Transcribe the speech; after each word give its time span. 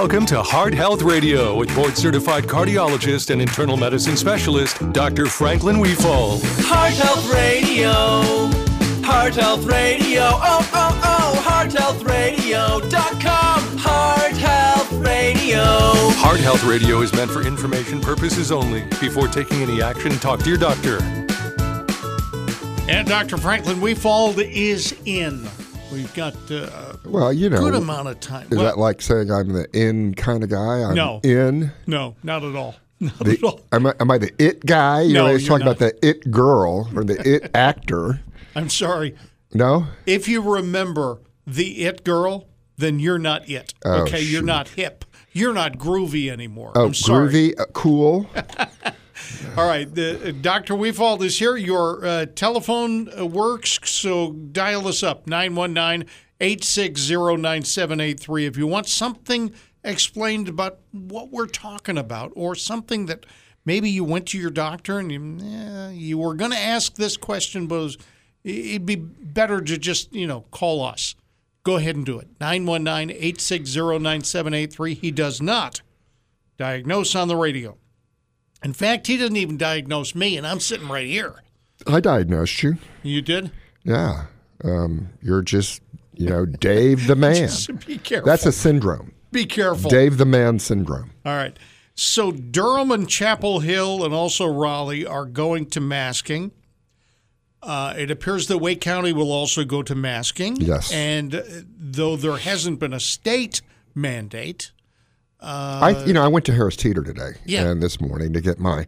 Welcome 0.00 0.24
to 0.26 0.42
Heart 0.42 0.72
Health 0.72 1.02
Radio 1.02 1.54
with 1.54 1.74
board 1.74 1.94
certified 1.94 2.44
cardiologist 2.44 3.28
and 3.28 3.42
internal 3.42 3.76
medicine 3.76 4.16
specialist, 4.16 4.78
Dr. 4.94 5.26
Franklin 5.26 5.76
Wefald. 5.76 6.40
Heart 6.64 6.94
Health 6.94 7.30
Radio. 7.30 7.90
Heart 9.04 9.34
Health 9.34 9.66
Radio. 9.66 10.22
Oh, 10.22 10.70
oh, 10.72 11.00
oh. 11.04 11.44
HeartHealthRadio.com. 11.46 13.76
Heart 13.76 14.38
Health 14.38 14.90
Radio. 14.92 15.62
Heart 15.62 16.40
Health 16.40 16.64
Radio 16.64 17.02
is 17.02 17.12
meant 17.12 17.30
for 17.30 17.42
information 17.42 18.00
purposes 18.00 18.50
only. 18.50 18.84
Before 19.02 19.28
taking 19.28 19.60
any 19.60 19.82
action, 19.82 20.12
talk 20.12 20.40
to 20.40 20.48
your 20.48 20.56
doctor. 20.56 20.96
And 22.88 23.06
Dr. 23.06 23.36
Franklin 23.36 23.82
Wefald 23.82 24.38
is 24.38 24.94
in. 25.04 25.46
We've 25.92 26.12
got 26.14 26.34
uh, 26.50 26.94
Well, 27.04 27.32
you 27.32 27.48
a 27.48 27.50
know, 27.50 27.60
good 27.60 27.74
amount 27.74 28.08
of 28.08 28.20
time. 28.20 28.46
is 28.50 28.56
Well, 28.56 28.64
that 28.66 28.78
like 28.78 29.02
saying 29.02 29.30
I'm 29.30 29.48
the 29.52 29.66
in 29.76 30.14
kind 30.14 30.42
of 30.44 30.48
guy? 30.50 30.82
I'm 30.84 30.94
No. 30.94 31.20
in. 31.24 31.72
no, 31.86 32.14
not 32.22 32.44
at 32.44 32.54
all. 32.54 32.76
Not 33.00 33.18
The, 33.20 33.32
at 33.32 33.42
all. 33.42 33.60
am, 33.72 33.86
I, 33.86 33.94
am 33.98 34.10
I 34.10 34.18
the 34.18 34.30
it 34.38 34.64
guy? 34.66 35.00
You 35.02 35.14
No, 35.14 35.26
know, 35.26 35.32
he's 35.34 35.48
talking 35.48 35.66
about 35.66 35.78
the 35.78 35.94
it 36.06 36.30
girl 36.30 36.90
or 36.94 37.02
the 37.02 37.16
it 37.28 37.50
actor. 37.54 38.20
I'm 38.54 38.68
sorry. 38.68 39.16
No? 39.54 39.86
If 40.06 40.28
you 40.28 40.42
remember 40.42 41.20
the 41.46 41.84
it 41.86 42.04
girl, 42.04 42.46
then 42.76 43.00
you're 43.00 43.18
not 43.18 43.48
it. 43.48 43.72
Oh, 43.86 44.02
okay, 44.02 44.20
you're 44.20 44.42
not 44.42 44.68
hip. 44.68 45.04
You're 45.32 45.54
not 45.54 45.78
groovy 45.78 46.30
anymore. 46.30 46.72
Oh, 46.74 46.86
I'm 46.86 46.94
sorry. 46.94 47.28
groovy, 47.32 47.58
uh, 47.60 47.64
cool. 47.72 48.28
All 49.56 49.66
right, 49.66 49.92
the, 49.92 50.28
uh, 50.28 50.32
Dr. 50.40 50.74
Wefald 50.74 51.22
is 51.22 51.38
here. 51.38 51.56
Your 51.56 52.04
uh, 52.04 52.26
telephone 52.26 53.08
uh, 53.18 53.26
works, 53.26 53.78
so 53.84 54.32
dial 54.32 54.86
us 54.88 55.02
up 55.02 55.26
919 55.26 56.08
860 56.40 57.36
9783 57.36 58.46
if 58.46 58.56
you 58.56 58.66
want 58.66 58.86
something 58.86 59.52
explained 59.84 60.48
about 60.48 60.78
what 60.92 61.30
we're 61.30 61.46
talking 61.46 61.98
about 61.98 62.32
or 62.34 62.54
something 62.54 63.06
that 63.06 63.26
maybe 63.64 63.90
you 63.90 64.04
went 64.04 64.26
to 64.28 64.38
your 64.38 64.50
doctor 64.50 64.98
and 64.98 65.12
you, 65.12 65.38
eh, 65.42 65.90
you 65.90 66.18
were 66.18 66.34
going 66.34 66.50
to 66.50 66.58
ask 66.58 66.94
this 66.94 67.16
question, 67.16 67.66
but 67.66 67.76
it 67.76 67.82
was, 67.82 67.98
it'd 68.44 68.86
be 68.86 68.96
better 68.96 69.60
to 69.60 69.78
just, 69.78 70.14
you 70.14 70.26
know, 70.26 70.42
call 70.50 70.82
us. 70.82 71.14
Go 71.62 71.76
ahead 71.76 71.96
and 71.96 72.06
do 72.06 72.18
it. 72.18 72.28
919 72.40 73.10
860 73.10 73.80
9783. 73.98 74.94
He 74.94 75.10
does 75.10 75.42
not 75.42 75.82
diagnose 76.56 77.14
on 77.14 77.28
the 77.28 77.36
radio. 77.36 77.76
In 78.62 78.72
fact, 78.72 79.06
he 79.06 79.16
didn't 79.16 79.36
even 79.38 79.56
diagnose 79.56 80.14
me, 80.14 80.36
and 80.36 80.46
I'm 80.46 80.60
sitting 80.60 80.88
right 80.88 81.06
here. 81.06 81.42
I 81.86 82.00
diagnosed 82.00 82.62
you. 82.62 82.76
You 83.02 83.22
did? 83.22 83.50
Yeah. 83.84 84.26
Um, 84.62 85.08
you're 85.22 85.42
just, 85.42 85.80
you 86.14 86.28
know, 86.28 86.44
Dave 86.44 87.06
the 87.06 87.16
man. 87.16 87.48
So 87.48 87.72
be 87.72 87.96
careful. 87.98 88.26
That's 88.26 88.44
a 88.44 88.52
syndrome. 88.52 89.12
be 89.32 89.46
careful. 89.46 89.90
Dave 89.90 90.18
the 90.18 90.26
man 90.26 90.58
syndrome. 90.58 91.12
All 91.24 91.34
right. 91.34 91.56
So 91.94 92.32
Durham 92.32 92.90
and 92.90 93.08
Chapel 93.08 93.60
Hill 93.60 94.04
and 94.04 94.12
also 94.14 94.46
Raleigh 94.46 95.06
are 95.06 95.24
going 95.26 95.66
to 95.70 95.80
masking. 95.80 96.52
Uh, 97.62 97.94
it 97.96 98.10
appears 98.10 98.46
that 98.48 98.58
Wake 98.58 98.80
County 98.80 99.12
will 99.12 99.32
also 99.32 99.64
go 99.64 99.82
to 99.82 99.94
masking. 99.94 100.56
Yes. 100.56 100.90
And 100.92 101.42
though 101.78 102.16
there 102.16 102.38
hasn't 102.38 102.78
been 102.80 102.94
a 102.94 103.00
state 103.00 103.60
mandate, 103.94 104.72
I, 105.42 105.94
uh, 105.94 106.04
you 106.04 106.12
know, 106.12 106.22
I 106.22 106.28
went 106.28 106.44
to 106.46 106.52
Harris 106.54 106.76
Teeter 106.76 107.02
today 107.02 107.30
Yeah. 107.46 107.66
and 107.66 107.82
this 107.82 108.00
morning 108.00 108.32
to 108.34 108.40
get 108.40 108.58
my, 108.58 108.86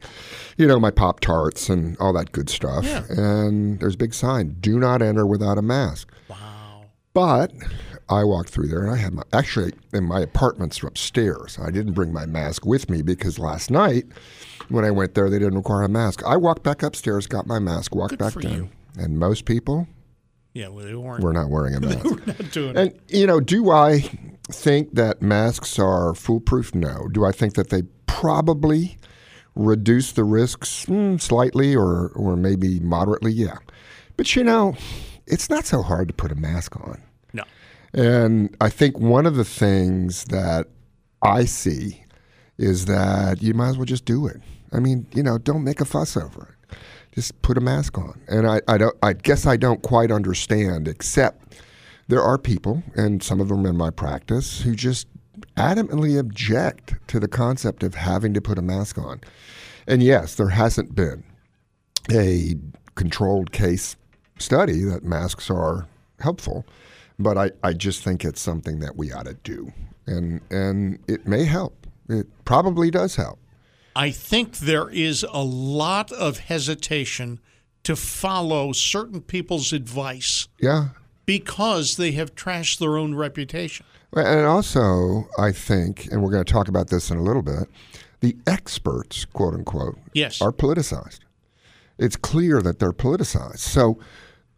you 0.59 0.67
know, 0.67 0.79
my 0.79 0.91
Pop 0.91 1.21
Tarts 1.21 1.69
and 1.71 1.97
all 1.99 2.13
that 2.13 2.33
good 2.33 2.51
stuff. 2.51 2.85
Yeah. 2.85 3.05
And 3.09 3.81
there's 3.81 3.95
a 3.95 3.99
big 3.99 4.13
sign: 4.15 4.57
"Do 4.61 4.79
not 4.79 5.01
enter 5.03 5.27
without 5.27 5.57
a 5.59 5.63
mask." 5.63 6.11
wow. 6.29 6.85
But 7.15 7.53
I 8.09 8.25
walked 8.25 8.51
through 8.51 8.69
there 8.69 8.83
and 8.83 8.91
I 8.91 8.97
had 8.97 9.13
my 9.15 9.23
actually 9.33 9.73
in 9.93 10.05
my 10.05 10.21
apartment's 10.21 10.83
upstairs. 10.83 11.59
I 11.63 11.71
didn't 11.71 11.93
bring 11.93 12.13
my 12.13 12.27
mask 12.27 12.65
with 12.67 12.89
me 12.91 13.03
because 13.03 13.39
last 13.39 13.71
night 13.71 14.05
when 14.69 14.85
I 14.85 14.91
went 14.91 15.15
there 15.15 15.29
they 15.31 15.39
didn't 15.39 15.57
require 15.57 15.83
a 15.83 15.89
mask. 15.89 16.23
I 16.25 16.37
walked 16.37 16.63
back 16.63 16.83
upstairs, 16.83 17.27
got 17.27 17.47
my 17.47 17.59
mask, 17.59 17.95
walked 17.95 18.11
Good 18.11 18.19
back 18.19 18.35
down, 18.41 18.53
you. 18.55 18.69
and 18.99 19.19
most 19.19 19.45
people 19.45 19.89
Yeah, 20.55 20.69
well, 20.69 20.85
they 20.85 20.95
weren't 20.95 21.23
were 21.23 21.33
not 21.33 21.49
wearing 21.51 21.75
a 21.75 21.81
mask. 21.89 22.27
not 22.27 22.51
doing 22.51 22.71
it. 22.71 22.77
and 22.77 22.93
you 23.09 23.27
know, 23.27 23.41
do 23.41 23.71
I 23.71 24.09
think 24.53 24.95
that 24.95 25.21
masks 25.23 25.79
are 25.79 26.15
foolproof? 26.15 26.75
No. 26.75 27.09
Do 27.11 27.25
I 27.25 27.33
think 27.33 27.55
that 27.55 27.71
they 27.71 27.83
probably 28.07 28.97
reduce 29.55 30.13
the 30.13 30.25
risks 30.25 30.85
Hmm, 30.85 31.17
slightly 31.17 31.75
or 31.75 32.09
or 32.15 32.37
maybe 32.37 32.81
moderately? 32.81 33.33
Yeah. 33.33 33.59
But 34.17 34.37
you 34.37 34.45
know, 34.45 34.77
it's 35.27 35.51
not 35.51 35.67
so 35.67 35.83
hard 35.83 36.09
to 36.09 36.15
put 36.15 36.31
a 36.33 36.37
mask 36.37 36.77
on. 36.77 37.03
No. 37.33 37.45
And 37.93 38.55
I 38.61 38.69
think 38.69 38.99
one 38.99 39.27
of 39.27 39.37
the 39.37 39.45
things 39.45 40.25
that 40.27 40.69
I 41.23 41.45
see 41.45 42.05
is 42.59 42.87
that 42.87 43.43
you 43.43 43.55
might 43.55 43.71
as 43.71 43.77
well 43.79 43.87
just 43.87 44.05
do 44.05 44.27
it. 44.27 44.41
I 44.73 44.79
mean, 44.79 45.07
you 45.15 45.23
know, 45.23 45.39
don't 45.39 45.65
make 45.65 45.81
a 45.81 45.85
fuss 45.85 46.17
over 46.17 46.57
it. 46.71 46.77
Just 47.15 47.41
put 47.43 47.59
a 47.59 47.61
mask 47.61 47.99
on. 47.99 48.21
And 48.29 48.47
I, 48.47 48.61
I 48.69 48.79
don't 48.79 48.97
I 49.03 49.13
guess 49.13 49.47
I 49.47 49.57
don't 49.57 49.83
quite 49.83 50.11
understand, 50.11 50.89
except 50.89 51.55
there 52.13 52.23
are 52.23 52.37
people, 52.37 52.83
and 52.95 53.23
some 53.23 53.41
of 53.41 53.49
them 53.49 53.65
in 53.65 53.75
my 53.75 53.89
practice, 53.89 54.61
who 54.61 54.75
just 54.75 55.07
adamantly 55.57 56.19
object 56.21 56.95
to 57.07 57.19
the 57.19 57.27
concept 57.27 57.83
of 57.83 57.95
having 57.95 58.35
to 58.35 58.41
put 58.43 58.59
a 58.59 58.63
mask 58.63 58.99
on. 58.99 59.19
And 59.87 60.03
yes, 60.03 60.35
there 60.35 60.51
hasn't 60.51 60.95
been 60.95 61.25
a 62.11 62.57
controlled 62.97 63.51
case 63.51 63.97
study 64.39 64.85
that 64.85 65.05
masks 65.05 65.49
are 65.49 65.89
helpful, 66.21 66.67
but 67.19 67.39
I, 67.39 67.51
I 67.63 67.73
just 67.73 68.05
think 68.05 68.27
it's 68.27 68.43
something 68.43 68.81
that 68.81 68.95
we 68.95 69.11
ought 69.11 69.25
to 69.25 69.39
do. 69.43 69.73
And, 70.07 70.43
and 70.51 70.99
it 71.09 71.27
may 71.27 71.45
help. 71.45 71.87
It 72.11 72.27
probably 72.45 72.91
does 72.91 73.17
help. 73.17 73.39
I 73.97 74.11
think 74.11 74.59
there 74.59 74.91
is 74.91 75.25
a 75.33 75.43
lot 75.43 76.13
of 76.13 76.41
hesitation 76.41 77.41
to 77.85 77.97
follow 77.97 78.73
certain 78.73 79.23
people's 79.23 79.73
advice 79.73 80.49
Yeah. 80.61 80.89
Because 81.27 81.97
they 81.97 82.13
have 82.13 82.35
trashed 82.35 82.79
their 82.79 82.97
own 82.97 83.15
reputation. 83.15 83.87
And 84.15 84.47
also, 84.47 85.29
I 85.39 85.53
think, 85.53 86.07
and 86.11 86.23
we're 86.23 86.31
going 86.31 86.45
to 86.45 86.53
talk 86.53 86.69
about 86.69 86.89
this 86.89 87.11
in 87.11 87.17
a 87.17 87.23
little 87.23 87.43
bit, 87.43 87.69
the 88.21 88.37
experts, 88.47 89.25
quote 89.25 89.55
unquote, 89.55 89.99
Yes. 90.13 90.41
are 90.41 90.53
politicized. 90.53 91.21
It's 91.99 92.17
clear 92.17 92.61
that 92.63 92.79
they're 92.79 92.93
politicized. 92.93 93.59
So 93.59 93.99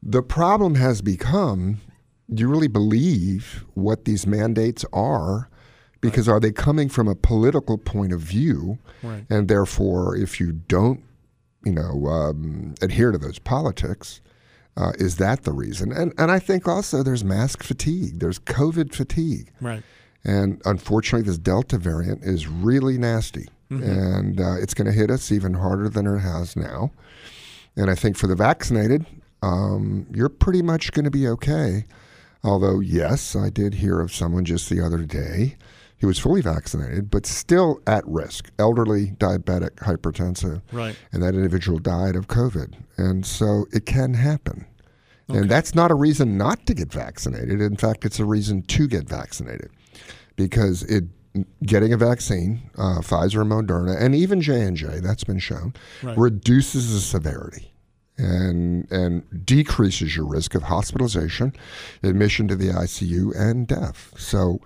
the 0.03 0.23
problem 0.23 0.75
has 0.77 1.03
become 1.03 1.81
do 2.33 2.41
you 2.41 2.49
really 2.49 2.69
believe 2.69 3.65
what 3.75 4.07
these 4.07 4.27
mandates 4.27 4.85
are? 4.93 5.51
Because 6.01 6.29
are 6.29 6.41
they 6.41 6.53
coming 6.53 6.89
from 6.89 7.07
a 7.07 7.15
political 7.15 7.79
point 7.79 8.13
of 8.13 8.21
view? 8.21 8.79
Right. 9.03 9.27
And 9.29 9.49
therefore, 9.49 10.17
if 10.17 10.41
you 10.41 10.53
don't, 10.53 11.03
you 11.65 11.73
know, 11.73 12.07
um, 12.07 12.75
adhere 12.81 13.11
to 13.13 13.19
those 13.19 13.39
politics, 13.39 14.21
uh, 14.77 14.93
is 14.99 15.17
that 15.17 15.45
the 15.45 15.53
reason? 15.53 15.93
And 15.93 16.13
and 16.19 16.31
I 16.31 16.39
think 16.39 16.67
also 16.69 17.03
there's 17.03 17.25
mask 17.25 17.63
fatigue. 17.63 18.21
There's 18.21 18.39
COVID 18.39 18.95
fatigue. 18.95 19.53
Right. 19.61 19.83
And 20.25 20.61
unfortunately, 20.65 21.27
this 21.27 21.39
Delta 21.39 21.79
variant 21.79 22.25
is 22.25 22.49
really 22.49 22.99
nasty. 22.99 23.49
And 23.83 24.41
uh, 24.41 24.57
it's 24.61 24.73
going 24.73 24.87
to 24.87 24.93
hit 24.93 25.11
us 25.11 25.33
even 25.33 25.55
harder 25.55 25.89
than 25.89 26.07
it 26.07 26.19
has 26.21 26.57
now. 26.57 26.93
And 27.77 27.91
I 27.91 27.95
think 27.95 28.17
for 28.17 28.27
the 28.27 28.37
vaccinated, 28.37 29.05
um, 29.43 30.07
you're 30.13 30.29
pretty 30.29 30.63
much 30.63 30.93
going 30.93 31.05
to 31.05 31.11
be 31.11 31.27
okay. 31.29 31.85
Although, 32.43 32.81
yes, 32.81 33.35
I 33.35 33.51
did 33.51 33.75
hear 33.75 34.01
of 34.01 34.15
someone 34.15 34.45
just 34.45 34.71
the 34.71 34.81
other 34.81 35.05
day 35.05 35.57
who 35.99 36.07
was 36.07 36.19
fully 36.19 36.41
vaccinated, 36.43 37.11
but 37.11 37.25
still 37.27 37.81
at 37.87 38.07
risk 38.07 38.51
elderly, 38.59 39.13
diabetic, 39.13 39.77
hypertensive. 39.77 40.61
Right. 40.73 40.97
And 41.13 41.23
that 41.23 41.35
individual 41.35 41.79
died 41.79 42.17
of 42.17 42.29
COVID. 42.29 42.75
And 42.97 43.25
so 43.25 43.67
it 43.73 43.87
can 43.87 44.15
happen. 44.15 44.67
And 45.29 45.49
that's 45.51 45.75
not 45.75 45.91
a 45.91 45.95
reason 45.95 46.37
not 46.37 46.67
to 46.67 46.75
get 46.75 46.93
vaccinated. 46.93 47.61
In 47.63 47.77
fact, 47.77 48.05
it's 48.05 48.21
a 48.21 48.27
reason 48.27 48.61
to 48.63 48.87
get 48.87 49.09
vaccinated 49.09 49.71
because 50.37 50.83
it 50.83 51.05
getting 51.65 51.93
a 51.93 51.97
vaccine, 51.97 52.71
uh, 52.77 52.99
Pfizer 53.01 53.41
and 53.41 53.51
Moderna, 53.51 54.01
and 54.01 54.15
even 54.15 54.41
J 54.43 54.61
and 54.61 54.77
J, 54.77 55.01
that's 55.01 55.25
been 55.25 55.39
shown, 55.39 55.73
Right. 56.03 56.17
reduces 56.17 56.93
the 56.93 57.01
severity 57.01 57.73
and 58.19 58.87
and 58.93 59.25
decreases 59.47 60.15
your 60.15 60.27
risk 60.27 60.55
of 60.55 60.65
hospitalization, 60.65 61.55
admission 62.03 62.47
to 62.49 62.55
the 62.55 62.69
ICU, 62.69 63.33
and 63.35 63.67
death. 63.67 64.13
So 64.19 64.61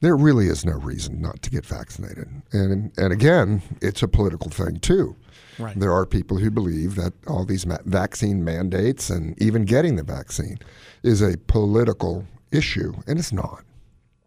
there 0.00 0.16
really 0.16 0.46
is 0.46 0.64
no 0.64 0.72
reason 0.72 1.20
not 1.20 1.42
to 1.42 1.50
get 1.50 1.64
vaccinated. 1.66 2.28
And 2.52 2.92
and 2.96 3.12
again, 3.12 3.62
it's 3.80 4.02
a 4.02 4.08
political 4.08 4.50
thing 4.50 4.78
too. 4.80 5.16
Right. 5.58 5.78
There 5.78 5.92
are 5.92 6.06
people 6.06 6.38
who 6.38 6.50
believe 6.50 6.94
that 6.94 7.12
all 7.26 7.44
these 7.44 7.66
ma- 7.66 7.78
vaccine 7.84 8.42
mandates 8.44 9.10
and 9.10 9.40
even 9.42 9.64
getting 9.66 9.96
the 9.96 10.02
vaccine 10.02 10.58
is 11.02 11.20
a 11.20 11.36
political 11.48 12.24
issue, 12.50 12.94
and 13.06 13.18
it's 13.18 13.32
not. 13.32 13.64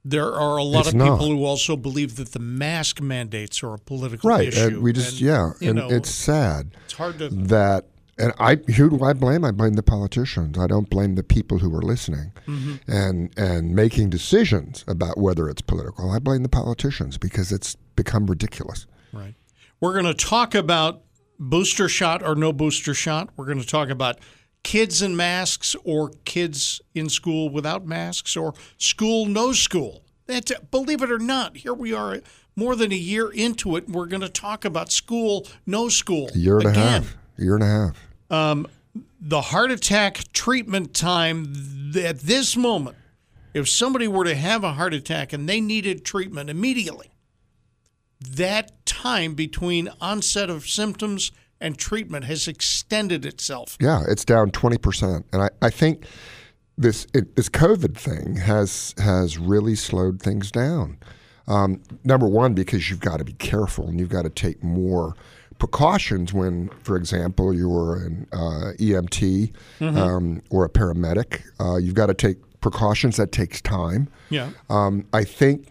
There 0.05 0.31
are 0.33 0.57
a 0.57 0.63
lot 0.63 0.81
It's 0.81 0.89
of 0.89 0.93
people 0.95 1.17
not. 1.17 1.21
who 1.21 1.45
also 1.45 1.77
believe 1.77 2.17
that 2.17 2.33
the 2.33 2.39
mask 2.39 3.01
mandates 3.01 3.63
are 3.63 3.73
a 3.73 3.79
political 3.79 4.29
Right. 4.29 4.49
issue. 4.49 4.59
And 4.67 4.83
we 4.83 4.91
just, 4.91 5.13
And, 5.13 5.21
yeah. 5.21 5.51
And 5.61 5.75
know, 5.77 5.89
it's 5.89 6.09
sad 6.09 6.75
it's 6.83 6.93
hard 6.93 7.17
to. 7.19 7.29
that 7.29 7.85
and 8.17 8.33
I 8.39 8.55
who 8.55 8.89
do 8.89 9.03
I 9.03 9.13
blame? 9.13 9.43
I 9.43 9.51
blame 9.51 9.73
the 9.73 9.83
politicians. 9.83 10.57
I 10.57 10.67
don't 10.67 10.89
blame 10.89 11.15
the 11.15 11.23
people 11.23 11.59
who 11.59 11.75
are 11.75 11.81
listening 11.81 12.31
mm-hmm. 12.47 12.75
and 12.87 13.31
and 13.37 13.75
making 13.75 14.09
decisions 14.09 14.83
about 14.87 15.17
whether 15.17 15.49
it's 15.49 15.61
political. 15.61 16.11
I 16.11 16.19
blame 16.19 16.43
the 16.43 16.49
politicians 16.49 17.17
because 17.17 17.51
it's 17.51 17.75
become 17.95 18.27
ridiculous. 18.27 18.85
Right. 19.11 19.35
We're 19.79 19.93
going 19.93 20.05
to 20.05 20.13
talk 20.13 20.55
about 20.55 21.01
booster 21.39 21.89
shot 21.89 22.23
or 22.23 22.35
no 22.35 22.53
booster 22.53 22.93
shot. 22.93 23.29
We're 23.35 23.45
going 23.45 23.59
to 23.59 23.67
talk 23.67 23.89
about 23.89 24.19
kids 24.63 25.01
in 25.01 25.15
masks 25.15 25.75
or 25.83 26.11
kids 26.25 26.81
in 26.95 27.09
school 27.09 27.49
without 27.49 27.85
masks 27.85 28.37
or 28.37 28.53
school 28.77 29.25
no 29.25 29.51
school. 29.51 30.03
That's, 30.25 30.53
believe 30.71 31.01
it 31.01 31.11
or 31.11 31.19
not, 31.19 31.57
here 31.57 31.73
we 31.73 31.93
are 31.93 32.21
more 32.55 32.75
than 32.75 32.91
a 32.91 32.97
year 32.97 33.29
into 33.29 33.75
it. 33.75 33.87
And 33.87 33.95
we're 33.95 34.05
going 34.05 34.21
to 34.21 34.29
talk 34.29 34.63
about 34.63 34.91
school 34.91 35.47
no 35.65 35.89
school 35.89 36.29
A 36.33 36.37
year 36.37 36.59
and 36.59 36.69
again. 36.69 36.77
a 36.77 36.89
half. 36.89 37.17
A 37.37 37.41
year 37.41 37.55
and 37.55 37.63
a 37.63 37.67
half. 37.67 37.97
the 39.19 39.41
heart 39.41 39.71
attack 39.71 40.31
treatment 40.33 40.93
time 40.93 41.91
at 41.97 42.19
this 42.19 42.55
moment, 42.55 42.97
if 43.53 43.69
somebody 43.69 44.07
were 44.07 44.25
to 44.25 44.35
have 44.35 44.63
a 44.63 44.73
heart 44.73 44.93
attack 44.93 45.33
and 45.33 45.47
they 45.47 45.61
needed 45.61 46.03
treatment 46.03 46.49
immediately, 46.49 47.11
that 48.19 48.85
time 48.85 49.33
between 49.33 49.89
onset 49.99 50.49
of 50.49 50.67
symptoms 50.67 51.31
and 51.59 51.77
treatment 51.77 52.25
has 52.25 52.47
extended 52.47 53.25
itself. 53.25 53.77
Yeah, 53.79 54.03
it's 54.07 54.25
down 54.25 54.51
twenty 54.51 54.77
percent, 54.77 55.25
and 55.31 55.43
I, 55.43 55.49
I 55.61 55.69
think 55.69 56.05
this 56.77 57.07
it, 57.13 57.35
this 57.35 57.49
COVID 57.49 57.95
thing 57.95 58.35
has 58.37 58.93
has 58.97 59.37
really 59.37 59.75
slowed 59.75 60.21
things 60.21 60.51
down. 60.51 60.97
Um, 61.47 61.81
number 62.03 62.27
one, 62.27 62.53
because 62.53 62.89
you've 62.89 63.01
got 63.01 63.17
to 63.17 63.25
be 63.25 63.33
careful 63.33 63.87
and 63.87 63.99
you've 63.99 64.09
got 64.09 64.23
to 64.23 64.29
take 64.29 64.63
more 64.63 65.15
precautions 65.59 66.33
when, 66.33 66.69
for 66.83 66.95
example, 66.95 67.53
you're 67.53 67.97
an 67.97 68.27
uh, 68.31 68.73
EMT 68.79 69.53
um, 69.81 70.41
or 70.49 70.65
a 70.65 70.69
paramedic. 70.69 71.41
Uh, 71.59 71.77
you've 71.77 71.95
got 71.95 72.07
to 72.07 72.13
take 72.13 72.37
precautions. 72.61 73.17
That 73.17 73.31
takes 73.31 73.61
time. 73.61 74.09
Yeah. 74.29 74.51
Um, 74.69 75.05
I 75.13 75.23
think 75.23 75.67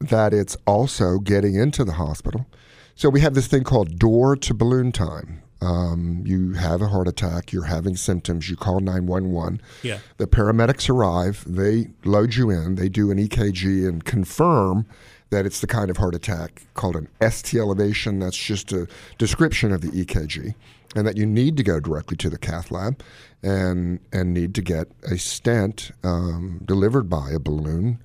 that 0.00 0.34
it's 0.34 0.56
also 0.66 1.18
getting 1.18 1.54
into 1.54 1.84
the 1.84 1.92
hospital. 1.92 2.46
So 2.94 3.08
we 3.08 3.20
have 3.20 3.34
this 3.34 3.46
thing 3.46 3.64
called 3.64 3.98
door 3.98 4.36
to 4.36 4.54
balloon 4.54 4.92
time. 4.92 5.42
Um, 5.60 6.22
you 6.26 6.54
have 6.54 6.82
a 6.82 6.88
heart 6.88 7.06
attack, 7.06 7.52
you're 7.52 7.64
having 7.64 7.94
symptoms, 7.94 8.50
you 8.50 8.56
call 8.56 8.80
911. 8.80 9.62
Yeah. 9.82 9.98
The 10.16 10.26
paramedics 10.26 10.90
arrive, 10.90 11.44
they 11.46 11.90
load 12.04 12.34
you 12.34 12.50
in, 12.50 12.74
they 12.74 12.88
do 12.88 13.12
an 13.12 13.18
EKG 13.18 13.88
and 13.88 14.04
confirm 14.04 14.86
that 15.32 15.46
it's 15.46 15.60
the 15.60 15.66
kind 15.66 15.90
of 15.90 15.96
heart 15.96 16.14
attack 16.14 16.62
called 16.74 16.94
an 16.94 17.08
ST 17.28 17.58
elevation. 17.60 18.20
That's 18.20 18.36
just 18.36 18.70
a 18.72 18.86
description 19.18 19.72
of 19.72 19.80
the 19.80 19.88
EKG, 19.88 20.54
and 20.94 21.06
that 21.06 21.16
you 21.16 21.26
need 21.26 21.56
to 21.56 21.62
go 21.62 21.80
directly 21.80 22.16
to 22.18 22.30
the 22.30 22.38
cath 22.38 22.70
lab 22.70 23.02
and 23.42 23.98
and 24.12 24.32
need 24.32 24.54
to 24.54 24.62
get 24.62 24.88
a 25.02 25.18
stent 25.18 25.90
um, 26.04 26.60
delivered 26.64 27.08
by 27.08 27.30
a 27.30 27.38
balloon, 27.40 27.98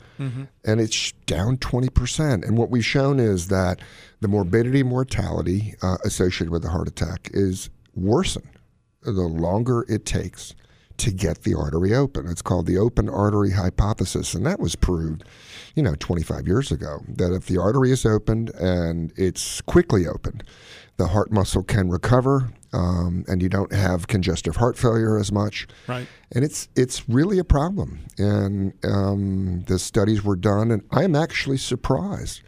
and 0.66 0.82
it's 0.82 1.12
down 1.28 1.58
twenty 1.58 1.90
percent. 1.90 2.44
And 2.46 2.58
what 2.58 2.72
we've 2.72 2.86
shown 2.86 3.20
is 3.20 3.50
that 3.50 3.82
the 4.22 4.28
morbidity 4.28 4.82
mortality 4.82 5.76
uh, 5.84 5.98
associated 6.04 6.50
with 6.50 6.66
a 6.66 6.70
heart 6.70 6.88
attack 6.88 7.30
is 7.34 7.70
worsened 7.94 8.50
the 9.04 9.12
longer 9.12 9.86
it 9.88 10.06
takes 10.06 10.54
to 10.98 11.12
get 11.12 11.44
the 11.44 11.54
artery 11.54 11.94
open. 11.94 12.28
It's 12.28 12.42
called 12.42 12.66
the 12.66 12.78
open 12.78 13.08
artery 13.10 13.52
hypothesis, 13.52 14.34
and 14.34 14.46
that 14.46 14.60
was 14.60 14.76
proved, 14.76 15.24
you 15.76 15.84
know, 15.84 15.96
25 15.96 16.48
years 16.48 16.72
ago. 16.72 17.02
That 17.08 17.34
if 17.34 17.46
the 17.46 17.58
artery 17.60 17.92
is 17.92 18.06
opened 18.06 18.50
and 18.56 19.14
it's 19.16 19.62
quickly 19.62 20.08
opened, 20.08 20.44
the 20.98 21.08
heart 21.08 21.32
muscle 21.32 21.64
can 21.64 21.90
recover, 21.90 22.52
um, 22.74 23.26
and 23.28 23.42
you 23.42 23.50
don't 23.50 23.72
have 23.72 24.08
congestive 24.08 24.56
heart 24.56 24.78
failure 24.78 25.18
as 25.18 25.32
much. 25.32 25.68
Right. 25.88 26.08
And 26.32 26.44
it's 26.44 26.68
it's 26.76 27.08
really 27.08 27.38
a 27.38 27.44
problem. 27.44 28.00
And 28.18 28.74
um, 28.84 29.64
the 29.68 29.78
studies 29.78 30.24
were 30.24 30.36
done, 30.36 30.72
and 30.72 30.84
I'm 30.92 31.16
actually 31.16 31.58
surprised 31.58 32.42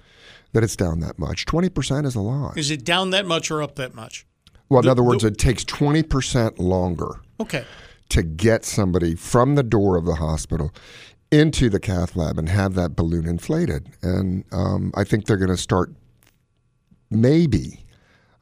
that 0.53 0.63
it's 0.63 0.75
down 0.75 0.99
that 1.01 1.19
much. 1.19 1.45
20% 1.45 2.07
is 2.07 2.15
a 2.15 2.21
lot. 2.21 2.57
Is 2.57 2.71
it 2.71 2.83
down 2.83 3.11
that 3.11 3.27
much 3.27 3.51
or 3.51 3.61
up 3.61 3.75
that 3.75 3.93
much? 3.93 4.25
Well, 4.67 4.81
in 4.81 4.89
other 4.89 5.03
words, 5.03 5.23
it 5.23 5.37
takes 5.37 5.63
20% 5.63 6.57
longer 6.57 7.21
Okay. 7.39 7.65
To 8.09 8.23
get 8.23 8.65
somebody 8.65 9.15
from 9.15 9.55
the 9.55 9.63
door 9.63 9.95
of 9.97 10.05
the 10.05 10.15
hospital 10.15 10.71
into 11.31 11.69
the 11.69 11.79
cath 11.79 12.15
lab 12.15 12.37
and 12.39 12.49
have 12.49 12.73
that 12.73 12.95
balloon 12.95 13.27
inflated. 13.27 13.87
And 14.01 14.43
um, 14.51 14.91
I 14.95 15.03
think 15.03 15.25
they're 15.25 15.37
going 15.37 15.49
to 15.49 15.57
start 15.57 15.93
maybe 17.11 17.85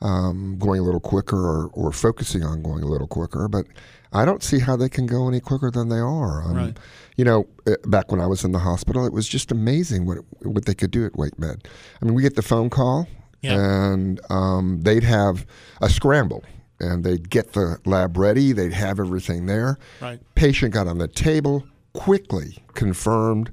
um, 0.02 0.58
going 0.60 0.80
a 0.80 0.84
little 0.84 1.00
quicker 1.00 1.38
or, 1.38 1.68
or 1.74 1.92
focusing 1.92 2.44
on 2.44 2.62
going 2.62 2.84
a 2.84 2.88
little 2.88 3.08
quicker, 3.08 3.48
but 3.48 3.66
I 4.14 4.26
don't 4.26 4.44
see 4.44 4.60
how 4.60 4.76
they 4.76 4.90
can 4.90 5.06
go 5.06 5.28
any 5.28 5.40
quicker 5.40 5.72
than 5.72 5.90
they 5.90 5.98
are. 6.00 6.44
Um, 6.44 6.56
Right. 6.56 6.78
You 7.18 7.26
know, 7.26 7.48
uh, 7.66 7.74
back 7.88 8.12
when 8.12 8.22
I 8.22 8.28
was 8.28 8.44
in 8.44 8.52
the 8.52 8.60
hospital, 8.60 9.06
it 9.08 9.12
was 9.12 9.28
just 9.28 9.52
amazing 9.52 10.06
what 10.06 10.20
what 10.44 10.66
they 10.66 10.76
could 10.76 10.92
do 10.92 11.04
at 11.06 11.16
Wake 11.18 11.38
Med. 11.40 11.68
I 12.00 12.06
mean, 12.06 12.14
we 12.14 12.22
get 12.22 12.36
the 12.36 12.44
phone 12.44 12.70
call, 12.70 13.08
Yeah. 13.42 13.56
and 13.60 14.22
um, 14.30 14.82
they'd 14.84 15.04
have 15.04 15.48
a 15.82 15.90
scramble, 15.90 16.44
and 16.80 17.04
they'd 17.04 17.30
get 17.30 17.54
the 17.54 17.78
lab 17.86 18.18
ready. 18.18 18.52
They'd 18.52 18.74
have 18.74 19.00
everything 19.00 19.46
there. 19.46 19.78
Right. 20.02 20.20
Patient 20.36 20.74
got 20.74 20.88
on 20.88 20.98
the 20.98 21.08
table, 21.08 21.64
quickly 21.94 22.64
confirmed 22.74 23.52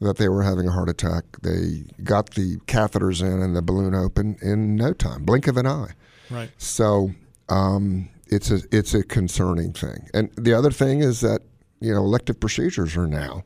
that 0.00 0.16
they 0.16 0.28
were 0.28 0.42
having 0.42 0.66
a 0.68 0.70
heart 0.72 0.88
attack. 0.88 1.24
They 1.42 1.84
got 2.02 2.30
the 2.30 2.56
catheters 2.66 3.22
in 3.22 3.40
and 3.40 3.54
the 3.56 3.62
balloon 3.62 3.94
open 3.94 4.36
in 4.42 4.76
no 4.76 4.92
time, 4.92 5.24
blink 5.24 5.46
of 5.46 5.56
an 5.56 5.66
eye. 5.66 5.92
Right. 6.30 6.50
So 6.58 7.12
um, 7.48 8.08
it's 8.26 8.50
a 8.50 8.60
it's 8.72 8.94
a 8.94 9.02
concerning 9.02 9.72
thing. 9.72 10.08
And 10.12 10.30
the 10.36 10.52
other 10.54 10.70
thing 10.70 11.00
is 11.00 11.20
that 11.20 11.42
you 11.80 11.92
know 11.94 12.00
elective 12.00 12.40
procedures 12.40 12.96
are 12.96 13.06
now 13.06 13.44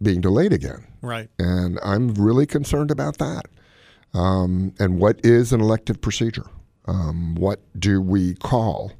being 0.00 0.20
delayed 0.20 0.52
again, 0.52 0.86
Right. 1.02 1.28
and 1.40 1.80
I'm 1.82 2.14
really 2.14 2.46
concerned 2.46 2.92
about 2.92 3.18
that. 3.18 3.46
Um, 4.14 4.72
and 4.78 5.00
what 5.00 5.20
is 5.24 5.52
an 5.52 5.60
elective 5.60 6.00
procedure? 6.00 6.46
Um, 6.88 7.34
what 7.34 7.60
do 7.78 8.00
we 8.00 8.34
call 8.34 8.92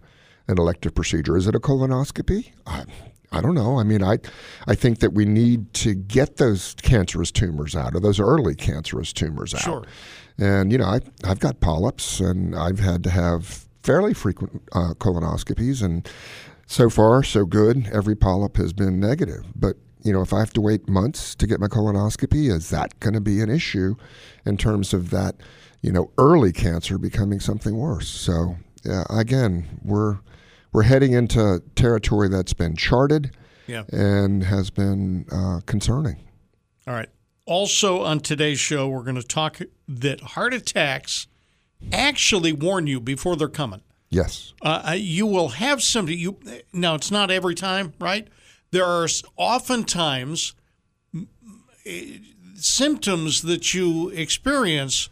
an 0.47 0.59
elective 0.59 0.95
procedure? 0.95 1.37
Is 1.37 1.47
it 1.47 1.55
a 1.55 1.61
colonoscopy? 1.61 2.53
I, 2.67 2.85
I 3.33 3.41
don't 3.41 3.55
know. 3.55 3.79
I 3.79 3.83
mean, 3.83 4.03
I, 4.03 4.19
I 4.67 4.75
think 4.75 5.01
that 5.01 5.13
we 5.15 5.25
need 5.25 5.73
to 5.75 5.95
get 5.95 6.37
those 6.37 6.75
cancerous 6.83 7.31
tumors 7.31 7.75
out, 7.75 7.95
or 7.95 8.01
those 8.01 8.21
early 8.21 8.55
cancerous 8.55 9.13
tumors 9.13 9.55
out. 9.55 9.63
Sure. 9.63 9.85
And 10.39 10.71
you 10.71 10.79
know, 10.79 10.87
I, 10.87 11.01
I've 11.25 11.41
got 11.41 11.61
polyps, 11.61 12.21
and 12.21 12.55
I've 12.55 12.79
had 12.79 13.03
to 13.05 13.11
have 13.11 13.67
fairly 13.83 14.15
frequent 14.15 14.63
uh, 14.73 14.95
colonoscopies, 14.95 15.83
and 15.83 16.09
so 16.67 16.89
far 16.91 17.23
so 17.23 17.45
good. 17.45 17.89
Every 17.93 18.15
polyp 18.15 18.57
has 18.59 18.73
been 18.73 19.01
negative, 19.01 19.47
but 19.57 19.77
you 20.05 20.13
know, 20.13 20.23
if 20.23 20.33
I 20.33 20.39
have 20.39 20.53
to 20.55 20.61
wait 20.61 20.89
months 20.89 21.35
to 21.35 21.47
get 21.47 21.61
my 21.61 21.67
colonoscopy, 21.67 22.51
is 22.51 22.71
that 22.71 22.99
going 23.01 23.15
to 23.15 23.21
be 23.21 23.41
an 23.41 23.51
issue 23.51 23.97
in 24.47 24.57
terms 24.57 24.95
of 24.95 25.11
that, 25.11 25.35
you 25.83 25.93
know, 25.93 26.11
early 26.19 26.53
cancer 26.53 26.99
becoming 26.99 27.41
something 27.41 27.77
worse? 27.77 28.09
So 28.09 28.57
yeah, 28.85 29.05
again, 29.11 29.67
we're 29.83 30.19
we're 30.73 30.83
heading 30.85 31.13
into 31.13 31.63
territory 31.75 32.29
that's 32.29 32.53
been 32.53 32.77
charted 32.77 33.35
Yeah. 33.67 33.85
and 33.91 34.45
has 34.45 34.71
been 34.71 35.25
uh, 35.33 35.61
concerning. 35.67 36.17
All 36.87 36.95
right. 36.95 37.09
Also, 37.47 38.03
on 38.03 38.21
today's 38.21 38.61
show, 38.61 38.89
we're 38.89 39.03
going 39.03 39.17
to 39.17 39.23
talk 39.27 39.59
that 39.89 40.21
heart 40.21 40.53
attacks 40.53 41.27
actually 41.93 42.53
warn 42.53 42.87
you 42.87 43.01
before 43.01 43.37
they're 43.37 43.49
coming. 43.49 43.81
Yes. 44.11 44.53
Uh, 44.61 44.95
you 44.99 45.27
will 45.27 45.49
have 45.51 45.83
somebody. 45.83 46.17
You 46.17 46.39
now 46.73 46.95
it's 46.95 47.11
not 47.11 47.31
every 47.31 47.55
time, 47.55 47.95
right? 48.01 48.29
There 48.71 48.85
are 48.85 49.07
oftentimes 49.37 50.55
eh, 51.87 52.19
symptoms 52.55 53.43
that 53.43 53.73
you 53.75 54.11
experience, 54.11 55.09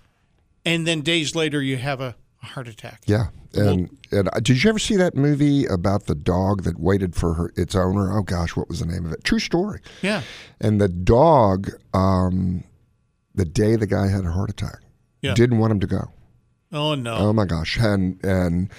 and 0.67 0.87
then 0.87 1.01
days 1.01 1.35
later 1.35 1.63
you 1.63 1.79
have 1.79 2.01
a 2.03 2.15
heart 2.43 2.69
attack. 2.69 3.03
Yeah. 3.07 3.29
And, 3.55 3.89
and 4.13 4.29
uh, 4.29 4.41
did 4.41 4.63
you 4.63 4.69
ever 4.69 4.79
see 4.79 4.97
that 4.97 5.15
movie 5.15 5.65
about 5.65 6.05
the 6.05 6.15
dog 6.15 6.65
that 6.65 6.79
waited 6.79 7.15
for 7.15 7.33
her 7.35 7.53
its 7.57 7.75
owner? 7.75 8.13
Oh 8.17 8.23
gosh, 8.23 8.55
what 8.55 8.69
was 8.69 8.81
the 8.81 8.87
name 8.87 9.07
of 9.07 9.13
it? 9.13 9.25
True 9.25 9.39
story. 9.39 9.81
Yeah. 10.03 10.21
And 10.61 10.79
the 10.79 10.89
dog, 10.89 11.71
um, 11.95 12.65
the 13.35 13.47
day 13.47 13.77
the 13.77 13.87
guy 13.87 14.09
had 14.09 14.27
a 14.27 14.31
heart 14.33 14.51
attack, 14.51 14.81
Yeah. 15.23 15.33
didn't 15.33 15.57
want 15.59 15.73
him 15.73 15.81
to 15.81 15.87
go. 15.87 16.11
Oh 16.73 16.95
no. 16.95 17.15
Oh 17.15 17.33
my 17.33 17.47
gosh, 17.47 17.79
and 17.79 18.23
and 18.25 18.71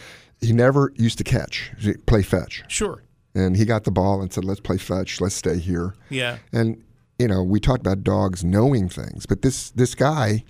he 0.41 0.51
never 0.53 0.91
used 0.97 1.17
to 1.17 1.23
catch, 1.23 1.71
play 2.05 2.21
fetch, 2.21 2.63
sure. 2.67 3.01
and 3.33 3.55
he 3.55 3.65
got 3.65 3.85
the 3.85 3.91
ball 3.91 4.21
and 4.21 4.31
said, 4.31 4.43
"Let's 4.45 4.59
play 4.59 4.77
fetch. 4.77 5.21
Let's 5.21 5.35
stay 5.35 5.57
here." 5.57 5.95
Yeah. 6.09 6.37
And 6.51 6.83
you 7.17 7.27
know, 7.29 7.41
we 7.41 7.59
talked 7.59 7.79
about 7.79 8.03
dogs 8.03 8.43
knowing 8.43 8.89
things, 8.89 9.25
but 9.25 9.41
this 9.41 9.71
this 9.71 9.95
guy 9.95 10.43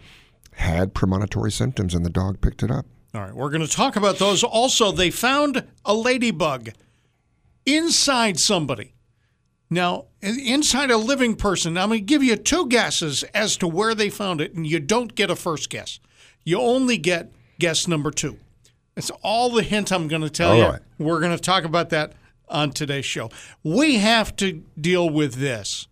had 0.57 0.93
premonitory 0.93 1.51
symptoms, 1.51 1.93
and 1.93 2.05
the 2.05 2.09
dog 2.09 2.41
picked 2.41 2.63
it 2.63 2.71
up. 2.71 2.85
All 3.13 3.21
right, 3.21 3.33
we're 3.33 3.49
going 3.49 3.65
to 3.65 3.71
talk 3.71 3.95
about 3.95 4.17
those. 4.17 4.43
Also, 4.43 4.91
they 4.91 5.09
found 5.09 5.65
a 5.85 5.93
ladybug 5.93 6.71
inside 7.65 8.39
somebody. 8.39 8.93
Now, 9.69 10.05
inside 10.21 10.91
a 10.91 10.97
living 10.97 11.35
person. 11.35 11.77
I'm 11.77 11.89
going 11.89 11.99
to 11.99 12.05
give 12.05 12.23
you 12.23 12.35
two 12.37 12.67
guesses 12.67 13.23
as 13.33 13.57
to 13.57 13.67
where 13.67 13.93
they 13.93 14.09
found 14.09 14.39
it, 14.41 14.53
and 14.53 14.65
you 14.65 14.79
don't 14.79 15.13
get 15.15 15.29
a 15.29 15.35
first 15.35 15.69
guess. 15.69 15.99
You 16.43 16.59
only 16.59 16.97
get 16.97 17.31
guess 17.59 17.87
number 17.87 18.11
two. 18.11 18.37
That's 18.95 19.11
all 19.21 19.49
the 19.49 19.63
hint 19.63 19.91
I'm 19.91 20.07
going 20.07 20.21
to 20.21 20.29
tell 20.29 20.51
All 20.51 20.57
you. 20.57 20.63
right. 20.63 20.81
We're 20.97 21.19
going 21.19 21.35
to 21.35 21.41
talk 21.41 21.65
about 21.65 21.89
that 21.89 22.13
on 22.49 22.71
today's 22.71 23.05
show. 23.05 23.29
We 23.63 23.95
have 23.95 24.35
to 24.37 24.63
deal 24.79 25.09
with 25.09 25.35
this. 25.35 25.87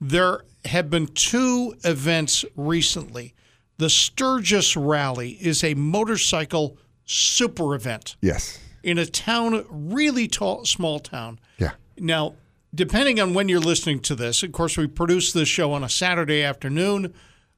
There 0.00 0.44
have 0.64 0.90
been 0.90 1.06
two 1.08 1.74
events 1.84 2.44
recently. 2.56 3.33
The 3.78 3.90
Sturgis 3.90 4.76
Rally 4.76 5.30
is 5.40 5.64
a 5.64 5.74
motorcycle 5.74 6.78
super 7.04 7.74
event 7.74 8.16
Yes. 8.20 8.58
in 8.82 8.98
a 8.98 9.06
town, 9.06 9.64
really 9.68 10.28
tall, 10.28 10.64
small 10.64 11.00
town. 11.00 11.40
Yeah. 11.58 11.72
Now, 11.98 12.34
depending 12.74 13.20
on 13.20 13.34
when 13.34 13.48
you're 13.48 13.60
listening 13.60 14.00
to 14.00 14.14
this, 14.14 14.42
of 14.42 14.52
course, 14.52 14.76
we 14.76 14.86
produce 14.86 15.32
this 15.32 15.48
show 15.48 15.72
on 15.72 15.82
a 15.84 15.88
Saturday 15.88 16.42
afternoon, 16.42 17.12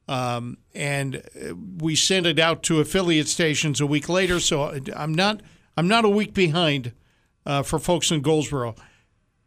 um, 0.07 0.57
and 0.73 1.17
uh, 1.17 1.53
we 1.79 1.95
send 1.95 2.25
it 2.25 2.39
out 2.39 2.63
to 2.63 2.79
affiliate 2.79 3.27
stations 3.27 3.79
a 3.81 3.85
week 3.85 4.09
later. 4.09 4.39
So 4.39 4.79
I'm 4.95 5.13
not 5.13 5.41
I'm 5.75 5.87
not 5.87 6.05
a 6.05 6.09
week 6.09 6.33
behind 6.33 6.93
uh, 7.45 7.61
for 7.61 7.77
folks 7.77 8.09
in 8.09 8.21
Goldsboro. 8.21 8.75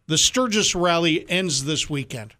The 0.07 0.19
Sturgis 0.19 0.75
Rally 0.75 1.29
ends 1.31 1.65
this 1.65 1.89
weekend. 1.91 2.35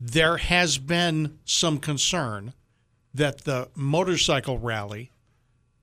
There 0.00 0.36
has 0.38 0.78
been 0.78 1.38
some 1.44 1.78
concern 1.78 2.52
that 3.14 3.44
the 3.44 3.68
motorcycle 3.74 4.58
rally 4.58 5.10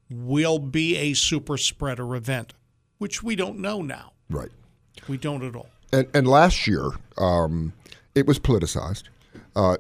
will 0.10 0.60
be 0.60 0.98
a 0.98 1.14
super 1.14 1.58
spreader 1.58 2.16
event, 2.16 2.54
which 2.98 3.24
we 3.24 3.36
don't 3.36 3.58
know 3.58 3.82
now. 3.82 4.12
Right. 4.30 4.50
We 5.08 5.18
don't 5.18 5.44
at 5.44 5.56
all. 5.56 5.70
And, 5.94 6.08
and 6.14 6.28
last 6.28 6.68
year, 6.68 6.92
um, 7.18 7.74
it 8.14 8.28
was 8.28 8.40
politicized. 8.40 9.04
Uh, 9.56 9.78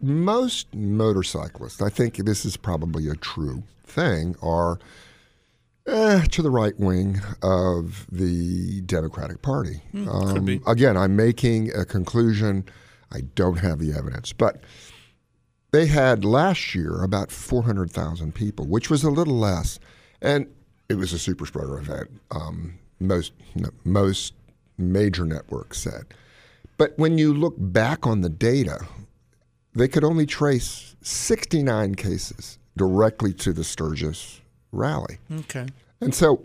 most 0.00 0.74
motorcyclists, 0.74 1.80
I 1.80 1.88
think 1.88 2.16
this 2.16 2.44
is 2.44 2.56
probably 2.56 3.08
a 3.08 3.14
true 3.14 3.62
thing, 3.86 4.36
are 4.42 4.78
eh, 5.86 6.24
to 6.30 6.42
the 6.42 6.50
right 6.50 6.78
wing 6.78 7.20
of 7.42 8.06
the 8.12 8.82
Democratic 8.82 9.40
Party. 9.40 9.80
Um, 9.94 10.44
be. 10.44 10.60
Again, 10.66 10.96
I'm 10.96 11.16
making 11.16 11.74
a 11.74 11.84
conclusion. 11.86 12.64
I 13.12 13.20
don't 13.34 13.58
have 13.58 13.78
the 13.78 13.92
evidence, 13.92 14.32
but 14.32 14.60
they 15.74 15.86
had 15.86 16.24
last 16.24 16.76
year 16.76 17.02
about 17.02 17.32
400,000 17.32 18.32
people, 18.32 18.64
which 18.64 18.90
was 18.90 19.02
a 19.02 19.10
little 19.10 19.34
less, 19.34 19.80
and 20.22 20.46
it 20.88 20.94
was 20.94 21.12
a 21.12 21.18
super 21.18 21.46
spreader 21.46 21.76
event. 21.76 22.20
Um, 22.30 22.78
most 23.00 23.32
most 23.82 24.34
major 24.78 25.24
networks 25.24 25.78
said, 25.78 26.04
but 26.76 26.96
when 26.96 27.18
you 27.18 27.34
look 27.34 27.54
back 27.58 28.06
on 28.06 28.20
the 28.20 28.28
data, 28.28 28.86
they 29.74 29.88
could 29.88 30.04
only 30.04 30.26
trace 30.26 30.94
69 31.02 31.96
cases 31.96 32.60
directly 32.76 33.32
to 33.32 33.52
the 33.52 33.64
Sturgis 33.64 34.40
rally. 34.70 35.18
Okay. 35.40 35.66
And 36.00 36.14
so 36.14 36.44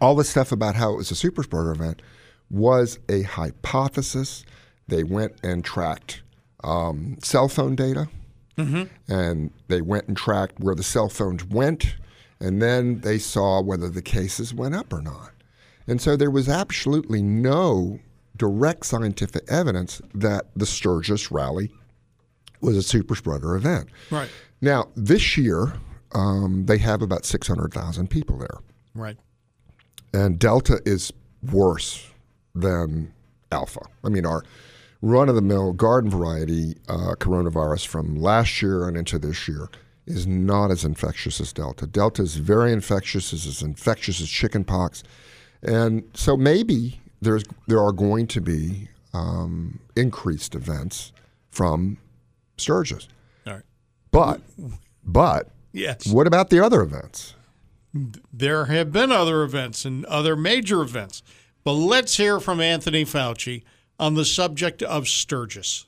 all 0.00 0.16
this 0.16 0.28
stuff 0.28 0.50
about 0.50 0.74
how 0.74 0.92
it 0.92 0.96
was 0.96 1.12
a 1.12 1.14
super 1.14 1.44
spreader 1.44 1.70
event 1.70 2.02
was 2.50 2.98
a 3.08 3.22
hypothesis. 3.22 4.44
They 4.88 5.04
went 5.04 5.34
and 5.44 5.64
tracked 5.64 6.22
um, 6.64 7.16
cell 7.22 7.48
phone 7.48 7.76
data, 7.76 8.08
and 9.08 9.50
they 9.68 9.80
went 9.80 10.08
and 10.08 10.16
tracked 10.16 10.60
where 10.60 10.74
the 10.74 10.82
cell 10.82 11.08
phones 11.08 11.44
went, 11.44 11.96
and 12.40 12.60
then 12.60 13.00
they 13.00 13.18
saw 13.18 13.60
whether 13.60 13.88
the 13.88 14.02
cases 14.02 14.52
went 14.52 14.74
up 14.74 14.92
or 14.92 15.00
not. 15.00 15.32
And 15.86 16.00
so 16.00 16.16
there 16.16 16.30
was 16.30 16.48
absolutely 16.48 17.22
no 17.22 17.98
direct 18.36 18.86
scientific 18.86 19.44
evidence 19.50 20.00
that 20.14 20.46
the 20.56 20.66
Sturgis 20.66 21.30
rally 21.30 21.70
was 22.60 22.76
a 22.76 22.82
super 22.82 23.14
spreader 23.14 23.56
event. 23.56 23.88
Right. 24.10 24.28
Now, 24.60 24.88
this 24.94 25.36
year, 25.36 25.74
um, 26.12 26.66
they 26.66 26.78
have 26.78 27.02
about 27.02 27.24
600,000 27.24 28.08
people 28.08 28.38
there. 28.38 28.58
Right. 28.94 29.16
And 30.12 30.38
Delta 30.38 30.80
is 30.84 31.12
worse 31.50 32.08
than 32.54 33.12
Alpha. 33.52 33.80
I 34.04 34.08
mean, 34.08 34.26
our 34.26 34.44
run 35.02 35.28
of 35.28 35.34
the 35.34 35.42
mill 35.42 35.72
garden 35.72 36.10
variety 36.10 36.76
uh, 36.88 37.14
coronavirus 37.18 37.86
from 37.86 38.16
last 38.16 38.60
year 38.62 38.86
and 38.86 38.96
into 38.96 39.18
this 39.18 39.48
year 39.48 39.68
is 40.06 40.26
not 40.26 40.70
as 40.70 40.84
infectious 40.84 41.40
as 41.40 41.52
Delta. 41.52 41.86
Delta 41.86 42.22
is 42.22 42.36
very 42.36 42.72
infectious, 42.72 43.32
is 43.32 43.46
as 43.46 43.62
infectious 43.62 44.20
as 44.20 44.28
chickenpox. 44.28 45.02
And 45.62 46.04
so 46.14 46.36
maybe 46.36 47.00
there's, 47.20 47.44
there 47.66 47.80
are 47.80 47.92
going 47.92 48.26
to 48.28 48.40
be 48.40 48.88
um, 49.14 49.78
increased 49.94 50.54
events 50.54 51.12
from 51.50 51.98
Sturgis. 52.56 53.08
All 53.46 53.54
right. 53.54 53.62
But, 54.10 54.40
but 55.04 55.48
Yes. 55.72 56.06
what 56.06 56.26
about 56.26 56.50
the 56.50 56.64
other 56.64 56.82
events? 56.82 57.34
There 58.32 58.66
have 58.66 58.92
been 58.92 59.12
other 59.12 59.42
events 59.42 59.84
and 59.84 60.04
other 60.06 60.34
major 60.36 60.80
events. 60.80 61.22
But 61.62 61.72
let's 61.72 62.16
hear 62.16 62.40
from 62.40 62.60
Anthony 62.60 63.04
Fauci 63.04 63.62
on 64.00 64.14
the 64.14 64.24
subject 64.24 64.82
of 64.82 65.06
Sturgis. 65.06 65.84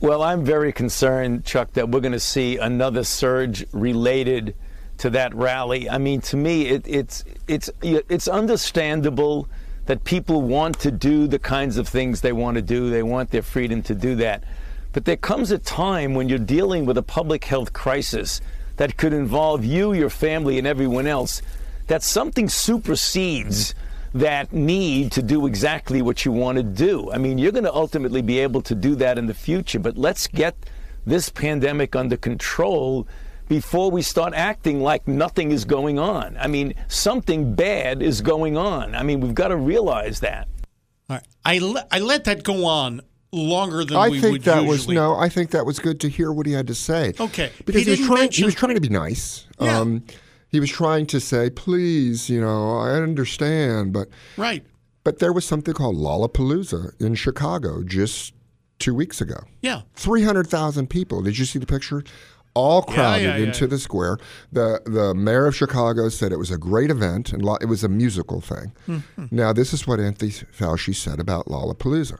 Well, 0.00 0.22
I'm 0.22 0.44
very 0.44 0.72
concerned, 0.72 1.44
Chuck, 1.44 1.72
that 1.72 1.88
we're 1.88 2.00
going 2.00 2.12
to 2.12 2.20
see 2.20 2.58
another 2.58 3.02
surge 3.02 3.66
related 3.72 4.54
to 4.98 5.10
that 5.10 5.34
rally. 5.34 5.90
I 5.90 5.98
mean, 5.98 6.20
to 6.22 6.36
me, 6.36 6.66
it, 6.66 6.86
it's 6.86 7.24
it's 7.48 7.68
it's 7.82 8.28
understandable 8.28 9.48
that 9.86 10.04
people 10.04 10.42
want 10.42 10.78
to 10.80 10.90
do 10.90 11.26
the 11.26 11.38
kinds 11.38 11.76
of 11.76 11.88
things 11.88 12.20
they 12.20 12.32
want 12.32 12.54
to 12.54 12.62
do. 12.62 12.88
They 12.88 13.02
want 13.02 13.30
their 13.30 13.42
freedom 13.42 13.82
to 13.82 13.94
do 13.94 14.14
that. 14.16 14.44
But 14.92 15.04
there 15.04 15.16
comes 15.16 15.50
a 15.50 15.58
time 15.58 16.14
when 16.14 16.28
you're 16.28 16.38
dealing 16.38 16.86
with 16.86 16.96
a 16.96 17.02
public 17.02 17.44
health 17.44 17.72
crisis 17.72 18.40
that 18.76 18.96
could 18.96 19.12
involve 19.12 19.64
you, 19.64 19.92
your 19.92 20.10
family, 20.10 20.58
and 20.58 20.66
everyone 20.66 21.06
else, 21.06 21.42
that 21.88 22.02
something 22.02 22.48
supersedes 22.48 23.74
that 24.18 24.52
need 24.52 25.12
to 25.12 25.22
do 25.22 25.46
exactly 25.46 26.00
what 26.02 26.24
you 26.24 26.32
want 26.32 26.56
to 26.56 26.62
do. 26.62 27.10
I 27.12 27.18
mean, 27.18 27.38
you're 27.38 27.52
going 27.52 27.64
to 27.64 27.74
ultimately 27.74 28.22
be 28.22 28.38
able 28.38 28.62
to 28.62 28.74
do 28.74 28.94
that 28.96 29.18
in 29.18 29.26
the 29.26 29.34
future, 29.34 29.78
but 29.78 29.96
let's 29.98 30.26
get 30.26 30.54
this 31.04 31.28
pandemic 31.28 31.94
under 31.94 32.16
control 32.16 33.06
before 33.48 33.90
we 33.90 34.02
start 34.02 34.32
acting 34.34 34.80
like 34.80 35.06
nothing 35.06 35.52
is 35.52 35.64
going 35.64 35.98
on. 35.98 36.36
I 36.40 36.46
mean, 36.46 36.74
something 36.88 37.54
bad 37.54 38.02
is 38.02 38.20
going 38.20 38.56
on. 38.56 38.94
I 38.94 39.02
mean, 39.02 39.20
we've 39.20 39.34
got 39.34 39.48
to 39.48 39.56
realize 39.56 40.20
that. 40.20 40.48
All 41.08 41.16
right. 41.16 41.26
I, 41.44 41.58
le- 41.58 41.86
I 41.92 41.98
let 42.00 42.24
that 42.24 42.42
go 42.42 42.64
on 42.64 43.02
longer 43.32 43.84
than 43.84 43.96
I 43.98 44.08
we 44.08 44.20
think 44.20 44.32
would 44.32 44.42
that 44.44 44.64
usually. 44.64 44.68
was 44.68 44.88
no. 44.88 45.14
I 45.16 45.28
think 45.28 45.50
that 45.50 45.64
was 45.66 45.78
good 45.78 46.00
to 46.00 46.08
hear 46.08 46.32
what 46.32 46.46
he 46.46 46.52
had 46.52 46.66
to 46.68 46.74
say. 46.74 47.12
Okay. 47.20 47.52
because 47.64 47.82
He 47.82 47.94
he, 47.94 48.00
was 48.00 48.06
trying. 48.06 48.20
mention- 48.20 48.42
He 48.42 48.46
was 48.46 48.54
trying 48.54 48.74
to 48.74 48.80
be 48.80 48.88
nice. 48.88 49.46
Yeah. 49.60 49.78
Um, 49.78 50.02
he 50.48 50.60
was 50.60 50.70
trying 50.70 51.06
to 51.06 51.20
say, 51.20 51.50
"Please, 51.50 52.28
you 52.30 52.40
know, 52.40 52.78
I 52.78 52.92
understand," 52.92 53.92
but 53.92 54.08
Right. 54.36 54.64
but 55.04 55.18
there 55.18 55.32
was 55.32 55.44
something 55.44 55.74
called 55.74 55.96
Lollapalooza 55.96 56.92
in 57.00 57.14
Chicago 57.14 57.82
just 57.82 58.32
two 58.78 58.94
weeks 58.94 59.20
ago. 59.20 59.38
Yeah. 59.62 59.82
Three 59.94 60.22
hundred 60.22 60.46
thousand 60.48 60.88
people. 60.88 61.22
Did 61.22 61.38
you 61.38 61.44
see 61.44 61.58
the 61.58 61.66
picture? 61.66 62.02
All 62.54 62.80
crowded 62.82 63.22
yeah, 63.24 63.36
yeah. 63.36 63.44
into 63.48 63.66
the 63.66 63.78
square. 63.78 64.16
the 64.50 64.80
The 64.86 65.14
mayor 65.14 65.46
of 65.46 65.54
Chicago 65.54 66.08
said 66.08 66.32
it 66.32 66.38
was 66.38 66.50
a 66.50 66.56
great 66.56 66.90
event 66.90 67.32
and 67.34 67.42
lo- 67.44 67.58
it 67.60 67.66
was 67.66 67.84
a 67.84 67.88
musical 67.88 68.40
thing. 68.40 68.72
Mm-hmm. 68.88 69.26
Now, 69.30 69.52
this 69.52 69.74
is 69.74 69.86
what 69.86 70.00
Anthony 70.00 70.30
Fauci 70.30 70.94
said 70.94 71.20
about 71.20 71.48
Lollapalooza. 71.48 72.18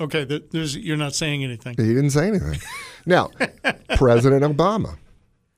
Okay. 0.00 0.24
There's, 0.24 0.76
you're 0.76 0.96
not 0.96 1.14
saying 1.14 1.44
anything. 1.44 1.74
He 1.76 1.94
didn't 1.94 2.10
say 2.10 2.26
anything. 2.28 2.58
now, 3.06 3.30
President 3.96 4.42
Obama 4.42 4.98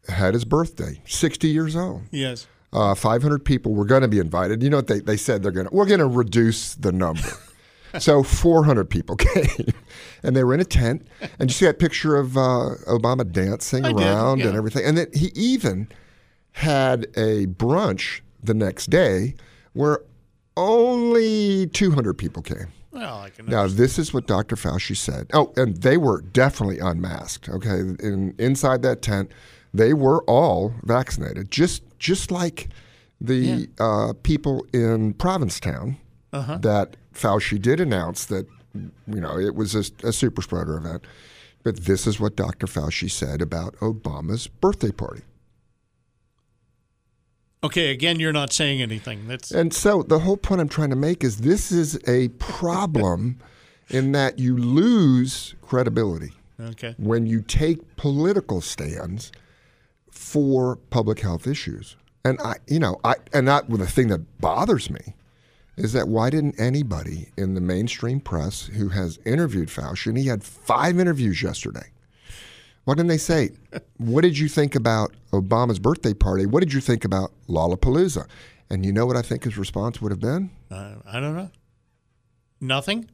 had 0.08 0.34
his 0.34 0.44
birthday, 0.44 1.00
60 1.06 1.49
years 1.49 1.76
old. 1.76 2.02
Yes. 2.11 2.46
Uh, 2.72 2.94
500 2.94 3.44
people 3.44 3.75
were 3.75 3.84
going 3.84 4.02
to 4.02 4.08
be 4.08 4.18
invited. 4.18 4.62
You 4.62 4.70
know 4.70 4.78
what 4.78 4.87
they, 4.87 5.00
they 5.00 5.16
said 5.16 5.42
they're 5.42 5.52
going 5.52 5.68
to, 5.68 5.75
we're 5.75 5.87
going 5.87 6.00
to 6.00 6.06
reduce 6.06 6.75
the 6.75 6.90
number. 6.90 7.28
so 7.99 8.22
400 8.22 8.88
people 8.88 9.16
came 9.16 9.75
and 10.22 10.34
they 10.34 10.42
were 10.42 10.54
in 10.54 10.61
a 10.61 10.64
tent. 10.64 11.06
And 11.38 11.50
you 11.50 11.54
see 11.54 11.66
that 11.66 11.78
picture 11.78 12.16
of 12.16 12.37
uh, 12.37 12.76
Obama 12.88 13.30
dancing 13.30 13.84
I 13.84 13.92
did, 13.92 14.00
around 14.00 14.38
yeah. 14.38 14.49
and 14.49 14.56
everything. 14.56 14.84
And 14.84 14.96
then 14.96 15.08
he 15.12 15.26
even 15.34 15.88
had 16.52 17.04
a 17.16 17.46
brunch 17.46 18.20
the 18.42 18.54
next 18.54 18.90
day 18.90 19.34
where 19.75 20.00
only 20.56 21.66
200 21.68 22.14
people 22.14 22.42
came. 22.42 22.68
Well, 22.92 23.20
I 23.20 23.30
can. 23.30 23.46
Now, 23.46 23.66
this 23.66 23.99
is 23.99 24.12
what 24.12 24.26
Dr. 24.26 24.54
Fauci 24.56 24.96
said. 24.96 25.28
Oh, 25.32 25.52
and 25.56 25.78
they 25.78 25.96
were 25.96 26.20
definitely 26.20 26.78
unmasked. 26.78 27.49
Okay, 27.49 27.78
in, 27.78 28.34
inside 28.38 28.82
that 28.82 29.00
tent, 29.02 29.32
they 29.72 29.94
were 29.94 30.22
all 30.25 30.75
vaccinated, 30.82 31.50
just 31.50 31.82
just 31.99 32.30
like 32.30 32.68
the 33.20 33.68
uh, 33.80 34.12
people 34.22 34.66
in 34.72 35.14
Provincetown. 35.14 35.96
That 36.58 36.96
Fauci 37.14 37.61
did 37.61 37.80
announce 37.80 38.26
that 38.26 38.46
you 38.75 39.20
know 39.20 39.38
it 39.38 39.54
was 39.54 39.75
a, 39.75 40.06
a 40.06 40.12
super 40.12 40.42
spreader 40.42 40.76
event. 40.76 41.04
But 41.62 41.84
this 41.84 42.06
is 42.06 42.18
what 42.18 42.37
Dr. 42.37 42.66
Fauci 42.66 43.08
said 43.11 43.40
about 43.40 43.76
Obama's 43.76 44.49
birthday 44.49 44.90
party. 44.90 45.22
Okay. 47.64 47.90
Again, 47.90 48.19
you're 48.21 48.33
not 48.33 48.52
saying 48.52 48.83
anything. 48.83 49.28
That's 49.28 49.50
And 49.50 49.73
so 49.73 50.02
the 50.02 50.21
whole 50.21 50.37
point 50.37 50.61
I'm 50.61 50.69
trying 50.69 50.90
to 50.90 50.97
make 50.97 51.23
is 51.23 51.38
this 51.38 51.71
is 51.71 51.99
a 52.09 52.28
problem 52.38 53.38
in 53.88 54.12
that 54.12 54.38
you 54.38 54.57
lose 54.57 55.54
credibility. 55.62 56.33
okay. 56.61 56.95
when 56.99 57.26
you 57.26 57.40
take 57.42 57.97
political 57.97 58.61
stands 58.61 59.33
for 60.11 60.76
public 60.76 61.21
health 61.21 61.47
issues. 61.47 61.97
And 62.25 62.40
I, 62.40 62.57
you 62.69 62.78
know, 62.78 63.00
I 63.04 63.14
and 63.33 63.49
that 63.49 63.69
well, 63.69 63.78
the 63.78 63.87
thing 63.87 64.09
that 64.09 64.40
bothers 64.40 64.90
me 64.90 65.14
is 65.76 65.92
that 65.95 66.07
why 66.07 66.31
didn't 66.31 66.61
anybody 66.61 67.31
in 67.37 67.54
the 67.54 67.61
mainstream 67.61 68.21
press 68.21 68.66
who 68.66 68.90
has 68.90 69.19
interviewed 69.25 69.69
Fauci, 69.69 70.07
and 70.07 70.19
he 70.19 70.26
had 70.26 70.45
five 70.45 71.00
interviews 71.00 71.42
yesterday, 71.42 71.90
why 72.84 72.94
didn't 72.94 73.08
they 73.08 73.18
say, 73.18 73.50
what 73.98 74.22
did 74.22 74.36
you 74.36 74.48
think 74.48 74.74
about 74.74 75.14
Obama's 75.32 75.78
birthday 75.78 76.14
party? 76.14 76.46
What 76.46 76.60
did 76.60 76.72
you 76.72 76.80
think 76.80 77.04
about 77.04 77.32
Lollapalooza? 77.48 78.26
And 78.70 78.84
you 78.84 78.92
know 78.92 79.06
what 79.06 79.16
I 79.16 79.22
think 79.22 79.44
his 79.44 79.56
response 79.56 80.00
would 80.00 80.10
have 80.10 80.20
been? 80.20 80.50
Uh, 80.70 80.94
I 81.06 81.20
don't 81.20 81.36
know. 81.36 81.50
Nothing. 82.60 83.08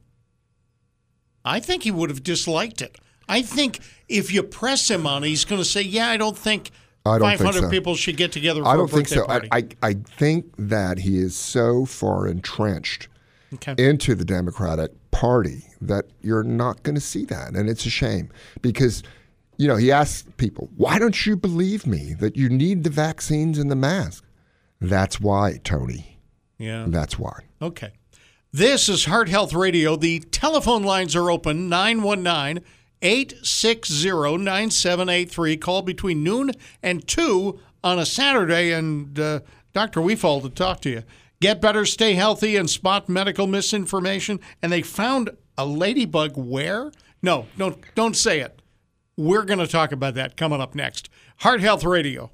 I 1.44 1.60
think 1.60 1.82
he 1.82 1.90
would 1.90 2.10
have 2.10 2.22
disliked 2.22 2.80
it. 2.80 2.96
I 3.28 3.42
think 3.42 3.80
if 4.08 4.32
you 4.32 4.42
press 4.42 4.90
him 4.90 5.06
on 5.06 5.24
it, 5.24 5.28
he's 5.28 5.44
going 5.44 5.60
to 5.60 5.64
say, 5.64 5.82
"Yeah, 5.82 6.08
I 6.08 6.16
don't 6.16 6.36
think 6.36 6.70
I 7.04 7.18
don't 7.18 7.28
think 7.28 7.40
500 7.40 7.60
so. 7.64 7.70
people 7.70 7.94
should 7.94 8.16
get 8.16 8.32
together 8.32 8.62
for 8.62 8.68
I 8.68 8.74
a 8.74 8.76
don't 8.76 8.88
think 8.88 9.08
birthday 9.08 9.16
so. 9.16 9.26
party." 9.26 9.48
I, 9.52 9.58
I, 9.58 9.88
I 9.90 9.94
think 9.94 10.46
that 10.58 10.98
he 10.98 11.18
is 11.18 11.36
so 11.36 11.84
far 11.84 12.26
entrenched 12.26 13.08
okay. 13.54 13.74
into 13.78 14.14
the 14.14 14.24
Democratic 14.24 14.92
Party 15.10 15.64
that 15.80 16.06
you're 16.20 16.44
not 16.44 16.82
going 16.82 16.94
to 16.94 17.00
see 17.00 17.24
that. 17.26 17.54
And 17.54 17.68
it's 17.68 17.86
a 17.86 17.90
shame 17.90 18.30
because, 18.62 19.02
you 19.58 19.68
know, 19.68 19.76
he 19.76 19.92
asked 19.92 20.36
people, 20.38 20.70
why 20.76 20.98
don't 20.98 21.26
you 21.26 21.36
believe 21.36 21.86
me 21.86 22.14
that 22.14 22.36
you 22.36 22.48
need 22.48 22.84
the 22.84 22.90
vaccines 22.90 23.58
and 23.58 23.70
the 23.70 23.76
mask? 23.76 24.24
That's 24.80 25.20
why, 25.20 25.58
Tony. 25.64 26.20
yeah. 26.58 26.86
That's 26.88 27.18
why. 27.18 27.40
Okay. 27.60 27.92
This 28.52 28.88
is 28.88 29.04
Heart 29.04 29.28
Health 29.28 29.52
Radio. 29.52 29.96
The 29.96 30.20
telephone 30.20 30.82
lines 30.84 31.14
are 31.14 31.30
open 31.30 31.68
919 31.68 32.64
860 33.02 34.38
9783. 34.38 35.56
Call 35.56 35.82
between 35.82 36.22
noon 36.24 36.52
and 36.82 37.06
2 37.06 37.58
on 37.84 37.98
a 37.98 38.06
Saturday, 38.06 38.72
and 38.72 39.18
uh, 39.18 39.40
Dr. 39.72 40.00
Wefald 40.00 40.42
to 40.42 40.50
talk 40.50 40.80
to 40.82 40.90
you. 40.90 41.02
Get 41.40 41.60
better, 41.60 41.84
stay 41.84 42.14
healthy, 42.14 42.56
and 42.56 42.70
spot 42.70 43.08
medical 43.08 43.46
misinformation. 43.46 44.40
And 44.62 44.72
they 44.72 44.82
found 44.82 45.30
a 45.56 45.66
ladybug 45.66 46.36
where? 46.36 46.90
No, 47.22 47.46
don't, 47.56 47.82
don't 47.94 48.16
say 48.16 48.40
it. 48.40 48.57
We're 49.18 49.42
going 49.42 49.58
to 49.58 49.66
talk 49.66 49.90
about 49.90 50.14
that 50.14 50.36
coming 50.36 50.60
up 50.60 50.76
next. 50.76 51.10
Heart 51.38 51.60
Health 51.60 51.82
Radio. 51.82 52.30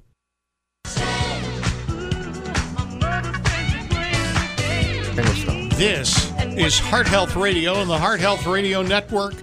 This 5.77 6.31
is 6.55 6.77
Heart 6.77 7.07
Health 7.07 7.35
Radio 7.35 7.81
and 7.81 7.89
the 7.89 7.97
Heart 7.97 8.19
Health 8.19 8.45
Radio 8.45 8.83
Network. 8.83 9.33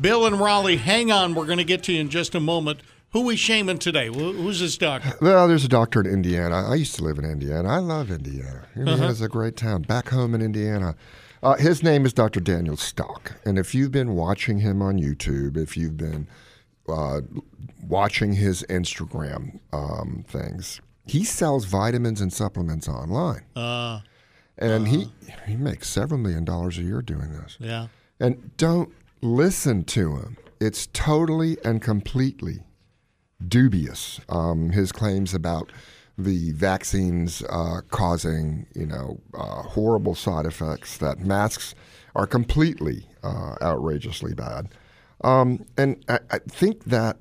Bill 0.00 0.26
and 0.26 0.40
Raleigh, 0.40 0.78
hang 0.78 1.12
on. 1.12 1.36
We're 1.36 1.46
going 1.46 1.58
to 1.58 1.64
get 1.64 1.84
to 1.84 1.92
you 1.92 2.00
in 2.00 2.08
just 2.08 2.34
a 2.34 2.40
moment. 2.40 2.80
Who 3.12 3.20
we 3.20 3.36
shaming 3.36 3.78
today? 3.78 4.08
Who's 4.08 4.58
this 4.58 4.76
doctor? 4.76 5.12
Well, 5.20 5.46
there's 5.46 5.64
a 5.64 5.68
doctor 5.68 6.00
in 6.00 6.06
Indiana. 6.06 6.68
I 6.68 6.74
used 6.74 6.96
to 6.96 7.04
live 7.04 7.20
in 7.20 7.24
Indiana. 7.24 7.68
I 7.68 7.78
love 7.78 8.10
Indiana. 8.10 8.66
Indiana's 8.74 9.20
a 9.20 9.28
great 9.28 9.56
town. 9.56 9.82
Back 9.82 10.08
home 10.08 10.34
in 10.34 10.42
Indiana. 10.42 10.96
Uh, 11.40 11.54
his 11.54 11.84
name 11.84 12.04
is 12.04 12.12
Dr. 12.12 12.40
Daniel 12.40 12.76
Stock. 12.76 13.36
And 13.44 13.60
if 13.60 13.76
you've 13.76 13.92
been 13.92 14.16
watching 14.16 14.58
him 14.58 14.82
on 14.82 14.98
YouTube, 14.98 15.56
if 15.56 15.76
you've 15.76 15.96
been 15.96 16.26
uh, 16.90 17.20
watching 17.86 18.34
his 18.34 18.62
Instagram 18.68 19.60
um, 19.72 20.24
things, 20.28 20.80
he 21.06 21.24
sells 21.24 21.64
vitamins 21.64 22.20
and 22.20 22.32
supplements 22.32 22.88
online. 22.88 23.42
Uh, 23.56 24.00
And 24.58 24.88
he, 24.88 25.10
he 25.46 25.56
makes 25.56 25.88
several 25.88 26.20
million 26.20 26.44
dollars 26.44 26.76
a 26.78 26.82
year 26.82 27.00
doing 27.02 27.32
this. 27.32 27.56
yeah. 27.58 27.86
And 28.18 28.54
don't 28.58 28.92
listen 29.22 29.84
to 29.84 30.16
him. 30.16 30.36
It's 30.60 30.88
totally 30.92 31.56
and 31.64 31.80
completely 31.80 32.60
dubious. 33.46 34.20
Um, 34.28 34.70
his 34.70 34.92
claims 34.92 35.32
about 35.34 35.72
the 36.18 36.52
vaccines 36.52 37.42
uh, 37.48 37.80
causing, 37.90 38.66
you 38.74 38.84
know, 38.86 39.20
uh, 39.32 39.62
horrible 39.62 40.14
side 40.14 40.44
effects. 40.44 40.98
That 40.98 41.20
masks 41.20 41.74
are 42.14 42.26
completely 42.26 43.06
uh, 43.22 43.54
outrageously 43.62 44.34
bad. 44.34 44.68
Um, 45.22 45.64
and 45.76 46.02
I, 46.08 46.18
I 46.30 46.38
think 46.38 46.84
that 46.84 47.16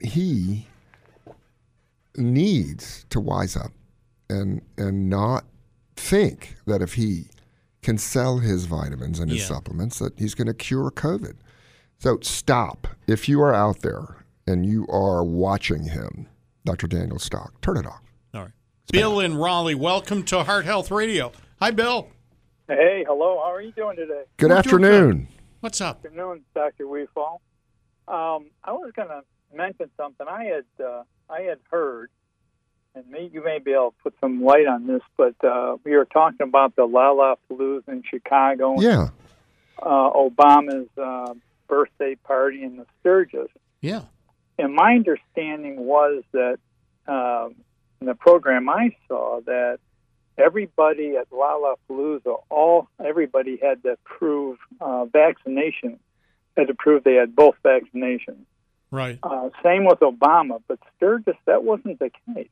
he 0.00 0.66
needs 2.16 3.04
to 3.10 3.20
wise 3.20 3.56
up 3.56 3.72
and 4.30 4.62
and 4.78 5.08
not 5.10 5.44
think 5.96 6.56
that 6.66 6.82
if 6.82 6.94
he 6.94 7.26
can 7.82 7.98
sell 7.98 8.38
his 8.38 8.64
vitamins 8.64 9.20
and 9.20 9.30
his 9.30 9.40
Yeah. 9.40 9.46
supplements 9.46 9.98
that 9.98 10.18
he's 10.18 10.34
going 10.34 10.46
to 10.48 10.54
cure 10.54 10.90
COVID. 10.90 11.36
So 11.98 12.18
stop. 12.22 12.88
If 13.06 13.28
you 13.28 13.40
are 13.42 13.54
out 13.54 13.80
there 13.80 14.24
and 14.46 14.66
you 14.66 14.86
are 14.88 15.22
watching 15.24 15.84
him, 15.84 16.26
Dr. 16.64 16.86
Daniel 16.88 17.18
Stock, 17.18 17.60
turn 17.60 17.76
it 17.76 17.86
off. 17.86 18.02
All 18.34 18.42
right. 18.42 18.50
Bill 18.90 19.20
in 19.20 19.36
Raleigh, 19.36 19.74
welcome 19.76 20.22
to 20.24 20.42
Heart 20.42 20.64
Health 20.64 20.90
Radio. 20.90 21.32
Hi, 21.60 21.70
Bill. 21.70 22.08
Hey, 22.68 23.04
hello. 23.06 23.36
How 23.44 23.52
are 23.52 23.62
you 23.62 23.72
doing 23.72 23.96
today? 23.96 24.24
Good 24.36 24.50
We're 24.50 24.62
doing 24.62 24.84
afternoon. 24.84 25.28
What's 25.60 25.80
up? 25.80 26.02
Good 26.02 26.08
Afternoon, 26.12 26.42
Dr. 26.54 26.84
Wefald. 26.86 27.40
Um, 28.08 28.50
I 28.62 28.72
was 28.72 28.92
going 28.94 29.08
to 29.08 29.22
mention 29.54 29.90
something. 29.96 30.26
I 30.28 30.44
had 30.44 30.84
uh, 30.84 31.02
I 31.28 31.42
had 31.42 31.58
heard, 31.70 32.10
and 32.94 33.04
maybe 33.08 33.30
you 33.34 33.44
may 33.44 33.58
be 33.58 33.72
able 33.72 33.90
to 33.92 33.96
put 34.02 34.14
some 34.20 34.42
light 34.44 34.66
on 34.66 34.86
this, 34.86 35.02
but 35.16 35.34
uh, 35.44 35.76
we 35.84 35.96
were 35.96 36.04
talking 36.04 36.46
about 36.46 36.76
the 36.76 36.82
Lollapalooza 36.86 37.88
in 37.88 38.02
Chicago, 38.08 38.74
and, 38.74 38.82
Yeah. 38.82 39.08
uh, 39.82 40.10
Obama's 40.12 40.88
uh, 40.96 41.34
birthday 41.68 42.14
party 42.14 42.62
in 42.62 42.76
the 42.76 42.86
Sturgis. 43.00 43.48
Yeah. 43.80 44.02
And 44.58 44.72
my 44.74 44.92
understanding 44.94 45.80
was 45.84 46.22
that 46.32 46.58
um, 47.08 47.56
in 48.00 48.06
the 48.06 48.14
program 48.14 48.68
I 48.68 48.94
saw 49.08 49.40
that 49.46 49.78
everybody 50.38 51.16
at 51.16 51.30
Lollapalooza, 51.30 52.42
all 52.50 52.88
everybody 53.04 53.58
had 53.62 53.82
to 53.82 53.96
prove 54.04 54.58
uh, 54.80 55.06
vaccination, 55.06 55.98
had 56.56 56.68
to 56.68 56.74
prove 56.74 57.04
they 57.04 57.14
had 57.14 57.34
both 57.34 57.56
vaccinations. 57.64 58.44
Right. 58.90 59.18
Uh, 59.22 59.50
same 59.62 59.84
with 59.84 60.00
Obama, 60.00 60.62
but 60.68 60.78
Sturgis, 60.96 61.36
that 61.46 61.64
wasn't 61.64 61.98
the 61.98 62.10
case. 62.34 62.48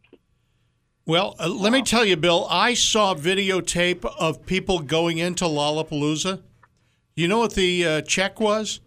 Well, 1.07 1.37
uh, 1.39 1.49
let 1.49 1.73
me 1.73 1.83
tell 1.83 2.05
you, 2.05 2.17
Bill, 2.17 2.47
I 2.49 2.75
saw 2.75 3.15
videotape 3.15 4.05
of 4.19 4.47
people 4.47 4.79
going 4.81 5.19
into 5.19 5.45
Lollapalooza. 5.45 6.43
You 7.15 7.29
know 7.29 7.39
what 7.39 7.55
the 7.55 7.87
uh, 7.87 8.01
check 8.03 8.41
was? 8.41 8.81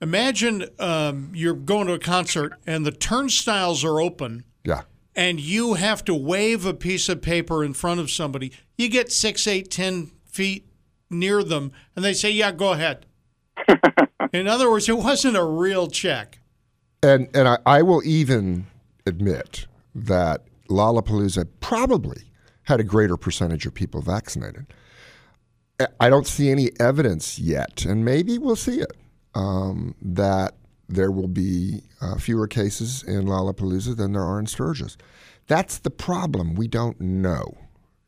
Imagine 0.00 0.66
um, 0.78 1.32
you're 1.34 1.54
going 1.54 1.88
to 1.88 1.94
a 1.94 1.98
concert 1.98 2.54
and 2.66 2.86
the 2.86 2.92
turnstiles 2.92 3.84
are 3.84 4.00
open 4.00 4.44
Yeah. 4.64 4.82
And 5.18 5.40
you 5.40 5.74
have 5.74 6.04
to 6.04 6.14
wave 6.14 6.64
a 6.64 6.72
piece 6.72 7.08
of 7.08 7.20
paper 7.20 7.64
in 7.64 7.74
front 7.74 7.98
of 7.98 8.08
somebody. 8.08 8.52
You 8.76 8.88
get 8.88 9.10
six, 9.10 9.48
eight, 9.48 9.68
ten 9.68 10.12
feet 10.24 10.64
near 11.10 11.42
them 11.42 11.72
and 11.96 12.04
they 12.04 12.12
say, 12.12 12.30
yeah, 12.30 12.52
go 12.52 12.72
ahead. 12.72 13.04
in 14.32 14.46
other 14.46 14.70
words, 14.70 14.88
it 14.88 14.96
wasn't 14.96 15.36
a 15.36 15.42
real 15.42 15.88
check. 15.88 16.38
And 17.02 17.28
and 17.34 17.48
I, 17.48 17.58
I 17.66 17.82
will 17.82 18.00
even 18.04 18.66
admit 19.06 19.66
that 19.92 20.44
Lollapalooza 20.70 21.48
probably 21.60 22.22
had 22.62 22.78
a 22.78 22.84
greater 22.84 23.16
percentage 23.16 23.66
of 23.66 23.74
people 23.74 24.00
vaccinated. 24.00 24.66
I- 25.80 25.86
I 25.98 26.10
don't 26.10 26.26
see 26.26 26.50
any 26.50 26.70
evidence 26.78 27.38
yet, 27.40 27.84
and 27.84 28.04
maybe 28.04 28.38
we'll 28.38 28.56
see 28.56 28.80
it, 28.80 28.92
um, 29.34 29.94
that 30.02 30.54
there 30.88 31.10
will 31.10 31.28
be 31.28 31.82
uh, 32.00 32.16
fewer 32.16 32.46
cases 32.46 33.02
in 33.02 33.26
Lollapalooza 33.26 33.96
than 33.96 34.12
there 34.12 34.24
are 34.24 34.38
in 34.38 34.46
Sturgis. 34.46 34.96
That's 35.46 35.78
the 35.78 35.90
problem. 35.90 36.54
We 36.54 36.68
don't 36.68 37.00
know. 37.00 37.56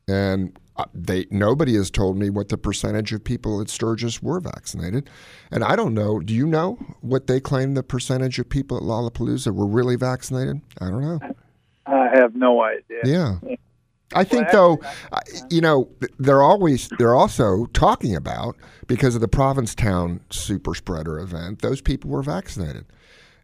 And 0.09 0.59
uh, 0.77 0.87
they 0.95 1.27
nobody 1.31 1.75
has 1.75 1.91
told 1.91 2.17
me 2.17 2.31
what 2.31 2.49
the 2.49 2.59
percentage 2.59 3.13
of 3.13 3.23
people 3.23 3.61
at 3.61 3.69
Sturgis 3.69 4.23
were 4.23 4.41
vaccinated, 4.41 5.11
and 5.51 5.63
I 5.63 5.77
don't 5.77 5.95
know. 5.95 6.21
Do 6.21 6.35
you 6.35 6.47
know 6.47 6.79
what 7.01 7.27
they 7.27 7.39
claim 7.39 7.75
the 7.75 7.83
percentage 7.83 8.39
of 8.39 8.49
people 8.49 8.77
at 8.77 8.83
Lollapalooza 8.83 9.55
were 9.55 9.67
really 9.67 9.97
vaccinated? 9.97 10.61
I 10.81 10.89
don't 10.89 11.03
know. 11.03 11.21
I 11.87 12.09
have 12.15 12.35
no 12.35 12.63
idea. 12.63 13.03
Yeah. 13.05 13.57
I 14.15 14.25
think 14.25 14.49
Well, 14.53 14.77
though, 14.79 14.89
I- 15.13 15.21
you 15.51 15.61
know, 15.61 15.89
they're 16.19 16.43
always 16.43 16.89
they're 16.99 17.15
also 17.15 17.67
talking 17.67 18.17
about 18.17 18.57
because 18.87 19.15
of 19.15 19.21
the 19.21 19.29
Provincetown 19.29 20.21
super 20.31 20.75
spreader 20.75 21.19
event. 21.19 21.63
Those 21.63 21.81
people 21.81 22.11
were 22.11 22.23
vaccinated, 22.23 22.87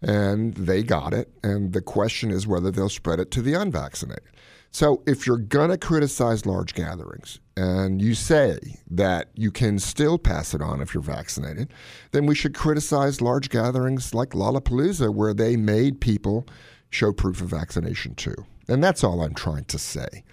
and 0.02 0.54
they 0.54 0.82
got 0.82 1.12
it. 1.14 1.30
And 1.42 1.72
the 1.72 1.80
question 1.80 2.30
is 2.30 2.46
whether 2.46 2.70
they'll 2.70 2.88
spread 2.88 3.20
it 3.20 3.30
to 3.32 3.42
the 3.42 3.54
unvaccinated. 3.54 4.24
So 4.72 5.02
if 5.06 5.26
you're 5.26 5.38
gonna 5.38 5.78
criticize 5.78 6.44
large 6.44 6.74
gatherings 6.74 7.38
and 7.56 8.02
you 8.02 8.14
say 8.14 8.58
that 8.90 9.30
you 9.34 9.50
can 9.50 9.78
still 9.78 10.18
pass 10.18 10.52
it 10.52 10.60
on 10.60 10.82
if 10.82 10.92
you're 10.92 11.02
vaccinated, 11.02 11.72
then 12.10 12.26
we 12.26 12.34
should 12.34 12.54
criticize 12.54 13.22
large 13.22 13.48
gatherings 13.48 14.12
like 14.12 14.30
Lollapalooza 14.30 15.14
where 15.14 15.32
they 15.32 15.56
made 15.56 16.00
people 16.00 16.44
show 16.90 17.10
proof 17.12 17.40
of 17.40 17.48
vaccination 17.48 18.14
too. 18.16 18.34
And 18.68 18.84
that's 18.84 19.02
all 19.02 19.22
I'm 19.22 19.32
trying 19.34 19.64
to 19.66 19.78
say 19.78 20.24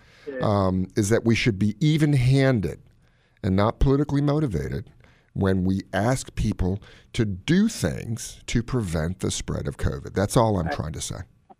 um, 0.41 0.87
is 0.95 1.09
that 1.09 1.23
we 1.25 1.35
should 1.35 1.59
be 1.59 1.75
even 1.79 2.13
handed 2.13 2.79
and 3.43 3.55
not 3.55 3.79
politically 3.79 4.21
motivated 4.21 4.89
when 5.33 5.63
we 5.63 5.81
ask 5.93 6.33
people 6.35 6.79
to 7.11 7.25
do 7.25 7.67
things 7.67 8.39
to 8.47 8.61
prevent 8.63 9.19
the 9.19 9.31
spread 9.31 9.67
of 9.67 9.77
COVID. 9.77 10.13
That's 10.13 10.37
all 10.37 10.57
I'm 10.59 10.69
trying 10.69 10.93
to 10.93 11.01
say. 11.01 11.15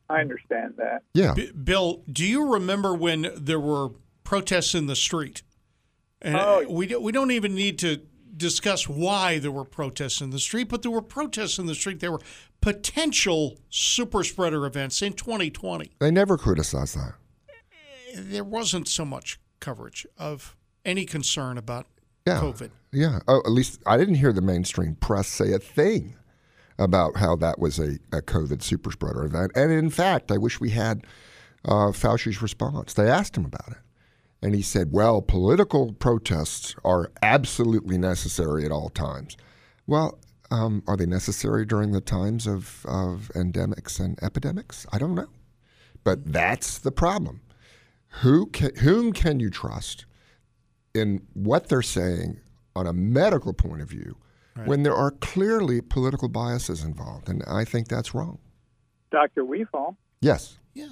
I 0.09 0.21
understand 0.21 0.75
that. 0.77 1.01
Yeah. 1.13 1.33
B- 1.33 1.51
Bill, 1.51 2.03
do 2.11 2.23
you 2.25 2.53
remember 2.53 2.93
when 2.93 3.31
there 3.35 3.59
were 3.59 3.89
protests 4.23 4.75
in 4.75 4.85
the 4.87 4.95
street? 4.95 5.41
And 6.21 6.35
Oh. 6.37 6.65
we 6.69 6.85
don't, 6.87 7.01
we 7.03 7.11
don't 7.11 7.31
even 7.31 7.55
need 7.55 7.79
to 7.79 8.01
discuss 8.37 8.87
why 8.87 9.39
there 9.39 9.51
were 9.51 9.65
protests 9.65 10.21
in 10.21 10.29
the 10.29 10.39
street, 10.39 10.69
but 10.69 10.81
there 10.83 10.91
were 10.91 11.01
protests 11.01 11.57
in 11.57 11.65
the 11.65 11.75
street. 11.75 11.99
There 11.99 12.11
were 12.11 12.21
potential 12.61 13.57
super 13.69 14.23
spreader 14.23 14.65
events 14.65 15.01
in 15.01 15.13
2020. 15.13 15.91
They 15.99 16.11
never 16.11 16.37
criticize 16.37 16.93
that. 16.93 17.13
There 18.15 18.43
wasn't 18.43 18.87
so 18.87 19.05
much 19.05 19.39
coverage 19.59 20.05
of 20.17 20.55
any 20.85 21.05
concern 21.05 21.57
about 21.57 21.87
Yeah. 22.25 22.39
COVID. 22.39 22.69
Yeah. 22.91 23.19
Oh, 23.27 23.39
at 23.45 23.51
least 23.51 23.81
I 23.85 23.97
didn't 23.97 24.15
hear 24.15 24.31
the 24.33 24.41
mainstream 24.41 24.95
press 24.95 25.27
say 25.27 25.51
a 25.53 25.59
thing 25.59 26.15
about 26.79 27.17
how 27.17 27.35
that 27.37 27.59
was 27.59 27.79
a, 27.79 27.99
a 28.11 28.21
COVID 28.21 28.61
super 28.61 28.91
spreader 28.91 29.23
event. 29.23 29.51
And 29.55 29.71
in 29.71 29.89
fact, 29.89 30.31
I 30.31 30.37
wish 30.37 30.59
we 30.59 30.71
had 30.71 31.05
uh, 31.65 31.91
Fauci's 31.91 32.41
response. 32.41 32.93
They 32.93 33.09
asked 33.09 33.37
him 33.37 33.45
about 33.45 33.69
it. 33.69 33.77
And 34.41 34.53
he 34.53 34.61
said, 34.61 34.91
well, 34.91 35.21
political 35.21 35.93
protests 35.93 36.75
are 36.83 37.11
absolutely 37.21 37.97
necessary 37.97 38.65
at 38.65 38.71
all 38.71 38.89
times. 38.89 39.37
Well, 39.87 40.19
um, 40.51 40.83
are 40.87 40.97
they 40.97 41.05
necessary 41.05 41.65
during 41.65 41.91
the 41.93 42.01
times 42.01 42.45
of, 42.45 42.85
of 42.85 43.31
endemics 43.35 43.99
and 43.99 44.21
epidemics? 44.21 44.85
I 44.91 44.97
don't 44.97 45.15
know. 45.15 45.29
But 46.03 46.33
that's 46.33 46.77
the 46.79 46.91
problem. 46.91 47.39
Who 48.21 48.45
can, 48.47 48.75
whom 48.77 49.11
can 49.13 49.39
you 49.39 49.49
trust 49.49 50.05
in 50.93 51.25
what 51.33 51.67
they're 51.69 51.81
saying 51.81 52.39
on 52.75 52.87
a 52.87 52.93
medical 52.93 53.53
point 53.53 53.81
of 53.81 53.89
view 53.89 54.17
when 54.65 54.83
there 54.83 54.95
are 54.95 55.11
clearly 55.11 55.81
political 55.81 56.29
biases 56.29 56.83
involved? 56.83 57.27
And 57.29 57.43
I 57.47 57.65
think 57.65 57.87
that's 57.87 58.13
wrong. 58.13 58.37
Dr. 59.11 59.43
Wefald, 59.43 59.95
Yes. 60.21 60.57
Yeah. 60.73 60.87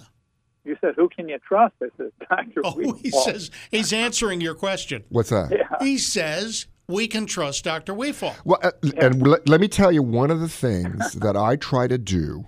you 0.64 0.76
said, 0.82 0.94
who 0.96 1.10
can 1.10 1.30
you 1.30 1.38
trust? 1.48 1.74
I 1.82 1.88
said, 1.98 2.12
Dr. 2.30 2.62
Oh, 2.64 2.74
Wefald. 2.76 3.02
he 3.02 3.10
says 3.12 3.52
he's 3.72 3.94
answering 3.94 4.42
your 4.42 4.56
question. 4.56 5.04
What's 5.10 5.30
that? 5.30 5.52
He 5.82 5.98
says 5.98 6.68
we 6.88 7.08
can 7.08 7.26
trust 7.26 7.64
Dr. 7.64 7.94
Wefald. 7.94 8.36
Well, 8.44 8.60
uh, 8.62 8.72
and 8.98 9.26
let, 9.26 9.48
let 9.48 9.62
me 9.62 9.68
tell 9.68 9.92
you 9.92 10.04
one 10.04 10.30
of 10.32 10.40
the 10.40 10.50
things 10.50 11.14
that 11.22 11.38
I 11.38 11.56
try 11.56 11.88
to 11.88 11.98
do 11.98 12.48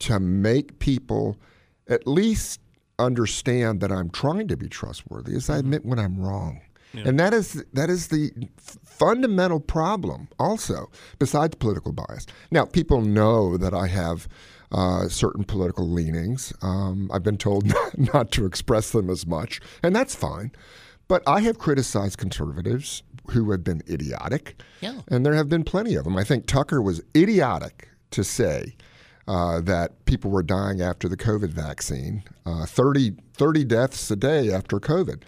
to 0.00 0.18
make 0.20 0.78
people 0.78 1.36
at 1.88 2.06
least 2.06 2.60
understand 2.98 3.80
that 3.80 3.92
I'm 3.92 4.10
trying 4.10 4.48
to 4.48 4.56
be 4.56 4.68
trustworthy 4.68 5.34
is 5.36 5.50
I 5.50 5.58
admit 5.58 5.84
when 5.84 5.98
I'm 5.98 6.18
wrong. 6.20 6.60
And 6.94 7.20
that 7.20 7.34
is 7.34 7.62
that 7.74 7.90
is 7.90 8.08
the 8.08 8.30
f- 8.56 8.78
fundamental 8.82 9.60
problem 9.60 10.28
also 10.38 10.90
besides 11.18 11.54
political 11.56 11.92
bias. 11.92 12.26
Now, 12.50 12.64
people 12.64 13.02
know 13.02 13.58
that 13.58 13.74
I 13.74 13.86
have 13.88 14.26
uh, 14.72 15.06
certain 15.08 15.44
political 15.44 15.86
leanings. 15.86 16.54
Um, 16.62 17.10
I've 17.12 17.22
been 17.22 17.36
told 17.36 17.70
not 18.14 18.30
to 18.32 18.46
express 18.46 18.92
them 18.92 19.10
as 19.10 19.26
much, 19.26 19.60
and 19.82 19.94
that's 19.94 20.14
fine. 20.14 20.52
But 21.06 21.22
I 21.26 21.40
have 21.40 21.58
criticized 21.58 22.16
conservatives 22.16 23.02
who 23.30 23.50
have 23.50 23.62
been 23.62 23.82
idiotic, 23.90 24.62
Yeah. 24.80 25.02
and 25.08 25.26
there 25.26 25.34
have 25.34 25.50
been 25.50 25.64
plenty 25.64 25.96
of 25.96 26.04
them. 26.04 26.16
I 26.16 26.24
think 26.24 26.46
Tucker 26.46 26.80
was 26.80 27.02
idiotic 27.14 27.90
to 28.12 28.24
say 28.24 28.74
uh, 29.28 29.60
that 29.60 30.04
people 30.04 30.30
were 30.30 30.42
dying 30.42 30.80
after 30.80 31.08
the 31.08 31.16
COVID 31.16 31.50
vaccine, 31.50 32.22
uh, 32.44 32.66
30, 32.66 33.16
30 33.34 33.64
deaths 33.64 34.10
a 34.10 34.16
day 34.16 34.52
after 34.52 34.78
COVID 34.78 35.22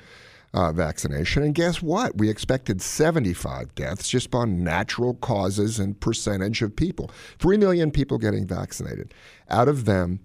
uh, 0.55 0.73
vaccination. 0.73 1.43
And 1.43 1.55
guess 1.55 1.83
what? 1.83 2.17
We 2.17 2.29
expected 2.29 2.81
75 2.81 3.75
deaths 3.75 4.09
just 4.09 4.35
on 4.35 4.63
natural 4.63 5.15
causes 5.15 5.79
and 5.79 5.99
percentage 6.01 6.63
of 6.63 6.75
people. 6.75 7.11
3 7.39 7.57
million 7.57 7.91
people 7.91 8.19
getting 8.19 8.47
vaccinated. 8.47 9.13
Out 9.51 9.69
of 9.69 9.85
them, 9.85 10.21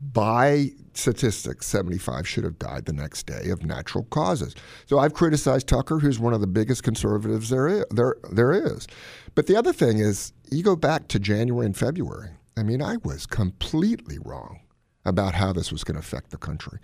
by 0.00 0.70
statistics, 0.94 1.66
75 1.66 2.28
should 2.28 2.44
have 2.44 2.58
died 2.58 2.84
the 2.84 2.92
next 2.92 3.26
day 3.26 3.50
of 3.50 3.64
natural 3.64 4.04
causes. 4.04 4.54
So 4.86 4.98
I've 4.98 5.14
criticized 5.14 5.68
Tucker, 5.68 5.98
who's 5.98 6.18
one 6.18 6.34
of 6.34 6.40
the 6.40 6.46
biggest 6.46 6.82
conservatives 6.82 7.48
there 7.48 7.68
is, 7.68 7.84
there, 7.90 8.16
there 8.30 8.52
is. 8.52 8.86
But 9.34 9.46
the 9.46 9.56
other 9.56 9.72
thing 9.72 9.98
is, 9.98 10.32
you 10.50 10.62
go 10.62 10.76
back 10.76 11.08
to 11.08 11.18
January 11.18 11.66
and 11.66 11.76
February. 11.76 12.30
I 12.56 12.62
mean, 12.62 12.82
I 12.82 12.96
was 13.04 13.26
completely 13.26 14.18
wrong 14.24 14.60
about 15.04 15.34
how 15.34 15.52
this 15.52 15.70
was 15.70 15.84
going 15.84 15.94
to 15.94 16.00
affect 16.00 16.30
the 16.30 16.36
country. 16.36 16.78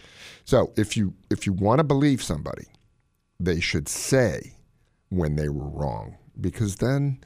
So 0.44 0.72
if 0.76 0.96
you 0.96 1.14
if 1.30 1.46
you 1.46 1.52
want 1.52 1.78
to 1.78 1.85
believe 1.85 2.22
somebody, 2.22 2.66
they 3.40 3.61
should 3.61 3.88
say 3.88 4.56
when 5.08 5.37
they 5.37 5.48
were 5.48 5.68
wrong, 5.68 6.16
because 6.40 6.76
then, 6.76 7.20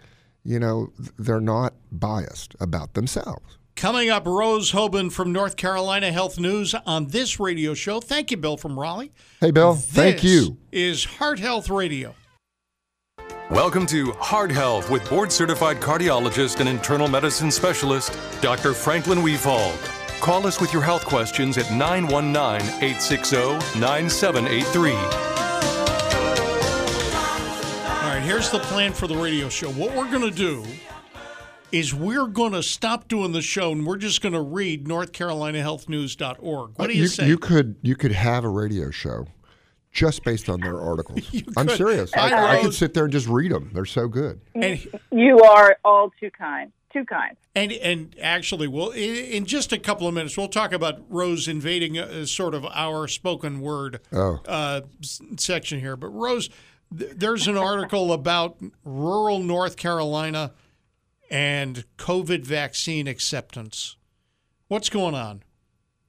you 0.44 0.58
know, 0.58 0.92
they're 1.18 1.40
not 1.40 1.74
biased 1.92 2.54
about 2.60 2.94
themselves. 2.94 3.58
Coming 3.76 4.08
up, 4.08 4.24
Rose 4.26 4.72
Hoban 4.72 5.12
from 5.12 5.32
North 5.32 5.56
Carolina 5.56 6.10
Health 6.10 6.38
News 6.38 6.74
on 6.86 7.08
this 7.08 7.38
radio 7.38 7.74
show. 7.74 8.00
Thank 8.00 8.30
you, 8.30 8.38
Bill 8.38 8.56
from 8.56 8.78
Raleigh. 8.78 9.12
Hey, 9.38 9.50
Bill, 9.50 9.74
thank 9.74 10.24
you. 10.24 10.56
Is 10.72 11.04
Heart 11.04 11.40
Health 11.40 11.68
Radio. 11.68 12.14
Welcome 13.50 13.86
to 13.86 14.10
Heart 14.14 14.50
Health 14.50 14.90
with 14.90 15.08
board 15.08 15.30
certified 15.30 15.76
cardiologist 15.76 16.58
and 16.58 16.68
internal 16.68 17.06
medicine 17.06 17.52
specialist, 17.52 18.18
Dr. 18.40 18.74
Franklin 18.74 19.22
Wefald. 19.22 19.78
Call 20.20 20.48
us 20.48 20.60
with 20.60 20.72
your 20.72 20.82
health 20.82 21.06
questions 21.06 21.56
at 21.56 21.70
919 21.70 22.68
860 22.82 23.36
9783. 23.78 24.90
All 24.90 24.98
right, 28.02 28.20
here's 28.20 28.50
the 28.50 28.58
plan 28.58 28.92
for 28.92 29.06
the 29.06 29.16
radio 29.16 29.48
show. 29.48 29.70
What 29.70 29.94
we're 29.94 30.10
going 30.10 30.28
to 30.28 30.36
do 30.36 30.64
is 31.70 31.94
we're 31.94 32.26
going 32.26 32.52
to 32.52 32.64
stop 32.64 33.06
doing 33.06 33.30
the 33.30 33.42
show 33.42 33.70
and 33.70 33.86
we're 33.86 33.96
just 33.96 34.22
going 34.22 34.32
to 34.32 34.40
read 34.40 34.86
NorthCarolinaHealthNews.org. 34.88 36.70
What 36.74 36.88
do 36.88 36.94
you, 36.94 37.06
say? 37.06 37.28
You 37.28 37.38
could 37.38 37.76
you 37.82 37.94
could 37.94 38.10
have 38.10 38.42
a 38.42 38.48
radio 38.48 38.90
show 38.90 39.28
just 39.96 40.22
based 40.24 40.48
on 40.50 40.60
their 40.60 40.78
articles. 40.80 41.20
I'm 41.56 41.68
serious. 41.70 42.12
I 42.14 42.30
I, 42.30 42.58
I 42.58 42.62
could 42.62 42.74
sit 42.74 42.92
there 42.94 43.04
and 43.04 43.12
just 43.12 43.26
read 43.26 43.50
them. 43.50 43.70
They're 43.72 43.86
so 43.86 44.06
good. 44.08 44.40
and, 44.54 44.78
You 45.10 45.40
are 45.40 45.78
all 45.84 46.12
too 46.20 46.30
kind. 46.30 46.70
Too 46.92 47.04
kind. 47.06 47.36
and 47.54 47.72
and 47.72 48.14
actually, 48.20 48.68
well, 48.68 48.90
in, 48.90 49.16
in 49.16 49.44
just 49.46 49.72
a 49.72 49.78
couple 49.78 50.06
of 50.06 50.14
minutes, 50.14 50.36
we'll 50.36 50.48
talk 50.48 50.72
about 50.72 51.00
Rose 51.08 51.48
invading 51.48 51.98
uh 51.98 52.24
sort 52.26 52.54
of 52.54 52.64
our 52.66 53.08
spoken 53.08 53.60
word 53.60 54.00
Oh. 54.12 54.40
uh, 54.46 54.80
section 55.36 55.80
here. 55.80 55.96
But 55.96 56.08
Rose, 56.08 56.48
th- 56.96 57.12
there's 57.16 57.48
an 57.48 57.56
article 57.56 58.12
about 58.12 58.56
rural 58.84 59.40
North 59.40 59.76
Carolina 59.76 60.52
and 61.30 61.84
COVID 61.98 62.44
vaccine 62.44 63.06
acceptance. 63.08 63.96
What's 64.68 64.88
going 64.88 65.14
on? 65.14 65.42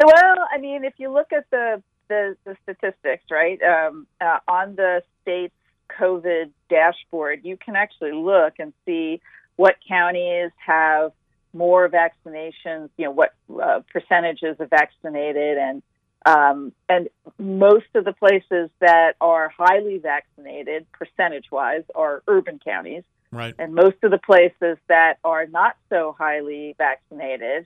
Well, 0.03 0.35
I 0.53 0.57
mean, 0.59 0.83
if 0.85 0.93
you 0.97 1.11
look 1.11 1.33
at 1.33 1.45
the 1.51 1.81
the, 2.07 2.37
the 2.45 2.55
statistics, 2.63 3.23
right, 3.29 3.61
um, 3.61 4.07
uh, 4.19 4.39
on 4.47 4.75
the 4.75 5.03
state's 5.21 5.53
COVID 5.99 6.51
dashboard, 6.69 7.41
you 7.43 7.57
can 7.57 7.75
actually 7.75 8.11
look 8.11 8.55
and 8.59 8.73
see 8.85 9.21
what 9.55 9.75
counties 9.87 10.51
have 10.65 11.11
more 11.53 11.89
vaccinations. 11.89 12.89
You 12.97 13.05
know, 13.05 13.11
what 13.11 13.33
uh, 13.61 13.81
percentages 13.91 14.57
of 14.59 14.69
vaccinated, 14.69 15.57
and 15.57 15.81
um, 16.25 16.73
and 16.89 17.09
most 17.39 17.87
of 17.95 18.03
the 18.03 18.13
places 18.13 18.69
that 18.79 19.15
are 19.21 19.49
highly 19.49 19.97
vaccinated, 19.97 20.85
percentage-wise, 20.91 21.83
are 21.95 22.21
urban 22.27 22.59
counties. 22.63 23.03
Right. 23.31 23.55
And 23.57 23.73
most 23.73 23.97
of 24.03 24.11
the 24.11 24.17
places 24.17 24.77
that 24.87 25.19
are 25.23 25.47
not 25.47 25.77
so 25.89 26.15
highly 26.17 26.75
vaccinated 26.77 27.65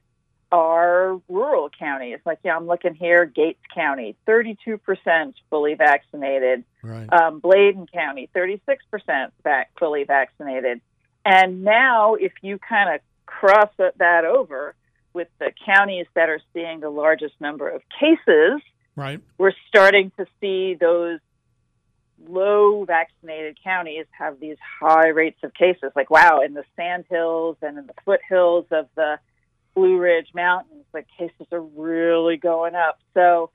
are 0.51 1.19
rural 1.29 1.69
counties. 1.69 2.19
Like, 2.25 2.39
yeah, 2.43 2.55
I'm 2.55 2.67
looking 2.67 2.93
here, 2.93 3.25
Gates 3.25 3.61
County, 3.73 4.15
32% 4.27 5.33
fully 5.49 5.75
vaccinated. 5.75 6.63
Right. 6.83 7.11
Um, 7.11 7.39
Bladen 7.39 7.87
County, 7.87 8.29
36% 8.35 9.31
vac- 9.43 9.71
fully 9.79 10.03
vaccinated. 10.03 10.81
And 11.25 11.63
now, 11.63 12.15
if 12.15 12.33
you 12.41 12.57
kind 12.57 12.93
of 12.93 13.01
cross 13.25 13.69
that- 13.77 13.97
that 13.99 14.25
over 14.25 14.75
with 15.13 15.29
the 15.39 15.51
counties 15.65 16.07
that 16.15 16.29
are 16.29 16.41
seeing 16.53 16.79
the 16.79 16.89
largest 16.89 17.39
number 17.39 17.69
of 17.69 17.81
cases, 17.99 18.61
Right. 18.95 19.21
we're 19.37 19.53
starting 19.67 20.11
to 20.17 20.25
see 20.41 20.73
those 20.73 21.19
low 22.27 22.83
vaccinated 22.85 23.57
counties 23.63 24.05
have 24.11 24.39
these 24.39 24.57
high 24.79 25.07
rates 25.07 25.41
of 25.43 25.53
cases. 25.53 25.91
Like, 25.95 26.09
wow, 26.09 26.41
in 26.41 26.53
the 26.53 26.63
sandhills 26.75 27.57
and 27.61 27.77
in 27.77 27.87
the 27.87 27.93
foothills 28.05 28.65
of 28.71 28.87
the 28.95 29.19
Blue 29.73 29.97
Ridge 29.97 30.29
Mountains, 30.33 30.85
the 30.93 31.03
cases 31.17 31.47
are 31.51 31.61
really 31.61 32.37
going 32.37 32.75
up. 32.75 32.99
So, 33.13 33.51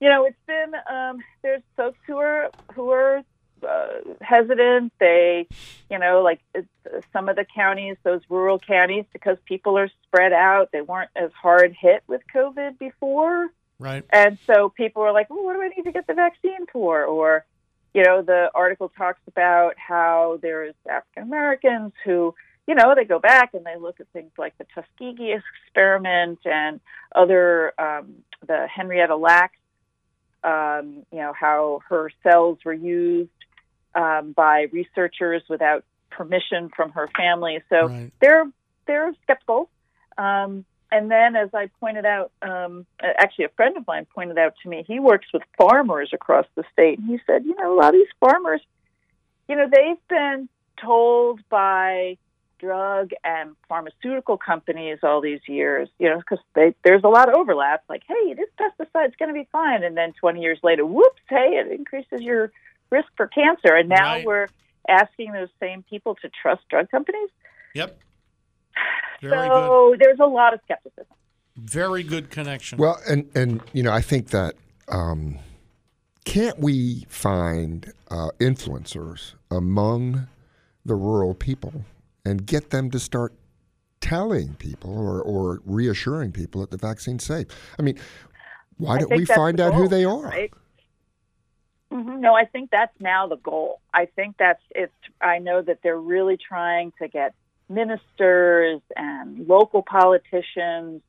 you 0.00 0.08
know, 0.08 0.24
it's 0.24 0.36
been 0.46 0.72
um, 0.90 1.18
there's 1.42 1.62
folks 1.76 1.98
who 2.06 2.18
are 2.18 2.50
who 2.74 2.90
are 2.90 3.22
uh, 3.66 3.88
hesitant. 4.20 4.92
They, 4.98 5.46
you 5.90 5.98
know, 5.98 6.22
like 6.22 6.40
it's, 6.54 6.68
some 7.12 7.28
of 7.28 7.36
the 7.36 7.46
counties, 7.54 7.96
those 8.02 8.22
rural 8.28 8.58
counties, 8.58 9.04
because 9.12 9.38
people 9.44 9.76
are 9.78 9.90
spread 10.06 10.32
out, 10.32 10.70
they 10.72 10.80
weren't 10.80 11.10
as 11.16 11.30
hard 11.32 11.74
hit 11.78 12.02
with 12.06 12.22
COVID 12.34 12.78
before. 12.78 13.48
Right. 13.78 14.04
And 14.10 14.38
so 14.46 14.68
people 14.68 15.02
are 15.02 15.12
like, 15.12 15.30
well, 15.30 15.44
what 15.44 15.54
do 15.54 15.62
I 15.62 15.68
need 15.68 15.84
to 15.84 15.92
get 15.92 16.06
the 16.06 16.14
vaccine 16.14 16.66
for? 16.70 17.04
Or, 17.04 17.46
you 17.94 18.04
know, 18.04 18.22
the 18.22 18.50
article 18.54 18.90
talks 18.90 19.20
about 19.26 19.74
how 19.78 20.38
there's 20.42 20.74
African 20.88 21.22
Americans 21.22 21.92
who 22.04 22.34
you 22.66 22.74
know, 22.74 22.94
they 22.94 23.04
go 23.04 23.18
back 23.18 23.54
and 23.54 23.64
they 23.64 23.76
look 23.76 24.00
at 24.00 24.06
things 24.12 24.30
like 24.38 24.56
the 24.58 24.66
Tuskegee 24.74 25.34
experiment 25.66 26.38
and 26.44 26.80
other, 27.14 27.72
um, 27.80 28.14
the 28.46 28.66
Henrietta 28.66 29.16
Lacks, 29.16 29.56
um, 30.44 31.04
you 31.12 31.18
know, 31.18 31.32
how 31.32 31.80
her 31.88 32.10
cells 32.22 32.58
were 32.64 32.72
used 32.72 33.30
um, 33.94 34.32
by 34.32 34.66
researchers 34.72 35.42
without 35.48 35.84
permission 36.10 36.70
from 36.74 36.90
her 36.92 37.08
family. 37.16 37.60
So 37.68 37.88
Right. 37.88 38.12
they're 38.20 38.50
they're 38.86 39.12
skeptical. 39.22 39.68
Um, 40.18 40.64
and 40.92 41.10
then, 41.10 41.36
as 41.36 41.50
I 41.54 41.70
pointed 41.78 42.04
out, 42.04 42.32
um, 42.42 42.84
actually, 43.00 43.44
a 43.44 43.50
friend 43.50 43.76
of 43.76 43.86
mine 43.86 44.06
pointed 44.12 44.38
out 44.38 44.54
to 44.62 44.68
me, 44.68 44.84
he 44.86 44.98
works 44.98 45.26
with 45.32 45.42
farmers 45.56 46.10
across 46.12 46.46
the 46.56 46.64
state, 46.72 46.98
and 46.98 47.06
he 47.08 47.20
said, 47.26 47.44
you 47.44 47.54
know, 47.54 47.72
a 47.72 47.76
lot 47.76 47.88
of 47.88 47.92
these 47.94 48.08
farmers, 48.18 48.60
you 49.48 49.54
know, 49.54 49.68
they've 49.70 50.08
been 50.08 50.48
told 50.82 51.40
by 51.48 52.16
drug 52.60 53.10
and 53.24 53.56
pharmaceutical 53.68 54.36
companies 54.36 54.98
all 55.02 55.20
these 55.20 55.40
years, 55.48 55.88
you 55.98 56.08
know, 56.08 56.18
because 56.18 56.38
there's 56.84 57.02
a 57.04 57.08
lot 57.08 57.28
of 57.28 57.34
overlap. 57.34 57.82
Like, 57.88 58.02
hey, 58.06 58.34
this 58.34 58.48
pesticide's 58.58 59.16
going 59.16 59.28
to 59.28 59.34
be 59.34 59.48
fine, 59.50 59.82
and 59.82 59.96
then 59.96 60.12
20 60.20 60.40
years 60.40 60.58
later, 60.62 60.84
whoops, 60.84 61.20
hey, 61.28 61.60
it 61.64 61.72
increases 61.72 62.20
your 62.20 62.52
risk 62.90 63.08
for 63.16 63.26
cancer, 63.26 63.74
and 63.74 63.88
now 63.88 64.14
Right. 64.14 64.26
we're 64.26 64.48
asking 64.88 65.32
those 65.32 65.48
same 65.60 65.82
people 65.88 66.14
to 66.16 66.28
trust 66.42 66.62
drug 66.68 66.90
companies. 66.90 67.30
Yep. 67.74 67.98
Very 69.20 69.48
good. 69.48 69.54
so 69.54 69.96
there's 69.98 70.18
a 70.20 70.26
lot 70.26 70.54
of 70.54 70.60
skepticism. 70.64 71.06
Very 71.56 72.02
good 72.02 72.30
connection. 72.30 72.78
Well, 72.78 72.98
and 73.08 73.28
and 73.34 73.60
you 73.72 73.82
know, 73.82 73.92
I 73.92 74.00
think 74.00 74.28
that 74.28 74.54
um, 74.88 75.38
can't 76.24 76.58
we 76.58 77.04
find 77.08 77.92
uh, 78.10 78.30
influencers 78.38 79.34
among 79.50 80.28
the 80.86 80.94
rural 80.94 81.34
people 81.34 81.84
and 82.24 82.46
get 82.46 82.70
them 82.70 82.90
to 82.90 82.98
start 82.98 83.34
telling 84.00 84.54
people 84.54 84.96
or, 84.96 85.20
or 85.22 85.60
reassuring 85.64 86.32
people 86.32 86.60
that 86.60 86.70
the 86.70 86.76
vaccine's 86.76 87.24
safe? 87.24 87.46
I 87.78 87.82
mean, 87.82 87.98
why 88.76 88.98
don't 88.98 89.14
we 89.14 89.24
find 89.24 89.60
out 89.60 89.74
who 89.74 89.88
they 89.88 90.04
are? 90.04 90.22
Right? 90.22 90.52
hmm 91.90 92.20
No, 92.20 92.34
I 92.34 92.44
think 92.44 92.70
that's 92.70 92.98
now 93.00 93.26
the 93.26 93.36
goal. 93.36 93.80
I 93.92 94.06
think 94.06 94.36
that's 94.38 94.62
it's. 94.70 94.92
I 95.20 95.38
know 95.38 95.60
that 95.62 95.80
they're 95.82 96.00
really 96.00 96.36
trying 96.36 96.92
to 97.00 97.08
get 97.08 97.34
ministers 97.68 98.80
and 98.96 99.46
local 99.46 99.82
politicians 99.82 101.02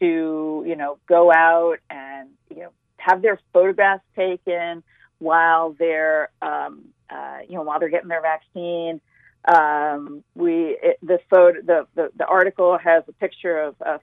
to, 0.00 0.64
you 0.66 0.76
know, 0.76 0.98
go 1.06 1.32
out 1.32 1.78
and 1.90 2.30
you 2.50 2.62
know 2.62 2.70
have 2.96 3.22
their 3.22 3.38
photographs 3.52 4.04
taken 4.16 4.82
while 5.18 5.72
they're, 5.78 6.30
um, 6.40 6.86
uh, 7.10 7.38
you 7.48 7.54
know, 7.54 7.62
while 7.62 7.78
they're 7.78 7.88
getting 7.88 8.08
their 8.08 8.22
vaccine. 8.22 9.00
Um, 9.46 10.22
we 10.34 10.78
it, 10.82 10.98
the 11.02 11.18
photo 11.28 11.60
the, 11.62 11.86
the 11.94 12.10
the 12.16 12.26
article 12.26 12.78
has 12.78 13.02
a 13.08 13.12
picture 13.12 13.58
of 13.58 13.74
a, 13.80 14.00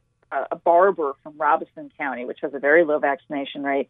a 0.51 0.55
barber 0.57 1.13
from 1.23 1.37
Robeson 1.37 1.91
County, 1.97 2.25
which 2.25 2.39
has 2.41 2.53
a 2.53 2.59
very 2.59 2.83
low 2.83 2.99
vaccination 2.99 3.63
rate, 3.63 3.89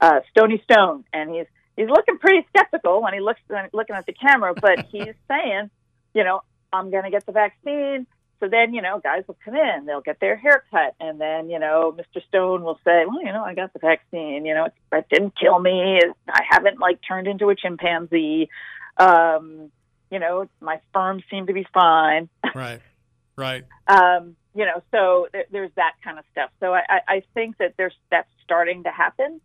uh, 0.00 0.20
Stony 0.30 0.60
Stone, 0.64 1.04
and 1.12 1.30
he's 1.30 1.46
he's 1.76 1.88
looking 1.88 2.18
pretty 2.18 2.46
skeptical 2.48 3.00
when 3.02 3.14
he 3.14 3.20
looks 3.20 3.40
looking 3.72 3.96
at 3.96 4.06
the 4.06 4.12
camera, 4.12 4.54
but 4.60 4.86
he's 4.90 5.14
saying, 5.28 5.70
you 6.14 6.24
know, 6.24 6.42
I'm 6.72 6.90
going 6.90 7.04
to 7.04 7.10
get 7.10 7.24
the 7.26 7.32
vaccine. 7.32 8.06
So 8.40 8.48
then, 8.48 8.72
you 8.72 8.82
know, 8.82 9.00
guys 9.02 9.24
will 9.26 9.36
come 9.44 9.56
in, 9.56 9.86
they'll 9.86 10.00
get 10.00 10.20
their 10.20 10.36
hair 10.36 10.62
cut, 10.70 10.94
and 11.00 11.20
then, 11.20 11.50
you 11.50 11.58
know, 11.58 11.92
Mr. 11.96 12.24
Stone 12.28 12.62
will 12.62 12.78
say, 12.84 13.04
well, 13.04 13.20
you 13.20 13.32
know, 13.32 13.42
I 13.42 13.54
got 13.54 13.72
the 13.72 13.80
vaccine. 13.80 14.46
You 14.46 14.54
know, 14.54 14.66
it, 14.66 14.74
it 14.92 15.06
didn't 15.10 15.34
kill 15.36 15.58
me. 15.58 15.98
I 16.28 16.42
haven't 16.48 16.78
like 16.78 17.00
turned 17.06 17.26
into 17.26 17.48
a 17.48 17.56
chimpanzee. 17.56 18.48
Um, 18.96 19.72
you 20.10 20.18
know, 20.18 20.48
my 20.60 20.80
sperm 20.88 21.22
seem 21.30 21.46
to 21.46 21.52
be 21.52 21.66
fine. 21.72 22.28
right. 22.54 22.80
Right. 23.36 23.64
um, 23.86 24.34
you 24.54 24.64
know, 24.64 24.82
so 24.90 25.28
there, 25.32 25.44
there's 25.52 25.70
that 25.76 25.92
kind 26.02 26.18
of 26.18 26.24
stuff. 26.32 26.50
So 26.58 26.74
I, 26.74 26.82
I, 26.88 27.00
I 27.08 27.22
think 27.34 27.58
that 27.58 27.74
there's 27.76 27.94
that's 28.10 28.28
starting 28.42 28.82
to 28.82 28.90
happen. 28.90 29.40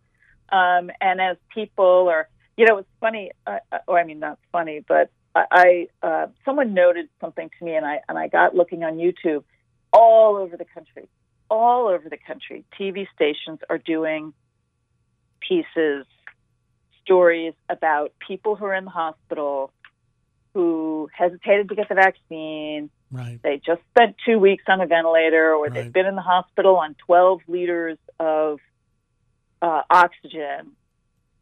Um, 0.51 0.89
and 0.99 1.21
as 1.21 1.37
people 1.53 2.09
are, 2.09 2.27
you 2.57 2.65
know, 2.65 2.79
it's 2.79 2.89
funny. 2.99 3.31
Uh, 3.45 3.59
uh, 3.71 3.77
or 3.87 3.99
I 3.99 4.05
mean, 4.05 4.19
not 4.19 4.39
funny, 4.51 4.83
but 4.87 5.11
I, 5.35 5.87
I 6.01 6.07
uh, 6.07 6.27
someone 6.45 6.73
noted 6.73 7.09
something 7.21 7.49
to 7.59 7.65
me, 7.65 7.75
and 7.75 7.85
I 7.85 7.99
and 8.09 8.17
I 8.17 8.27
got 8.27 8.55
looking 8.55 8.83
on 8.83 8.97
YouTube. 8.97 9.43
All 9.91 10.37
over 10.37 10.57
the 10.57 10.65
country, 10.65 11.07
all 11.49 11.87
over 11.87 12.09
the 12.09 12.17
country, 12.17 12.65
TV 12.79 13.05
stations 13.13 13.59
are 13.69 13.77
doing 13.77 14.33
pieces, 15.39 16.07
stories 17.03 17.53
about 17.69 18.13
people 18.27 18.55
who 18.55 18.65
are 18.65 18.73
in 18.73 18.85
the 18.85 18.91
hospital 18.91 19.71
who 20.53 21.09
hesitated 21.13 21.69
to 21.69 21.75
get 21.75 21.89
the 21.89 21.95
vaccine, 21.95 22.89
Right. 23.11 23.39
they 23.43 23.57
just 23.63 23.81
spent 23.91 24.15
two 24.25 24.39
weeks 24.39 24.63
on 24.67 24.81
a 24.81 24.85
ventilator 24.87 25.53
or 25.53 25.63
Right. 25.65 25.73
they've 25.73 25.93
been 25.93 26.05
in 26.05 26.15
the 26.15 26.21
hospital 26.21 26.75
on 26.77 26.95
12 27.05 27.41
liters 27.47 27.97
of 28.19 28.59
uh, 29.61 29.81
oxygen. 29.89 30.73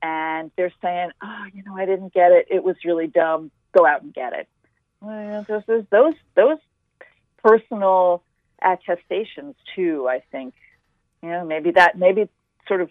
And 0.03 0.49
they're 0.57 0.73
saying 0.81 1.11
oh 1.21 1.45
you 1.53 1.61
know 1.63 1.75
i 1.77 1.85
didn't 1.85 2.11
get 2.13 2.31
it. 2.31 2.47
It 2.49 2.63
was 2.63 2.75
really 2.83 3.07
dumb. 3.07 3.51
Go 3.77 3.85
out 3.85 4.01
and 4.01 4.11
get 4.13 4.33
it. 4.33 4.47
Well, 4.99 5.45
this 5.47 5.63
is 5.67 5.85
those 5.91 6.15
those 6.35 6.57
personal 7.43 8.23
attestations 8.63 9.55
too 9.75 10.07
i 10.09 10.21
think. 10.31 10.53
You 11.23 11.29
know 11.29 11.45
maybe 11.45 11.71
that 11.71 11.97
maybe 11.97 12.29
sort 12.67 12.81
of 12.81 12.89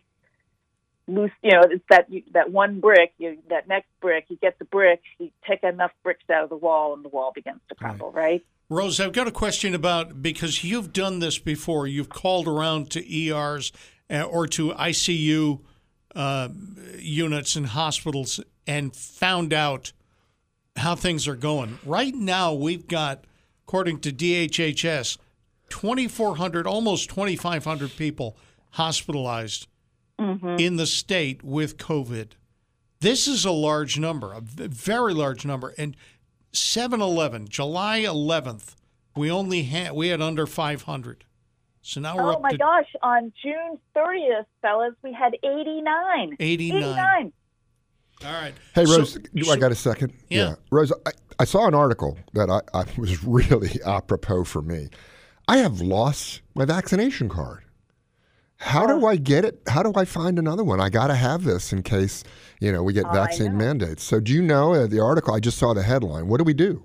loose 1.10 1.30
you 1.42 1.50
know 1.50 1.62
it's 1.62 1.84
that 1.90 2.10
you, 2.10 2.22
that 2.32 2.50
one 2.50 2.80
brick 2.80 3.12
you 3.18 3.38
that 3.48 3.68
next 3.68 3.88
brick 4.00 4.24
you 4.28 4.36
get 4.36 4.58
the 4.58 4.64
brick 4.64 5.00
you 5.18 5.30
take 5.48 5.62
enough 5.62 5.92
bricks 6.02 6.24
out 6.32 6.44
of 6.44 6.50
the 6.50 6.56
wall 6.56 6.94
and 6.94 7.04
the 7.04 7.08
wall 7.08 7.32
begins 7.34 7.60
to 7.68 7.74
crumble 7.74 8.10
right 8.12 8.44
Rose, 8.72 9.00
I've 9.00 9.12
got 9.12 9.26
a 9.26 9.32
question 9.32 9.74
about 9.74 10.22
because 10.22 10.62
you've 10.62 10.92
done 10.92 11.18
this 11.18 11.40
before. 11.40 11.88
You've 11.88 12.08
called 12.08 12.46
around 12.46 12.88
to 12.92 13.28
ERs 13.28 13.72
uh, 14.08 14.22
or 14.22 14.46
to 14.46 14.70
ICU 14.70 15.58
uh, 16.14 16.48
units 16.96 17.56
in 17.56 17.64
hospitals 17.64 18.38
and 18.68 18.94
found 18.94 19.52
out 19.52 19.92
how 20.76 20.94
things 20.94 21.26
are 21.26 21.34
going. 21.34 21.80
Right 21.84 22.14
now, 22.14 22.52
we've 22.52 22.86
got, 22.86 23.24
according 23.66 24.00
to 24.02 24.12
DHHS, 24.12 25.18
2,400, 25.70 26.64
almost 26.64 27.10
2,500 27.10 27.96
people 27.96 28.36
hospitalized 28.70 29.66
Mm-hmm. 30.20 30.56
in 30.58 30.76
the 30.76 30.86
state 30.86 31.42
with 31.42 31.76
COVID. 31.78 32.32
This 33.00 33.26
is 33.26 33.44
a 33.46 33.50
large 33.50 33.98
number, 33.98 34.32
a 34.34 34.40
very 34.42 35.14
large 35.14 35.46
number. 35.46 35.72
And 35.78 35.96
7-Eleven, 36.52 37.48
July 37.48 38.00
11th, 38.00 38.74
we 39.16 39.30
only 39.30 39.62
had 39.62 39.92
we 39.92 40.08
had 40.08 40.20
under 40.20 40.46
500. 40.46 41.24
So 41.82 42.00
now 42.00 42.16
we're 42.16 42.30
Oh 42.30 42.34
up 42.34 42.42
my 42.42 42.50
to 42.50 42.58
gosh! 42.58 42.84
On 43.02 43.32
June 43.42 43.78
30th, 43.96 44.44
fellas, 44.60 44.92
we 45.02 45.12
had 45.14 45.32
89. 45.42 46.36
89. 46.38 46.82
89. 46.82 47.32
All 48.26 48.32
right. 48.32 48.52
Hey, 48.74 48.84
So- 48.84 48.98
Rose, 48.98 49.14
do 49.34 49.44
so- 49.44 49.52
I 49.52 49.56
got 49.56 49.72
a 49.72 49.74
second? 49.74 50.12
Yeah. 50.28 50.56
Rose, 50.70 50.92
I, 51.06 51.12
I 51.38 51.44
saw 51.44 51.66
an 51.66 51.74
article 51.74 52.18
that 52.34 52.50
I, 52.50 52.60
I 52.78 52.84
was 53.00 53.24
really 53.24 53.80
apropos 53.86 54.44
for 54.44 54.60
me. 54.60 54.88
I 55.48 55.56
have 55.58 55.80
lost 55.80 56.42
my 56.54 56.66
vaccination 56.66 57.30
card. 57.30 57.64
How 58.60 58.86
do 58.86 59.06
I 59.06 59.16
get 59.16 59.46
it? 59.46 59.62
How 59.66 59.82
do 59.82 59.92
I 59.96 60.04
find 60.04 60.38
another 60.38 60.62
one? 60.62 60.80
I 60.80 60.90
got 60.90 61.06
to 61.06 61.14
have 61.14 61.44
this 61.44 61.72
in 61.72 61.82
case, 61.82 62.22
you 62.60 62.70
know, 62.70 62.82
we 62.82 62.92
get 62.92 63.06
Oh, 63.06 63.12
vaccine 63.12 63.56
mandates. 63.56 64.02
So 64.02 64.20
do 64.20 64.32
you 64.32 64.42
know 64.42 64.74
uh, 64.74 64.86
the 64.86 65.00
article? 65.00 65.34
I 65.34 65.40
just 65.40 65.56
saw 65.56 65.72
the 65.72 65.82
headline. 65.82 66.28
What 66.28 66.38
do 66.38 66.44
we 66.44 66.52
do? 66.52 66.84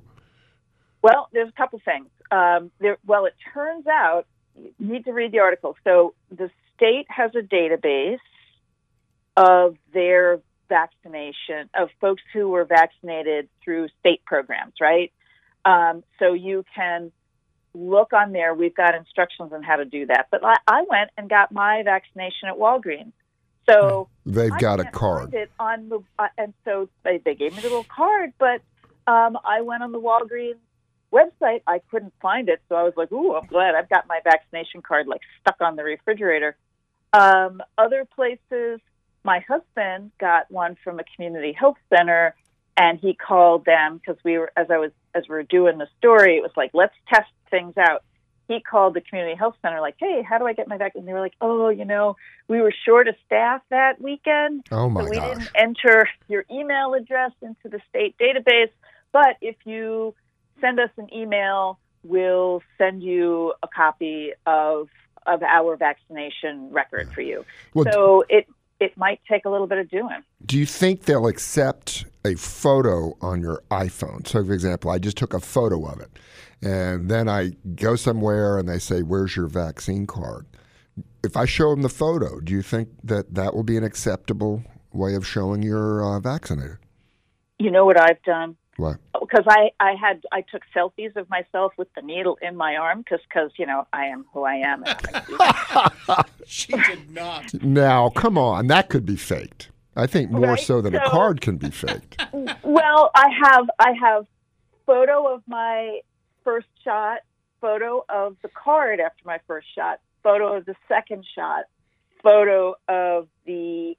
Well, 1.01 1.27
there's 1.33 1.49
a 1.49 1.51
couple 1.51 1.79
things. 1.83 2.07
Um, 2.31 2.71
there, 2.79 2.97
well, 3.05 3.25
it 3.25 3.33
turns 3.53 3.85
out 3.87 4.25
you 4.55 4.71
need 4.79 5.03
to 5.05 5.11
read 5.11 5.33
the 5.33 5.39
article. 5.39 5.75
So 5.83 6.15
the 6.31 6.49
state 6.75 7.07
has 7.09 7.31
a 7.35 7.41
database 7.41 8.19
of 9.35 9.75
their 9.93 10.39
vaccination 10.69 11.69
of 11.73 11.89
folks 11.99 12.23
who 12.33 12.49
were 12.49 12.63
vaccinated 12.63 13.49
through 13.63 13.89
state 13.99 14.23
programs, 14.25 14.73
right? 14.79 15.11
Um, 15.65 16.03
so 16.19 16.33
you 16.33 16.63
can 16.73 17.11
look 17.75 18.13
on 18.13 18.31
there. 18.31 18.53
We've 18.53 18.75
got 18.75 18.95
instructions 18.95 19.51
on 19.53 19.63
how 19.63 19.75
to 19.77 19.85
do 19.85 20.05
that. 20.07 20.27
But 20.31 20.43
I, 20.43 20.55
I 20.67 20.83
went 20.89 21.11
and 21.17 21.29
got 21.29 21.51
my 21.51 21.83
vaccination 21.83 22.49
at 22.49 22.55
Walgreens. 22.55 23.13
So 23.69 24.09
They've 24.25 24.51
I 24.51 24.57
got 24.57 24.79
a 24.79 24.85
card. 24.85 25.33
it 25.33 25.51
on 25.59 25.89
the 25.89 25.99
uh, 26.17 26.27
and 26.37 26.53
so 26.63 26.89
they, 27.03 27.19
they 27.23 27.35
gave 27.35 27.55
me 27.55 27.61
the 27.61 27.69
little 27.69 27.83
card, 27.85 28.33
but 28.39 28.61
um, 29.07 29.37
I 29.45 29.61
went 29.61 29.83
on 29.83 29.91
the 29.91 29.99
Walgreens 29.99 30.55
website. 31.11 31.61
I 31.67 31.79
couldn't 31.91 32.13
find 32.21 32.49
it, 32.49 32.61
so 32.69 32.75
I 32.75 32.83
was 32.83 32.93
like, 32.97 33.11
"Ooh, 33.11 33.35
I'm 33.35 33.47
glad 33.47 33.75
I've 33.75 33.89
got 33.89 34.07
my 34.07 34.19
vaccination 34.23 34.81
card 34.81 35.07
like 35.07 35.21
stuck 35.41 35.57
on 35.61 35.75
the 35.75 35.83
refrigerator." 35.83 36.55
Um, 37.13 37.61
other 37.77 38.05
places, 38.05 38.79
my 39.23 39.39
husband 39.47 40.11
got 40.19 40.49
one 40.51 40.75
from 40.83 40.99
a 40.99 41.03
community 41.15 41.53
health 41.53 41.77
center, 41.95 42.35
and 42.77 42.99
he 42.99 43.13
called 43.15 43.65
them 43.65 43.97
because 43.97 44.21
we 44.23 44.37
were 44.37 44.51
as 44.57 44.67
I 44.69 44.77
was 44.77 44.91
as 45.13 45.23
we 45.29 45.35
were 45.35 45.43
doing 45.43 45.77
the 45.77 45.87
story. 45.97 46.37
It 46.37 46.41
was 46.41 46.51
like, 46.55 46.71
"Let's 46.73 46.95
test 47.13 47.29
things 47.55 47.75
out." 47.77 48.01
He 48.47 48.57
called 48.61 48.93
the 48.93 49.01
community 49.01 49.35
health 49.35 49.55
center, 49.61 49.81
like, 49.81 49.95
"Hey, 49.97 50.21
how 50.29 50.37
do 50.37 50.45
I 50.45 50.53
get 50.53 50.67
my 50.67 50.77
vaccine?" 50.77 51.01
And 51.01 51.07
they 51.07 51.13
were 51.13 51.25
like, 51.27 51.37
"Oh, 51.41 51.69
you 51.69 51.85
know, 51.85 52.15
we 52.47 52.61
were 52.61 52.73
short 52.87 53.07
of 53.07 53.15
staff 53.25 53.61
that 53.69 53.99
weekend." 53.99 54.65
Oh 54.71 54.87
my 54.89 55.01
so 55.01 55.09
we 55.09 55.17
gosh. 55.17 55.29
didn't 55.29 55.51
enter 55.67 55.97
your 56.27 56.43
email 56.51 56.93
address 56.93 57.31
into 57.41 57.67
the 57.73 57.81
state 57.89 58.15
database. 58.17 58.73
But 59.11 59.33
if 59.41 59.57
you 59.65 60.13
send 60.61 60.79
us 60.79 60.89
an 60.97 61.13
email. 61.13 61.79
We'll 62.03 62.61
send 62.77 63.01
you 63.01 63.53
a 63.63 63.67
copy 63.67 64.33
of 64.45 64.89
of 65.25 65.41
our 65.41 65.75
vaccination 65.75 66.69
record 66.71 67.09
for 67.13 67.21
you. 67.21 67.45
Well, 67.73 67.85
so 67.91 68.23
it 68.29 68.45
it 68.79 68.97
might 68.97 69.19
take 69.29 69.45
a 69.45 69.49
little 69.49 69.67
bit 69.67 69.77
of 69.77 69.89
doing. 69.89 70.23
Do 70.45 70.57
you 70.57 70.65
think 70.65 71.03
they'll 71.03 71.27
accept 71.27 72.05
a 72.25 72.35
photo 72.35 73.15
on 73.21 73.41
your 73.41 73.63
iPhone? 73.71 74.27
So, 74.27 74.43
for 74.43 74.53
example, 74.53 74.91
I 74.91 74.99
just 74.99 75.17
took 75.17 75.33
a 75.33 75.39
photo 75.39 75.85
of 75.85 75.99
it, 75.99 76.09
and 76.61 77.09
then 77.09 77.29
I 77.29 77.51
go 77.75 77.95
somewhere 77.95 78.57
and 78.57 78.67
they 78.67 78.79
say, 78.79 79.01
"Where's 79.01 79.35
your 79.35 79.47
vaccine 79.47 80.05
card?" 80.05 80.45
If 81.23 81.35
I 81.35 81.45
show 81.45 81.71
them 81.71 81.81
the 81.81 81.89
photo, 81.89 82.39
do 82.39 82.53
you 82.53 82.61
think 82.61 82.89
that 83.03 83.33
that 83.33 83.55
will 83.55 83.63
be 83.63 83.77
an 83.77 83.83
acceptable 83.83 84.63
way 84.93 85.15
of 85.15 85.25
showing 85.25 85.63
you're 85.63 86.03
uh, 86.03 86.19
vaccinated? 86.19 86.77
You 87.57 87.71
know 87.71 87.85
what 87.85 87.99
I've 87.99 88.21
done? 88.23 88.57
What? 88.77 88.97
Oh, 89.13 89.21
because 89.21 89.45
I 89.47 89.71
I 89.79 89.93
had 89.93 90.23
I 90.31 90.41
took 90.41 90.63
selfies 90.75 91.15
of 91.15 91.29
myself 91.29 91.73
with 91.77 91.87
the 91.95 92.01
needle 92.01 92.37
in 92.41 92.55
my 92.55 92.75
arm 92.75 92.99
because 92.99 93.21
because 93.27 93.51
you 93.57 93.65
know 93.65 93.87
I 93.93 94.05
am 94.05 94.25
who 94.33 94.43
I 94.43 94.55
am. 94.55 94.83
She 96.47 96.73
did 96.73 97.11
not. 97.11 97.53
Now, 97.63 98.09
come 98.09 98.37
on, 98.37 98.67
that 98.67 98.89
could 98.89 99.05
be 99.05 99.15
faked. 99.15 99.71
I 99.95 100.07
think 100.07 100.29
more 100.29 100.49
Right, 100.49 100.59
so 100.59 100.81
than 100.81 100.93
a 100.93 101.09
card 101.09 101.41
can 101.41 101.57
be 101.57 101.71
faked. 101.71 102.21
well, 102.63 103.11
I 103.15 103.29
have 103.43 103.69
I 103.79 103.93
have 103.93 104.27
photo 104.85 105.33
of 105.33 105.41
my 105.47 106.01
first 106.43 106.67
shot, 106.83 107.19
photo 107.61 108.05
of 108.09 108.35
the 108.41 108.49
card 108.49 108.99
after 108.99 109.23
my 109.25 109.39
first 109.47 109.67
shot, 109.73 109.99
photo 110.21 110.55
of 110.55 110.65
the 110.65 110.75
second 110.87 111.25
shot, 111.33 111.65
photo 112.21 112.75
of 112.87 113.27
the 113.45 113.97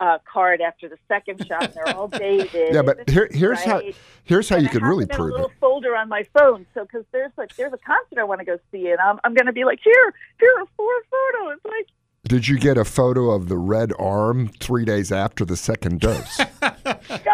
uh, 0.00 0.18
card 0.30 0.60
after 0.60 0.88
the 0.88 0.96
second 1.08 1.44
shot. 1.46 1.64
And 1.64 1.74
they're 1.74 1.96
all 1.96 2.08
dated. 2.08 2.74
Yeah, 2.74 2.82
but 2.82 3.08
here, 3.10 3.28
here's 3.32 3.62
how 3.62 3.82
here's 4.24 4.48
how 4.48 4.56
And 4.56 4.64
you 4.64 4.68
I 4.70 4.72
could 4.72 4.82
really 4.82 5.06
prove 5.06 5.30
a 5.30 5.30
it. 5.30 5.32
little 5.32 5.52
folder 5.60 5.96
on 5.96 6.08
my 6.08 6.24
phone. 6.38 6.66
So 6.74 6.82
because 6.84 7.04
there's 7.12 7.32
like 7.36 7.54
there's 7.56 7.72
a 7.72 7.78
concert 7.78 8.18
I 8.18 8.24
want 8.24 8.40
to 8.40 8.44
go 8.44 8.58
see, 8.70 8.90
and 8.90 8.98
I'm 9.00 9.18
I'm 9.24 9.34
going 9.34 9.46
to 9.46 9.52
be 9.52 9.64
like 9.64 9.80
here 9.82 10.14
here 10.40 10.52
are 10.58 10.66
four 10.76 10.92
photos. 11.10 11.58
Like 11.64 11.86
Did 12.24 12.46
you 12.48 12.58
get 12.58 12.76
a 12.76 12.84
photo 12.84 13.30
of 13.30 13.48
the 13.48 13.56
red 13.58 13.92
arm 13.98 14.48
three 14.60 14.84
days 14.84 15.10
after 15.10 15.44
the 15.44 15.56
second 15.56 16.00
dose? 16.00 16.40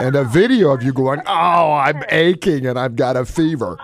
and 0.01 0.17
a 0.17 0.25
video 0.25 0.71
of 0.71 0.83
you 0.83 0.93
going, 0.93 1.21
"Oh, 1.27 1.73
I'm 1.73 2.03
aching 2.11 2.67
and 2.67 2.79
I've 2.79 2.97
got 2.97 3.17
a 3.17 3.25
fever." 3.27 3.77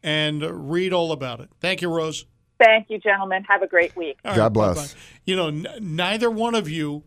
and 0.04 0.72
read 0.72 0.94
all 0.94 1.12
about 1.12 1.40
it. 1.40 1.50
Thank 1.60 1.82
you, 1.82 1.90
Rose. 1.90 2.26
Thank 2.60 2.90
you, 2.90 3.00
gentlemen. 3.00 3.44
Have 3.46 3.62
a 3.64 3.68
great 3.68 3.96
week. 3.96 4.18
All 4.24 4.36
God 4.36 4.54
bless. 4.54 4.94
bye-bye. 4.94 5.00
You 5.26 5.36
know, 5.36 5.48
n- 5.48 5.68
neither 5.82 6.30
one 6.32 6.56
of 6.56 6.70
you 6.70 7.04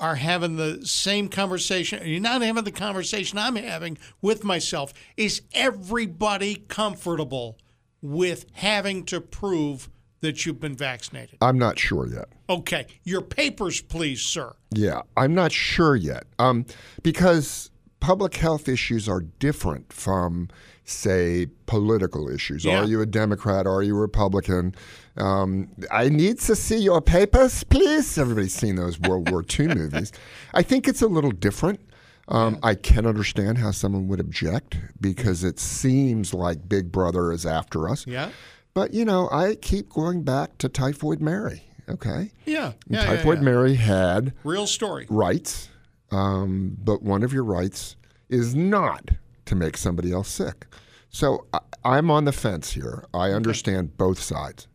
are 0.00 0.16
having 0.16 0.56
the 0.56 0.84
same 0.84 1.28
conversation. 1.28 2.06
You're 2.06 2.20
not 2.20 2.42
having 2.42 2.64
the 2.64 2.72
conversation 2.72 3.38
I'm 3.38 3.56
having 3.56 3.98
with 4.22 4.42
myself. 4.42 4.92
Is 5.16 5.42
everybody 5.52 6.56
comfortable 6.68 7.58
with 8.00 8.46
having 8.54 9.04
to 9.04 9.20
prove 9.20 9.90
that 10.22 10.44
you've 10.44 10.60
been 10.60 10.76
vaccinated? 10.76 11.38
I'm 11.42 11.58
not 11.58 11.78
sure 11.78 12.06
yet. 12.06 12.28
Okay, 12.48 12.86
your 13.04 13.20
papers, 13.20 13.80
please, 13.80 14.22
sir. 14.22 14.54
Yeah, 14.70 15.02
I'm 15.16 15.34
not 15.34 15.52
sure 15.52 15.96
yet. 15.96 16.24
Um, 16.38 16.64
because 17.02 17.70
public 18.00 18.36
health 18.36 18.68
issues 18.68 19.08
are 19.08 19.20
different 19.20 19.92
from, 19.92 20.48
say, 20.84 21.46
political 21.66 22.28
issues. 22.28 22.64
Yeah. 22.64 22.80
Are 22.80 22.84
you 22.84 23.00
a 23.00 23.06
Democrat? 23.06 23.66
Are 23.66 23.82
you 23.82 23.96
a 23.96 24.00
Republican? 24.00 24.74
Um, 25.16 25.68
I 25.90 26.08
need 26.08 26.38
to 26.40 26.56
see 26.56 26.78
your 26.78 27.00
papers, 27.00 27.62
please. 27.64 28.16
Everybody's 28.18 28.54
seen 28.54 28.76
those 28.76 28.98
World 29.00 29.30
War 29.30 29.44
II 29.58 29.68
movies. 29.74 30.12
I 30.54 30.62
think 30.62 30.88
it's 30.88 31.02
a 31.02 31.06
little 31.08 31.30
different. 31.30 31.80
Um, 32.28 32.58
I 32.62 32.74
can 32.76 33.06
understand 33.06 33.58
how 33.58 33.72
someone 33.72 34.06
would 34.08 34.20
object 34.20 34.76
because 35.00 35.42
it 35.42 35.58
seems 35.58 36.32
like 36.32 36.68
Big 36.68 36.92
Brother 36.92 37.32
is 37.32 37.44
after 37.44 37.88
us. 37.88 38.06
Yeah, 38.06 38.30
But, 38.72 38.94
you 38.94 39.04
know, 39.04 39.28
I 39.32 39.56
keep 39.56 39.88
going 39.90 40.22
back 40.22 40.56
to 40.58 40.68
Typhoid 40.68 41.20
Mary, 41.20 41.64
okay? 41.88 42.30
yeah, 42.46 42.72
yeah. 42.88 43.00
yeah, 43.02 43.04
Typhoid 43.06 43.38
yeah. 43.38 43.44
Mary 43.44 43.74
had 43.74 44.32
Real 44.44 44.68
story. 44.68 45.06
rights, 45.10 45.70
um, 46.12 46.76
but 46.82 47.02
one 47.02 47.24
of 47.24 47.32
your 47.32 47.42
rights 47.44 47.96
is 48.28 48.54
not 48.54 49.10
to 49.50 49.56
make 49.56 49.76
somebody 49.76 50.12
else 50.12 50.28
sick. 50.28 50.66
So 51.10 51.46
I, 51.52 51.58
I'm 51.84 52.10
on 52.10 52.24
the 52.24 52.32
fence 52.32 52.72
here. 52.72 53.04
I 53.12 53.30
understand 53.30 53.96
both 53.96 54.20
sides. 54.20 54.68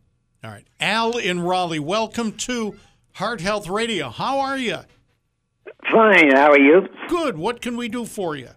All 0.44 0.50
right, 0.50 0.66
Al 0.78 1.16
in 1.16 1.40
Raleigh. 1.40 1.78
Welcome 1.78 2.32
to 2.32 2.76
Heart 3.14 3.40
Health 3.40 3.68
Radio. 3.68 4.10
How 4.10 4.38
are 4.38 4.58
you? 4.58 4.76
Fine. 5.90 6.30
How 6.32 6.50
are 6.50 6.60
you? 6.60 6.88
Good. 7.08 7.38
What 7.38 7.62
can 7.62 7.76
we 7.76 7.88
do 7.88 8.04
for 8.04 8.36
you? 8.36 8.50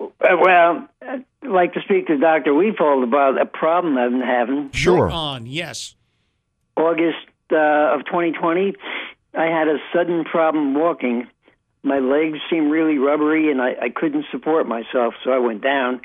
Uh, 0.00 0.08
well, 0.40 0.88
I'd 1.02 1.24
like 1.46 1.74
to 1.74 1.80
speak 1.82 2.06
to 2.06 2.16
Dr. 2.16 2.52
Wefald 2.52 3.04
about 3.04 3.40
a 3.40 3.44
problem 3.44 3.98
I've 3.98 4.10
been 4.10 4.20
having. 4.22 4.72
Sure. 4.72 5.10
On. 5.10 5.44
Yes. 5.44 5.94
August 6.76 7.26
uh, 7.52 7.94
of 7.94 8.06
2020, 8.06 8.74
I 9.34 9.44
had 9.44 9.68
a 9.68 9.76
sudden 9.92 10.24
problem 10.24 10.74
walking. 10.74 11.28
My 11.84 11.98
legs 12.00 12.38
seemed 12.50 12.70
really 12.72 12.98
rubbery, 12.98 13.50
and 13.50 13.60
I, 13.60 13.76
I 13.82 13.88
couldn't 13.90 14.24
support 14.32 14.66
myself, 14.66 15.14
so 15.22 15.30
I 15.30 15.38
went 15.38 15.62
down. 15.62 16.00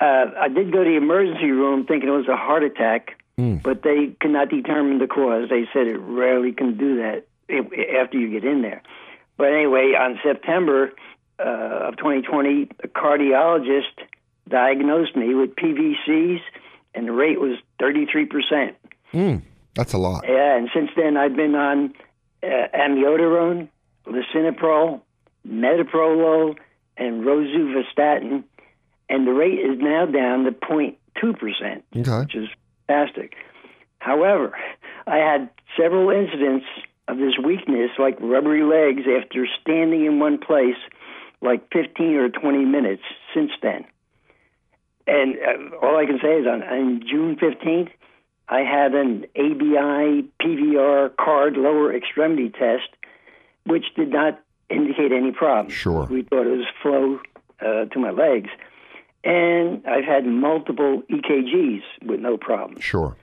Uh, 0.00 0.26
I 0.40 0.48
did 0.48 0.72
go 0.72 0.82
to 0.82 0.88
the 0.88 0.96
emergency 0.96 1.50
room 1.50 1.84
thinking 1.84 2.08
it 2.08 2.12
was 2.12 2.28
a 2.28 2.36
heart 2.36 2.62
attack, 2.62 3.18
but 3.62 3.82
they 3.82 4.14
could 4.20 4.30
not 4.30 4.48
determine 4.48 4.98
the 4.98 5.06
cause. 5.06 5.48
They 5.50 5.66
said 5.72 5.86
it 5.88 5.98
rarely 5.98 6.52
can 6.52 6.78
do 6.78 6.96
that 6.98 7.26
after 8.00 8.18
you 8.18 8.30
get 8.30 8.44
in 8.48 8.62
there. 8.62 8.82
But 9.36 9.52
anyway, 9.52 9.94
on 9.98 10.18
September 10.22 10.92
uh, 11.38 11.88
of 11.88 11.96
2020, 11.96 12.70
a 12.84 12.88
cardiologist 12.88 13.96
diagnosed 14.48 15.16
me 15.16 15.34
with 15.34 15.56
PVCs, 15.56 16.40
and 16.94 17.08
the 17.08 17.12
rate 17.12 17.40
was 17.40 17.56
33%. 17.80 18.74
Mm, 19.12 19.42
that's 19.74 19.92
a 19.92 19.98
lot. 19.98 20.24
Yeah, 20.28 20.56
and 20.56 20.68
since 20.74 20.90
then 20.96 21.16
I've 21.16 21.34
been 21.34 21.54
on 21.54 21.94
uh, 22.42 22.68
amiodarone, 22.74 23.68
lisinopril, 24.06 25.00
metoprolol, 25.46 26.56
and 26.96 27.24
rosuvastatin, 27.24 28.44
and 29.08 29.26
the 29.26 29.32
rate 29.32 29.58
is 29.58 29.78
now 29.78 30.06
down 30.06 30.44
to 30.44 30.52
0.2 30.52 31.38
percent, 31.38 31.84
Okay. 31.96 32.18
which 32.20 32.34
is 32.34 32.48
fantastic. 32.86 33.34
However, 33.98 34.56
I 35.06 35.16
had 35.16 35.50
several 35.76 36.10
incidents 36.10 36.66
of 37.08 37.18
this 37.18 37.34
weakness, 37.42 37.90
like 37.98 38.16
rubbery 38.20 38.62
legs, 38.62 39.06
after 39.06 39.46
standing 39.60 40.06
in 40.06 40.20
one 40.20 40.38
place 40.38 40.76
like 41.42 41.62
15 41.72 42.14
or 42.16 42.28
20 42.28 42.64
minutes 42.64 43.02
since 43.34 43.50
then. 43.62 43.84
And 45.06 45.36
uh, 45.36 45.76
all 45.82 45.96
I 45.96 46.06
can 46.06 46.18
say 46.22 46.40
is 46.40 46.46
on, 46.46 46.62
on 46.62 47.00
June 47.08 47.36
15th, 47.36 47.90
I 48.48 48.60
had 48.60 48.94
an 48.94 49.24
ABI 49.36 50.28
PVR 50.42 51.16
card 51.16 51.54
lower 51.56 51.94
extremity 51.94 52.50
test, 52.50 52.88
which 53.70 53.94
did 53.94 54.10
not 54.10 54.40
indicate 54.68 55.12
any 55.12 55.32
problem. 55.32 55.72
Sure. 55.72 56.06
We 56.06 56.22
thought 56.22 56.46
it 56.46 56.56
was 56.56 56.66
flow 56.82 57.20
uh, 57.60 57.86
to 57.86 57.98
my 57.98 58.10
legs. 58.10 58.50
And 59.22 59.86
I've 59.86 60.04
had 60.04 60.24
multiple 60.26 61.02
EKGs 61.10 61.82
with 62.06 62.20
no 62.20 62.36
problem. 62.36 62.80
Sure. 62.80 63.16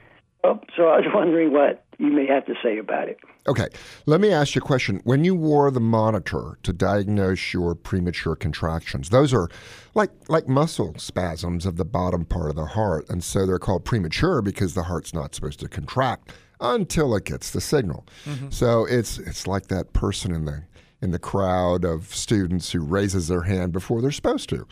Oh, 0.43 0.59
so 0.75 0.87
I 0.87 0.97
was 0.97 1.05
wondering 1.13 1.51
what 1.51 1.83
you 1.97 2.11
may 2.11 2.27
have 2.27 2.45
to 2.45 2.53
say 2.63 2.77
about 2.77 3.09
it. 3.09 3.17
Okay. 3.47 3.67
Let 4.05 4.21
me 4.21 4.31
ask 4.31 4.55
you 4.55 4.61
a 4.61 4.65
question. 4.65 5.01
When 5.03 5.23
you 5.23 5.33
wore 5.33 5.71
the 5.71 5.79
monitor 5.79 6.59
to 6.63 6.73
diagnose 6.73 7.53
your 7.53 7.73
premature 7.73 8.35
contractions, 8.35 9.09
those 9.09 9.33
are 9.33 9.49
like 9.95 10.11
like 10.27 10.47
muscle 10.47 10.93
spasms 10.97 11.65
of 11.65 11.77
the 11.77 11.85
bottom 11.85 12.25
part 12.25 12.49
of 12.49 12.55
the 12.55 12.65
heart, 12.65 13.09
and 13.09 13.23
so 13.23 13.45
they're 13.45 13.57
called 13.57 13.83
premature 13.83 14.41
because 14.41 14.75
the 14.75 14.83
heart's 14.83 15.13
not 15.13 15.33
supposed 15.33 15.59
to 15.61 15.67
contract 15.67 16.33
until 16.59 17.15
it 17.15 17.25
gets 17.25 17.51
the 17.51 17.61
signal. 17.61 18.05
Mm-hmm. 18.25 18.49
So 18.49 18.85
it's 18.85 19.17
it's 19.19 19.47
like 19.47 19.67
that 19.67 19.93
person 19.93 20.33
in 20.33 20.45
the 20.45 20.63
in 21.01 21.11
the 21.11 21.19
crowd 21.19 21.85
of 21.85 22.13
students 22.13 22.71
who 22.71 22.79
raises 22.81 23.27
their 23.27 23.43
hand 23.43 23.71
before 23.71 24.01
they're 24.01 24.11
supposed 24.11 24.49
to. 24.49 24.67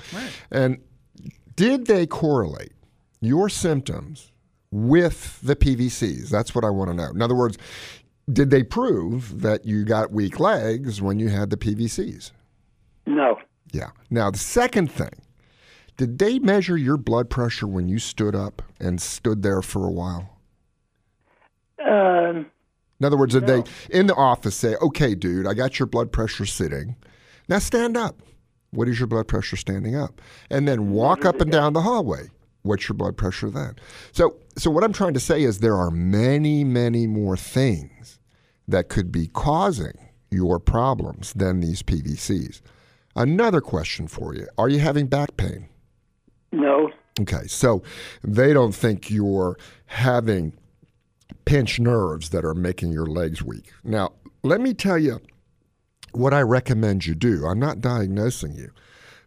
And 0.51 0.79
did 1.55 1.85
they 1.85 2.07
correlate 2.07 2.73
your 3.21 3.49
symptoms 3.49 4.31
with 4.71 5.39
the 5.41 5.55
PVCs? 5.55 6.29
That's 6.29 6.55
what 6.55 6.65
I 6.65 6.69
want 6.69 6.89
to 6.89 6.95
know. 6.95 7.09
In 7.11 7.21
other 7.21 7.35
words, 7.35 7.57
did 8.31 8.49
they 8.49 8.63
prove 8.63 9.41
that 9.41 9.65
you 9.65 9.85
got 9.85 10.11
weak 10.11 10.39
legs 10.39 11.01
when 11.01 11.19
you 11.19 11.29
had 11.29 11.51
the 11.51 11.57
PVCs? 11.57 12.31
No. 13.05 13.39
Yeah. 13.71 13.91
Now, 14.09 14.31
the 14.31 14.37
second 14.39 14.91
thing, 14.91 15.21
did 15.97 16.17
they 16.17 16.39
measure 16.39 16.77
your 16.77 16.97
blood 16.97 17.29
pressure 17.29 17.67
when 17.67 17.87
you 17.87 17.99
stood 17.99 18.35
up 18.35 18.61
and 18.79 19.01
stood 19.01 19.43
there 19.43 19.61
for 19.61 19.85
a 19.85 19.91
while? 19.91 20.34
Um, 21.83 22.45
In 22.99 23.05
other 23.05 23.17
words, 23.17 23.33
did 23.33 23.47
they 23.47 23.63
in 23.89 24.07
the 24.07 24.15
office 24.15 24.55
say, 24.55 24.75
okay, 24.81 25.15
dude, 25.15 25.47
I 25.47 25.53
got 25.53 25.79
your 25.79 25.87
blood 25.87 26.11
pressure 26.11 26.45
sitting. 26.45 26.95
Now 27.47 27.59
stand 27.59 27.97
up. 27.97 28.21
What 28.71 28.87
is 28.87 28.99
your 28.99 29.07
blood 29.07 29.27
pressure 29.27 29.55
standing 29.55 29.95
up? 29.95 30.21
And 30.49 30.67
then 30.67 30.91
walk 30.91 31.25
up 31.25 31.39
and 31.41 31.51
down 31.51 31.73
the 31.73 31.81
hallway. 31.81 32.29
What's 32.63 32.89
your 32.89 32.95
blood 32.95 33.15
pressure 33.15 33.49
then? 33.49 33.75
So, 34.11 34.37
so 34.57 34.71
what 34.71 34.83
I'm 34.83 34.93
trying 34.93 35.13
to 35.13 35.19
say 35.19 35.43
is 35.43 35.59
there 35.59 35.77
are 35.77 35.91
many, 35.91 36.63
many 36.63 37.05
more 37.05 37.37
things 37.37 38.19
that 38.67 38.89
could 38.89 39.11
be 39.11 39.27
causing 39.27 40.09
your 40.31 40.59
problems 40.59 41.33
than 41.33 41.59
these 41.59 41.83
PVCs. 41.83 42.61
Another 43.15 43.61
question 43.61 44.07
for 44.07 44.33
you: 44.35 44.47
Are 44.57 44.67
you 44.67 44.79
having 44.79 45.07
back 45.07 45.37
pain? 45.37 45.69
No. 46.51 46.91
Okay, 47.21 47.47
so 47.47 47.81
they 48.23 48.51
don't 48.51 48.73
think 48.73 49.09
you're 49.09 49.57
having 49.85 50.53
pinched 51.45 51.79
nerves 51.79 52.29
that 52.29 52.43
are 52.43 52.53
making 52.55 52.91
your 52.91 53.05
legs 53.05 53.41
weak. 53.41 53.71
Now, 53.83 54.13
let 54.43 54.61
me 54.61 54.73
tell 54.73 54.97
you 54.97 55.21
what 56.11 56.33
I 56.33 56.41
recommend 56.41 57.05
you 57.05 57.15
do. 57.15 57.45
I'm 57.45 57.59
not 57.59 57.81
diagnosing 57.81 58.53
you, 58.53 58.71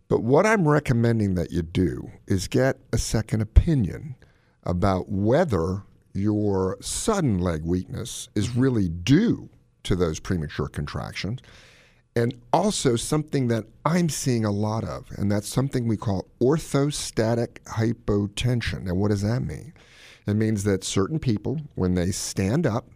but 0.09 0.23
what 0.23 0.47
I'm 0.47 0.67
recommending 0.67 1.35
that 1.35 1.51
you 1.51 1.63
do 1.63 2.11
is 2.27 2.49
get 2.49 2.79
a 2.93 2.99
second 2.99 3.41
opinion 3.41 4.17
about 4.65 5.09
whether 5.09 5.83
your 6.13 6.77
sudden 6.81 7.39
leg 7.39 7.65
weakness 7.65 8.29
is 8.35 8.57
really 8.57 8.89
due 8.89 9.49
to 9.85 9.95
those 9.95 10.21
premature 10.21 10.69
contractions. 10.69 11.41
And 12.17 12.35
also 12.53 12.97
something 12.97 13.47
that 13.49 13.65
I'm 13.85 14.09
seeing 14.09 14.45
a 14.45 14.51
lot 14.51 14.83
of, 14.83 15.07
and 15.17 15.31
that's 15.31 15.49
something 15.49 15.87
we 15.87 15.97
call 15.97 16.27
orthostatic 16.41 17.61
hypotension. 17.65 18.89
And 18.89 18.99
what 18.99 19.11
does 19.11 19.23
that 19.23 19.41
mean? 19.41 19.73
It 20.29 20.35
means 20.37 20.65
that 20.65 20.85
certain 20.85 21.19
people, 21.19 21.59
when 21.75 21.95
they 21.95 22.11
stand 22.11 22.67
up, 22.67 22.87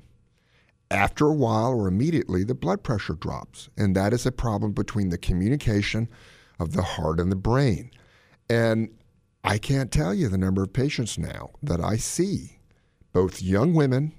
after 0.90 1.26
a 1.26 1.32
while 1.32 1.72
or 1.72 1.88
immediately, 1.88 2.44
the 2.44 2.54
blood 2.54 2.82
pressure 2.82 3.14
drops. 3.14 3.70
And 3.78 3.96
that 3.96 4.12
is 4.12 4.26
a 4.26 4.32
problem 4.32 4.72
between 4.72 5.08
the 5.08 5.16
communication 5.16 6.08
of 6.60 6.74
the 6.74 6.82
heart 6.82 7.18
and 7.18 7.32
the 7.32 7.36
brain. 7.36 7.90
And 8.50 8.90
I 9.42 9.56
can't 9.56 9.90
tell 9.90 10.12
you 10.12 10.28
the 10.28 10.36
number 10.36 10.62
of 10.62 10.74
patients 10.74 11.16
now 11.16 11.52
that 11.62 11.80
I 11.80 11.96
see, 11.96 12.58
both 13.14 13.40
young 13.40 13.72
women 13.72 14.12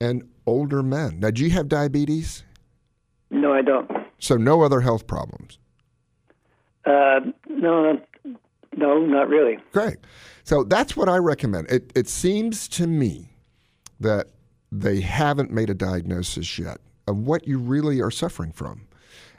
and 0.00 0.28
older 0.44 0.82
men. 0.82 1.20
Now, 1.20 1.30
do 1.30 1.44
you 1.44 1.50
have 1.50 1.68
diabetes? 1.68 2.42
No, 3.30 3.52
I 3.52 3.62
don't. 3.62 3.88
So, 4.18 4.36
no 4.36 4.62
other 4.62 4.80
health 4.80 5.06
problems. 5.06 5.60
Uh, 6.84 7.20
no, 7.48 8.00
no, 8.76 8.98
not 9.06 9.28
really. 9.28 9.58
Great. 9.72 9.98
So 10.48 10.64
that's 10.64 10.96
what 10.96 11.10
I 11.10 11.18
recommend. 11.18 11.70
It, 11.70 11.92
it 11.94 12.08
seems 12.08 12.68
to 12.68 12.86
me 12.86 13.28
that 14.00 14.28
they 14.72 15.02
haven't 15.02 15.50
made 15.50 15.68
a 15.68 15.74
diagnosis 15.74 16.58
yet 16.58 16.78
of 17.06 17.18
what 17.18 17.46
you 17.46 17.58
really 17.58 18.00
are 18.00 18.10
suffering 18.10 18.52
from. 18.52 18.88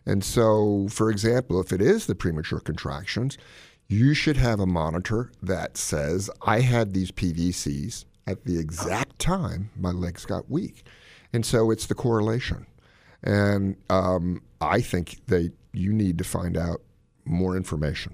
And 0.05 0.24
so, 0.24 0.86
for 0.91 1.10
example, 1.10 1.60
if 1.60 1.74
it 1.74 1.82
is 1.82 2.05
the 2.05 2.14
premature 2.14 2.60
contractions, 2.60 3.39
you 3.88 4.14
should 4.14 4.38
have 4.38 4.60
a 4.60 4.68
monitor 4.68 5.32
that 5.41 5.78
says, 5.78 6.30
I 6.43 6.60
had 6.60 6.93
these 6.93 7.10
PVCs 7.10 8.05
at 8.28 8.45
the 8.45 8.60
exact 8.60 9.18
time 9.18 9.72
my 9.76 9.89
legs 9.89 10.26
got 10.26 10.47
weak. 10.47 10.86
And 11.34 11.43
so 11.43 11.72
it's 11.72 11.88
the 11.88 11.95
correlation. 11.95 12.68
And 13.24 13.78
um, 13.89 14.43
I 14.62 14.80
think 14.80 15.26
that 15.26 15.53
you 15.74 15.91
need 15.91 16.20
to 16.20 16.24
find 16.24 16.55
out 16.55 16.82
more 17.26 17.57
information. 17.57 18.14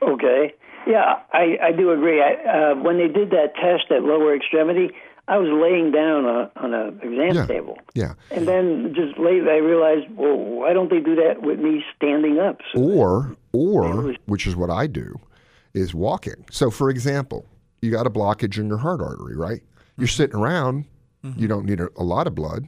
Okay. 0.00 0.54
Yeah, 0.86 1.20
I, 1.32 1.58
I 1.62 1.72
do 1.72 1.90
agree. 1.92 2.20
I, 2.22 2.34
uh, 2.34 2.74
when 2.76 2.98
they 2.98 3.08
did 3.08 3.30
that 3.30 3.54
test 3.54 3.90
at 3.90 4.02
lower 4.02 4.34
extremity, 4.34 4.90
I 5.28 5.38
was 5.38 5.48
laying 5.50 5.92
down 5.92 6.24
on, 6.26 6.50
on 6.56 6.74
an 6.74 6.98
exam 7.02 7.34
Yeah. 7.36 7.46
table. 7.46 7.78
Yeah. 7.94 8.14
And 8.30 8.46
then 8.48 8.92
just 8.94 9.18
later, 9.18 9.48
I 9.50 9.56
realized, 9.58 10.10
well, 10.16 10.36
why 10.36 10.72
don't 10.72 10.90
they 10.90 10.98
do 11.00 11.14
that 11.16 11.42
with 11.42 11.60
me 11.60 11.84
standing 11.96 12.38
up? 12.40 12.58
So 12.74 12.80
Or, 12.82 13.36
or, 13.52 14.14
which 14.26 14.46
is 14.46 14.56
what 14.56 14.70
I 14.70 14.86
do, 14.88 15.14
is 15.74 15.94
walking. 15.94 16.44
So, 16.50 16.70
for 16.70 16.90
example, 16.90 17.46
you 17.80 17.90
got 17.92 18.06
a 18.06 18.10
blockage 18.10 18.58
in 18.58 18.66
your 18.66 18.78
heart 18.78 19.00
artery, 19.00 19.36
right? 19.36 19.62
You're 19.96 20.08
sitting 20.08 20.36
around, 20.36 20.86
you 21.36 21.46
don't 21.46 21.64
need 21.66 21.80
a, 21.80 21.88
a 21.96 22.02
lot 22.02 22.26
of 22.26 22.34
blood, 22.34 22.66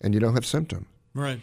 and 0.00 0.14
you 0.14 0.20
don't 0.20 0.34
have 0.34 0.46
symptoms. 0.46 0.86
Right. 1.14 1.40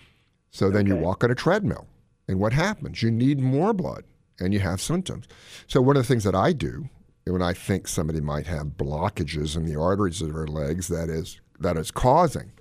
So 0.52 0.70
then 0.70 0.86
you 0.88 0.96
walk 0.96 1.24
on 1.26 1.32
a 1.32 1.36
treadmill. 1.36 1.86
And 2.30 2.40
what 2.40 2.54
happens? 2.54 3.04
You 3.04 3.12
need 3.12 3.40
more 3.40 3.74
blood 3.74 4.04
and 4.40 4.54
you 4.54 4.60
have 4.60 4.82
symptoms. 4.82 5.28
So 5.68 5.82
one 5.82 5.98
of 5.98 6.04
the 6.04 6.08
things 6.08 6.24
that 6.24 6.36
I 6.36 6.54
do 6.54 6.90
when 7.26 7.42
I 7.42 7.54
think 7.54 7.88
somebody 7.88 8.22
might 8.22 8.48
have 8.48 8.78
blockages 8.78 9.56
in 9.56 9.66
the 9.66 9.80
arteries 9.80 10.22
of 10.22 10.34
their 10.34 10.48
legs 10.48 10.88
that 10.90 11.10
is 11.10 11.42
that 11.60 11.78
is 11.78 11.90
causing 11.90 12.52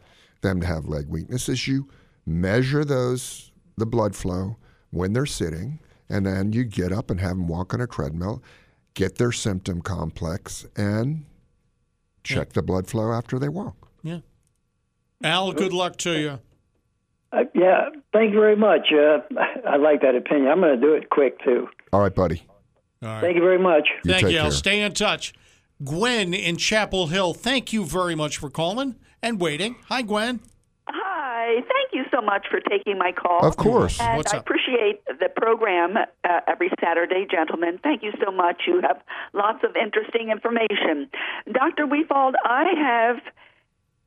them 0.40 0.60
to 0.60 0.66
have 0.66 0.86
leg 0.86 1.08
weakness 1.08 1.48
is 1.48 1.66
you 1.66 1.88
measure 2.24 2.84
those 2.84 3.50
the 3.76 3.86
blood 3.86 4.14
flow 4.14 4.56
when 4.90 5.12
they're 5.12 5.26
sitting 5.26 5.80
and 6.08 6.26
then 6.26 6.52
you 6.52 6.64
get 6.64 6.92
up 6.92 7.10
and 7.10 7.20
have 7.20 7.30
them 7.30 7.48
walk 7.48 7.74
on 7.74 7.80
a 7.80 7.86
treadmill, 7.86 8.42
get 8.94 9.16
their 9.16 9.32
symptom 9.32 9.80
complex 9.80 10.66
and 10.76 11.24
check 12.22 12.52
the 12.52 12.62
blood 12.62 12.86
flow 12.86 13.12
after 13.12 13.38
they 13.38 13.48
walk. 13.48 13.88
Yeah. 14.02 14.20
Al, 15.22 15.52
good 15.52 15.72
luck 15.72 15.96
to 15.98 16.18
you. 16.18 16.40
Uh, 17.34 17.44
yeah, 17.54 17.88
thank 18.12 18.32
you 18.32 18.38
very 18.40 18.56
much. 18.56 18.88
Uh, 18.92 19.18
I 19.68 19.76
like 19.76 20.02
that 20.02 20.14
opinion. 20.14 20.48
I'm 20.48 20.60
going 20.60 20.78
to 20.78 20.80
do 20.80 20.94
it 20.94 21.10
quick 21.10 21.42
too. 21.42 21.68
All 21.92 22.00
right, 22.00 22.14
buddy. 22.14 22.42
All 23.02 23.08
right. 23.08 23.20
Thank 23.20 23.36
you 23.36 23.42
very 23.42 23.58
much. 23.58 23.88
You 24.04 24.12
Thank 24.12 24.24
take 24.26 24.32
you. 24.32 24.38
Al. 24.38 24.44
care. 24.44 24.52
Stay 24.52 24.80
in 24.80 24.92
touch. 24.92 25.34
Gwen 25.82 26.32
in 26.32 26.56
Chapel 26.56 27.08
Hill, 27.08 27.34
thank 27.34 27.72
you 27.72 27.84
very 27.84 28.14
much 28.14 28.38
for 28.38 28.48
calling 28.48 28.94
and 29.22 29.40
waiting. 29.40 29.76
Hi, 29.88 30.02
Gwen. 30.02 30.40
Hi, 30.88 31.54
thank 31.56 31.92
you 31.92 32.04
so 32.12 32.22
much 32.24 32.46
for 32.48 32.60
taking 32.60 32.96
my 32.96 33.10
call. 33.12 33.44
Of 33.44 33.56
course. 33.56 34.00
And 34.00 34.16
What's 34.18 34.32
I 34.32 34.38
up? 34.38 34.42
appreciate 34.44 35.04
the 35.06 35.28
program 35.36 35.96
uh, 35.96 36.40
every 36.46 36.70
Saturday, 36.82 37.26
gentlemen. 37.30 37.78
Thank 37.82 38.02
you 38.02 38.12
so 38.24 38.30
much. 38.30 38.62
You 38.66 38.80
have 38.82 39.02
lots 39.32 39.64
of 39.64 39.74
interesting 39.76 40.30
information. 40.30 41.10
Dr. 41.52 41.86
Wefald, 41.86 42.34
I 42.44 42.64
have, 42.78 43.16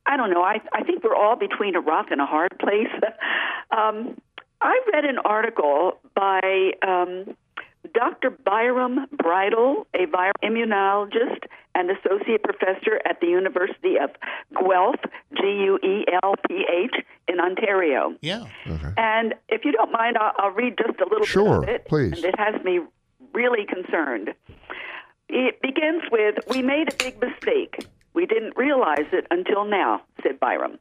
I 0.07 0.17
don't 0.17 0.31
know, 0.31 0.41
I, 0.41 0.61
I 0.73 0.83
think 0.83 1.03
we're 1.03 1.15
all 1.15 1.35
between 1.35 1.75
a 1.75 1.81
rock 1.81 2.07
and 2.11 2.21
a 2.21 2.25
hard 2.25 2.57
place. 2.59 2.87
um, 3.77 4.19
I 4.61 4.79
read 4.93 5.05
an 5.05 5.19
article 5.19 5.99
by 6.15 6.71
um, 6.87 7.35
Dr. 7.93 8.31
Byram 8.31 9.05
Bridle, 9.11 9.85
a 9.93 10.05
viral 10.07 10.31
immunologist 10.43 11.43
and 11.75 11.91
associate 11.91 12.41
professor 12.43 12.99
at 13.07 13.19
the 13.21 13.27
University 13.27 13.97
of 14.01 14.09
Guelph, 14.53 14.95
G 15.35 15.43
U 15.43 15.77
E 15.83 16.05
L 16.23 16.33
P 16.47 16.65
H, 16.71 16.95
in 17.27 17.39
Ontario. 17.39 18.15
Yeah. 18.21 18.45
And 18.97 19.35
if 19.49 19.63
you 19.63 19.71
don't 19.73 19.91
mind, 19.91 20.17
I'll, 20.17 20.31
I'll 20.39 20.51
read 20.51 20.75
just 20.77 20.99
a 20.99 21.07
little 21.07 21.25
Sure, 21.25 21.61
bit 21.61 21.69
of 21.69 21.75
it. 21.75 21.85
please. 21.87 22.13
And 22.13 22.25
it 22.25 22.39
has 22.39 22.63
me 22.63 22.79
really 23.33 23.65
concerned. 23.65 24.33
It 25.29 25.61
begins 25.61 26.03
with 26.11 26.35
We 26.49 26.61
made 26.61 26.91
a 26.91 26.95
big 26.95 27.19
mistake. 27.21 27.85
We 28.17 28.25
didn't 28.25 28.57
realize 28.57 29.05
it 29.13 29.27
until 29.29 29.63
now, 29.63 30.01
said 30.23 30.39
Byram. 30.39 30.79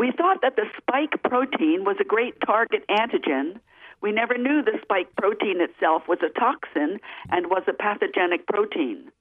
We 0.00 0.10
thought 0.10 0.42
that 0.42 0.56
the 0.56 0.66
spike 0.76 1.22
protein 1.22 1.84
was 1.84 1.94
a 2.00 2.04
great 2.04 2.34
target 2.44 2.82
antigen. 2.90 3.60
We 4.00 4.10
never 4.10 4.36
knew 4.36 4.64
the 4.64 4.80
spike 4.82 5.14
protein 5.14 5.60
itself 5.60 6.08
was 6.08 6.18
a 6.20 6.40
toxin 6.40 6.98
and 7.30 7.46
was 7.46 7.62
a 7.68 7.72
pathogenic 7.72 8.48
protein. 8.48 9.12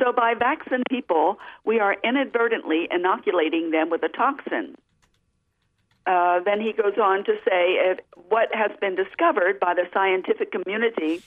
So, 0.00 0.12
by 0.12 0.34
vaccinating 0.34 0.82
people, 0.90 1.38
we 1.64 1.78
are 1.78 1.94
inadvertently 2.02 2.88
inoculating 2.90 3.70
them 3.70 3.88
with 3.88 4.02
a 4.02 4.08
toxin. 4.08 4.74
Uh, 6.04 6.40
then 6.40 6.60
he 6.60 6.72
goes 6.72 6.98
on 7.00 7.22
to 7.26 7.34
say 7.48 7.92
uh, 7.92 7.94
what 8.28 8.52
has 8.52 8.72
been 8.80 8.96
discovered 8.96 9.60
by 9.60 9.74
the 9.74 9.84
scientific 9.94 10.50
community 10.50 11.22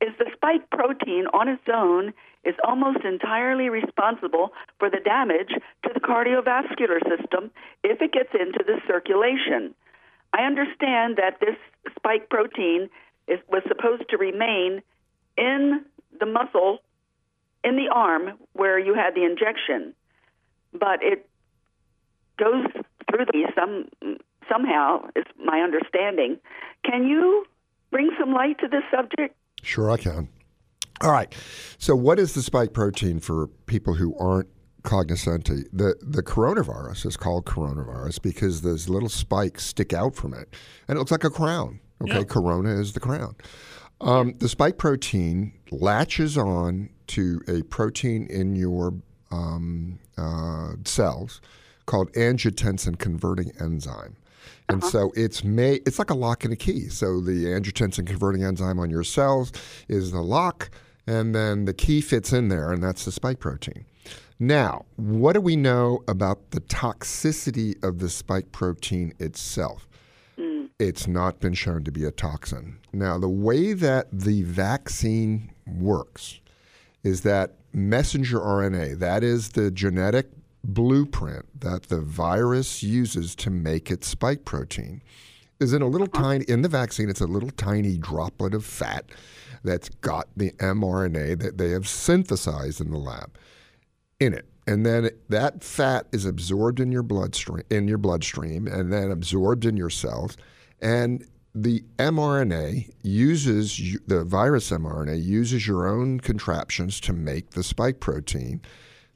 is 0.00 0.16
the 0.18 0.30
spike 0.32 0.70
protein 0.70 1.26
on 1.34 1.48
its 1.48 1.68
own 1.70 2.14
is 2.44 2.54
almost 2.66 3.04
entirely 3.04 3.68
responsible 3.68 4.52
for 4.78 4.90
the 4.90 5.00
damage 5.04 5.50
to 5.82 5.90
the 5.92 6.00
cardiovascular 6.00 7.00
system 7.08 7.50
if 7.82 8.00
it 8.00 8.12
gets 8.12 8.30
into 8.32 8.64
the 8.66 8.80
circulation. 8.86 9.74
I 10.32 10.42
understand 10.42 11.16
that 11.16 11.40
this 11.40 11.56
spike 11.96 12.28
protein 12.28 12.88
is, 13.26 13.38
was 13.50 13.62
supposed 13.66 14.08
to 14.10 14.16
remain 14.16 14.82
in 15.36 15.84
the 16.18 16.26
muscle 16.26 16.78
in 17.64 17.76
the 17.76 17.88
arm 17.92 18.38
where 18.52 18.78
you 18.78 18.94
had 18.94 19.14
the 19.14 19.24
injection, 19.24 19.94
but 20.72 21.02
it 21.02 21.28
goes 22.38 22.66
through 23.10 23.26
the 23.26 23.52
some 23.54 24.18
somehow 24.48 25.06
is 25.16 25.24
my 25.44 25.60
understanding. 25.60 26.38
Can 26.84 27.06
you 27.06 27.44
bring 27.90 28.10
some 28.18 28.32
light 28.32 28.58
to 28.60 28.68
this 28.68 28.82
subject? 28.90 29.34
Sure, 29.62 29.90
I 29.90 29.96
can. 29.96 30.28
All 31.00 31.12
right. 31.12 31.32
So, 31.78 31.94
what 31.94 32.18
is 32.18 32.34
the 32.34 32.42
spike 32.42 32.72
protein 32.72 33.20
for 33.20 33.46
people 33.66 33.94
who 33.94 34.16
aren't 34.18 34.48
cognizant? 34.82 35.46
The 35.46 35.94
the 36.02 36.22
coronavirus 36.22 37.06
is 37.06 37.16
called 37.16 37.44
coronavirus 37.46 38.22
because 38.22 38.62
those 38.62 38.88
little 38.88 39.08
spikes 39.08 39.64
stick 39.64 39.92
out 39.92 40.14
from 40.14 40.34
it, 40.34 40.54
and 40.88 40.96
it 40.96 40.98
looks 40.98 41.10
like 41.12 41.24
a 41.24 41.30
crown. 41.30 41.80
Okay, 42.02 42.18
Yeah. 42.18 42.24
corona 42.24 42.70
is 42.80 42.92
the 42.92 43.00
crown. 43.00 43.34
Um, 44.00 44.34
the 44.38 44.48
spike 44.48 44.78
protein 44.78 45.52
latches 45.72 46.38
on 46.38 46.90
to 47.08 47.40
a 47.48 47.62
protein 47.62 48.26
in 48.30 48.54
your 48.54 48.94
um, 49.32 49.98
uh, 50.16 50.74
cells 50.84 51.40
called 51.86 52.12
angiotensin 52.12 52.98
converting 52.98 53.50
enzyme. 53.60 54.16
And 54.68 54.84
so 54.84 55.10
it's 55.16 55.42
made 55.42 55.82
it's 55.86 55.98
like 55.98 56.10
a 56.10 56.14
lock 56.14 56.44
and 56.44 56.52
a 56.52 56.56
key. 56.56 56.88
So 56.88 57.20
the 57.20 57.46
angiotensin 57.46 58.06
converting 58.06 58.44
enzyme 58.44 58.78
on 58.78 58.90
your 58.90 59.02
cells 59.02 59.50
is 59.88 60.12
the 60.12 60.20
lock, 60.20 60.70
and 61.08 61.34
then 61.34 61.64
the 61.64 61.72
key 61.72 62.02
fits 62.02 62.34
in 62.34 62.48
there, 62.48 62.70
and 62.70 62.82
that's 62.82 63.06
the 63.06 63.12
spike 63.12 63.40
protein. 63.40 63.86
Now, 64.38 64.84
what 64.96 65.32
do 65.32 65.40
we 65.40 65.56
know 65.56 66.04
about 66.06 66.50
the 66.50 66.60
toxicity 66.60 67.82
of 67.82 67.98
the 67.98 68.10
spike 68.10 68.52
protein 68.52 69.14
itself? 69.18 69.88
Mm. 70.38 70.68
It's 70.78 71.08
not 71.08 71.40
been 71.40 71.54
shown 71.54 71.82
to 71.84 71.90
be 71.90 72.04
a 72.04 72.10
toxin. 72.10 72.78
Now, 72.92 73.18
the 73.18 73.28
way 73.28 73.72
that 73.72 74.08
the 74.12 74.42
vaccine 74.42 75.50
works 75.66 76.40
is 77.02 77.22
that 77.22 77.54
messenger 77.72 78.38
RNA, 78.38 78.98
that 78.98 79.24
is 79.24 79.52
the 79.52 79.70
genetic 79.70 80.28
blueprint 80.62 81.46
that 81.62 81.84
the 81.84 82.02
virus 82.02 82.82
uses 82.82 83.34
to 83.36 83.50
make 83.50 83.90
its 83.90 84.06
spike 84.06 84.44
protein, 84.44 85.00
is 85.58 85.72
in 85.72 85.80
a 85.80 85.88
little 85.88 86.08
uh-huh. 86.12 86.22
tiny, 86.22 86.44
in 86.44 86.60
the 86.60 86.68
vaccine, 86.68 87.08
it's 87.08 87.22
a 87.22 87.26
little 87.26 87.50
tiny 87.50 87.96
droplet 87.96 88.52
of 88.52 88.66
fat 88.66 89.06
that's 89.64 89.88
got 89.88 90.28
the 90.36 90.50
mRNA 90.52 91.40
that 91.40 91.58
they 91.58 91.70
have 91.70 91.88
synthesized 91.88 92.80
in 92.80 92.90
the 92.90 92.98
lab 92.98 93.36
in 94.20 94.34
it. 94.34 94.46
And 94.66 94.84
then 94.84 95.10
that 95.28 95.64
fat 95.64 96.06
is 96.12 96.26
absorbed 96.26 96.78
in 96.78 96.92
your 96.92 97.02
bloodstream, 97.02 97.62
in 97.70 97.88
your 97.88 97.98
bloodstream, 97.98 98.66
and 98.66 98.92
then 98.92 99.10
absorbed 99.10 99.64
in 99.64 99.76
your 99.76 99.90
cells. 99.90 100.36
And 100.80 101.26
the 101.54 101.82
mRNA 101.98 102.92
uses 103.02 103.98
the 104.06 104.24
virus 104.24 104.70
mRNA 104.70 105.24
uses 105.24 105.66
your 105.66 105.88
own 105.88 106.20
contraptions 106.20 107.00
to 107.00 107.12
make 107.12 107.50
the 107.50 107.62
spike 107.62 108.00
protein. 108.00 108.60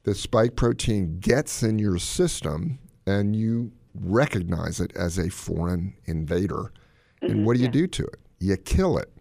The 0.05 0.15
spike 0.15 0.57
protein 0.57 1.21
gets 1.21 1.63
in 1.63 1.79
your 1.79 1.99
system, 1.99 2.79
and 3.07 3.37
you 3.37 3.73
recognize 3.95 4.81
it 4.81 4.97
as 4.97 5.19
a 5.19 5.29
foreign 5.29 5.95
invader. 6.07 6.73
And 7.21 7.31
mm-hmm. 7.31 7.45
what 7.45 7.57
do 7.57 7.63
you 7.63 7.69
do 7.69 7.87
to 7.87 8.05
it? 8.05 8.19
You 8.41 8.57
kill 8.57 8.99
it. 8.99 9.13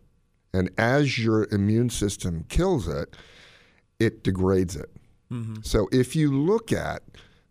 And 0.54 0.70
as 0.78 1.18
your 1.18 1.48
immune 1.52 1.90
system 1.90 2.46
kills 2.50 2.88
it, 2.88 3.16
it 4.00 4.24
degrades 4.24 4.76
it. 4.76 4.90
Mm-hmm. 5.32 5.62
So 5.64 5.88
if 5.92 6.16
you 6.16 6.32
look 6.32 6.72
at 6.72 7.04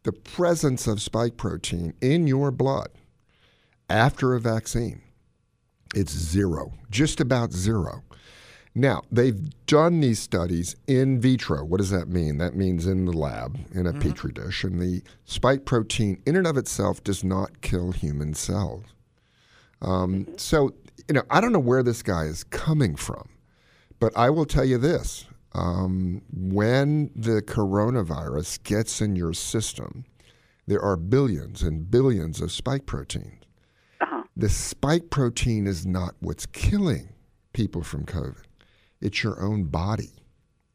the 0.03 0.13
presence 0.13 0.87
of 0.87 1.01
spike 1.01 1.37
protein 1.37 1.95
in 2.01 2.27
your 2.27 2.51
blood 2.51 2.89
after 3.89 4.35
a 4.35 4.41
vaccine, 4.41 5.03
it's 5.95 6.13
zero, 6.13 6.73
just 6.91 7.21
about 7.21 7.53
zero. 7.53 8.03
Now, 8.75 9.03
they've 9.11 9.51
done 9.67 10.01
these 10.01 10.21
studies 10.21 10.77
in 10.87 11.21
vitro. 11.21 11.65
What 11.65 11.79
does 11.79 11.91
that 11.91 12.09
mean? 12.09 12.39
That 12.39 12.55
means 12.55 12.87
in 12.87 13.05
the 13.05 13.13
lab, 13.13 13.59
in 13.73 13.87
a 13.87 13.91
mm-hmm. 13.91 14.01
petri 14.01 14.33
dish. 14.33 14.63
And 14.63 14.81
the 14.81 15.03
spike 15.25 15.65
protein, 15.65 16.23
in 16.25 16.37
and 16.37 16.47
of 16.47 16.57
itself, 16.57 17.03
does 17.03 17.25
not 17.25 17.63
kill 17.63 17.91
human 17.91 18.35
cells. 18.35 18.85
Um, 19.83 20.27
so, 20.37 20.75
you 21.09 21.15
know, 21.15 21.23
I 21.31 21.41
don't 21.41 21.53
know 21.53 21.59
where 21.59 21.83
this 21.83 22.03
guy 22.03 22.25
is 22.25 22.45
coming 22.45 22.97
from, 22.97 23.29
but 23.99 24.13
I 24.17 24.31
will 24.31 24.47
tell 24.47 24.65
you 24.65 24.79
this 24.79 25.27
um, 25.53 26.23
when 26.33 27.11
the 27.15 27.43
coronavirus 27.43 28.63
gets 28.63 29.01
in 29.01 29.17
your 29.17 29.33
system, 29.33 30.05
there 30.67 30.83
are 30.83 30.97
billions 30.97 31.63
and 31.63 31.91
billions 31.91 32.41
of 32.41 32.53
spike 32.53 32.87
proteins. 32.87 33.35
The 34.37 34.49
spike 34.49 35.11
protein 35.11 35.67
is 35.67 35.85
not 35.85 36.15
what's 36.21 36.47
killing 36.47 37.11
people 37.53 37.83
from 37.83 38.07
COVID, 38.07 38.45
it's 39.01 39.23
your 39.23 39.41
own 39.43 39.65
body 39.65 40.13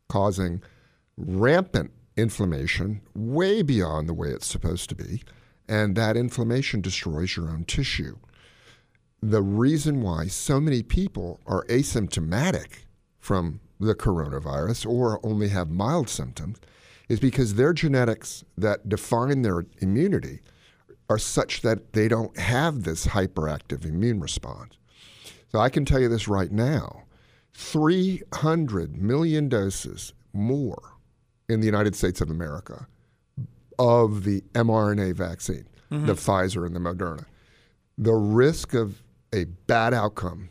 causing 0.08 0.62
rampant 1.18 1.92
inflammation 2.16 3.02
way 3.16 3.62
beyond 3.62 4.08
the 4.08 4.14
way 4.14 4.30
it's 4.30 4.46
supposed 4.46 4.90
to 4.90 4.96
be. 4.96 5.24
And 5.68 5.96
that 5.96 6.16
inflammation 6.16 6.82
destroys 6.82 7.36
your 7.36 7.50
own 7.50 7.66
tissue. 7.66 8.18
The 9.28 9.42
reason 9.42 10.04
why 10.04 10.28
so 10.28 10.60
many 10.60 10.84
people 10.84 11.40
are 11.48 11.66
asymptomatic 11.66 12.86
from 13.18 13.60
the 13.80 13.96
coronavirus 13.96 14.86
or 14.86 15.20
only 15.26 15.50
have 15.50 15.68
mild 15.72 16.10
symptoms 16.10 16.60
is 17.10 17.20
because 17.20 17.56
their 17.56 17.74
genetics 17.74 18.44
that 18.56 18.88
define 18.88 19.42
their 19.42 19.66
immunity 19.80 20.42
are 21.10 21.18
such 21.18 21.64
that 21.64 21.94
they 21.94 22.08
don't 22.08 22.38
have 22.38 22.84
this 22.84 23.08
hyperactive 23.08 23.84
immune 23.84 24.20
response. 24.20 24.78
So 25.52 25.58
I 25.58 25.70
can 25.70 25.86
tell 25.86 26.00
you 26.00 26.08
this 26.08 26.28
right 26.28 26.52
now 26.52 27.06
300 27.56 28.96
million 28.96 29.50
doses 29.50 30.14
more 30.34 31.00
in 31.50 31.62
the 31.62 31.66
United 31.66 31.96
States 31.96 32.22
of 32.22 32.30
America 32.30 32.86
of 33.80 34.24
the 34.24 34.42
mRNA 34.54 35.16
vaccine, 35.16 35.66
the 35.90 35.96
mm-hmm. 35.96 36.12
Pfizer 36.12 36.64
and 36.64 36.76
the 36.76 36.80
Moderna. 36.80 37.26
The 37.98 38.14
risk 38.14 38.76
of 38.76 39.02
a 39.34 39.46
bad 39.46 39.94
outcome 39.94 40.50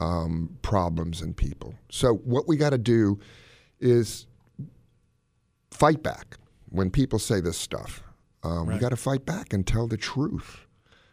um, 0.00 0.56
problems 0.62 1.20
in 1.20 1.34
people. 1.34 1.74
So, 1.90 2.14
what 2.14 2.48
we 2.48 2.56
got 2.56 2.70
to 2.70 2.78
do 2.78 3.18
is 3.80 4.26
fight 5.70 6.02
back 6.02 6.38
when 6.70 6.90
people 6.90 7.18
say 7.18 7.40
this 7.40 7.58
stuff. 7.58 8.02
Um, 8.42 8.66
We 8.66 8.78
got 8.78 8.90
to 8.90 8.96
fight 8.96 9.26
back 9.26 9.52
and 9.52 9.66
tell 9.66 9.86
the 9.86 9.96
truth 9.96 10.66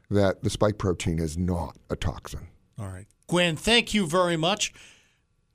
that 0.09 0.43
the 0.43 0.49
spike 0.49 0.77
protein 0.77 1.19
is 1.19 1.37
not 1.37 1.77
a 1.89 1.95
toxin. 1.95 2.47
All 2.79 2.87
right. 2.87 3.05
Gwen, 3.27 3.55
thank 3.55 3.93
you 3.93 4.05
very 4.05 4.37
much. 4.37 4.73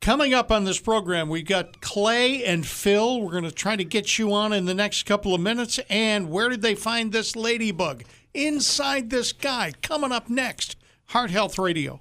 Coming 0.01 0.33
up 0.33 0.51
on 0.51 0.65
this 0.65 0.81
program, 0.81 1.29
we've 1.29 1.47
got 1.47 1.83
Clay 1.83 2.43
and 2.43 2.67
Phil. 2.67 3.21
We're 3.21 3.33
going 3.33 3.45
to 3.45 3.53
try 3.53 3.77
to 3.77 3.85
get 3.85 4.19
you 4.19 4.33
on 4.33 4.53
in 4.53 4.65
the 4.65 4.75
next 4.75 5.05
couple 5.05 5.35
of 5.35 5.43
minutes. 5.43 5.79
And 5.91 6.31
where 6.31 6.49
did 6.49 6.63
they 6.63 6.75
find 6.75 7.13
this 7.13 7.37
ladybug? 7.37 8.05
Inside 8.33 9.11
this 9.11 9.33
guy. 9.33 9.73
Coming 9.83 10.11
up 10.11 10.31
next. 10.31 10.77
Heart 11.09 11.31
Health 11.31 11.59
Radio. 11.59 12.01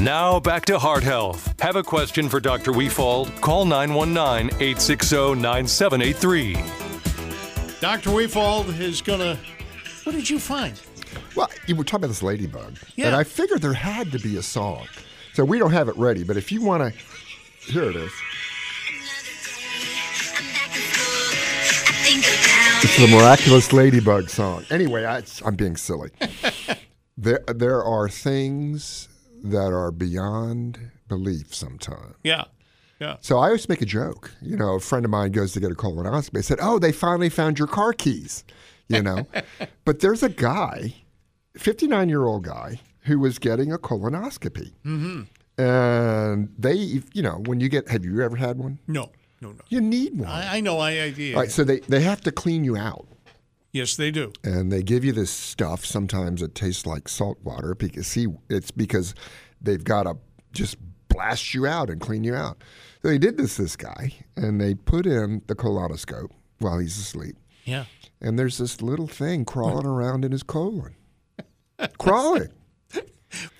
Now 0.00 0.40
back 0.40 0.64
to 0.66 0.78
Heart 0.78 1.02
Health. 1.02 1.60
Have 1.60 1.76
a 1.76 1.82
question 1.82 2.28
for 2.28 2.40
Dr. 2.40 2.72
Wefald? 2.72 3.28
Call 3.42 3.64
919 3.66 4.56
860 4.60 5.34
9783. 5.34 6.54
Dr. 7.80 8.10
Wefald 8.10 8.80
is 8.80 9.02
going 9.02 9.20
to. 9.20 9.38
What 10.08 10.14
did 10.14 10.30
you 10.30 10.38
find? 10.38 10.80
Well, 11.36 11.50
you 11.66 11.76
were 11.76 11.84
talking 11.84 12.04
about 12.04 12.08
this 12.08 12.22
ladybug, 12.22 12.78
Yeah. 12.96 13.08
and 13.08 13.14
I 13.14 13.24
figured 13.24 13.60
there 13.60 13.74
had 13.74 14.10
to 14.12 14.18
be 14.18 14.38
a 14.38 14.42
song. 14.42 14.86
So 15.34 15.44
we 15.44 15.58
don't 15.58 15.72
have 15.72 15.86
it 15.90 15.96
ready, 15.98 16.24
but 16.24 16.38
if 16.38 16.50
you 16.50 16.62
want 16.62 16.82
to, 16.82 16.98
here 17.70 17.82
it 17.90 17.94
is. 17.94 18.10
It's 22.06 22.96
the 22.98 23.08
miraculous 23.08 23.70
ladybug 23.74 24.30
song. 24.30 24.64
Anyway, 24.70 25.04
I, 25.04 25.22
I'm 25.44 25.56
being 25.56 25.76
silly. 25.76 26.08
there, 27.18 27.44
there 27.46 27.84
are 27.84 28.08
things 28.08 29.10
that 29.44 29.74
are 29.74 29.90
beyond 29.90 30.90
belief 31.06 31.54
sometimes. 31.54 32.14
Yeah. 32.24 32.44
Yeah. 32.98 33.16
So 33.20 33.36
I 33.40 33.48
always 33.48 33.68
make 33.68 33.82
a 33.82 33.86
joke. 33.86 34.32
You 34.40 34.56
know, 34.56 34.76
a 34.76 34.80
friend 34.80 35.04
of 35.04 35.10
mine 35.10 35.32
goes 35.32 35.52
to 35.52 35.60
get 35.60 35.70
a 35.70 35.74
colonoscopy. 35.74 36.38
I 36.38 36.40
said, 36.40 36.58
"Oh, 36.62 36.78
they 36.78 36.92
finally 36.92 37.28
found 37.28 37.58
your 37.58 37.68
car 37.68 37.92
keys." 37.92 38.42
You 38.88 39.02
know, 39.02 39.26
but 39.84 40.00
there's 40.00 40.22
a 40.22 40.28
guy, 40.28 40.94
59 41.56 42.08
year 42.08 42.24
old 42.24 42.44
guy, 42.44 42.80
who 43.00 43.18
was 43.18 43.38
getting 43.38 43.72
a 43.72 43.78
colonoscopy, 43.78 44.72
Mm-hmm. 44.84 45.22
and 45.62 46.48
they, 46.58 46.74
you 47.12 47.22
know, 47.22 47.42
when 47.46 47.60
you 47.60 47.68
get, 47.68 47.88
have 47.88 48.04
you 48.04 48.20
ever 48.22 48.36
had 48.36 48.58
one? 48.58 48.78
No. 48.86 49.10
No, 49.40 49.52
no. 49.52 49.60
You 49.68 49.80
need 49.80 50.18
one. 50.18 50.28
I, 50.28 50.56
I 50.56 50.60
know. 50.60 50.78
I 50.78 50.98
idea. 50.98 51.34
All 51.36 51.40
right, 51.42 51.50
so 51.50 51.62
they 51.62 51.78
they 51.80 52.00
have 52.00 52.20
to 52.22 52.32
clean 52.32 52.64
you 52.64 52.76
out. 52.76 53.06
Yes, 53.70 53.94
they 53.96 54.10
do. 54.10 54.32
and 54.42 54.72
they 54.72 54.82
give 54.82 55.04
you 55.04 55.12
this 55.12 55.30
stuff. 55.30 55.84
Sometimes 55.84 56.42
it 56.42 56.54
tastes 56.56 56.86
like 56.86 57.06
salt 57.08 57.38
water 57.44 57.74
because 57.76 58.08
see, 58.08 58.26
it's 58.48 58.72
because 58.72 59.14
they've 59.60 59.84
got 59.84 60.04
to 60.04 60.16
just 60.52 60.76
blast 61.08 61.54
you 61.54 61.66
out 61.66 61.88
and 61.88 62.00
clean 62.00 62.24
you 62.24 62.34
out. 62.34 62.56
So 63.02 63.08
they 63.08 63.18
did 63.18 63.36
this 63.36 63.56
this 63.58 63.76
guy, 63.76 64.12
and 64.36 64.60
they 64.60 64.74
put 64.74 65.06
in 65.06 65.42
the 65.46 65.54
colonoscope 65.54 66.30
while 66.58 66.78
he's 66.78 66.98
asleep, 66.98 67.36
Yeah. 67.64 67.84
And 68.20 68.38
there's 68.38 68.58
this 68.58 68.80
little 68.82 69.06
thing 69.06 69.44
crawling 69.44 69.86
around 69.94 70.24
in 70.24 70.32
his 70.32 70.42
colon, 70.42 70.94
crawling. 71.98 72.48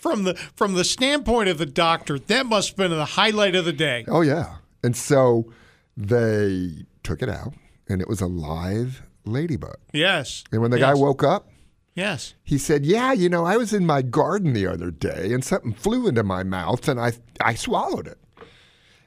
From 0.00 0.24
the 0.24 0.34
from 0.34 0.72
the 0.72 0.84
standpoint 0.84 1.50
of 1.50 1.59
the 1.59 1.66
doctor, 1.66 2.18
that 2.18 2.46
must 2.46 2.70
have 2.70 2.76
been 2.78 2.90
the 2.90 3.04
highlight 3.04 3.54
of 3.54 3.66
the 3.66 3.72
day. 3.72 4.06
Oh 4.09 4.22
yeah, 4.22 4.56
and 4.82 4.96
so 4.96 5.52
they 5.94 6.86
took 7.02 7.20
it 7.20 7.28
out, 7.28 7.52
and 7.86 8.00
it 8.00 8.09
was 8.09 8.22
a 8.22 8.26
live 8.26 9.02
ladybug. 9.26 9.76
Yes. 9.92 10.42
And 10.50 10.62
when 10.62 10.70
the 10.70 10.78
guy 10.78 10.94
woke 10.94 11.22
up, 11.22 11.50
Yes. 11.98 12.34
He 12.44 12.59
said, 12.59 12.86
"Yeah, 12.86 13.12
you 13.12 13.28
know, 13.28 13.44
I 13.44 13.56
was 13.56 13.72
in 13.72 13.84
my 13.84 14.02
garden 14.02 14.52
the 14.52 14.68
other 14.68 14.92
day, 14.92 15.32
and 15.32 15.44
something 15.44 15.72
flew 15.72 16.06
into 16.06 16.22
my 16.22 16.44
mouth, 16.44 16.86
and 16.88 17.00
I 17.00 17.12
I 17.40 17.56
swallowed 17.56 18.06
it." 18.06 18.18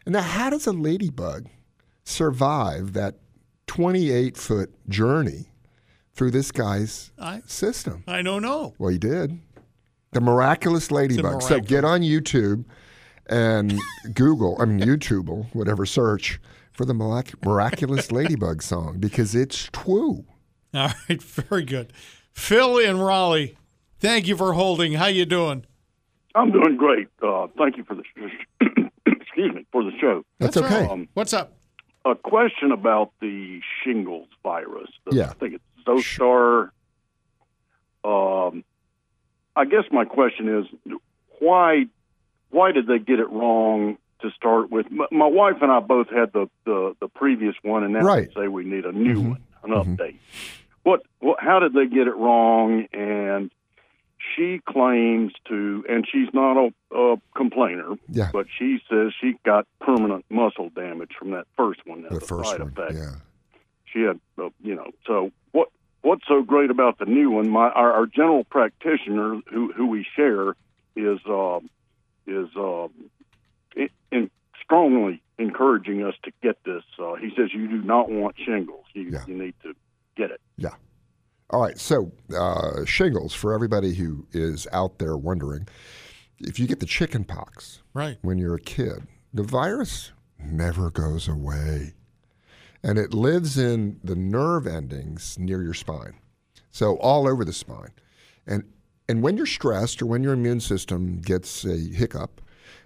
And 0.06 0.12
now, 0.12 0.22
how 0.22 0.50
does 0.50 0.68
a 0.68 0.74
ladybug 0.74 1.48
survive 2.04 2.92
that 2.92 3.16
28 3.72 4.36
foot 4.36 4.70
journey 4.90 5.46
through 6.14 6.30
this 6.30 6.52
guy's 6.52 7.14
I- 7.18 7.42
system. 7.46 8.04
I 8.06 8.22
don't 8.22 8.42
know. 8.42 8.74
Well, 8.78 8.90
he 8.90 8.98
did. 8.98 9.40
The 10.12 10.20
miraculous 10.20 10.92
ladybug. 10.92 11.42
So 11.42 11.62
get 11.62 11.86
on 11.86 12.02
YouTube 12.02 12.66
and 13.28 13.80
Google, 14.14 14.58
I 14.60 14.66
mean, 14.66 14.82
YouTube, 14.86 15.48
whatever, 15.56 15.86
search 15.86 16.42
for 16.74 16.84
the 16.84 16.94
miraculous 16.94 18.12
ladybug 18.12 18.62
song 18.62 18.98
because 19.00 19.36
it's 19.36 19.70
true. 19.72 20.26
All 20.74 20.90
right, 21.08 21.24
very 21.24 21.64
good. 21.64 21.94
Phil 22.34 22.78
in 22.78 23.00
Raleigh, 23.00 23.58
thank 24.00 24.28
you 24.28 24.36
for 24.36 24.52
holding. 24.52 24.92
How 24.96 25.06
you 25.06 25.26
doing? 25.26 25.66
I'm 26.36 26.52
doing 26.52 26.76
great. 26.76 27.08
Uh, 27.24 27.48
thank 27.58 27.78
you 27.78 27.86
for 27.86 27.96
the 27.96 28.04
sh- 28.04 28.68
excuse 29.06 29.56
me 29.56 29.66
for 29.72 29.82
the 29.86 29.92
show. 30.02 30.24
That's, 30.40 30.58
okay. 30.58 30.88
Um, 30.88 31.08
What's 31.14 31.32
up? 31.32 31.54
A 32.06 32.16
question 32.16 32.72
about 32.72 33.12
the 33.22 33.62
shingles 33.84 34.28
virus. 34.44 34.90
The- 35.06 35.16
Yeah. 35.18 35.30
I 35.30 35.34
think 35.34 35.54
it's 35.56 35.64
Zostar. 35.86 36.70
Um, 38.04 38.64
I 39.56 39.66
guess 39.66 39.84
my 39.92 40.06
question 40.06 40.60
is 40.60 40.96
why 41.40 41.86
why 42.50 42.72
did 42.72 42.88
they 42.88 43.00
get 43.00 43.20
it 43.20 43.30
wrong 43.30 43.98
to 44.22 44.30
start 44.32 44.70
with? 44.72 44.90
My, 44.92 45.06
my 45.12 45.26
wife 45.28 45.58
and 45.62 45.72
I 45.72 45.80
both 45.80 46.10
had 46.10 46.34
the, 46.34 46.50
the, 46.66 46.96
the 47.00 47.08
previous 47.08 47.56
one, 47.62 47.84
and 47.84 47.94
now 47.94 48.02
Right. 48.02 48.28
they 48.36 48.42
say 48.42 48.48
we 48.50 48.66
need 48.66 48.86
a 48.86 48.92
new 48.92 49.16
Mhm. 49.16 49.30
one, 49.30 49.44
an 49.64 49.70
update. 49.72 50.18
What, 50.84 51.04
what? 51.20 51.40
How 51.40 51.60
did 51.60 51.74
they 51.74 51.86
get 51.86 52.08
it 52.08 52.16
wrong? 52.16 52.88
And 52.92 53.52
she 54.36 54.62
claims 54.68 55.34
to, 55.48 55.84
and 55.90 56.08
she's 56.12 56.30
not 56.34 56.58
a, 56.58 56.96
a 56.96 57.18
complainer, 57.36 57.96
Yeah. 58.10 58.30
but 58.32 58.46
she 58.58 58.80
says 58.90 59.12
she 59.20 59.36
got 59.46 59.68
permanent 59.80 60.26
muscle 60.30 60.70
damage 60.70 61.12
from 61.18 61.32
that 61.32 61.46
first 61.58 61.80
one. 61.86 62.06
as 62.06 62.20
The 62.20 62.26
first 62.26 62.50
side 62.52 62.60
one. 62.60 62.70
effect. 62.70 62.94
Yeah. 62.94 63.16
She 63.92 64.02
had, 64.02 64.20
uh, 64.38 64.50
you 64.62 64.76
know. 64.76 64.88
So 65.06 65.32
what? 65.52 65.70
What's 66.04 66.26
so 66.28 66.42
great 66.42 66.72
about 66.72 66.98
the 66.98 67.06
new 67.06 67.30
one? 67.30 67.50
My 67.50 67.70
our, 67.70 67.92
our 67.94 68.06
general 68.08 68.44
practitioner, 68.46 69.40
who 69.52 69.72
who 69.74 69.86
we 69.88 70.06
share, 70.16 70.56
is 70.96 71.20
uh, 71.30 71.60
is 72.26 72.48
uh, 72.56 72.88
in 74.12 74.30
strongly 74.64 75.22
encouraging 75.38 76.04
us 76.04 76.14
to 76.24 76.32
get 76.42 76.58
this. 76.64 76.84
Uh, 77.00 77.16
he 77.16 77.30
says 77.36 77.50
you 77.54 77.68
do 77.68 77.82
not 77.82 78.10
want 78.10 78.36
shingles. 78.38 78.86
You 78.94 79.10
Yeah. 79.12 79.26
you 79.28 79.36
need 79.38 79.54
to 79.64 79.74
get 80.16 80.32
it. 80.32 80.42
Yeah. 80.58 80.76
All 81.52 81.62
right. 81.62 81.78
So, 81.78 82.12
uh, 82.36 82.86
shingles, 82.86 83.34
for 83.34 83.54
everybody 83.54 83.94
who 83.94 84.26
is 84.32 84.68
out 84.72 85.00
there 85.00 85.18
wondering, 85.18 85.68
if 86.40 86.60
you 86.60 86.66
get 86.68 86.80
the 86.80 86.86
chicken 86.86 87.24
pox 87.24 87.82
Right. 87.94 88.18
when 88.22 88.38
you're 88.38 88.56
a 88.56 88.60
kid, 88.60 89.06
the 89.34 89.44
virus 89.44 90.12
never 90.40 90.90
goes 90.90 91.28
away. 91.28 91.94
And 92.84 92.98
it 92.98 93.14
lives 93.14 93.58
in 93.58 94.00
the 94.04 94.16
nerve 94.16 94.66
endings 94.66 95.38
near 95.38 95.62
your 95.62 95.74
spine. 95.74 96.16
So, 96.72 96.96
all 96.98 97.28
over 97.28 97.44
the 97.44 97.54
spine. 97.54 97.92
And, 98.48 98.64
and 99.10 99.22
when 99.22 99.36
you're 99.36 99.46
stressed 99.46 100.02
or 100.02 100.06
when 100.06 100.24
your 100.24 100.34
immune 100.34 100.62
system 100.62 101.20
gets 101.20 101.66
a 101.66 101.76
hiccup, 101.78 102.42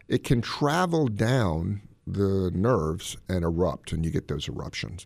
it 0.08 0.24
can 0.24 0.42
travel 0.42 1.08
down 1.08 1.82
the 2.08 2.52
nerves 2.54 3.16
and 3.30 3.44
erupt, 3.44 3.92
and 3.92 4.04
you 4.06 4.12
get 4.12 4.28
those 4.28 4.48
eruptions. 4.48 5.06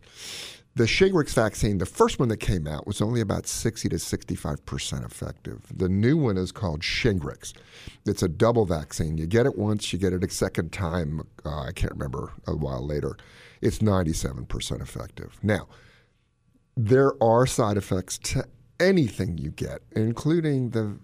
The 0.80 0.86
Shingrix 0.86 1.34
vaccine, 1.34 1.80
the 1.80 1.86
first 1.86 2.20
one 2.20 2.30
that 2.30 2.38
came 2.38 2.66
out, 2.66 2.88
was 2.88 3.02
only 3.02 3.20
about 3.20 3.48
60 3.48 3.90
to 3.90 3.98
65% 3.98 5.06
effective. 5.06 5.60
The 5.76 5.90
new 5.90 6.16
one 6.16 6.38
is 6.38 6.54
called 6.54 6.80
Shingrix. 6.80 7.52
It's 8.06 8.24
a 8.24 8.30
double 8.30 8.66
vaccine. 8.66 9.18
You 9.18 9.28
get 9.28 9.46
it 9.46 9.58
once, 9.58 9.92
you 9.92 10.00
get 10.00 10.14
it 10.14 10.24
a 10.24 10.30
second 10.30 10.72
time, 10.72 11.28
uh, 11.44 11.64
I 11.64 11.74
can't 11.74 11.92
remember, 11.92 12.32
a 12.48 12.56
while 12.56 12.88
later. 12.88 13.18
It's 13.60 13.80
97% 13.80 14.82
effective. 14.82 15.38
Now, 15.44 15.68
there 16.78 17.12
are 17.22 17.46
side 17.46 17.76
effects 17.76 18.18
to 18.20 18.46
anything 18.80 19.38
you 19.38 19.52
get, 19.52 19.82
including 19.98 20.70
the 20.70 20.98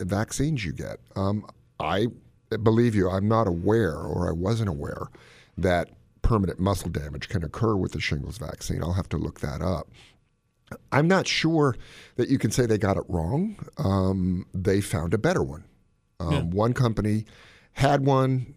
vaccines 0.00 0.64
you 0.64 0.72
get. 0.72 0.98
Um, 1.14 1.46
I 1.78 2.08
believe 2.64 2.96
you, 2.96 3.08
I'm 3.08 3.28
not 3.28 3.46
aware, 3.46 3.94
or 3.96 4.28
I 4.28 4.32
wasn't 4.32 4.70
aware, 4.70 5.06
that 5.56 5.90
permanent 6.22 6.58
muscle 6.60 6.90
damage 6.90 7.28
can 7.28 7.42
occur 7.44 7.76
with 7.76 7.92
the 7.92 8.00
shingles 8.00 8.38
vaccine. 8.38 8.82
I'll 8.82 8.92
have 8.92 9.08
to 9.10 9.16
look 9.16 9.40
that 9.40 9.62
up. 9.62 9.88
I'm 10.92 11.08
not 11.08 11.26
sure 11.26 11.76
that 12.16 12.28
you 12.28 12.38
can 12.38 12.50
say 12.50 12.64
they 12.66 12.78
got 12.78 12.96
it 12.96 13.02
wrong. 13.08 13.56
Um, 13.78 14.46
they 14.54 14.80
found 14.80 15.14
a 15.14 15.18
better 15.18 15.42
one. 15.42 15.64
Um, 16.20 16.50
One 16.50 16.74
company 16.74 17.24
had 17.72 18.04
one, 18.04 18.54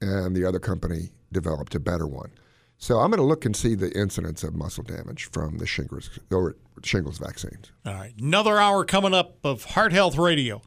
and 0.00 0.34
the 0.36 0.44
other 0.44 0.58
company 0.58 1.10
developed 1.32 1.74
a 1.74 1.80
better 1.80 2.06
one. 2.06 2.30
So 2.78 2.98
I'm 2.98 3.10
going 3.10 3.18
to 3.18 3.24
look 3.24 3.46
and 3.46 3.56
see 3.56 3.74
the 3.74 3.90
incidence 3.98 4.42
of 4.44 4.54
muscle 4.54 4.84
damage 4.84 5.30
from 5.30 5.58
the 5.58 5.66
shingles 5.66 6.10
or 6.30 6.56
shingles 6.82 7.18
vaccines. 7.18 7.70
All 7.86 7.94
right. 7.94 8.12
Another 8.20 8.58
hour 8.58 8.84
coming 8.84 9.14
up 9.14 9.38
of 9.44 9.64
Heart 9.64 9.92
Health 9.92 10.18
Radio. 10.18 10.60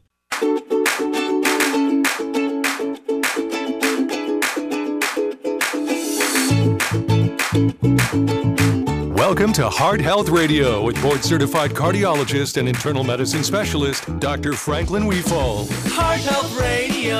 Welcome 7.52 9.52
to 9.54 9.68
Heart 9.68 10.00
Health 10.00 10.28
Radio 10.28 10.84
with 10.84 11.02
board 11.02 11.24
certified 11.24 11.72
cardiologist 11.72 12.58
and 12.58 12.68
internal 12.68 13.02
medicine 13.02 13.42
specialist, 13.42 14.20
Dr. 14.20 14.52
Franklin 14.52 15.04
Wefald. 15.04 15.68
Heart 15.90 16.20
Health 16.20 16.56
Radio. 16.60 17.18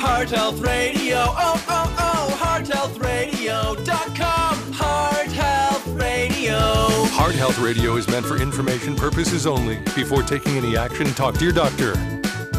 Heart 0.00 0.30
Health 0.30 0.60
Radio. 0.60 1.16
Oh, 1.16 1.64
oh, 1.68 1.96
oh. 1.98 2.38
HeartHealthRadio.com. 2.40 4.72
Heart 4.72 5.32
Health 5.32 5.88
Radio. 5.88 6.60
Heart 6.60 7.34
Health 7.34 7.58
Radio 7.58 7.96
is 7.96 8.06
meant 8.06 8.24
for 8.24 8.40
information 8.40 8.94
purposes 8.94 9.48
only. 9.48 9.80
Before 9.96 10.22
taking 10.22 10.56
any 10.56 10.76
action, 10.76 11.08
talk 11.14 11.34
to 11.38 11.44
your 11.44 11.52
doctor. 11.52 11.94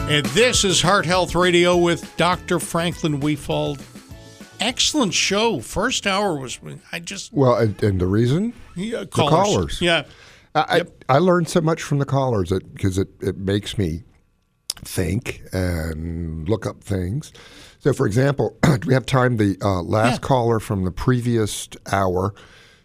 And 0.09 0.25
this 0.27 0.63
is 0.65 0.81
Heart 0.81 1.05
Health 1.05 1.35
Radio 1.35 1.77
with 1.77 2.17
Dr. 2.17 2.59
Franklin 2.59 3.21
Wefald. 3.21 3.81
Excellent 4.59 5.13
show. 5.13 5.59
First 5.59 6.05
hour 6.07 6.37
was, 6.37 6.59
I 6.91 6.99
just, 6.99 7.33
Well, 7.33 7.55
and, 7.55 7.81
and 7.83 7.99
the 8.01 8.07
reason? 8.07 8.53
yeah, 8.75 8.99
The 9.01 9.05
callers. 9.07 9.31
callers. 9.31 9.81
Yeah. 9.81 10.03
I, 10.55 10.83
I, 11.09 11.15
I 11.15 11.17
learned 11.19 11.47
so 11.49 11.61
much 11.61 11.81
from 11.83 11.99
the 11.99 12.05
callers 12.05 12.49
because 12.51 12.97
it, 12.97 13.07
it 13.21 13.37
makes 13.37 13.77
me 13.77 14.03
think 14.83 15.41
and 15.53 16.47
look 16.49 16.65
up 16.65 16.83
things. 16.83 17.31
So, 17.79 17.93
for 17.93 18.05
example, 18.05 18.57
we 18.85 18.93
have 18.93 19.05
time? 19.05 19.37
The 19.37 19.57
uh, 19.61 19.81
last 19.81 20.21
Yeah. 20.21 20.27
caller 20.27 20.59
from 20.59 20.83
the 20.85 20.91
previous 20.91 21.69
hour 21.91 22.33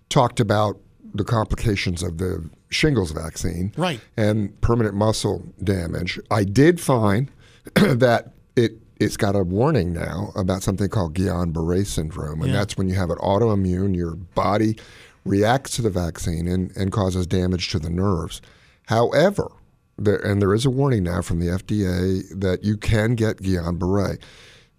talked 0.09 0.41
about 0.41 0.79
the 1.15 1.25
complications 1.25 2.03
of 2.03 2.19
the 2.19 2.49
shingles 2.71 3.13
vaccine 3.13 3.73
Right. 3.77 4.01
and 4.17 4.61
permanent 4.61 4.95
muscle 4.97 5.45
damage. 5.63 6.19
I 6.31 6.45
did 6.45 6.81
find 6.81 7.31
that 7.75 8.33
it 8.57 8.79
it's 9.01 9.17
got 9.17 9.35
a 9.37 9.43
warning 9.43 9.93
now 9.93 10.31
about 10.37 10.63
something 10.63 10.89
called 10.89 11.15
Guillain-Barré 11.15 11.87
syndrome, 11.87 12.41
and 12.43 12.51
Yeah. 12.53 12.59
that's 12.59 12.77
when 12.77 12.89
you 12.89 12.95
have 12.95 13.11
it 13.11 13.19
autoimmune. 13.19 13.95
Your 13.97 14.15
body 14.15 14.77
reacts 15.25 15.77
to 15.77 15.83
the 15.83 15.91
vaccine 15.91 16.47
and, 16.47 16.75
and 16.77 16.93
causes 16.93 17.27
damage 17.27 17.71
to 17.71 17.79
the 17.79 17.91
nerves. 17.91 18.41
However, 18.87 19.51
there, 19.99 20.17
and 20.19 20.41
there 20.43 20.53
is 20.55 20.65
a 20.67 20.71
warning 20.71 21.05
now 21.05 21.23
from 21.23 21.41
the 21.41 21.47
FDA 21.47 22.23
that 22.41 22.65
you 22.65 22.77
can 22.77 23.15
get 23.15 23.39
Guillain-Barré. 23.39 24.19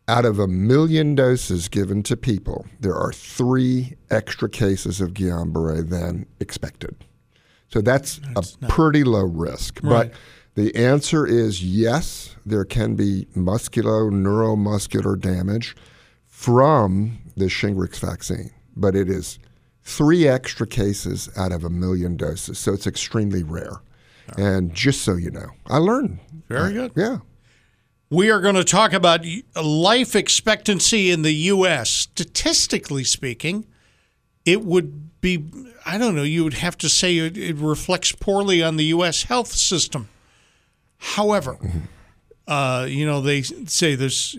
Out 0.08 0.24
of 0.26 0.38
a 0.38 0.48
million 0.48 1.16
doses 1.16 1.68
given 1.68 2.04
to 2.04 2.16
people, 2.16 2.68
there 2.80 2.94
are 2.96 3.12
three 3.12 3.96
extra 4.12 4.48
cases 4.48 5.02
of 5.02 5.14
Guillain-Barré 5.14 5.90
than 5.90 6.28
expected. 6.40 6.96
So 7.70 7.82
that's, 7.82 8.22
a 8.36 8.44
pretty 8.68 9.04
low 9.04 9.24
risk. 9.26 9.80
Right. 9.82 10.12
But 10.12 10.20
the 10.56 10.76
answer 10.76 11.26
is 11.26 11.64
yes, 11.64 12.36
there 12.46 12.66
can 12.66 12.96
be 12.96 13.28
musculo 13.36 14.10
neuromuscular 14.10 15.20
damage 15.20 15.76
from 16.26 17.20
the 17.36 17.46
Shingrix 17.46 18.00
vaccine, 18.00 18.52
but 18.76 18.96
it 18.96 19.10
is 19.10 19.40
three 19.84 20.28
extra 20.28 20.66
cases 20.66 21.30
out 21.38 21.52
of 21.52 21.64
a 21.64 21.70
million 21.70 22.18
doses. 22.18 22.58
So 22.58 22.74
it's 22.74 22.88
extremely 22.88 23.44
rare. 23.44 23.82
And 24.38 24.74
just 24.74 25.02
so 25.04 25.16
you 25.16 25.30
know, 25.30 25.50
I 25.68 25.78
learned. 25.78 26.20
Very 26.48 26.74
good. 26.74 26.92
Yeah. 26.96 27.20
We 28.10 28.32
are 28.32 28.42
going 28.42 28.56
to 28.56 28.64
talk 28.64 28.94
about 28.94 29.26
life 29.56 30.16
expectancy 30.16 31.12
in 31.12 31.22
the 31.22 31.34
U.S. 31.34 31.90
Statistically 31.90 33.04
speaking, 33.04 33.66
it 34.46 34.64
would 34.64 35.22
be, 35.22 35.44
I 35.86 35.98
don't 35.98 36.16
know, 36.16 36.24
you 36.24 36.44
would 36.44 36.56
have 36.56 36.78
to 36.80 36.90
say 36.90 37.18
it, 37.18 37.38
it 37.38 37.56
reflects 37.58 38.12
poorly 38.12 38.64
on 38.64 38.78
the 38.78 38.86
U.S. 38.86 39.24
health 39.24 39.52
system. 39.52 40.10
However, 40.98 41.58
uh, 42.48 42.86
you 42.90 43.06
know, 43.06 43.22
they 43.22 43.42
say 43.42 43.96
there's 43.96 44.36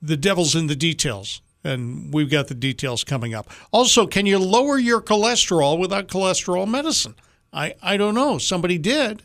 the 0.00 0.16
devil's 0.16 0.54
in 0.54 0.66
the 0.66 0.76
details, 0.76 1.40
and 1.64 2.12
we've 2.12 2.30
got 2.30 2.48
the 2.48 2.54
details 2.54 3.04
coming 3.04 3.34
up. 3.34 3.50
Also, 3.72 4.06
can 4.06 4.26
you 4.26 4.38
lower 4.38 4.78
your 4.78 5.00
cholesterol 5.00 5.78
without 5.78 6.08
cholesterol 6.08 6.68
medicine? 6.68 7.14
I, 7.52 7.74
I 7.82 7.96
don't 7.96 8.14
know. 8.14 8.38
Somebody 8.38 8.78
did. 8.78 9.22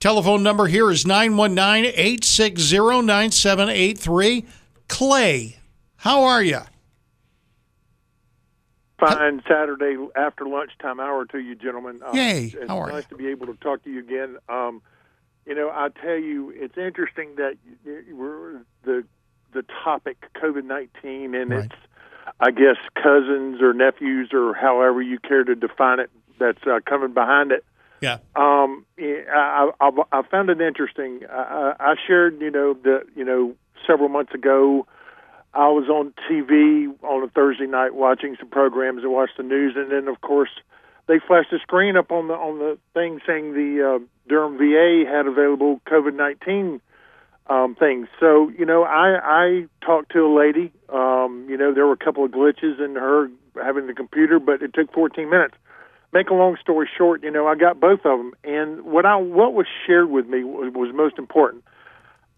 Telephone 0.00 0.42
number 0.42 0.66
here 0.66 0.90
is 0.90 1.06
919 1.06 1.92
860 1.96 3.02
9783. 3.02 4.44
Clay, 4.86 5.56
how 5.96 6.22
are 6.22 6.42
you? 6.42 6.60
fine 8.98 9.42
Saturday 9.48 9.96
after 10.16 10.46
lunchtime 10.46 11.00
hour 11.00 11.24
to 11.26 11.38
you, 11.38 11.54
gentlemen. 11.54 12.00
Um, 12.04 12.16
Yay. 12.16 12.52
It's 12.54 12.68
How 12.68 12.78
are 12.80 12.90
nice 12.90 13.06
to 13.06 13.16
be 13.16 13.28
able 13.28 13.46
to 13.46 13.54
talk 13.54 13.82
to 13.84 13.90
you 13.90 14.00
again. 14.00 14.36
Um, 14.48 14.82
you 15.48 15.54
know, 15.54 15.70
I 15.70 15.88
tell 15.88 16.18
you, 16.18 16.52
it's 16.54 16.76
interesting 16.76 17.36
that 17.36 17.56
were 18.14 18.60
the 18.84 19.04
the 19.54 19.64
topic 19.82 20.18
COVID 20.36 20.64
nineteen, 20.64 21.34
and 21.34 21.50
Right. 21.50 21.64
it's 21.64 21.74
I 22.38 22.50
guess 22.50 22.76
cousins 22.94 23.62
or 23.62 23.72
nephews 23.72 24.28
or 24.34 24.52
however 24.52 25.00
you 25.00 25.18
care 25.18 25.44
to 25.44 25.54
define 25.54 26.00
it 26.00 26.10
that's 26.38 26.62
uh, 26.66 26.80
coming 26.86 27.14
behind 27.14 27.52
it. 27.52 27.64
Yeah. 28.00 28.18
Um, 28.36 28.84
I, 28.98 29.70
I, 29.80 29.90
I 30.12 30.22
found 30.30 30.50
it 30.50 30.60
interesting. 30.60 31.22
I, 31.30 31.74
I 31.80 31.92
I 31.92 31.94
shared, 32.06 32.40
you 32.42 32.50
know, 32.50 32.74
that 32.84 33.06
you 33.16 33.24
know 33.24 33.54
several 33.86 34.10
months 34.10 34.34
ago, 34.34 34.86
I 35.54 35.68
was 35.68 35.88
on 35.88 36.12
TV 36.30 36.94
on 37.02 37.24
a 37.24 37.28
Thursday 37.28 37.66
night 37.66 37.94
watching 37.94 38.36
some 38.38 38.50
programs 38.50 39.02
and 39.02 39.12
watched 39.12 39.38
the 39.38 39.42
news, 39.42 39.74
and 39.76 39.90
then 39.90 40.08
of 40.08 40.20
course 40.20 40.50
they 41.08 41.18
flashed 41.26 41.52
a 41.52 41.58
screen 41.58 41.96
up 41.96 42.12
on 42.12 42.28
the 42.28 42.34
on 42.34 42.58
the 42.58 42.78
thing 42.94 43.20
saying 43.26 43.54
the 43.54 43.96
uh, 43.96 44.04
Durham 44.28 44.58
VA 44.58 45.10
had 45.10 45.26
available 45.26 45.80
COVID 45.86 46.14
nineteen 46.14 46.80
um, 47.48 47.74
things. 47.74 48.08
So 48.20 48.50
you 48.50 48.64
know, 48.64 48.84
I 48.84 49.18
I 49.22 49.66
talked 49.84 50.12
to 50.12 50.20
a 50.20 50.32
lady. 50.32 50.70
Um, 50.88 51.46
you 51.48 51.56
know, 51.56 51.72
there 51.74 51.86
were 51.86 51.94
a 51.94 52.04
couple 52.04 52.24
of 52.24 52.30
glitches 52.30 52.82
in 52.82 52.94
her 52.94 53.28
having 53.62 53.86
the 53.86 53.94
computer, 53.94 54.38
but 54.38 54.62
it 54.62 54.72
took 54.72 54.92
14 54.92 55.28
minutes. 55.28 55.54
Make 56.12 56.30
a 56.30 56.34
long 56.34 56.56
story 56.60 56.88
short, 56.96 57.22
you 57.22 57.30
know, 57.30 57.46
I 57.46 57.54
got 57.54 57.80
both 57.80 58.00
of 58.04 58.18
them, 58.18 58.32
and 58.42 58.82
what 58.82 59.04
I 59.04 59.16
what 59.16 59.52
was 59.52 59.66
shared 59.86 60.10
with 60.10 60.26
me 60.26 60.42
was, 60.44 60.72
was 60.72 60.94
most 60.94 61.18
important. 61.18 61.64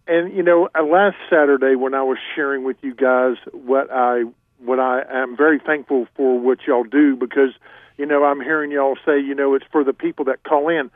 And 0.08 0.32
you 0.32 0.42
know, 0.42 0.68
last 0.74 1.16
Saturday 1.28 1.76
when 1.76 1.94
I 1.94 2.02
was 2.02 2.18
sharing 2.34 2.64
with 2.64 2.76
you 2.82 2.94
guys 2.94 3.36
what 3.52 3.88
I 3.92 4.24
what 4.64 4.78
I 4.80 5.02
am 5.11 5.36
very 5.36 5.58
thankful 5.58 6.06
for 6.16 6.38
what 6.38 6.58
y'all 6.66 6.84
do 6.84 7.16
because 7.16 7.50
you 7.96 8.06
know 8.06 8.24
I'm 8.24 8.40
hearing 8.40 8.70
y'all 8.70 8.96
say 9.04 9.18
you 9.18 9.34
know 9.34 9.54
it's 9.54 9.64
for 9.72 9.84
the 9.84 9.92
people 9.92 10.24
that 10.26 10.42
call 10.42 10.68
in, 10.68 10.90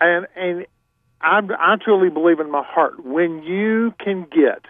and 0.00 0.26
and 0.36 0.66
I 1.20 1.40
I 1.58 1.76
truly 1.82 2.10
believe 2.10 2.40
in 2.40 2.50
my 2.50 2.62
heart 2.62 3.04
when 3.04 3.42
you 3.42 3.94
can 3.98 4.26
get 4.30 4.62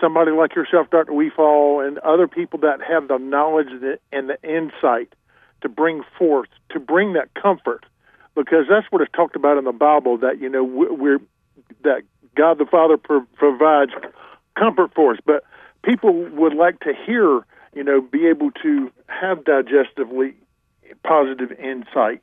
somebody 0.00 0.32
like 0.32 0.54
yourself, 0.56 0.90
Dr. 0.90 1.12
Wefald, 1.12 1.86
and 1.86 1.98
other 1.98 2.26
people 2.26 2.58
that 2.60 2.80
have 2.82 3.08
the 3.08 3.18
knowledge 3.18 3.68
and 4.12 4.28
the 4.28 4.42
insight 4.42 5.14
to 5.62 5.68
bring 5.68 6.02
forth, 6.18 6.48
to 6.70 6.80
bring 6.80 7.12
that 7.12 7.32
comfort, 7.34 7.86
because 8.34 8.66
that's 8.68 8.86
what 8.90 9.00
is 9.00 9.08
talked 9.14 9.36
about 9.36 9.58
in 9.58 9.64
the 9.64 9.72
Bible. 9.72 10.18
That 10.18 10.40
you 10.40 10.48
know 10.48 10.64
we- 10.64 10.88
we're 10.90 11.20
that 11.84 12.02
God 12.34 12.58
the 12.58 12.66
Father 12.66 12.96
pro- 12.96 13.26
provides 13.36 13.92
comfort 14.58 14.92
for 14.94 15.12
us, 15.12 15.18
but 15.24 15.44
people 15.82 16.12
would 16.12 16.54
like 16.54 16.80
to 16.80 16.92
hear, 17.06 17.44
you 17.74 17.82
know, 17.84 18.00
be 18.00 18.26
able 18.26 18.50
to 18.62 18.90
have 19.06 19.38
digestively 19.44 20.34
positive 21.04 21.52
insight 21.52 22.22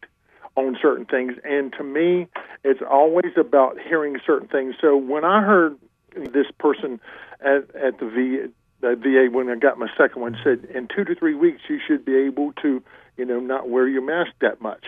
on 0.56 0.78
certain 0.82 1.06
things. 1.06 1.34
And 1.44 1.74
to 1.74 1.84
me, 1.84 2.28
it's 2.64 2.82
always 2.88 3.34
about 3.38 3.78
hearing 3.80 4.18
certain 4.26 4.48
things. 4.48 4.76
So 4.80 4.96
when 4.96 5.24
I 5.24 5.42
heard 5.42 5.78
this 6.16 6.48
person 6.60 7.00
at, 7.42 7.74
at 7.76 8.00
the 8.00 8.06
VA, 8.10 8.52
the 8.82 8.96
VA 8.96 9.36
when 9.36 9.50
I 9.50 9.56
got 9.56 9.78
my 9.78 9.88
second 9.98 10.22
one 10.22 10.38
said, 10.44 10.66
in 10.74 10.88
two 10.88 11.04
to 11.06 11.16
three 11.16 11.36
weeks 11.36 11.62
you 11.68 11.80
should 11.86 12.06
be 12.06 12.16
able 12.16 12.54
to, 12.62 12.82
you 13.18 13.26
know, 13.26 13.40
not 13.40 13.70
wear 13.70 13.88
your 13.88 14.02
mask 14.02 14.32
that 14.42 14.62
much, 14.62 14.86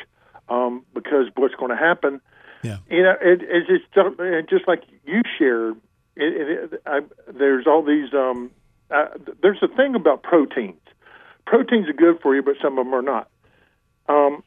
um, 0.49 0.86
because 0.93 1.28
what's 1.36 1.55
going 1.55 1.72
to 1.72 1.78
happen. 1.78 2.22
Yeah. 2.64 2.78
You 2.89 3.03
know, 3.03 3.16
it, 3.22 3.41
it's 3.41 3.68
just 3.93 4.20
it- 4.20 4.49
just 4.49 4.68
like 4.68 4.84
you 5.05 5.22
shared. 5.38 5.78
It, 6.16 6.72
it, 6.74 6.82
I, 6.86 7.01
there's 7.28 7.66
all 7.68 7.84
these. 7.84 8.14
Um, 8.14 8.51
uh, 8.94 9.06
there's 9.42 9.62
a 9.62 9.68
thing 9.76 9.96
about 9.96 10.24
proteins. 10.24 10.78
Proteins 11.46 11.89
are 11.89 11.94
good 11.94 12.20
for 12.22 12.36
you, 12.36 12.42
but 12.44 12.56
some 12.62 12.78
of 12.78 12.86
them 12.86 12.94
are 12.94 13.02
not. 13.02 13.30
Um, 14.08 14.44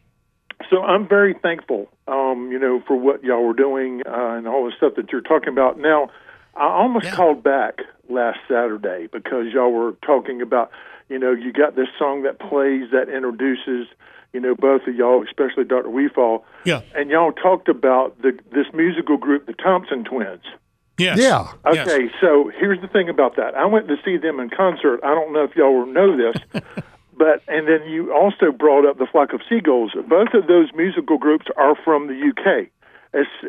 so 0.70 0.82
I'm 0.82 1.08
very 1.08 1.34
thankful, 1.34 1.88
um, 2.06 2.50
you 2.52 2.58
know, 2.58 2.82
for 2.86 2.96
what 2.96 3.22
y'all 3.24 3.44
were 3.44 3.54
doing 3.54 4.02
uh, 4.06 4.34
and 4.36 4.46
all 4.46 4.64
the 4.64 4.72
stuff 4.76 4.94
that 4.96 5.10
you're 5.10 5.20
talking 5.20 5.48
about. 5.48 5.78
Now, 5.78 6.10
I 6.56 6.66
almost 6.66 7.10
called 7.12 7.42
back 7.42 7.80
last 8.08 8.38
Saturday 8.48 9.08
because 9.12 9.46
y'all 9.52 9.72
were 9.72 9.92
talking 10.06 10.40
about, 10.40 10.70
you 11.08 11.18
know, 11.18 11.32
you 11.32 11.52
got 11.52 11.74
this 11.76 11.88
song 11.98 12.22
that 12.22 12.38
plays 12.38 12.90
that 12.92 13.08
introduces, 13.08 13.88
you 14.32 14.40
know, 14.40 14.54
both 14.54 14.82
of 14.86 14.94
y'all, 14.94 15.24
especially 15.24 15.64
Dr. 15.64 15.88
Wefald, 15.88 16.42
Yeah. 16.64 16.82
and 16.94 17.10
y'all 17.10 17.32
talked 17.32 17.68
about 17.68 18.20
the 18.22 18.38
this 18.52 18.66
musical 18.72 19.16
group, 19.16 19.46
the 19.46 19.52
Thompson 19.54 20.04
Twins. 20.04 20.44
Yes. 20.98 21.18
Yeah. 21.18 21.52
Okay, 21.66 22.10
so 22.20 22.50
here's 22.56 22.80
the 22.80 22.88
thing 22.88 23.08
about 23.08 23.36
that. 23.36 23.54
I 23.54 23.66
went 23.66 23.88
to 23.88 23.96
see 24.04 24.16
them 24.16 24.38
in 24.38 24.50
concert. 24.50 25.00
I 25.02 25.14
don't 25.14 25.32
know 25.32 25.42
if 25.42 25.56
y'all 25.56 25.86
know 25.86 26.16
this, 26.16 26.36
but 27.16 27.42
and 27.48 27.66
then 27.66 27.88
you 27.88 28.12
also 28.14 28.52
brought 28.52 28.88
up 28.88 28.98
the 28.98 29.06
Flock 29.06 29.32
of 29.32 29.40
Seagulls. 29.48 29.92
Both 30.08 30.34
of 30.34 30.46
those 30.46 30.68
musical 30.74 31.18
groups 31.18 31.46
are 31.56 31.74
from 31.84 32.06
the 32.06 32.30
UK, 32.30 32.68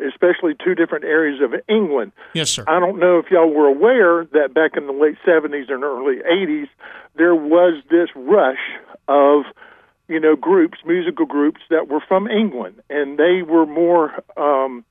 especially 0.06 0.54
two 0.62 0.74
different 0.74 1.04
areas 1.04 1.40
of 1.40 1.54
England. 1.68 2.12
Yes, 2.34 2.50
sir. 2.50 2.64
I 2.66 2.80
don't 2.80 2.98
know 2.98 3.18
if 3.18 3.30
y'all 3.30 3.52
were 3.52 3.68
aware 3.68 4.24
that 4.32 4.52
back 4.52 4.76
in 4.76 4.86
the 4.86 4.92
late 4.92 5.16
70s 5.26 5.70
and 5.72 5.84
early 5.84 6.16
80s, 6.28 6.68
there 7.16 7.34
was 7.34 7.82
this 7.90 8.08
rush 8.14 8.58
of, 9.08 9.44
you 10.08 10.18
know, 10.20 10.36
groups, 10.36 10.78
musical 10.84 11.26
groups 11.26 11.60
that 11.70 11.88
were 11.88 12.00
from 12.00 12.28
England, 12.28 12.82
and 12.90 13.18
they 13.18 13.42
were 13.42 13.66
more, 13.66 14.12
um, 14.36 14.84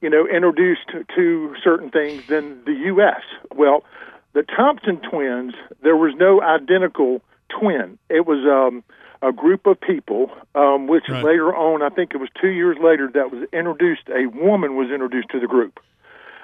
you 0.00 0.10
know, 0.10 0.26
introduced 0.26 0.88
to 1.16 1.54
certain 1.62 1.90
things 1.90 2.22
than 2.28 2.62
the 2.64 2.72
U.S. 2.86 3.22
Well, 3.54 3.84
the 4.34 4.42
Thompson 4.42 5.00
twins, 5.10 5.54
there 5.82 5.96
was 5.96 6.12
no 6.16 6.42
identical 6.42 7.22
twin. 7.48 7.98
It 8.10 8.26
was 8.26 8.44
um, 8.46 8.84
a 9.26 9.32
group 9.32 9.66
of 9.66 9.80
people, 9.80 10.30
um, 10.54 10.86
which 10.86 11.04
Right. 11.08 11.24
later 11.24 11.54
on, 11.54 11.82
I 11.82 11.88
think 11.88 12.12
it 12.14 12.18
was 12.18 12.28
two 12.40 12.50
years 12.50 12.76
later, 12.82 13.10
that 13.14 13.30
was 13.32 13.48
introduced. 13.52 14.02
A 14.08 14.26
woman 14.26 14.76
was 14.76 14.90
introduced 14.90 15.28
to 15.30 15.40
the 15.40 15.46
group. 15.46 15.80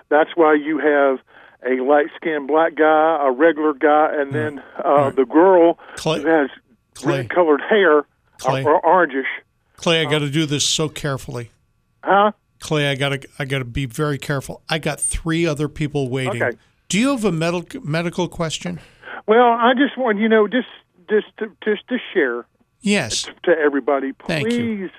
That's 0.08 0.30
why 0.34 0.54
you 0.54 0.78
have 0.78 1.18
a 1.64 1.82
light 1.82 2.06
skinned 2.16 2.48
black 2.48 2.74
guy, 2.74 3.26
a 3.26 3.30
regular 3.30 3.72
guy, 3.74 4.08
and 4.14 4.32
then 4.32 4.62
uh, 4.82 5.10
the 5.10 5.24
girl 5.24 5.78
Clay- 5.96 6.22
who 6.22 6.26
has 6.28 6.50
Clay. 6.94 7.18
red 7.18 7.30
colored 7.30 7.60
hair 7.68 8.04
Clay. 8.38 8.64
or, 8.64 8.80
or 8.84 9.06
orangish. 9.06 9.26
Clay, 9.76 10.00
I 10.00 10.10
got 10.10 10.20
to 10.20 10.30
do 10.30 10.46
this 10.46 10.64
so 10.66 10.88
carefully. 10.88 11.50
Huh? 12.02 12.32
Clay, 12.62 12.88
I 12.90 12.94
got 12.94 13.08
to 13.10 13.28
I 13.38 13.44
got 13.44 13.58
to 13.58 13.64
be 13.64 13.86
very 13.86 14.18
careful. 14.18 14.62
I 14.70 14.78
got 14.78 15.00
three 15.00 15.44
other 15.46 15.68
people 15.68 16.08
waiting. 16.08 16.42
Okay. 16.42 16.56
Do 16.88 16.98
you 16.98 17.10
have 17.10 17.24
a 17.24 17.32
medical 17.32 17.80
medical 17.82 18.28
question? 18.28 18.80
Well, 19.26 19.48
I 19.52 19.72
just 19.76 19.98
want 19.98 20.18
you 20.18 20.28
know 20.28 20.46
just 20.46 20.68
just 21.10 21.26
to, 21.38 21.50
just 21.64 21.86
to 21.88 21.98
share 22.14 22.46
Yes. 22.80 23.28
to 23.44 23.50
everybody. 23.50 24.12
Thank 24.26 24.48
Please 24.48 24.90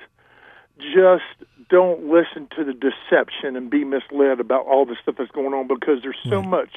you. 0.80 0.94
just 0.94 1.50
don't 1.70 2.06
listen 2.10 2.48
to 2.56 2.64
the 2.64 2.74
deception 2.74 3.56
and 3.56 3.70
be 3.70 3.84
misled 3.84 4.40
about 4.40 4.66
all 4.68 4.86
the 4.86 4.96
stuff 5.02 5.16
that's 5.18 5.32
going 5.32 5.54
on 5.54 5.68
because 5.68 6.02
there's 6.04 6.18
so 6.30 6.42
much 6.42 6.70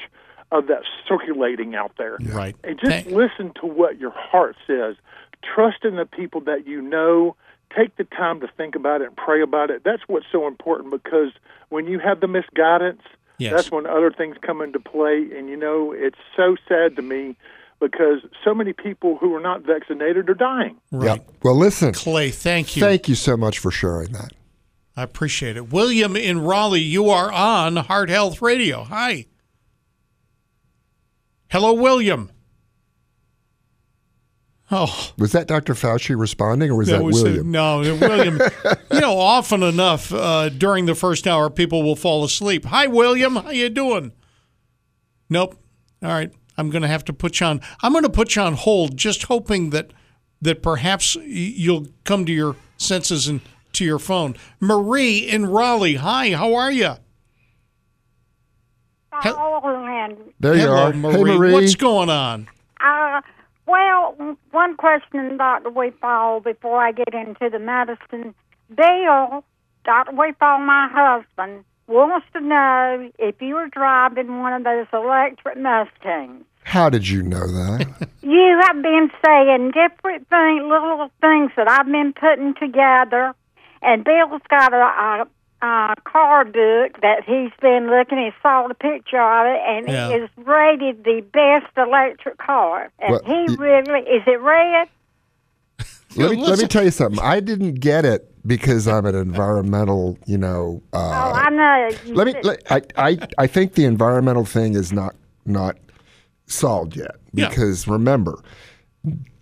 of 0.51 0.67
that 0.67 0.81
circulating 1.07 1.75
out 1.75 1.91
there. 1.97 2.17
Right. 2.21 2.55
And 2.63 2.79
just 2.79 2.91
Thank- 2.91 3.07
listen 3.07 3.51
to 3.61 3.67
what 3.67 3.99
your 3.99 4.11
heart 4.11 4.55
says. 4.65 4.95
Trust 5.43 5.83
in 5.83 5.97
the 5.97 6.05
people 6.05 6.41
that 6.41 6.65
you 6.65 6.81
know. 6.81 7.35
Take 7.75 7.95
the 7.97 8.03
time 8.05 8.39
to 8.41 8.47
think 8.57 8.75
about 8.75 9.01
it 9.01 9.07
and 9.07 9.15
pray 9.17 9.41
about 9.41 9.69
it. 9.69 9.83
That's 9.83 10.01
what's 10.07 10.25
so 10.31 10.47
important 10.47 10.91
because 10.91 11.31
when 11.69 11.85
you 11.87 11.99
have 11.99 12.19
the 12.21 12.27
misguidance, 12.27 13.01
Yes. 13.39 13.53
that's 13.53 13.71
when 13.71 13.85
other 13.85 14.11
things 14.11 14.35
come 14.41 14.61
into 14.61 14.79
play. 14.79 15.27
And 15.37 15.47
you 15.49 15.57
know, 15.57 15.91
it's 15.91 16.17
so 16.35 16.55
sad 16.67 16.95
to 16.95 17.01
me 17.01 17.35
because 17.79 18.21
so 18.43 18.53
many 18.55 18.73
people 18.73 19.17
who 19.17 19.35
are 19.35 19.39
not 19.41 19.61
vaccinated 19.61 20.29
are 20.29 20.33
dying. 20.33 20.77
Right. 20.91 21.19
Yep. 21.19 21.29
Well, 21.43 21.55
listen. 21.55 21.93
Clay, 21.93 22.31
thank 22.31 22.75
you. 22.75 22.81
Thank 22.81 23.07
you 23.07 23.13
so 23.15 23.37
much 23.37 23.59
for 23.59 23.69
sharing 23.69 24.11
that. 24.13 24.31
I 24.95 25.03
appreciate 25.03 25.57
it. 25.57 25.71
William 25.71 26.15
in 26.15 26.39
Raleigh, 26.39 26.79
you 26.81 27.09
are 27.11 27.31
on 27.31 27.75
Heart 27.75 28.09
Health 28.09 28.41
Radio. 28.41 28.83
Hi. 28.85 29.25
Hello, 31.49 31.73
William. 31.73 32.31
Oh, 34.69 35.11
Was 35.17 35.31
that 35.31 35.47
Dr. 35.47 35.73
Fauci 35.75 36.17
responding, 36.19 36.69
or 36.71 36.75
was 36.75 36.89
that, 36.89 37.01
was 37.01 37.23
William? 37.23 37.51
no, 37.51 37.79
William. 38.01 38.37
you 38.91 38.99
know, 38.99 39.17
often 39.17 39.63
enough 39.63 40.13
uh, 40.13 40.49
during 40.49 40.85
the 40.87 40.95
first 40.95 41.25
hour, 41.25 41.49
people 41.49 41.83
will 41.83 41.95
fall 41.95 42.25
asleep. 42.25 42.65
Hi, 42.65 42.85
William. 42.87 43.37
How 43.37 43.49
you 43.51 43.69
doing? 43.69 44.11
Nope. 45.29 45.55
All 46.03 46.09
right. 46.09 46.31
I'm 46.57 46.69
going 46.69 46.81
to 46.81 46.87
have 46.89 47.05
to 47.05 47.13
put 47.13 47.39
you 47.39 47.45
on. 47.45 47.61
I'm 47.81 47.93
going 47.93 48.03
to 48.03 48.09
put 48.09 48.35
you 48.35 48.41
on 48.41 48.55
hold, 48.55 48.97
just 48.97 49.23
hoping 49.23 49.69
that 49.69 49.91
that 50.41 50.61
perhaps 50.61 51.15
you'll 51.23 51.87
come 52.03 52.25
to 52.25 52.31
your 52.33 52.55
senses 52.77 53.27
and 53.27 53.41
to 53.73 53.85
your 53.85 53.99
phone. 53.99 54.35
Marie 54.59 55.19
in 55.19 55.45
Raleigh. 55.45 55.95
Hi. 55.95 56.31
How 56.33 56.53
are 56.55 56.71
you? 56.71 56.93
There 59.23 60.55
you 60.55 60.61
Hello, 60.61 60.75
are. 60.89 60.93
Marie. 60.93 61.13
Hey, 61.31 61.37
Marie. 61.37 61.53
What's 61.53 61.75
going 61.75 62.09
on? 62.09 62.47
Well, 63.67 64.37
one 64.51 64.77
question, 64.77 65.37
Dr. 65.37 65.69
Wefald, 65.69 66.45
before 66.45 66.81
I 66.81 66.93
get 66.93 67.13
into 67.13 67.49
the 67.51 67.59
medicine. 67.59 68.33
Bill, 68.73 69.43
Dr. 69.83 70.13
Wefald, 70.13 70.65
my 70.65 70.87
husband, 70.89 71.65
wants 71.87 72.25
to 72.33 72.39
know 72.39 73.11
if 73.19 73.41
you 73.41 73.55
were 73.55 73.67
driving 73.67 74.39
one 74.39 74.53
of 74.53 74.63
those 74.63 74.87
electric 74.93 75.57
Mustangs. 75.57 76.45
How 76.63 76.89
did 76.89 77.07
you 77.07 77.23
know 77.23 77.47
that? 77.47 78.09
You 78.27 78.59
have 78.61 78.81
been 78.81 79.09
saying 79.25 79.71
different 79.71 80.27
things, 80.27 80.61
little 80.63 81.09
things 81.21 81.51
that 81.55 81.69
I've 81.69 81.85
been 81.85 82.11
putting 82.11 82.55
together, 82.55 83.33
and 83.81 84.03
Bill's 84.03 84.41
got 84.49 84.73
a, 84.73 84.75
a, 84.75 85.27
a 85.61 85.95
card 86.03 86.53
book 86.53 87.01
that 87.01 87.23
he's 87.25 87.51
been 87.61 87.89
looking. 87.89 88.17
He 88.17 88.29
saw 88.41 88.67
the 88.67 88.75
picture 88.75 89.19
of 89.21 89.45
it, 89.47 89.61
and 89.67 89.87
Yeah. 89.87 90.09
it 90.09 90.23
is 90.23 90.29
rated 90.37 91.03
the 91.03 91.21
best 91.33 91.65
electric 91.77 92.37
car. 92.37 92.89
And 92.99 93.11
Well, 93.11 93.21
he 93.25 93.55
really 93.55 94.01
is 94.01 94.23
it 94.27 94.39
red? 94.41 94.87
let 96.15 96.31
me 96.31 96.37
let 96.37 96.59
me 96.59 96.67
tell 96.67 96.83
you 96.83 96.91
something. 96.91 97.19
I 97.23 97.39
didn't 97.39 97.75
get 97.75 98.05
it 98.05 98.31
because 98.45 98.87
I'm 98.87 99.05
an 99.05 99.15
environmental, 99.15 100.17
you 100.25 100.37
know. 100.37 100.81
oh, 100.93 100.99
Uh, 100.99 101.33
I 101.35 101.49
know. 101.49 101.89
You 102.05 102.13
let 102.15 102.27
me. 102.27 102.35
Let, 102.43 102.63
I, 102.71 102.81
I 102.97 103.17
I 103.37 103.47
think 103.47 103.73
the 103.73 103.85
environmental 103.85 104.45
thing 104.45 104.73
is 104.75 104.91
not 104.93 105.15
not 105.45 105.77
solved 106.45 106.95
yet 106.95 107.15
Yeah. 107.33 107.49
because 107.49 107.87
remember. 107.87 108.39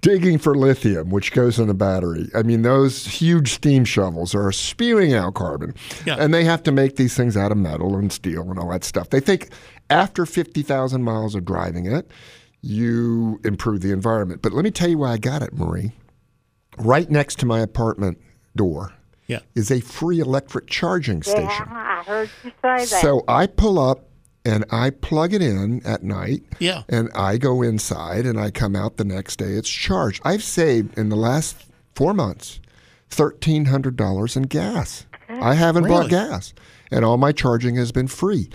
Digging 0.05 0.37
for 0.37 0.53
lithium, 0.53 1.09
which 1.09 1.31
goes 1.31 1.57
in 1.57 1.67
the 1.67 1.73
battery. 1.73 2.29
I 2.35 2.43
mean, 2.43 2.61
those 2.61 3.07
huge 3.07 3.53
steam 3.53 3.85
shovels 3.85 4.35
are 4.35 4.51
spewing 4.51 5.15
out 5.15 5.33
carbon. 5.33 5.73
Yeah. 6.05 6.17
And 6.19 6.31
they 6.31 6.43
have 6.43 6.61
to 6.63 6.71
make 6.71 6.95
these 6.95 7.15
things 7.17 7.35
out 7.35 7.51
of 7.51 7.57
metal 7.57 7.95
and 7.97 8.13
steel 8.13 8.49
and 8.51 8.59
all 8.59 8.69
that 8.69 8.83
stuff. 8.83 9.09
They 9.09 9.19
think 9.19 9.49
after 9.89 10.27
50,000 10.27 11.01
miles 11.01 11.33
of 11.33 11.43
driving 11.43 11.87
it, 11.87 12.11
you 12.61 13.39
improve 13.43 13.81
the 13.81 13.91
environment. 13.91 14.43
But 14.43 14.53
let 14.53 14.63
me 14.63 14.69
tell 14.69 14.89
you 14.89 14.99
why 14.99 15.13
I 15.13 15.17
got 15.17 15.41
it, 15.41 15.53
Marie. 15.53 15.91
Right 16.77 17.09
next 17.09 17.39
to 17.39 17.47
my 17.47 17.61
apartment 17.61 18.19
door 18.55 18.93
Yeah. 19.25 19.39
is 19.55 19.71
a 19.71 19.79
free 19.79 20.19
electric 20.19 20.67
charging 20.67 21.23
station. 21.23 21.45
Yeah, 21.47 21.65
I 21.99 22.03
heard 22.03 22.29
you 22.43 22.51
say 22.51 22.85
that. 22.85 22.87
So 22.87 23.23
I 23.27 23.47
pull 23.47 23.79
up 23.79 24.07
and 24.45 24.63
I 24.71 24.91
plug 24.91 25.33
it 25.33 25.41
in 25.41 25.81
at 25.85 26.03
night. 26.03 26.43
Yeah. 26.59 26.83
And 26.87 27.09
I 27.15 27.37
go 27.37 27.61
inside 27.61 28.25
and 28.25 28.39
I 28.39 28.51
come 28.51 28.75
out 28.75 28.97
the 28.97 29.03
next 29.05 29.37
day. 29.39 29.53
It's 29.53 29.69
charged. 29.69 30.21
I've 30.23 30.43
saved 30.43 30.97
in 30.97 31.09
the 31.09 31.15
last 31.15 31.65
four 31.95 32.13
months 32.13 32.59
thirteen 33.09 33.65
hundred 33.65 33.95
dollars 33.95 34.35
in 34.35 34.43
gas. 34.43 35.05
I 35.29 35.55
haven't 35.55 35.85
Really? 35.85 35.95
bought 36.03 36.09
gas, 36.09 36.53
and 36.91 37.03
all 37.03 37.17
my 37.17 37.31
charging 37.31 37.75
has 37.75 37.91
been 37.91 38.07
free. 38.07 38.49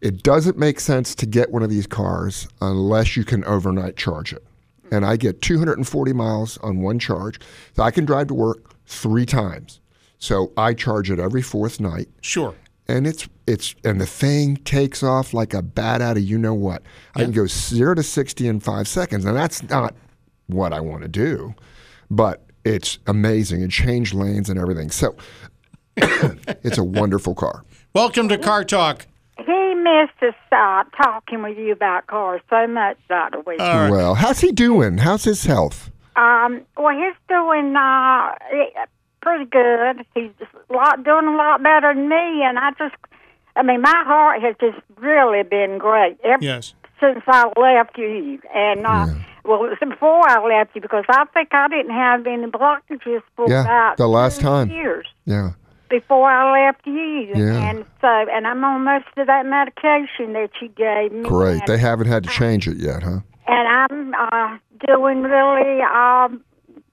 It 0.00 0.22
doesn't 0.22 0.58
make 0.58 0.80
sense 0.80 1.14
to 1.16 1.26
get 1.26 1.50
one 1.50 1.62
of 1.62 1.70
these 1.70 1.86
cars 1.86 2.48
unless 2.60 3.16
you 3.16 3.24
can 3.24 3.44
overnight 3.44 3.96
charge 3.96 4.32
it. 4.32 4.44
And 4.92 5.04
I 5.06 5.16
get 5.16 5.40
240 5.42 6.12
miles 6.12 6.58
on 6.58 6.80
one 6.80 6.98
charge. 6.98 7.40
So 7.74 7.82
I 7.82 7.90
can 7.90 8.04
drive 8.04 8.26
to 8.28 8.34
work 8.34 8.74
three 8.86 9.24
times. 9.26 9.80
So 10.18 10.52
I 10.56 10.74
charge 10.74 11.10
it 11.10 11.18
every 11.18 11.42
fourth 11.42 11.80
night 11.80 12.08
Sure. 12.20 12.54
and 12.88 13.06
it's 13.06 13.26
it's 13.46 13.74
and 13.84 14.00
the 14.00 14.06
thing 14.06 14.56
takes 14.58 15.02
off 15.02 15.32
like 15.32 15.54
a 15.54 15.62
bat 15.62 16.00
out 16.00 16.16
of 16.16 16.22
you 16.22 16.38
know 16.38 16.54
what. 16.54 16.82
I 17.14 17.22
can 17.22 17.32
go 17.32 17.46
zero 17.46 17.94
to 17.94 18.02
sixty 18.02 18.48
in 18.48 18.60
five 18.60 18.88
seconds, 18.88 19.24
and 19.24 19.36
that's 19.36 19.62
not 19.64 19.94
what 20.46 20.72
I 20.72 20.80
want 20.80 21.02
to 21.02 21.08
do, 21.08 21.54
but 22.10 22.44
it's 22.64 22.98
amazing. 23.06 23.62
It 23.62 23.70
changed 23.70 24.14
lanes 24.14 24.50
and 24.50 24.58
everything. 24.58 24.90
So 24.90 25.16
it's 25.96 26.78
a 26.78 26.84
wonderful 26.84 27.34
car. 27.34 27.64
Welcome 27.94 28.28
to 28.28 28.38
Car 28.38 28.64
Talk. 28.64 29.06
he 29.38 29.74
missed 29.74 30.22
us 30.22 30.34
uh, 30.52 30.84
talking 31.02 31.42
with 31.42 31.56
you 31.56 31.72
about 31.72 32.06
cars 32.08 32.42
so 32.50 32.66
much, 32.66 32.98
Doctor 33.08 33.40
Weaver. 33.40 33.90
Well, 33.90 34.14
how's 34.14 34.40
he 34.40 34.52
doing? 34.52 34.98
How's 34.98 35.24
his 35.24 35.44
health? 35.44 35.90
Um, 36.16 36.62
well, 36.76 36.94
he's 36.96 37.14
doing 37.28 37.74
uh, 37.76 38.32
pretty 39.22 39.44
good. 39.44 40.04
He's 40.14 40.30
a 40.70 40.72
lot 40.72 41.04
doing 41.04 41.26
a 41.26 41.36
lot 41.36 41.62
better 41.62 41.94
than 41.94 42.08
me, 42.08 42.42
and 42.42 42.58
I 42.58 42.70
just, 42.78 42.94
I 43.56 43.62
mean, 43.62 43.80
my 43.80 44.02
heart 44.06 44.42
has 44.42 44.54
just 44.60 44.78
really 44.98 45.42
been 45.42 45.78
great 45.78 46.18
ever 46.24 46.44
Yes. 46.44 46.74
since 47.00 47.22
I 47.26 47.50
left 47.58 47.96
you. 47.98 48.38
And 48.54 48.86
uh, 48.86 49.06
well, 49.44 49.64
it 49.64 49.70
was 49.70 49.78
before 49.80 50.28
I 50.28 50.44
left 50.46 50.74
you 50.74 50.80
because 50.80 51.04
I 51.08 51.24
think 51.34 51.48
I 51.52 51.68
didn't 51.68 51.92
have 51.94 52.26
any 52.26 52.46
blockages 52.46 53.22
for 53.34 53.46
Yeah, 53.48 53.62
about 53.62 53.96
the 53.96 54.08
last 54.08 54.40
time. 54.40 54.70
years 54.70 55.06
Yeah. 55.24 55.50
before 55.88 56.30
I 56.30 56.66
left 56.66 56.86
you. 56.86 57.32
Yeah. 57.34 57.70
And 57.70 57.84
so, 58.00 58.08
and 58.08 58.46
I'm 58.46 58.62
on 58.64 58.84
most 58.84 59.06
of 59.16 59.26
that 59.26 59.46
medication 59.46 60.32
that 60.34 60.50
you 60.60 60.68
gave 60.68 61.12
me. 61.12 61.28
Great. 61.28 61.62
They 61.66 61.78
haven't 61.78 62.08
had 62.08 62.24
to 62.24 62.30
change 62.30 62.68
it 62.68 62.76
yet, 62.76 63.02
huh? 63.02 63.20
and 63.48 63.68
I'm 63.68 64.14
uh, 64.14 64.58
doing 64.86 65.22
really 65.22 65.80
um, 65.82 66.42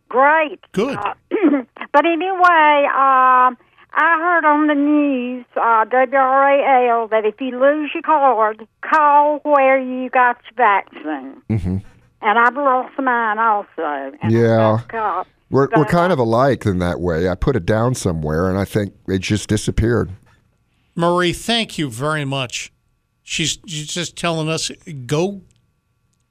great. 0.10 0.60
Good. 0.72 0.96
Uh, 0.98 1.14
but 1.92 2.06
anyway, 2.06 2.88
um, 2.96 3.58
I 3.96 4.18
heard 4.20 4.46
on 4.46 4.68
the 4.68 4.74
news, 4.74 5.46
uh, 5.56 5.86
WRAL, 5.86 7.10
that 7.12 7.26
if 7.26 7.40
you 7.40 7.60
lose 7.60 7.92
your 7.94 8.02
card, 8.04 8.68
call 8.82 9.40
where 9.44 9.80
you 9.80 10.10
got 10.10 10.38
your 10.46 10.56
vaccine. 10.56 11.42
hmm 11.48 11.78
And 12.22 12.40
I've 12.40 12.56
lost 12.56 12.98
mine 13.00 13.38
also. 13.38 14.12
And 14.22 14.32
Yeah. 14.32 14.80
I 14.92 15.24
We're, 15.52 15.68
we're 15.76 15.86
kind 15.86 16.12
of 16.12 16.18
alike 16.18 16.66
in 16.66 16.80
that 16.80 17.00
way. 17.00 17.30
I 17.30 17.36
put 17.36 17.56
it 17.56 17.66
down 17.68 17.94
somewhere, 17.94 18.50
and 18.50 18.58
I 18.58 18.66
think 18.66 18.94
it 19.08 19.20
just 19.20 19.48
disappeared. 19.50 20.12
Marie, 20.96 21.34
thank 21.34 21.78
you 21.78 21.90
very 21.90 22.26
much. 22.26 22.72
She's, 23.22 23.60
she's 23.68 23.88
just 23.88 24.16
telling 24.18 24.50
us 24.50 24.72
go 25.06 25.42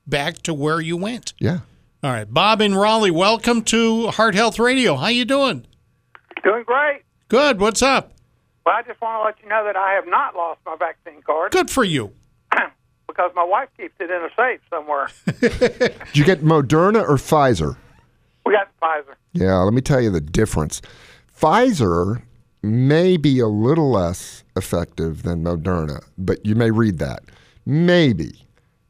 back 0.06 0.38
to 0.42 0.52
where 0.54 0.80
you 0.80 0.96
went. 0.96 1.32
Yeah. 1.38 1.60
All 2.02 2.10
right, 2.10 2.28
Bob 2.28 2.60
in 2.60 2.74
Raleigh, 2.74 3.12
welcome 3.12 3.62
to 3.62 4.08
Heart 4.08 4.34
Health 4.34 4.58
Radio. 4.58 4.96
How 4.96 5.06
you 5.06 5.24
doing? 5.24 5.64
Doing 6.42 6.64
great. 6.64 7.02
Good. 7.32 7.60
What's 7.60 7.80
up? 7.80 8.12
Well, 8.66 8.74
I 8.74 8.82
just 8.82 9.00
want 9.00 9.18
to 9.18 9.24
let 9.24 9.42
you 9.42 9.48
know 9.48 9.64
that 9.64 9.74
I 9.74 9.94
have 9.94 10.06
not 10.06 10.36
lost 10.36 10.60
my 10.66 10.76
vaccine 10.76 11.22
card 11.22 11.50
Good 11.50 11.70
for 11.70 11.82
you. 11.82 12.12
because 13.08 13.30
my 13.34 13.42
wife 13.42 13.70
keeps 13.74 13.94
it 14.00 14.10
in 14.10 14.22
a 14.22 14.28
safe 14.36 14.60
somewhere. 14.68 15.08
Did 15.40 16.18
you 16.18 16.26
get 16.26 16.42
Moderna 16.42 17.00
or 17.00 17.16
Pfizer? 17.16 17.78
we 18.44 18.52
got 18.52 18.68
Pfizer. 18.82 19.14
Yeah, 19.32 19.54
let 19.60 19.72
me 19.72 19.80
tell 19.80 19.98
you 19.98 20.10
the 20.10 20.20
difference. 20.20 20.82
Pfizer 21.34 22.20
may 22.62 23.16
be 23.16 23.38
a 23.38 23.48
little 23.48 23.90
less 23.90 24.44
effective 24.54 25.22
than 25.22 25.42
Moderna, 25.42 26.04
but 26.18 26.44
you 26.44 26.54
may 26.54 26.70
read 26.70 26.98
that. 26.98 27.22
Maybe. 27.64 28.46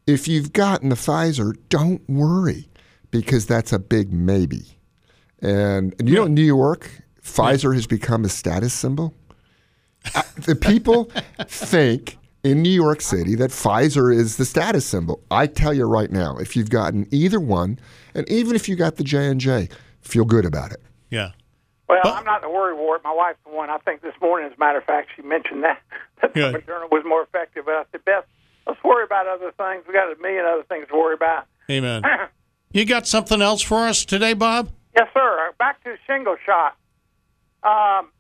If 0.08 0.26
you've 0.26 0.52
gotten 0.52 0.88
the 0.88 0.96
Pfizer, 0.96 1.54
don't 1.68 2.02
worry 2.08 2.68
because 3.12 3.46
that's 3.46 3.72
a 3.72 3.78
big 3.78 4.12
maybe. 4.12 4.80
And, 5.40 5.94
and 6.00 6.08
you 6.08 6.16
know, 6.16 6.26
New 6.26 6.42
York, 6.42 6.90
Pfizer 7.24 7.74
has 7.74 7.86
become 7.86 8.24
a 8.24 8.28
status 8.28 8.72
symbol. 8.72 9.14
The 10.36 10.56
people 10.56 11.04
think 11.46 12.18
in 12.42 12.62
New 12.62 12.70
York 12.70 13.00
City 13.00 13.34
that 13.36 13.50
Pfizer 13.50 14.14
is 14.14 14.36
the 14.36 14.44
status 14.44 14.84
symbol. 14.84 15.22
I 15.30 15.46
tell 15.46 15.72
you 15.72 15.84
right 15.84 16.10
now, 16.10 16.36
if 16.38 16.56
you've 16.56 16.70
gotten 16.70 17.06
either 17.10 17.38
one, 17.38 17.78
and 18.14 18.28
even 18.28 18.56
if 18.56 18.68
you 18.68 18.74
got 18.74 18.96
the 18.96 19.04
J 19.04 19.26
and 19.28 19.40
J, 19.40 19.68
feel 20.00 20.24
good 20.24 20.44
about 20.44 20.72
it. 20.72 20.82
Yeah. 21.10 21.30
Well, 21.88 22.00
I'm 22.04 22.24
not 22.24 22.40
the 22.40 22.48
worry 22.48 22.74
wart. 22.74 23.04
My 23.04 23.12
wife's 23.12 23.38
the 23.44 23.54
one. 23.54 23.68
I 23.70 23.76
think 23.78 24.00
this 24.00 24.14
morning, 24.20 24.48
as 24.50 24.56
a 24.56 24.58
matter 24.58 24.78
of 24.78 24.84
fact, 24.84 25.10
she 25.14 25.22
mentioned 25.22 25.62
that 25.62 25.80
that 26.22 26.34
the 26.34 26.40
Good. 26.40 26.54
Moderna 26.66 26.90
was 26.90 27.04
more 27.06 27.22
effective. 27.22 27.66
But 27.66 27.74
I 27.74 27.84
said, 27.92 28.04
Beth, 28.04 28.24
let's 28.66 28.82
worry 28.82 29.04
about 29.04 29.26
other 29.28 29.52
things. 29.52 29.84
We 29.86 29.92
got 29.92 30.10
a 30.10 30.20
million 30.20 30.44
other 30.44 30.64
things 30.64 30.88
to 30.88 30.94
worry 30.94 31.14
about. 31.14 31.46
Amen. 31.70 32.02
You 32.74 32.86
got 32.86 33.06
something 33.06 33.42
else 33.42 33.60
for 33.60 33.80
us 33.86 34.06
today, 34.06 34.32
Bob? 34.32 34.70
Yes, 34.96 35.06
sir. 35.12 35.50
Back 35.58 35.84
to 35.84 35.94
shingle 36.06 36.36
shot. 36.46 36.74
Um, 37.62 38.10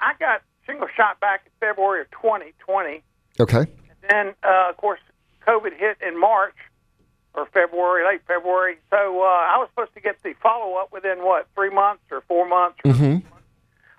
I 0.00 0.14
got 0.18 0.42
shingle 0.66 0.88
shot 0.96 1.20
back 1.20 1.42
in 1.46 1.52
February 1.60 2.02
of 2.02 2.10
2020. 2.10 3.02
Okay. 3.40 3.66
Then, 4.08 4.34
uh, 4.42 4.70
of 4.70 4.76
course, 4.76 5.00
COVID 5.46 5.76
hit 5.76 5.98
in 6.06 6.18
March 6.18 6.56
or 7.34 7.46
February, 7.46 8.04
late 8.04 8.22
February. 8.26 8.76
So 8.90 9.22
uh, 9.22 9.26
I 9.26 9.58
was 9.58 9.68
supposed 9.70 9.94
to 9.94 10.00
get 10.00 10.22
the 10.22 10.34
follow 10.42 10.76
up 10.76 10.92
within 10.92 11.18
what 11.24 11.48
three 11.54 11.70
months 11.70 12.04
or 12.10 12.22
four 12.28 12.48
months. 12.48 12.78
Mm-hmm. 12.84 13.26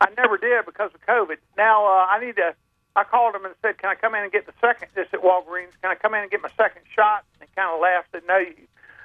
I 0.01 0.07
never 0.17 0.37
did 0.37 0.65
because 0.65 0.91
of 0.93 1.01
COVID. 1.01 1.37
Now 1.57 1.85
uh, 1.85 2.05
I 2.09 2.23
need 2.23 2.35
to. 2.37 2.55
I 2.95 3.03
called 3.03 3.35
them 3.35 3.43
and 3.43 3.53
said, 3.61 3.77
"Can 3.77 3.89
I 3.89 3.95
come 3.95 4.15
in 4.15 4.23
and 4.23 4.31
get 4.31 4.45
the 4.45 4.55
second?" 4.61 4.87
This 4.95 5.07
at 5.11 5.19
Walgreens. 5.19 5.75
Can 5.81 5.91
I 5.91 5.95
come 5.95 6.13
in 6.13 6.21
and 6.21 6.31
get 6.31 6.41
my 6.41 6.51
second 6.55 6.83
shot? 6.95 7.25
And 7.33 7.47
they 7.47 7.51
kind 7.55 7.73
of 7.73 7.81
laughed 7.81 8.13
and 8.13 8.23
no, 8.27 8.37
you, 8.37 8.55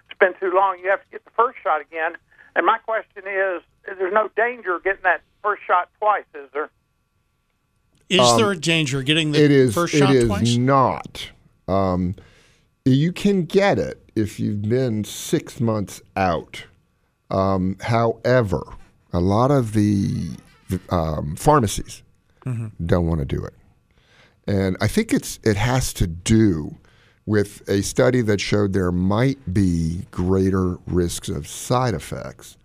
it's 0.09 0.19
been 0.19 0.35
too 0.39 0.55
long. 0.55 0.79
You 0.79 0.91
have 0.91 1.03
to 1.03 1.11
get 1.11 1.25
the 1.25 1.35
first 1.35 1.59
shot 1.63 1.81
again. 1.81 2.15
And 2.55 2.67
my 2.67 2.79
question 2.79 3.23
is, 3.27 3.63
there's 3.87 4.13
no 4.13 4.29
danger 4.37 4.79
getting 4.83 5.03
that 5.03 5.23
first 5.43 5.63
shot 5.67 5.89
twice, 5.99 6.25
is 6.35 6.49
there? 6.53 6.71
Is 8.09 8.21
Um, 8.21 8.39
there 8.39 8.51
a 8.51 8.57
danger 8.57 9.03
getting 9.03 9.33
the 9.33 9.43
It 9.43 9.51
is. 9.51 9.75
first 9.75 9.95
shot 9.95 10.15
is 10.15 10.27
twice? 10.27 10.57
not. 10.57 11.31
Um, 11.69 12.17
you 12.85 13.13
can 13.13 13.45
get 13.45 13.79
it 13.79 14.03
if 14.17 14.41
you've 14.41 14.63
been 14.63 15.05
six 15.05 15.61
months 15.61 16.03
out. 16.17 16.65
Um, 17.31 17.77
however, 17.81 18.63
a 19.13 19.21
lot 19.21 19.51
of 19.53 19.73
the 19.73 20.31
um, 20.89 21.37
pharmacies 21.37 22.03
don't 22.85 23.07
want 23.07 23.21
to 23.21 23.25
do 23.27 23.45
it, 23.45 23.55
and 24.49 24.77
I 24.81 24.89
think 24.89 25.13
it's 25.13 25.39
it 25.45 25.57
has 25.57 25.93
to 25.95 26.07
do 26.09 26.77
with 27.27 27.63
a 27.69 27.83
study 27.83 28.23
that 28.23 28.41
showed 28.41 28.73
there 28.73 28.91
might 28.91 29.53
be 29.55 30.07
greater 30.11 30.79
risks 30.87 31.29
of 31.29 31.47
side 31.47 31.95
effects. 31.95 32.57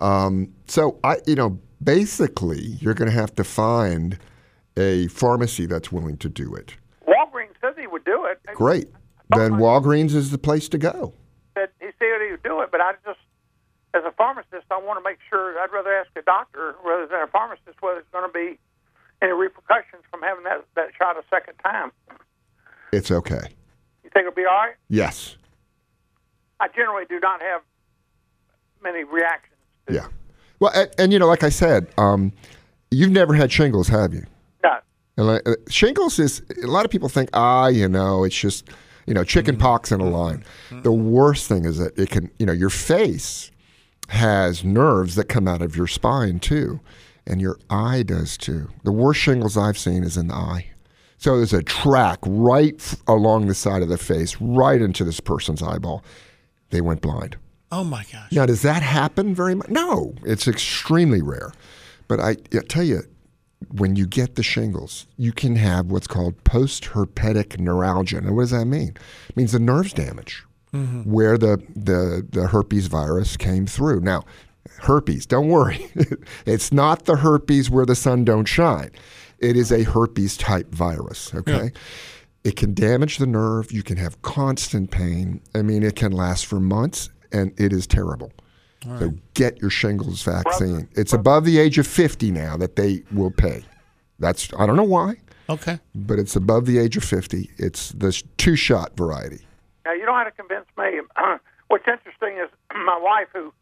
Um, 0.00 0.52
so 0.66 0.98
I, 1.04 1.18
you 1.26 1.34
know, 1.36 1.58
basically, 1.84 2.60
you're 2.80 2.94
going 2.94 3.10
to 3.10 3.16
have 3.16 3.34
to 3.36 3.44
find 3.44 4.18
a 4.76 5.08
pharmacy 5.08 5.66
that's 5.66 5.92
willing 5.92 6.16
to 6.18 6.28
do 6.28 6.54
it. 6.54 6.76
Walgreens 7.06 7.54
says 7.60 7.74
he 7.78 7.86
would 7.86 8.04
do 8.04 8.24
it. 8.24 8.40
Great. 8.54 8.88
then 9.36 9.52
Walgreens 9.52 10.14
is 10.14 10.30
the 10.30 10.38
place 10.38 10.68
to 10.70 10.78
go. 10.78 11.14
He 11.54 11.60
said 11.98 12.20
he 12.24 12.30
would 12.30 12.42
do 12.42 12.60
it, 12.60 12.70
but 12.70 12.80
I 12.80 12.92
just, 13.04 13.18
as 13.94 14.02
a 14.04 14.12
pharmacist, 14.12 14.64
I 14.70 14.78
want 14.78 14.98
to 14.98 15.04
make 15.08 15.18
sure. 15.28 15.58
I'd 15.58 15.72
rather 15.72 15.92
ask 15.92 16.08
a 16.16 16.22
doctor 16.22 16.74
rather 16.84 17.06
than 17.06 17.20
a 17.20 17.26
pharmacist 17.26 17.80
whether 17.80 17.98
it's 17.98 18.08
going 18.12 18.26
to 18.26 18.32
be 18.32 18.58
any 19.20 19.32
repercussions 19.32 20.02
from 20.10 20.22
having 20.22 20.44
that 20.44 20.64
that 20.74 20.88
shot 20.98 21.16
a 21.16 21.22
second 21.30 21.54
time. 21.62 21.92
It's 22.92 23.10
okay. 23.10 23.54
You 24.02 24.10
think 24.10 24.26
it'll 24.26 24.32
be 24.32 24.44
all 24.44 24.56
right? 24.56 24.74
Yes. 24.88 25.36
I 26.58 26.68
generally 26.68 27.04
do 27.08 27.20
not 27.20 27.40
have 27.40 27.62
many 28.82 29.04
reactions. 29.04 29.56
Yeah. 29.90 30.06
Well, 30.62 30.70
and, 30.74 30.90
and 30.96 31.12
you 31.12 31.18
know, 31.18 31.26
like 31.26 31.42
I 31.42 31.48
said, 31.48 31.88
um, 31.98 32.32
you've 32.92 33.10
never 33.10 33.34
had 33.34 33.50
shingles, 33.50 33.88
have 33.88 34.14
you? 34.14 34.24
No. 34.62 34.78
And 35.16 35.26
like, 35.26 35.42
uh, 35.44 35.56
shingles 35.68 36.20
is 36.20 36.40
a 36.62 36.68
lot 36.68 36.84
of 36.84 36.90
people 36.92 37.08
think, 37.08 37.30
ah, 37.32 37.66
you 37.66 37.88
know, 37.88 38.22
it's 38.22 38.38
just 38.38 38.68
you 39.06 39.14
know, 39.14 39.24
chicken 39.24 39.56
pox 39.56 39.90
in 39.90 40.00
a 40.00 40.08
line. 40.08 40.44
The 40.70 40.92
worst 40.92 41.48
thing 41.48 41.64
is 41.64 41.78
that 41.78 41.98
it 41.98 42.10
can, 42.10 42.30
you 42.38 42.46
know, 42.46 42.52
your 42.52 42.70
face 42.70 43.50
has 44.10 44.62
nerves 44.62 45.16
that 45.16 45.24
come 45.24 45.48
out 45.48 45.62
of 45.62 45.74
your 45.74 45.88
spine 45.88 46.38
too, 46.38 46.78
and 47.26 47.40
your 47.40 47.58
eye 47.68 48.04
does 48.04 48.36
too. 48.36 48.68
The 48.84 48.92
worst 48.92 49.20
shingles 49.20 49.56
I've 49.56 49.76
seen 49.76 50.04
is 50.04 50.16
in 50.16 50.28
the 50.28 50.34
eye. 50.34 50.66
So 51.18 51.38
there's 51.38 51.52
a 51.52 51.64
track 51.64 52.20
right 52.24 52.74
f- 52.78 53.02
along 53.08 53.46
the 53.46 53.54
side 53.54 53.82
of 53.82 53.88
the 53.88 53.98
face, 53.98 54.36
right 54.40 54.80
into 54.80 55.02
this 55.02 55.18
person's 55.18 55.60
eyeball. 55.60 56.04
They 56.70 56.80
went 56.80 57.00
blind. 57.00 57.36
Oh 57.72 57.82
my 57.84 58.04
gosh. 58.12 58.30
Now, 58.30 58.46
does 58.46 58.62
that 58.62 58.82
happen 58.82 59.34
very 59.34 59.54
much? 59.54 59.68
No, 59.70 60.14
it's 60.24 60.46
extremely 60.46 61.22
rare. 61.22 61.52
But 62.06 62.20
I, 62.20 62.30
I 62.52 62.60
tell 62.68 62.82
you, 62.84 63.00
when 63.70 63.96
you 63.96 64.06
get 64.06 64.34
the 64.34 64.42
shingles, 64.42 65.06
you 65.16 65.32
can 65.32 65.56
have 65.56 65.86
what's 65.86 66.06
called 66.06 66.42
post 66.44 66.84
herpetic 66.84 67.58
neuralgia. 67.58 68.20
Now, 68.20 68.32
what 68.34 68.42
does 68.42 68.50
that 68.50 68.66
mean? 68.66 68.94
It 69.30 69.36
means 69.36 69.52
the 69.52 69.58
nerves 69.58 69.92
damage 69.92 70.44
Mhm. 70.74 71.06
where 71.06 71.36
the, 71.38 71.62
the, 71.76 72.26
the 72.30 72.46
herpes 72.48 72.86
virus 72.88 73.36
came 73.36 73.66
through. 73.66 74.00
Now, 74.00 74.24
herpes, 74.80 75.26
don't 75.26 75.48
worry. 75.48 75.90
it's 76.46 76.72
not 76.72 77.04
the 77.06 77.16
herpes 77.16 77.68
where 77.70 77.84
the 77.86 77.94
sun 77.94 78.24
don't 78.24 78.46
shine. 78.46 78.90
It 79.38 79.56
is 79.56 79.70
a 79.72 79.82
herpes 79.84 80.36
type 80.36 80.72
virus, 80.74 81.34
okay? 81.34 81.72
It 82.44 82.56
can 82.56 82.74
damage 82.74 83.18
the 83.18 83.26
nerve. 83.26 83.70
You 83.72 83.82
can 83.82 83.96
have 83.98 84.20
constant 84.22 84.90
pain. 84.90 85.40
I 85.54 85.62
mean, 85.62 85.82
it 85.82 85.94
can 85.96 86.10
last 86.12 86.46
for 86.46 86.58
months, 86.60 87.10
and 87.32 87.52
it 87.60 87.72
is 87.72 87.86
terrible. 87.86 88.32
So 88.98 89.12
get 89.34 89.60
your 89.60 89.70
shingles 89.70 90.22
vaccine. 90.24 90.88
It's 90.96 91.12
above 91.12 91.44
the 91.44 91.60
age 91.60 91.78
of 91.78 91.86
50 91.86 92.32
now 92.32 92.56
that 92.56 92.74
they 92.74 93.04
will 93.12 93.30
pay. 93.30 93.64
That's 94.18 94.52
I 94.58 94.66
don't 94.66 94.74
know 94.74 94.82
why, 94.82 95.14
Okay. 95.48 95.78
but 95.94 96.18
it's 96.18 96.34
above 96.34 96.66
the 96.66 96.78
age 96.78 96.96
of 96.96 97.04
50. 97.04 97.48
It's 97.58 97.90
the 97.92 98.10
two 98.38 98.56
shot 98.56 98.96
variety. 98.96 99.46
Now 99.84 99.92
you 99.92 100.04
don't 100.04 100.16
have 100.16 100.26
to 100.26 100.32
convince 100.32 100.66
me. 100.76 101.00
What's 101.68 101.86
interesting 101.86 102.38
is 102.42 102.50
my 102.74 102.98
wife, 103.00 103.28
who 103.32 103.52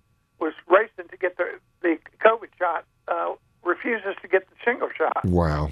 was 0.41 0.55
racing 0.69 1.09
to 1.11 1.17
get 1.19 1.37
the 1.37 1.45
the 1.83 1.99
COVID 2.25 2.49
shot, 2.59 2.85
uh, 3.09 3.35
refuses 3.63 4.17
to 4.23 4.29
get 4.29 4.49
the 4.49 4.57
shingle 4.65 4.89
shot. 4.97 5.23
Wow. 5.27 5.71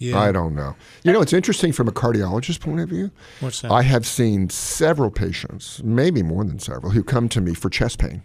Yeah. 0.00 0.18
I 0.18 0.32
don't 0.32 0.54
know. 0.54 0.76
You 1.04 1.12
know, 1.12 1.20
it's 1.20 1.34
interesting 1.34 1.72
from 1.72 1.86
a 1.86 1.92
cardiologist 1.92 2.60
point 2.60 2.80
of 2.80 2.88
view. 2.88 3.10
What's 3.40 3.60
that? 3.60 3.70
I 3.70 3.82
have 3.82 4.06
seen 4.06 4.48
several 4.48 5.10
patients, 5.10 5.82
maybe 5.84 6.22
more 6.22 6.42
than 6.42 6.58
several, 6.58 6.92
who 6.92 7.04
come 7.04 7.28
to 7.28 7.40
me 7.40 7.52
for 7.52 7.68
chest 7.68 7.98
pain, 7.98 8.22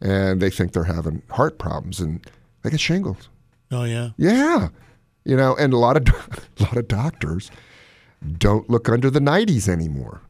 and 0.00 0.40
they 0.40 0.50
think 0.50 0.72
they're 0.72 0.84
having 0.84 1.22
heart 1.30 1.58
problems, 1.58 1.98
and 1.98 2.24
they 2.62 2.70
get 2.70 2.78
shingles. 2.78 3.28
Oh 3.72 3.82
yeah. 3.82 4.10
Yeah, 4.16 4.68
you 5.24 5.36
know, 5.36 5.56
and 5.56 5.72
a 5.72 5.78
lot 5.78 5.96
of 5.96 6.06
a 6.60 6.62
lot 6.62 6.76
of 6.76 6.86
doctors 6.86 7.50
don't 8.38 8.70
look 8.70 8.88
under 8.88 9.10
the 9.10 9.20
nighties 9.20 9.68
anymore. 9.68 10.22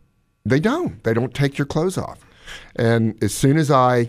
They 0.46 0.60
don't. 0.60 1.04
They 1.04 1.12
don't 1.12 1.34
take 1.34 1.58
your 1.58 1.66
clothes 1.66 1.98
off. 1.98 2.24
And 2.74 3.22
as 3.22 3.34
soon 3.34 3.58
as 3.58 3.70
I 3.70 4.08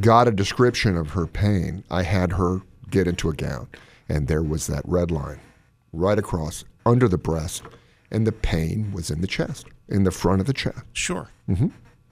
got 0.00 0.28
a 0.28 0.30
description 0.30 0.96
of 0.96 1.10
her 1.10 1.26
pain, 1.26 1.82
I 1.90 2.04
had 2.04 2.32
her 2.32 2.60
get 2.88 3.08
into 3.08 3.28
a 3.28 3.32
gown, 3.32 3.66
and 4.08 4.28
there 4.28 4.44
was 4.44 4.68
that 4.68 4.82
red 4.84 5.10
line 5.10 5.40
right 5.92 6.18
across 6.18 6.64
under 6.86 7.08
the 7.08 7.18
breast, 7.18 7.62
and 8.10 8.26
the 8.26 8.32
pain 8.32 8.92
was 8.92 9.10
in 9.10 9.20
the 9.20 9.26
chest, 9.26 9.66
in 9.88 10.04
the 10.04 10.10
front 10.10 10.40
of 10.40 10.46
the 10.46 10.52
chest. 10.52 10.80
Sure. 10.92 11.28
Mm-hmm. 11.48 11.68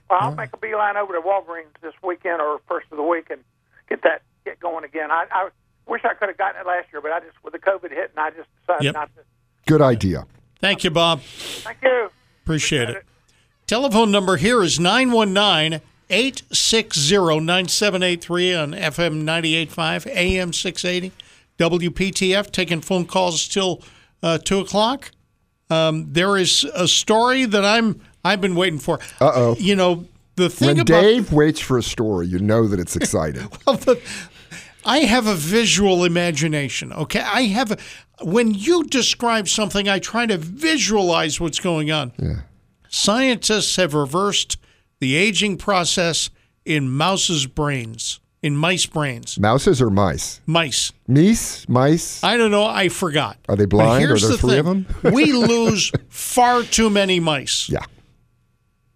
Well, 0.09 0.19
I'll 0.21 0.35
make 0.35 0.53
a 0.53 0.57
beeline 0.57 0.95
over 0.97 1.13
to 1.13 1.19
Walgreens 1.19 1.65
this 1.81 1.93
weekend 2.03 2.41
or 2.41 2.59
first 2.67 2.87
of 2.91 2.97
the 2.97 3.03
week 3.03 3.29
and 3.29 3.41
get 3.89 4.03
that 4.03 4.21
get 4.45 4.59
going 4.59 4.85
again. 4.85 5.11
I, 5.11 5.25
I 5.31 5.49
wish 5.85 6.03
I 6.05 6.13
could 6.13 6.29
have 6.29 6.37
gotten 6.37 6.61
it 6.61 6.65
last 6.67 6.87
year, 6.93 7.01
but 7.01 7.11
I 7.11 7.19
just 7.19 7.43
with 7.43 7.53
the 7.53 7.59
COVID 7.59 7.89
hit, 7.91 8.11
and 8.15 8.19
I 8.19 8.29
just 8.29 8.47
decided 8.61 8.85
Yep. 8.85 8.93
not 8.93 9.15
to. 9.15 9.21
Good 9.65 9.81
idea. 9.81 10.25
Thank 10.59 10.83
you, 10.83 10.91
Bob. 10.91 11.21
Thank 11.21 11.79
you. 11.83 12.09
Appreciate 12.43 12.89
it. 12.89 13.05
Telephone 13.67 14.11
number 14.11 14.37
here 14.37 14.63
is 14.63 14.79
919 14.79 15.81
860 16.09 17.39
9783 17.41 18.55
on 18.55 18.71
FM 18.71 19.23
985, 19.23 20.07
AM 20.07 20.53
680, 20.53 21.11
WPTF, 21.57 22.51
taking 22.51 22.81
phone 22.81 23.05
calls 23.05 23.47
till 23.47 23.83
uh, 24.23 24.37
2 24.37 24.59
o'clock. 24.59 25.11
Um, 25.69 26.11
there 26.13 26.37
is 26.37 26.63
a 26.75 26.87
story 26.87 27.45
that 27.45 27.65
I'm 27.65 28.01
I've 28.23 28.41
been 28.41 28.55
waiting 28.55 28.79
for. 28.79 28.99
Uh 29.19 29.31
oh. 29.33 29.55
You 29.59 29.75
know, 29.75 30.05
the 30.35 30.49
thing 30.49 30.67
When 30.69 30.79
about 30.81 31.01
Dave 31.01 31.33
waits 31.33 31.59
for 31.59 31.77
a 31.77 31.83
story, 31.83 32.27
you 32.27 32.39
know 32.39 32.67
that 32.67 32.79
it's 32.79 32.95
exciting. 33.01 33.49
Well, 33.65 33.79
I 34.85 34.99
have 34.99 35.27
a 35.27 35.35
visual 35.35 36.05
imagination. 36.05 36.93
Okay, 36.93 37.19
I 37.19 37.43
have. 37.43 37.71
A, 37.71 37.77
when 38.23 38.53
you 38.53 38.83
describe 38.85 39.47
something, 39.47 39.89
I 39.89 39.99
try 39.99 40.25
to 40.25 40.37
visualize 40.37 41.39
what's 41.39 41.59
going 41.59 41.91
on. 41.91 42.13
Yeah. 42.17 42.41
Scientists 42.89 43.75
have 43.75 43.93
reversed 43.93 44.57
the 44.99 45.15
aging 45.15 45.57
process 45.57 46.29
in 46.65 46.89
mouses' 46.89 47.45
brains, 47.45 48.19
in 48.41 48.55
mice 48.55 48.85
brains. 48.85 49.39
Mouses 49.39 49.81
or 49.81 49.89
mice? 49.89 50.41
Mice. 50.45 50.91
Meese? 51.09 51.67
Mice? 51.67 52.23
I 52.23 52.37
don't 52.37 52.51
know. 52.51 52.65
I 52.65 52.89
forgot. 52.89 53.37
Are 53.49 53.55
they 53.55 53.65
blind? 53.65 54.03
Are 54.03 54.07
there 54.07 54.29
the 54.29 54.37
three 54.37 54.57
of 54.57 54.65
thing. 54.65 54.85
them? 55.01 55.13
we 55.13 55.31
lose 55.33 55.91
far 56.09 56.63
too 56.63 56.89
many 56.89 57.19
mice. 57.19 57.69
Yeah. 57.69 57.85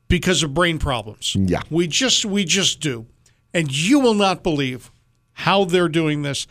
Because 0.07 0.43
of 0.43 0.53
brain 0.53 0.77
problems. 0.77 1.35
Yeah. 1.35 1.61
We 1.69 1.87
just 1.87 2.25
we 2.25 2.43
just 2.43 2.79
do. 2.79 3.07
And 3.53 3.75
you 3.75 3.99
will 3.99 4.13
not 4.13 4.43
believe 4.43 4.91
how 5.33 5.65
they're 5.65 5.89
doing 5.89 6.21
this. 6.21 6.47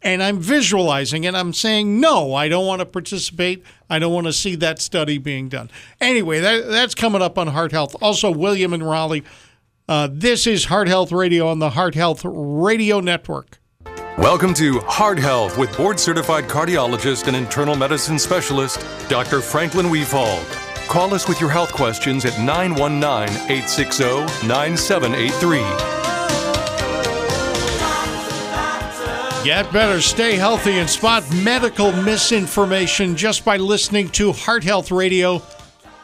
And 0.00 0.22
I'm 0.22 0.38
visualizing 0.38 1.26
and 1.26 1.36
I'm 1.36 1.52
saying, 1.52 1.98
no, 1.98 2.32
I 2.32 2.48
don't 2.48 2.66
want 2.66 2.80
to 2.80 2.86
participate. 2.86 3.64
I 3.90 3.98
don't 3.98 4.12
want 4.12 4.28
to 4.28 4.32
see 4.32 4.54
that 4.56 4.80
study 4.80 5.18
being 5.18 5.48
done. 5.48 5.70
Anyway, 6.00 6.38
that, 6.38 6.68
that's 6.68 6.94
coming 6.94 7.20
up 7.20 7.36
on 7.36 7.48
Heart 7.48 7.72
Health. 7.72 7.96
Also, 8.00 8.30
William 8.30 8.72
and 8.72 8.88
Raleigh. 8.88 9.24
Uh, 9.88 10.06
this 10.12 10.46
is 10.46 10.66
Heart 10.66 10.88
Health 10.88 11.12
Radio 11.12 11.48
on 11.48 11.60
the 11.60 11.70
Heart 11.70 11.94
Health 11.94 12.20
Radio 12.24 13.00
Network. 13.00 13.58
Welcome 14.18 14.52
to 14.54 14.80
Heart 14.80 15.18
Health 15.18 15.56
with 15.56 15.74
board 15.78 15.98
certified 15.98 16.44
cardiologist 16.44 17.26
and 17.26 17.34
internal 17.34 17.74
medicine 17.74 18.18
specialist, 18.18 18.84
Dr. 19.08 19.40
Franklin 19.40 19.86
Wefald. 19.86 20.44
Call 20.88 21.14
us 21.14 21.26
with 21.26 21.40
your 21.40 21.48
health 21.48 21.72
questions 21.72 22.26
at 22.26 22.38
919 22.38 23.34
860 23.50 24.04
9783. 24.46 25.58
Get 29.42 29.72
better, 29.72 30.02
stay 30.02 30.34
healthy, 30.36 30.72
and 30.72 30.90
spot 30.90 31.24
medical 31.32 31.92
misinformation 31.92 33.16
just 33.16 33.42
by 33.42 33.56
listening 33.56 34.10
to 34.10 34.32
Heart 34.32 34.64
Health 34.64 34.90
Radio 34.90 35.42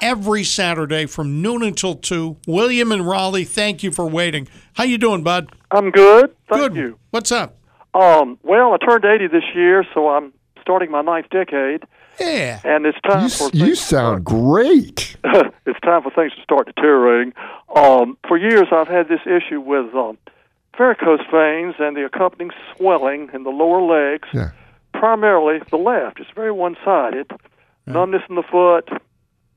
every 0.09 0.44
Saturday 0.44 1.07
from 1.07 1.40
noon 1.40 1.62
until 1.62 1.94
2. 1.94 2.36
William 2.46 2.92
and 2.92 3.09
Raleigh, 3.09 3.44
thank 3.44 3.82
you 3.82 3.90
for 3.90 4.07
waiting. 4.07 4.46
How 4.74 4.84
you 4.84 4.98
doing, 4.98 5.22
bud? 5.22 5.50
I'm 5.70 5.90
good. 5.90 6.30
Thank 6.48 6.61
Good. 6.61 6.76
you. 6.76 6.98
What's 7.11 7.32
up? 7.32 7.57
Um, 7.94 8.38
well, 8.42 8.74
I 8.74 8.76
turned 8.84 9.05
80 9.07 9.28
this 9.28 9.44
year, 9.55 9.82
so 9.94 10.11
I'm 10.11 10.34
starting 10.61 10.90
my 10.90 11.00
ninth 11.00 11.30
decade. 11.30 11.84
Yeah. 12.20 12.61
And 12.64 12.84
it's 12.84 13.00
time 13.00 13.30
for 13.30 13.48
You 13.55 13.74
sound 13.74 14.24
great. 14.24 15.16
it's 15.24 15.80
time 15.80 16.02
for 16.02 16.11
things 16.11 16.32
to 16.34 16.42
start 16.42 16.66
deteriorating. 16.66 17.32
Um, 17.74 18.18
for 18.28 18.36
years, 18.36 18.66
I've 18.72 18.88
had 18.88 19.09
this 19.09 19.20
issue 19.24 19.61
with 19.61 19.94
um, 19.94 20.18
varicose 20.76 21.20
veins 21.32 21.76
and 21.78 21.96
the 21.96 22.05
accompanying 22.05 22.50
swelling 22.76 23.30
in 23.32 23.42
the 23.44 23.50
lower 23.50 23.80
legs, 23.80 24.28
Yeah. 24.34 24.50
primarily 24.92 25.61
the 25.70 25.78
left. 25.78 26.20
It's 26.20 26.30
very 26.34 26.52
one-sided. 26.52 27.30
Numbness 27.86 28.22
in 28.30 28.36
the 28.36 28.42
foot, 28.42 28.88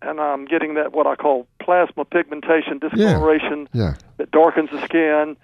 and 0.01 0.19
I'm 0.19 0.45
getting 0.45 0.75
that 0.75 0.93
what 0.93 1.07
I 1.07 1.15
call 1.15 1.47
plasma 1.61 2.05
pigmentation 2.05 2.79
discoloration 2.79 3.67
Yeah. 3.73 3.95
that 4.17 4.31
darkens 4.31 4.69
the 4.71 4.81
skin. 4.85 5.35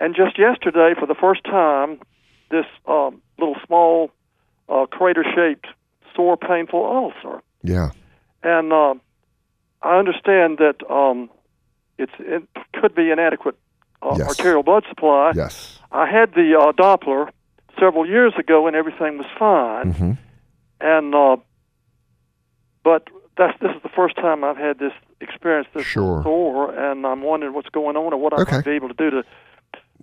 And 0.00 0.14
just 0.14 0.38
yesterday, 0.38 0.94
for 0.98 1.06
the 1.06 1.14
first 1.14 1.42
time, 1.44 2.00
this 2.50 2.66
um, 2.86 3.20
little 3.38 3.56
small 3.66 4.10
uh, 4.68 4.86
crater-shaped, 4.86 5.66
sore, 6.14 6.36
painful 6.36 6.84
ulcer. 6.84 7.42
Yeah. 7.62 7.90
And 8.42 8.72
um, 8.72 9.00
I 9.82 9.98
understand 9.98 10.58
that 10.58 10.76
um, 10.88 11.28
it's 11.98 12.12
it 12.18 12.44
could 12.80 12.94
be 12.94 13.10
inadequate 13.10 13.56
uh, 14.02 14.14
Yes. 14.18 14.28
arterial 14.28 14.62
blood 14.62 14.84
supply. 14.88 15.32
Yes. 15.34 15.78
I 15.90 16.06
had 16.08 16.34
the 16.34 16.54
uh, 16.56 16.72
Doppler 16.72 17.28
several 17.80 18.06
years 18.06 18.34
ago, 18.38 18.66
and 18.68 18.76
everything 18.76 19.18
was 19.18 19.26
fine. 19.38 19.92
hmm 19.92 20.12
And 20.80 21.14
uh, 21.14 21.36
but 22.84 23.08
that's 23.38 23.58
this 23.60 23.70
is 23.74 23.82
the 23.82 23.88
first 23.88 24.16
time 24.16 24.44
I've 24.44 24.56
had 24.58 24.78
this 24.78 24.92
experience 25.20 25.68
this 25.74 25.86
Sure. 25.86 26.22
sore, 26.22 26.74
and 26.74 27.06
I'm 27.06 27.22
wondering 27.22 27.54
what's 27.54 27.68
going 27.70 27.96
on 27.96 28.12
or 28.12 28.16
what 28.18 28.32
I 28.34 28.42
Okay. 28.42 28.56
might 28.56 28.64
be 28.64 28.72
able 28.72 28.88
to 28.88 28.94
do 28.94 29.10
to. 29.10 29.22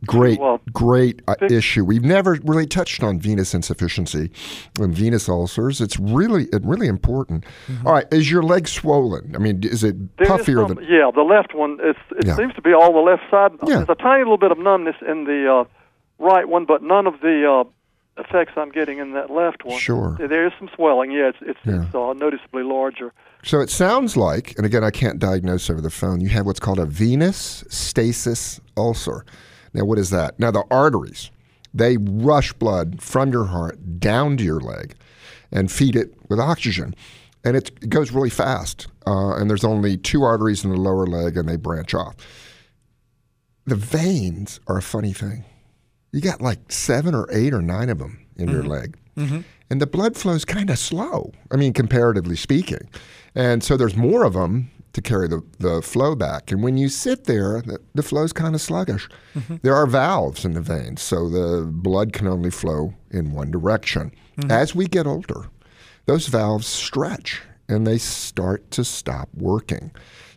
Great, 0.06 0.40
Well, 0.40 0.60
great 0.74 1.22
uh, 1.28 1.36
issue. 1.50 1.86
We've 1.86 2.04
never 2.04 2.38
really 2.44 2.68
touched 2.68 3.02
on 3.02 3.18
venous 3.18 3.54
insufficiency 3.56 4.30
and 4.78 4.94
venous 4.94 5.30
ulcers. 5.30 5.80
It's 5.80 5.98
really, 5.98 6.44
it 6.52 6.62
really 6.66 6.88
important. 6.88 7.46
All 7.86 7.94
right, 7.94 8.06
is 8.12 8.30
your 8.30 8.44
leg 8.44 8.68
swollen? 8.68 9.34
I 9.36 9.40
mean, 9.40 9.62
is 9.64 9.84
it 9.86 9.96
There 10.18 10.26
is 10.28 10.30
puffier 10.46 10.68
some- 10.68 10.76
than? 10.76 10.86
yeah, 10.90 11.10
the 11.16 11.22
left 11.24 11.56
one. 11.56 11.80
It's, 11.82 11.98
it 12.20 12.28
Yeah. 12.28 12.36
seems 12.36 12.54
to 12.56 12.62
be 12.62 12.74
all 12.74 12.92
the 12.92 13.00
left 13.00 13.24
side. 13.32 13.54
Yeah. 13.66 13.78
There's 13.78 13.90
a 13.90 13.96
tiny 13.96 14.24
little 14.24 14.38
bit 14.38 14.52
of 14.52 14.60
numbness 14.60 14.98
in 15.08 15.24
the 15.24 15.52
uh, 15.62 15.64
right 16.20 16.48
one, 16.48 16.66
but 16.66 16.84
none 16.84 17.08
of 17.08 17.22
the 17.22 17.50
uh, 17.50 17.64
effects 18.18 18.54
I'm 18.56 18.70
getting 18.72 19.00
in 19.00 19.14
that 19.14 19.30
left 19.30 19.66
one. 19.66 19.80
Sure. 19.80 20.16
There 20.20 20.46
is 20.46 20.54
some 20.58 20.70
swelling. 20.76 21.12
Yeah, 21.12 21.30
it's 21.30 21.38
it's, 21.42 21.60
Yeah. 21.66 21.84
it's 21.86 21.96
uh, 21.96 22.14
noticeably 22.14 22.64
larger. 22.64 23.14
So 23.44 23.60
it 23.62 23.70
sounds 23.70 24.18
like, 24.18 24.56
and 24.58 24.66
again, 24.66 24.84
I 24.84 24.90
can't 24.92 25.20
diagnose 25.20 25.70
over 25.70 25.82
the 25.82 25.90
phone. 25.92 26.20
You 26.22 26.30
have 26.30 26.46
what's 26.46 26.60
called 26.60 26.80
a 26.80 26.86
venous 26.86 27.64
stasis 27.70 28.60
ulcer. 28.76 29.26
Now, 29.74 29.84
what 29.86 29.98
is 30.00 30.10
that? 30.12 30.40
Now, 30.40 30.52
the 30.52 30.64
arteries 30.72 31.30
they 31.74 31.98
rush 31.98 32.54
blood 32.54 33.02
from 33.02 33.32
your 33.34 33.44
heart 33.46 34.00
down 34.00 34.38
to 34.38 34.44
your 34.46 34.62
leg 34.62 34.96
and 35.52 35.70
feed 35.70 35.94
it 35.98 36.14
with 36.30 36.40
oxygen, 36.40 36.96
and 37.44 37.58
it, 37.58 37.70
it 37.82 37.90
goes 37.90 38.12
really 38.14 38.30
fast. 38.30 38.88
Uh, 39.06 39.36
and 39.36 39.50
there's 39.50 39.66
only 39.66 39.98
two 39.98 40.24
arteries 40.24 40.64
in 40.64 40.72
the 40.72 40.78
lower 40.78 41.06
leg, 41.06 41.36
and 41.36 41.50
they 41.50 41.58
branch 41.58 41.94
off. 41.94 42.16
The 43.66 43.76
veins 43.76 44.60
are 44.68 44.78
a 44.78 44.82
funny 44.82 45.12
thing. 45.12 45.44
You 46.16 46.22
got 46.22 46.42
like 46.42 46.72
seven 46.72 47.14
or 47.14 47.28
eight 47.30 47.54
or 47.54 47.62
nine 47.62 47.90
of 47.90 48.00
them 48.00 48.26
in 48.38 48.48
your 48.48 48.62
mm-hmm. 48.62 48.72
leg 48.72 48.98
mm-hmm. 49.18 49.42
and 49.70 49.82
the 49.82 49.86
blood 49.88 50.16
flow 50.16 50.34
is 50.34 50.46
kind 50.46 50.70
of 50.70 50.80
slow. 50.80 51.34
I 51.52 51.58
mean, 51.58 51.74
comparatively 51.74 52.38
speaking, 52.38 52.90
and 53.36 53.62
so 53.62 53.76
there's 53.76 53.98
more 53.98 54.24
of 54.24 54.34
them 54.34 54.72
to 54.94 55.02
carry 55.02 55.28
the, 55.28 55.44
the 55.60 55.82
flow 55.82 56.16
back. 56.16 56.54
And 56.54 56.64
when 56.64 56.78
you 56.78 56.88
sit 56.88 57.26
there, 57.26 57.62
the, 57.62 57.80
the 57.94 58.02
flow's 58.02 58.32
kind 58.32 58.56
of 58.56 58.62
sluggish. 58.62 59.10
Mm-hmm. 59.36 59.58
There 59.62 59.76
are 59.76 59.86
valves 59.86 60.46
in 60.46 60.54
the 60.54 60.62
veins, 60.62 61.02
so 61.02 61.28
the 61.28 61.66
blood 61.70 62.14
can 62.14 62.28
only 62.28 62.50
flow 62.50 62.94
in 63.12 63.34
one 63.34 63.52
direction. 63.52 64.14
As 64.50 64.74
we 64.74 64.88
get 64.88 65.06
older, 65.08 65.50
those 66.06 66.28
valves 66.28 66.68
stretch 66.68 67.42
and 67.68 67.86
they 67.86 67.98
start 67.98 68.72
to 68.72 68.84
stop 68.84 69.28
working. 69.34 69.92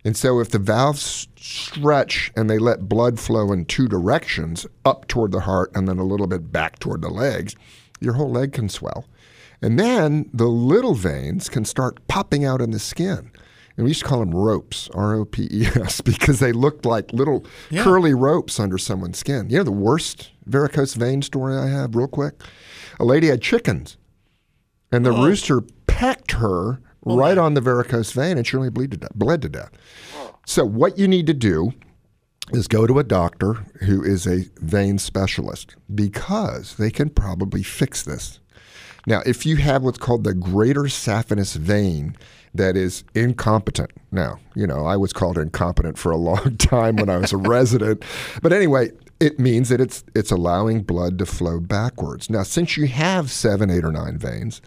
And 0.08 0.16
so 0.16 0.40
if 0.40 0.48
the 0.48 0.58
valves 0.58 1.28
stretch 1.36 2.32
and 2.34 2.48
they 2.48 2.56
let 2.56 2.88
blood 2.88 3.20
flow 3.20 3.52
in 3.52 3.66
two 3.66 3.86
directions, 3.86 4.66
up 4.86 5.06
toward 5.06 5.32
the 5.32 5.40
heart 5.40 5.70
and 5.74 5.86
then 5.86 5.98
a 5.98 6.02
little 6.02 6.26
bit 6.26 6.50
back 6.50 6.78
toward 6.78 7.02
the 7.02 7.10
legs, 7.10 7.54
your 8.00 8.14
whole 8.14 8.30
leg 8.30 8.54
can 8.54 8.70
swell. 8.70 9.04
And 9.60 9.78
then 9.78 10.30
the 10.32 10.46
little 10.46 10.94
veins 10.94 11.50
can 11.50 11.66
start 11.66 12.08
popping 12.08 12.42
out 12.42 12.62
in 12.62 12.70
the 12.70 12.78
skin. 12.78 13.30
And 13.76 13.84
we 13.84 13.90
used 13.90 14.00
to 14.00 14.06
call 14.06 14.20
them 14.20 14.34
ropes, 14.34 14.88
R 14.94 15.14
O 15.14 15.26
P 15.26 15.46
E 15.50 15.66
S, 15.66 16.00
because 16.10 16.40
they 16.40 16.52
looked 16.52 16.86
like 16.86 17.12
little 17.12 17.44
Yeah. 17.68 17.82
curly 17.84 18.14
ropes 18.14 18.58
under 18.58 18.78
someone's 18.78 19.18
skin. 19.18 19.50
You 19.50 19.58
know 19.58 19.64
the 19.64 19.72
worst 19.72 20.30
varicose 20.46 20.94
vein 20.94 21.20
story 21.20 21.54
I 21.54 21.66
have, 21.66 21.94
real 21.94 22.08
quick? 22.08 22.40
A 22.98 23.04
lady 23.04 23.26
had 23.26 23.42
chickens, 23.42 23.98
and 24.90 25.04
the 25.04 25.12
oh. 25.12 25.22
rooster 25.22 25.60
pecked 25.86 26.32
her 26.32 26.80
Oh, 27.08 27.16
right 27.16 27.38
on 27.38 27.54
the 27.54 27.60
varicose 27.60 28.12
vein, 28.12 28.38
and 28.38 28.54
only 28.54 28.70
bleed 28.70 28.90
to 28.92 28.96
death, 28.96 29.14
bled 29.14 29.42
to 29.42 29.48
death. 29.48 29.70
So, 30.46 30.64
what 30.64 30.98
you 30.98 31.08
need 31.08 31.26
to 31.26 31.34
do 31.34 31.72
is 32.52 32.68
go 32.68 32.86
to 32.86 32.98
a 32.98 33.04
doctor 33.04 33.54
who 33.80 34.02
is 34.02 34.26
a 34.26 34.46
vein 34.56 34.98
specialist 34.98 35.76
because 35.94 36.76
they 36.76 36.90
can 36.90 37.10
probably 37.10 37.62
fix 37.62 38.02
this. 38.02 38.40
Now, 39.06 39.22
if 39.26 39.46
you 39.46 39.56
have 39.56 39.82
what's 39.82 39.98
called 39.98 40.24
the 40.24 40.34
greater 40.34 40.82
saphenous 40.82 41.56
vein 41.56 42.16
that 42.54 42.76
is 42.76 43.04
incompetent, 43.14 43.90
now, 44.10 44.38
you 44.54 44.66
know, 44.66 44.86
I 44.86 44.96
was 44.96 45.12
called 45.12 45.38
incompetent 45.38 45.98
for 45.98 46.10
a 46.10 46.16
long 46.16 46.56
time 46.58 46.96
when 46.96 47.08
I 47.08 47.16
was 47.16 47.32
a 47.32 47.36
resident, 47.36 48.04
but 48.42 48.52
anyway, 48.52 48.90
it 49.20 49.38
means 49.38 49.68
that 49.68 49.80
it's 49.80 50.04
it's 50.14 50.30
allowing 50.30 50.82
blood 50.82 51.18
to 51.18 51.26
flow 51.26 51.60
backwards. 51.60 52.30
Now, 52.30 52.42
since 52.42 52.76
you 52.76 52.86
have 52.86 53.30
seven, 53.30 53.70
eight, 53.70 53.84
or 53.84 53.92
nine 53.92 54.18
veins, 54.18 54.60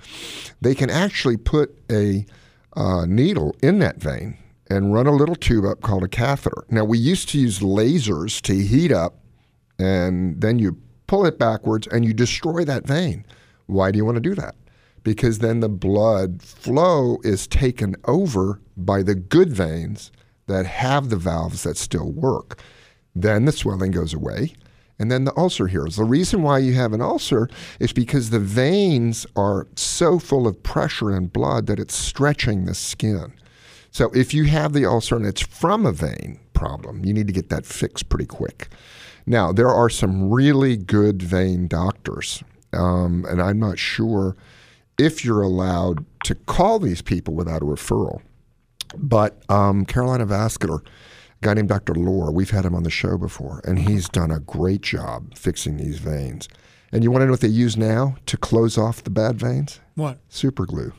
they 0.60 0.76
can 0.76 0.90
actually 0.90 1.38
put 1.38 1.78
a 1.90 2.26
uh, 2.76 3.06
needle 3.06 3.56
in 3.62 3.80
that 3.80 3.98
vein 3.98 4.38
and 4.70 4.94
run 4.94 5.08
a 5.08 5.12
little 5.12 5.36
tube 5.36 5.66
up 5.66 5.82
called 5.82 6.04
a 6.04 6.08
catheter. 6.08 6.64
Now, 6.70 6.84
we 6.86 6.98
used 6.98 7.30
to 7.30 7.40
use 7.40 7.60
lasers 7.60 8.42
to 8.42 8.56
heat 8.56 8.92
up, 8.92 9.16
and 9.78 10.40
then 10.40 10.60
you 10.60 10.78
pull 11.08 11.26
it 11.26 11.38
backwards 11.38 11.88
and 11.88 12.06
you 12.06 12.14
destroy 12.14 12.64
that 12.66 12.88
vein. 12.88 13.26
Why 13.66 13.92
do 13.92 13.98
you 13.98 14.06
want 14.06 14.16
to 14.16 14.22
do 14.22 14.36
that? 14.36 14.56
Because 15.04 15.40
then 15.40 15.60
the 15.60 15.70
blood 15.70 16.42
flow 16.42 17.18
is 17.24 17.48
taken 17.48 17.96
over 18.06 18.62
by 18.78 19.04
the 19.04 19.16
good 19.16 19.52
veins 19.52 20.12
that 20.48 20.66
have 20.66 21.10
the 21.10 21.18
valves 21.18 21.64
that 21.64 21.78
still 21.78 22.12
work. 22.12 22.62
Then 23.16 23.46
the 23.46 23.52
swelling 23.52 23.92
goes 23.92 24.14
away, 24.14 24.54
and 24.98 25.12
then 25.12 25.26
the 25.26 25.38
ulcer 25.38 25.68
heals. 25.68 25.96
The 25.96 26.04
reason 26.04 26.44
why 26.44 26.60
you 26.60 26.74
have 26.74 26.94
an 26.94 27.02
ulcer 27.02 27.50
is 27.80 27.92
because 27.92 28.30
the 28.30 28.40
veins 28.40 29.26
are 29.36 29.68
so 29.76 30.20
full 30.20 30.48
of 30.48 30.62
pressure 30.64 31.10
and 31.10 31.32
blood 31.32 31.68
that 31.68 31.80
it's 31.80 31.96
stretching 31.96 32.66
the 32.66 32.76
skin. 32.76 33.34
So 33.92 34.10
if 34.14 34.34
you 34.34 34.46
have 34.46 34.74
the 34.74 34.86
ulcer 34.86 35.18
and 35.18 35.26
it's 35.26 35.42
from 35.42 35.86
a 35.86 35.92
vein 35.92 36.40
problem, 36.54 37.04
you 37.04 37.14
need 37.14 37.28
to 37.28 37.34
get 37.34 37.50
that 37.50 37.66
fixed 37.66 38.10
pretty 38.10 38.28
quick. 38.28 38.70
Now, 39.26 39.52
there 39.52 39.70
are 39.70 39.90
some 39.90 40.32
really 40.32 40.78
good 40.78 41.22
vein 41.22 41.68
doctors, 41.68 42.44
um, 42.74 43.26
and 43.30 43.42
I'm 43.42 43.60
not 43.60 43.78
sure 43.78 44.36
if 44.98 45.26
you're 45.26 45.42
allowed 45.42 46.06
to 46.26 46.36
call 46.36 46.80
these 46.80 47.02
people 47.02 47.34
without 47.34 47.62
a 47.62 47.66
referral. 47.66 48.22
But 48.96 49.42
um, 49.50 49.86
Carolina 49.86 50.26
Vascular, 50.26 50.84
guy 51.42 51.54
named 51.56 51.70
Dr. 51.70 51.94
Lohr, 51.94 52.32
we've 52.32 52.52
had 52.52 52.66
him 52.66 52.76
on 52.76 52.84
the 52.84 52.90
show 52.90 53.18
before, 53.18 53.62
and 53.66 53.80
he's 53.80 54.08
done 54.08 54.32
a 54.32 54.40
great 54.40 54.82
job 54.82 55.36
fixing 55.36 55.78
these 55.78 55.98
veins. 56.00 56.48
And 56.92 57.04
you 57.04 57.12
want 57.12 57.22
to 57.22 57.26
know 57.26 57.32
what 57.32 57.42
they 57.42 57.48
use 57.48 57.78
now 57.78 58.16
to 58.28 58.38
close 58.38 58.78
off 58.78 59.04
the 59.04 59.10
bad 59.10 59.40
veins? 59.40 59.80
What? 59.96 60.20
Super 60.30 60.66
glue. 60.66 60.94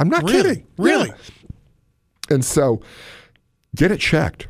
I'm 0.00 0.08
not 0.08 0.22
Really? 0.24 0.36
kidding. 0.42 0.66
Really? 0.78 1.08
Yeah. 1.08 1.14
And 2.34 2.44
so 2.44 2.80
get 3.76 3.90
it 3.90 4.00
checked. 4.00 4.48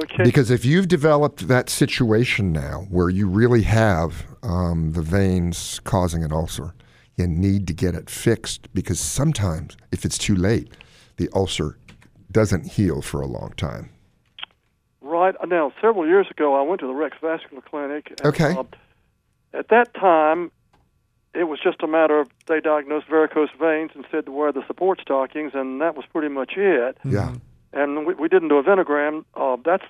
Okay. 0.00 0.22
Because 0.22 0.50
if 0.50 0.64
you've 0.64 0.86
developed 0.88 1.48
that 1.48 1.68
situation 1.68 2.52
now 2.52 2.86
where 2.88 3.08
you 3.08 3.26
really 3.28 3.62
have 3.62 4.26
um, 4.42 4.92
the 4.92 5.02
veins 5.02 5.80
causing 5.84 6.22
an 6.22 6.32
ulcer, 6.32 6.74
you 7.16 7.26
need 7.26 7.66
to 7.66 7.72
get 7.72 7.94
it 7.96 8.08
fixed 8.08 8.72
because 8.74 9.00
sometimes, 9.00 9.76
if 9.90 10.04
it's 10.04 10.18
too 10.18 10.36
late, 10.36 10.72
the 11.16 11.28
ulcer 11.34 11.76
doesn't 12.30 12.66
heal 12.72 13.02
for 13.02 13.20
a 13.20 13.26
long 13.26 13.52
time. 13.56 13.90
Right 15.00 15.34
now, 15.46 15.72
several 15.80 16.06
years 16.06 16.26
ago, 16.30 16.54
I 16.54 16.62
went 16.62 16.80
to 16.80 16.86
the 16.86 16.94
Rex 16.94 17.16
Vascular 17.20 17.62
Clinic. 17.62 18.10
And, 18.10 18.20
Okay. 18.26 18.54
uh, 18.54 18.64
at 19.54 19.68
that 19.68 19.94
time, 19.94 20.50
it 21.34 21.44
was 21.44 21.58
just 21.62 21.82
a 21.82 21.86
matter 21.86 22.18
of 22.20 22.28
they 22.46 22.60
diagnosed 22.60 23.06
varicose 23.08 23.50
veins 23.58 23.92
and 23.94 24.04
said 24.10 24.26
to 24.26 24.32
wear 24.32 24.52
the 24.52 24.66
support 24.66 25.00
stockings, 25.00 25.52
and 25.54 25.80
that 25.80 25.94
was 25.96 26.04
pretty 26.12 26.28
much 26.28 26.54
it. 26.56 26.98
Yeah. 27.04 27.34
And 27.72 28.06
we, 28.06 28.14
we 28.14 28.28
didn't 28.28 28.48
do 28.48 28.58
a 28.58 28.62
venogram. 28.62 29.24
Uh, 29.34 29.56
that's 29.64 29.84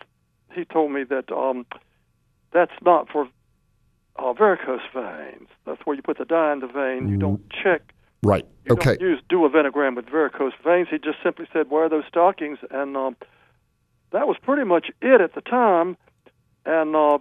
he 0.52 0.64
told 0.64 0.92
me 0.92 1.04
that 1.04 1.30
um, 1.32 1.66
that's 2.52 2.72
not 2.82 3.08
for 3.08 3.28
uh, 4.16 4.32
varicose 4.32 4.80
veins. 4.94 5.48
That's 5.64 5.80
where 5.84 5.96
you 5.96 6.02
put 6.02 6.18
the 6.18 6.24
dye 6.24 6.52
in 6.52 6.60
the 6.60 6.66
vein. 6.66 7.08
You 7.08 7.16
don't 7.16 7.42
check. 7.50 7.92
Right. 8.22 8.44
You 8.64 8.72
okay. 8.72 8.96
don't 8.96 9.00
use 9.00 9.20
do 9.28 9.44
a 9.44 9.50
venogram 9.50 9.96
with 9.96 10.06
varicose 10.06 10.52
veins. 10.64 10.88
He 10.90 10.98
just 10.98 11.18
simply 11.22 11.46
said 11.52 11.70
wear 11.70 11.88
those 11.88 12.04
stockings, 12.08 12.58
and 12.70 12.96
um, 12.96 13.16
that 14.12 14.26
was 14.26 14.36
pretty 14.42 14.64
much 14.64 14.90
it 15.00 15.20
at 15.20 15.34
the 15.34 15.40
time. 15.40 15.96
And 16.66 16.94
uh, 16.96 17.18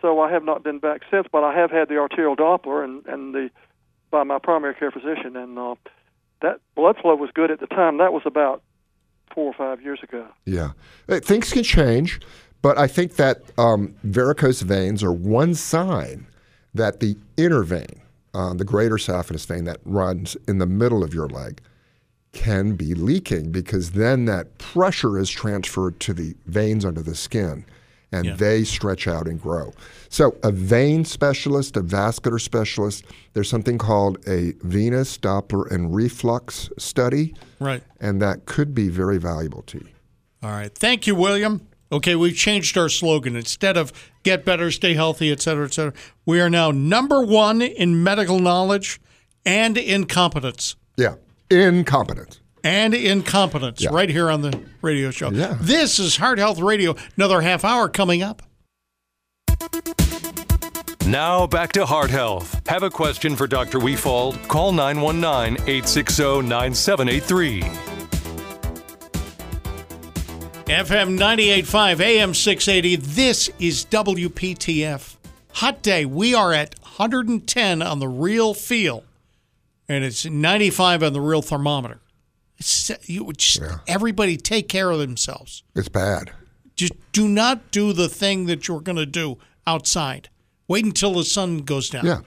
so 0.00 0.20
I 0.20 0.30
have 0.32 0.44
not 0.44 0.64
been 0.64 0.78
back 0.78 1.02
since, 1.10 1.26
but 1.30 1.44
I 1.44 1.54
have 1.54 1.70
had 1.70 1.88
the 1.88 1.98
arterial 1.98 2.36
Doppler 2.36 2.82
and 2.82 3.04
and 3.06 3.34
the 3.34 3.50
by 4.10 4.24
my 4.24 4.38
primary 4.38 4.74
care 4.74 4.90
physician, 4.90 5.36
and 5.36 5.58
uh, 5.58 5.74
that 6.42 6.60
blood 6.74 6.96
flow 7.00 7.14
was 7.14 7.30
good 7.32 7.50
at 7.50 7.60
the 7.60 7.66
time. 7.66 7.98
That 7.98 8.12
was 8.12 8.22
about 8.24 8.62
four 9.34 9.46
or 9.46 9.54
five 9.54 9.82
years 9.82 10.00
ago. 10.02 10.26
Yeah. 10.44 10.72
Uh, 11.08 11.20
Things 11.20 11.52
can 11.52 11.62
change, 11.62 12.20
but 12.62 12.78
I 12.78 12.86
think 12.86 13.16
that 13.16 13.42
um, 13.58 13.94
varicose 14.02 14.62
veins 14.62 15.04
are 15.04 15.12
one 15.12 15.54
sign 15.54 16.26
that 16.74 17.00
the 17.00 17.16
inner 17.36 17.62
vein, 17.62 18.00
uh, 18.34 18.54
the 18.54 18.64
greater 18.64 18.96
saphenous 18.96 19.46
vein 19.46 19.64
that 19.64 19.78
runs 19.84 20.36
in 20.46 20.58
the 20.58 20.66
middle 20.66 21.02
of 21.02 21.12
your 21.14 21.28
leg, 21.28 21.60
can 22.32 22.76
be 22.76 22.94
leaking 22.94 23.50
because 23.50 23.92
then 23.92 24.24
that 24.26 24.56
pressure 24.58 25.18
is 25.18 25.28
transferred 25.28 25.98
to 26.00 26.14
the 26.14 26.34
veins 26.46 26.84
under 26.84 27.02
the 27.02 27.14
skin 27.16 27.64
and 28.12 28.24
Yeah. 28.24 28.34
they 28.36 28.64
stretch 28.64 29.06
out 29.08 29.26
and 29.28 29.40
grow. 29.40 29.72
So, 30.08 30.36
a 30.42 30.50
vein 30.50 31.04
specialist, 31.04 31.76
a 31.76 31.80
vascular 31.80 32.38
specialist, 32.40 33.04
there's 33.34 33.48
something 33.48 33.78
called 33.78 34.18
a 34.28 34.52
venous 34.62 35.16
Doppler 35.18 35.70
and 35.70 35.94
reflux 35.94 36.70
study, 36.78 37.34
Right. 37.60 37.82
and 38.00 38.20
that 38.22 38.46
could 38.46 38.74
be 38.74 38.88
very 38.88 39.18
valuable 39.18 39.62
to 39.62 39.78
you. 39.78 39.88
All 40.42 40.50
right. 40.50 40.74
Thank 40.76 41.06
you, 41.06 41.14
William. 41.14 41.60
Okay, 41.92 42.14
we've 42.14 42.36
changed 42.36 42.78
our 42.78 42.88
slogan. 42.88 43.34
Instead 43.36 43.76
of 43.76 43.92
get 44.22 44.44
better, 44.44 44.70
stay 44.70 44.94
healthy, 44.94 45.32
et 45.32 45.40
cetera, 45.40 45.64
et 45.66 45.74
cetera, 45.74 45.92
we 46.24 46.40
are 46.40 46.48
now 46.50 46.70
number 46.70 47.20
one 47.22 47.60
in 47.62 48.02
medical 48.04 48.38
knowledge 48.38 49.00
and 49.44 49.76
incompetence. 49.76 50.76
Yeah, 50.96 51.14
incompetence. 51.50 52.40
and 52.62 52.92
incompetence 52.94 53.80
Yeah. 53.82 53.88
right 53.90 54.10
here 54.10 54.30
on 54.30 54.42
the 54.42 54.60
radio 54.82 55.10
show. 55.10 55.30
Yeah. 55.30 55.56
This 55.60 55.98
is 55.98 56.16
Heart 56.18 56.38
Health 56.38 56.60
Radio. 56.60 56.94
Another 57.16 57.40
half 57.40 57.64
hour 57.64 57.88
coming 57.88 58.22
up. 58.22 58.42
Now 61.06 61.46
back 61.46 61.72
to 61.72 61.86
Heart 61.86 62.10
Health. 62.10 62.60
Have 62.68 62.82
a 62.82 62.90
question 62.90 63.34
for 63.34 63.46
Dr. 63.46 63.78
Wefald? 63.80 64.36
Call 64.46 64.72
919 64.72 65.54
860 65.66 66.42
9783. 66.42 67.64
FM 70.70 71.18
98.5, 71.18 72.00
AM 72.00 72.32
680. 72.32 72.94
This 72.94 73.50
is 73.58 73.84
WPTF. 73.86 75.16
Hot 75.54 75.82
day. 75.82 76.04
We 76.04 76.32
are 76.32 76.52
at 76.52 76.78
110 76.78 77.82
on 77.82 77.98
the 77.98 78.06
real 78.06 78.54
feel, 78.54 79.02
and 79.88 80.04
it's 80.04 80.24
95 80.24 81.02
on 81.02 81.12
the 81.12 81.20
real 81.20 81.42
thermometer. 81.42 81.98
It's, 82.58 82.88
you, 83.08 83.32
just, 83.32 83.60
Everybody 83.88 84.36
take 84.36 84.68
care 84.68 84.92
of 84.92 85.00
themselves. 85.00 85.64
It's 85.74 85.88
bad. 85.88 86.30
Just 86.76 86.92
do 87.10 87.26
not 87.26 87.72
do 87.72 87.92
the 87.92 88.08
thing 88.08 88.46
that 88.46 88.68
you're 88.68 88.80
going 88.80 88.94
to 88.94 89.06
do 89.06 89.38
outside. 89.66 90.28
Wait 90.68 90.84
until 90.84 91.14
the 91.14 91.24
sun 91.24 91.58
goes 91.58 91.90
down. 91.90 92.06
Yeah, 92.06 92.20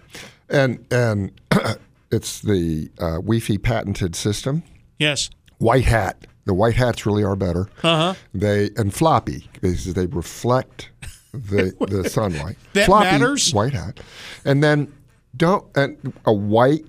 and 0.50 0.86
and 0.92 1.32
it's 2.12 2.42
the 2.42 2.92
uh, 3.00 3.22
Wi-Fi 3.22 3.56
patented 3.56 4.18
system. 4.18 4.64
Yes. 5.00 5.30
White 5.60 5.86
hat. 5.86 6.28
The 6.46 6.54
white 6.54 6.76
hats 6.76 7.06
really 7.06 7.24
are 7.24 7.36
better. 7.36 7.68
Uh 7.84 7.98
huh. 7.98 8.14
They 8.34 8.70
and 8.78 8.94
floppy 8.94 9.50
because 9.54 9.94
they 9.94 10.06
reflect 10.08 10.90
the 11.34 11.74
the 11.90 12.10
sunlight. 12.10 12.58
That 12.74 12.86
floppy, 12.86 13.06
matters? 13.06 13.54
White 13.54 13.74
hat, 13.74 14.00
and 14.46 14.64
then 14.64 14.92
don't 15.38 15.66
and 15.76 16.14
a 16.26 16.34
white 16.34 16.86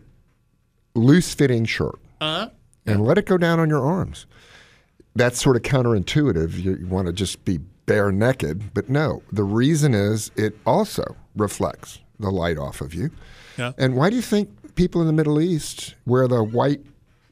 loose 0.94 1.34
fitting 1.34 1.64
shirt 1.64 1.98
Uh 2.20 2.38
huh. 2.46 2.50
and 2.86 3.04
let 3.04 3.18
it 3.18 3.26
go 3.26 3.38
down 3.38 3.58
on 3.60 3.68
your 3.68 3.84
arms. 3.84 4.26
That's 5.16 5.40
sort 5.40 5.56
of 5.56 5.62
counterintuitive. 5.62 6.54
You, 6.62 6.76
you 6.76 6.86
want 6.88 7.06
to 7.06 7.12
just 7.12 7.44
be 7.44 7.58
bare 7.86 8.10
naked, 8.10 8.74
but 8.74 8.88
no. 8.88 9.22
The 9.30 9.44
reason 9.44 9.94
is 9.94 10.30
it 10.36 10.56
also 10.66 11.04
reflects 11.36 12.00
the 12.18 12.30
light 12.30 12.58
off 12.58 12.80
of 12.80 12.94
you. 12.94 13.10
Yeah. 13.56 13.72
And 13.78 13.94
why 13.94 14.10
do 14.10 14.16
you 14.16 14.22
think 14.22 14.74
people 14.74 15.00
in 15.00 15.06
the 15.06 15.12
Middle 15.12 15.40
East 15.40 15.94
wear 16.06 16.26
the 16.26 16.42
white, 16.42 16.80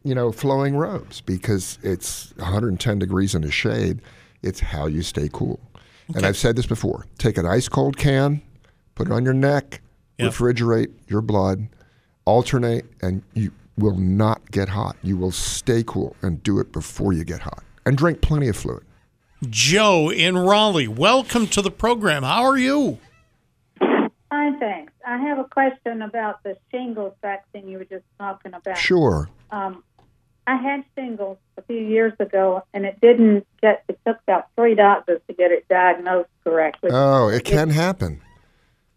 you 0.05 0.15
know, 0.15 0.33
flowing 0.33 0.77
robes? 0.77 1.20
Because 1.20 1.79
it's 1.83 2.33
110 2.37 2.99
degrees 2.99 3.35
in 3.35 3.43
the 3.43 3.51
shade. 3.51 4.01
It's 4.43 4.61
how 4.61 4.87
you 4.87 5.03
stay 5.03 5.29
cool. 5.33 5.61
And 6.15 6.27
I've 6.27 6.37
said 6.37 6.57
this 6.57 6.66
before: 6.66 7.07
take 7.19 7.39
an 7.39 7.47
ice 7.47 7.69
cold 7.69 7.97
can, 7.97 8.43
put 8.95 9.07
it 9.07 9.12
on 9.12 9.24
your 9.24 9.35
neck, 9.35 9.81
Yep. 10.19 10.33
refrigerate 10.33 10.91
your 11.09 11.20
blood, 11.23 11.69
alternate, 12.27 12.85
and 13.01 13.23
you 13.35 13.53
will 13.79 13.97
not 13.97 14.51
get 14.51 14.69
hot. 14.69 14.97
You 15.03 15.16
will 15.16 15.31
stay 15.33 15.83
cool 15.87 16.15
and 16.20 16.43
do 16.43 16.59
it 16.59 16.70
before 16.73 17.12
you 17.12 17.24
get 17.24 17.41
hot. 17.41 17.62
And 17.87 17.97
drink 17.97 18.20
plenty 18.20 18.49
of 18.49 18.57
fluid. 18.57 18.85
Joe 19.49 20.11
in 20.11 20.37
Raleigh, 20.37 20.87
welcome 20.89 21.47
to 21.49 21.62
the 21.62 21.70
program. 21.70 22.23
How 22.23 22.43
are 22.45 22.59
you? 22.59 22.99
Fine, 23.81 24.59
thanks. 24.59 24.93
I 25.07 25.19
have 25.19 25.39
a 25.39 25.45
question 25.45 26.03
about 26.03 26.43
the 26.43 26.57
shingles 26.70 27.15
vaccine 27.23 27.69
you 27.69 27.79
were 27.79 27.85
just 27.85 28.05
talking 28.19 28.55
about. 28.55 28.79
Sure. 28.79 29.29
Um, 29.51 29.83
I 30.47 30.56
had 30.56 30.85
shingles 30.97 31.39
a 31.56 31.62
few 31.62 31.78
years 31.78 32.12
ago, 32.19 32.64
and 32.74 32.85
it 32.85 33.01
didn't 33.01 33.47
get. 33.60 33.85
It 33.89 33.98
took 34.06 34.19
about 34.27 34.48
three 34.56 34.74
doctors 34.74 35.20
to 35.28 35.35
get 35.35 35.52
it 35.52 35.69
diagnosed 35.69 36.31
correctly. 36.43 36.90
Oh, 36.93 37.28
it 37.28 37.44
can 37.44 37.70
happen. 37.70 38.20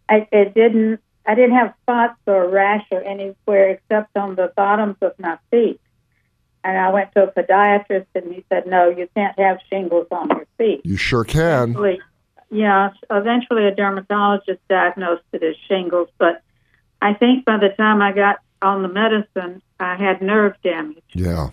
I, 0.10 0.28
it 0.32 0.54
didn't. 0.54 1.00
I 1.26 1.36
didn't 1.36 1.56
have 1.56 1.74
spots 1.84 2.20
or 2.26 2.50
rash 2.50 2.86
or 2.92 3.02
anywhere 3.02 3.70
except 3.70 4.16
on 4.16 4.36
the 4.36 4.52
bottoms 4.56 4.98
of 5.02 5.14
my 5.20 5.38
feet. 5.52 5.80
And 6.64 6.78
I 6.78 6.90
went 6.92 7.12
to 7.14 7.24
a 7.24 7.32
podiatrist, 7.32 8.08
and 8.16 8.34
he 8.34 8.44
said, 8.50 8.66
"No, 8.66 8.90
you 8.90 9.08
can't 9.16 9.38
have 9.38 9.60
shingles 9.70 10.08
on 10.12 10.30
your 10.30 10.48
feet." 10.58 10.82
You 10.84 10.98
sure 10.98 11.24
can. 11.24 11.72
Eventually, 11.72 12.02
yeah, 12.50 12.90
eventually 13.12 13.68
a 13.68 13.76
dermatologist 13.76 14.68
diagnosed 14.68 15.24
it 15.32 15.44
as 15.44 15.56
shingles, 15.68 16.10
but 16.18 16.42
I 17.02 17.14
think 17.14 17.46
by 17.46 17.58
the 17.58 17.70
time 17.70 18.02
I 18.02 18.14
got 18.14 18.38
on 18.62 18.82
the 18.82 18.88
medicine, 18.88 19.62
I 19.80 19.96
had 19.96 20.22
nerve 20.22 20.54
damage. 20.64 21.04
Yeah. 21.14 21.50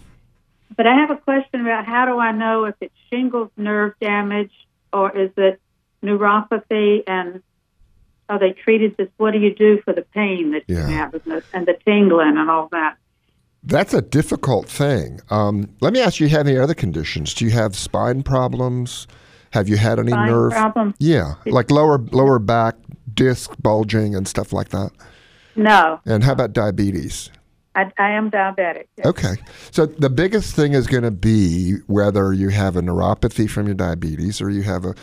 But 0.76 0.86
I 0.86 0.94
have 0.96 1.10
a 1.10 1.16
question 1.16 1.60
about 1.60 1.84
how 1.86 2.06
do 2.06 2.18
I 2.18 2.32
know 2.32 2.64
if 2.64 2.74
it's 2.80 2.94
shingles 3.10 3.50
nerve 3.56 3.92
damage 4.00 4.52
or 4.92 5.16
is 5.16 5.30
it 5.36 5.60
neuropathy 6.02 7.02
and 7.06 7.42
are 8.28 8.38
they 8.38 8.52
treated 8.52 8.96
this? 8.96 9.08
What 9.18 9.32
do 9.32 9.38
you 9.38 9.54
do 9.54 9.80
for 9.84 9.92
the 9.92 10.02
pain 10.14 10.52
that 10.52 10.62
Yeah. 10.66 10.88
you 10.88 10.94
have 10.96 11.14
and 11.14 11.22
the, 11.24 11.42
and 11.52 11.66
the 11.66 11.76
tingling 11.84 12.36
and 12.38 12.50
all 12.50 12.68
that? 12.72 12.96
That's 13.64 13.94
a 13.94 14.02
difficult 14.02 14.68
thing. 14.68 15.20
Um, 15.30 15.68
let 15.80 15.92
me 15.92 16.00
ask 16.00 16.18
you: 16.18 16.28
Have 16.28 16.48
any 16.48 16.58
other 16.58 16.74
conditions? 16.74 17.32
Do 17.34 17.44
you 17.44 17.52
have 17.52 17.76
spine 17.76 18.22
problems? 18.24 19.06
Have 19.52 19.68
you 19.68 19.76
had 19.76 19.98
any 20.00 20.10
Spine 20.10 20.28
nerve? 20.30 20.50
problems? 20.52 20.94
Yeah, 20.98 21.34
like 21.46 21.70
lower 21.70 21.98
lower 21.98 22.38
back 22.40 22.74
disc 23.14 23.52
bulging 23.62 24.16
and 24.16 24.26
stuff 24.26 24.52
like 24.52 24.70
that. 24.70 24.90
No, 25.54 26.00
And 26.06 26.24
how 26.24 26.32
about 26.32 26.54
diabetes? 26.54 27.30
I, 27.74 27.90
I 27.98 28.10
am 28.10 28.30
diabetic. 28.30 28.84
Okay. 29.04 29.34
So 29.70 29.86
the 29.86 30.10
biggest 30.10 30.54
thing 30.54 30.74
is 30.74 30.86
going 30.86 31.04
to 31.04 31.10
be 31.10 31.76
whether 31.86 32.32
you 32.32 32.50
have 32.50 32.76
a 32.76 32.82
neuropathy 32.82 33.48
from 33.48 33.66
your 33.66 33.74
diabetes 33.74 34.42
or 34.42 34.50
you 34.50 34.62
have 34.62 34.84
a 34.84 34.94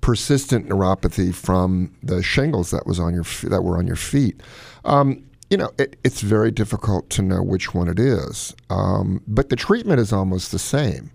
persistent 0.00 0.68
neuropathy 0.68 1.34
from 1.34 1.94
the 2.02 2.22
shingles 2.22 2.70
that 2.70 2.86
was 2.86 3.00
on 3.00 3.14
your 3.14 3.24
that 3.50 3.62
were 3.62 3.78
on 3.78 3.86
your 3.86 3.96
feet. 3.96 4.42
Um, 4.84 5.24
you 5.50 5.56
know, 5.56 5.70
it, 5.78 5.96
it's 6.04 6.20
very 6.20 6.50
difficult 6.50 7.08
to 7.10 7.22
know 7.22 7.42
which 7.42 7.72
one 7.72 7.88
it 7.88 7.98
is, 7.98 8.54
um, 8.68 9.22
but 9.26 9.48
the 9.48 9.56
treatment 9.56 9.98
is 9.98 10.12
almost 10.12 10.52
the 10.52 10.58
same. 10.58 11.10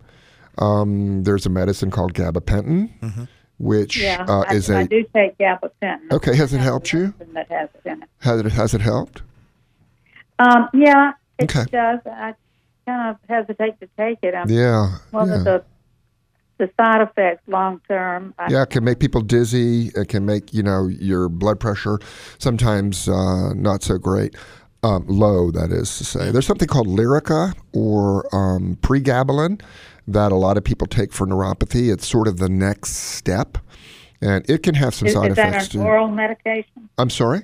Um, 0.57 1.23
there's 1.23 1.45
a 1.45 1.49
medicine 1.49 1.91
called 1.91 2.13
gabapentin, 2.13 3.27
which 3.59 3.97
Yeah, 3.97 4.25
uh, 4.27 4.45
I, 4.47 4.53
is 4.55 4.69
I 4.69 4.81
a 4.81 4.87
do 4.87 5.05
take 5.15 5.37
gabapentin. 5.37 6.11
okay. 6.11 6.35
Has 6.35 6.53
it 6.53 6.59
helped 6.59 6.91
you? 6.91 7.13
That 7.33 7.49
has 7.51 7.69
it 7.75 7.87
in 7.89 8.01
it. 8.03 8.09
Has 8.19 8.39
it 8.39 8.51
has 8.51 8.73
it 8.73 8.81
helped? 8.81 9.21
Um, 10.39 10.69
yeah, 10.73 11.11
it 11.39 11.55
Okay. 11.55 11.65
does. 11.71 11.99
I 12.05 12.33
kind 12.85 13.09
of 13.09 13.17
hesitate 13.29 13.79
to 13.79 13.87
take 13.97 14.19
it. 14.23 14.35
I'm, 14.35 14.49
Yeah, 14.49 14.97
What 15.11 15.27
yeah. 15.27 15.37
the 15.43 15.63
the 16.59 16.69
side 16.79 17.01
effects 17.01 17.41
long 17.47 17.81
term? 17.87 18.33
Yeah, 18.49 18.61
it 18.63 18.69
can 18.69 18.83
make 18.83 18.99
people 18.99 19.21
dizzy. 19.21 19.87
It 19.95 20.07
can 20.07 20.25
make 20.25 20.53
you 20.53 20.63
know 20.63 20.87
your 20.87 21.27
blood 21.29 21.59
pressure 21.59 21.99
sometimes 22.37 23.09
uh, 23.09 23.53
not 23.53 23.81
so 23.83 23.97
great, 23.97 24.35
um, 24.83 25.05
low. 25.07 25.49
That 25.51 25.71
is 25.71 25.97
to 25.97 26.03
say, 26.05 26.31
there's 26.31 26.45
something 26.45 26.67
called 26.67 26.87
Lyrica 26.87 27.53
or 27.73 28.27
um, 28.35 28.77
pregabalin 28.81 29.61
that 30.07 30.31
a 30.31 30.35
lot 30.35 30.57
of 30.57 30.63
people 30.63 30.85
take 30.87 31.11
for 31.11 31.25
neuropathy. 31.25 31.91
It's 31.91 32.07
sort 32.07 32.27
of 32.27 32.37
the 32.37 32.49
next 32.49 32.91
step, 32.95 33.57
and 34.21 34.47
it 34.49 34.61
can 34.63 34.75
have 34.75 34.93
some 34.93 35.07
Is, 35.07 35.13
side 35.15 35.31
is 35.31 35.37
that 35.37 35.49
effects 35.49 35.73
an 35.73 35.81
too. 35.81 35.87
oral 35.87 36.07
medication? 36.09 36.87
I'm 36.97 37.09
sorry. 37.09 37.43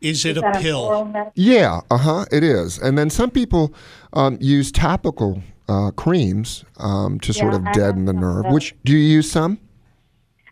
Is 0.00 0.24
Is 0.24 0.36
a 0.36 0.52
pill? 0.60 0.80
oral? 0.80 1.32
Yeah, 1.34 1.80
uh 1.90 1.96
huh, 1.98 2.24
it 2.30 2.42
is. 2.44 2.78
And 2.78 2.96
then 2.98 3.08
some 3.10 3.30
people 3.30 3.72
um, 4.12 4.36
use 4.40 4.70
topical 4.70 5.42
uh, 5.68 5.90
creams 5.92 6.64
um, 6.78 7.18
to 7.20 7.32
sort 7.32 7.54
of 7.54 7.66
I 7.66 7.72
deaden 7.72 8.04
the 8.04 8.12
have 8.12 8.20
some 8.20 8.28
of 8.30 8.34
nerve. 8.36 8.44
those. 8.44 8.52
Which 8.52 8.74
do 8.84 8.92
you 8.92 8.98
use 8.98 9.30
some? 9.30 9.58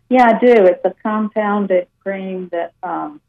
Yeah, 0.08 0.26
I 0.34 0.38
do. 0.38 0.52
It's 0.52 0.84
a 0.84 0.94
compounded 1.02 1.88
cream 2.02 2.48
that 2.52 2.72
um, 2.82 3.20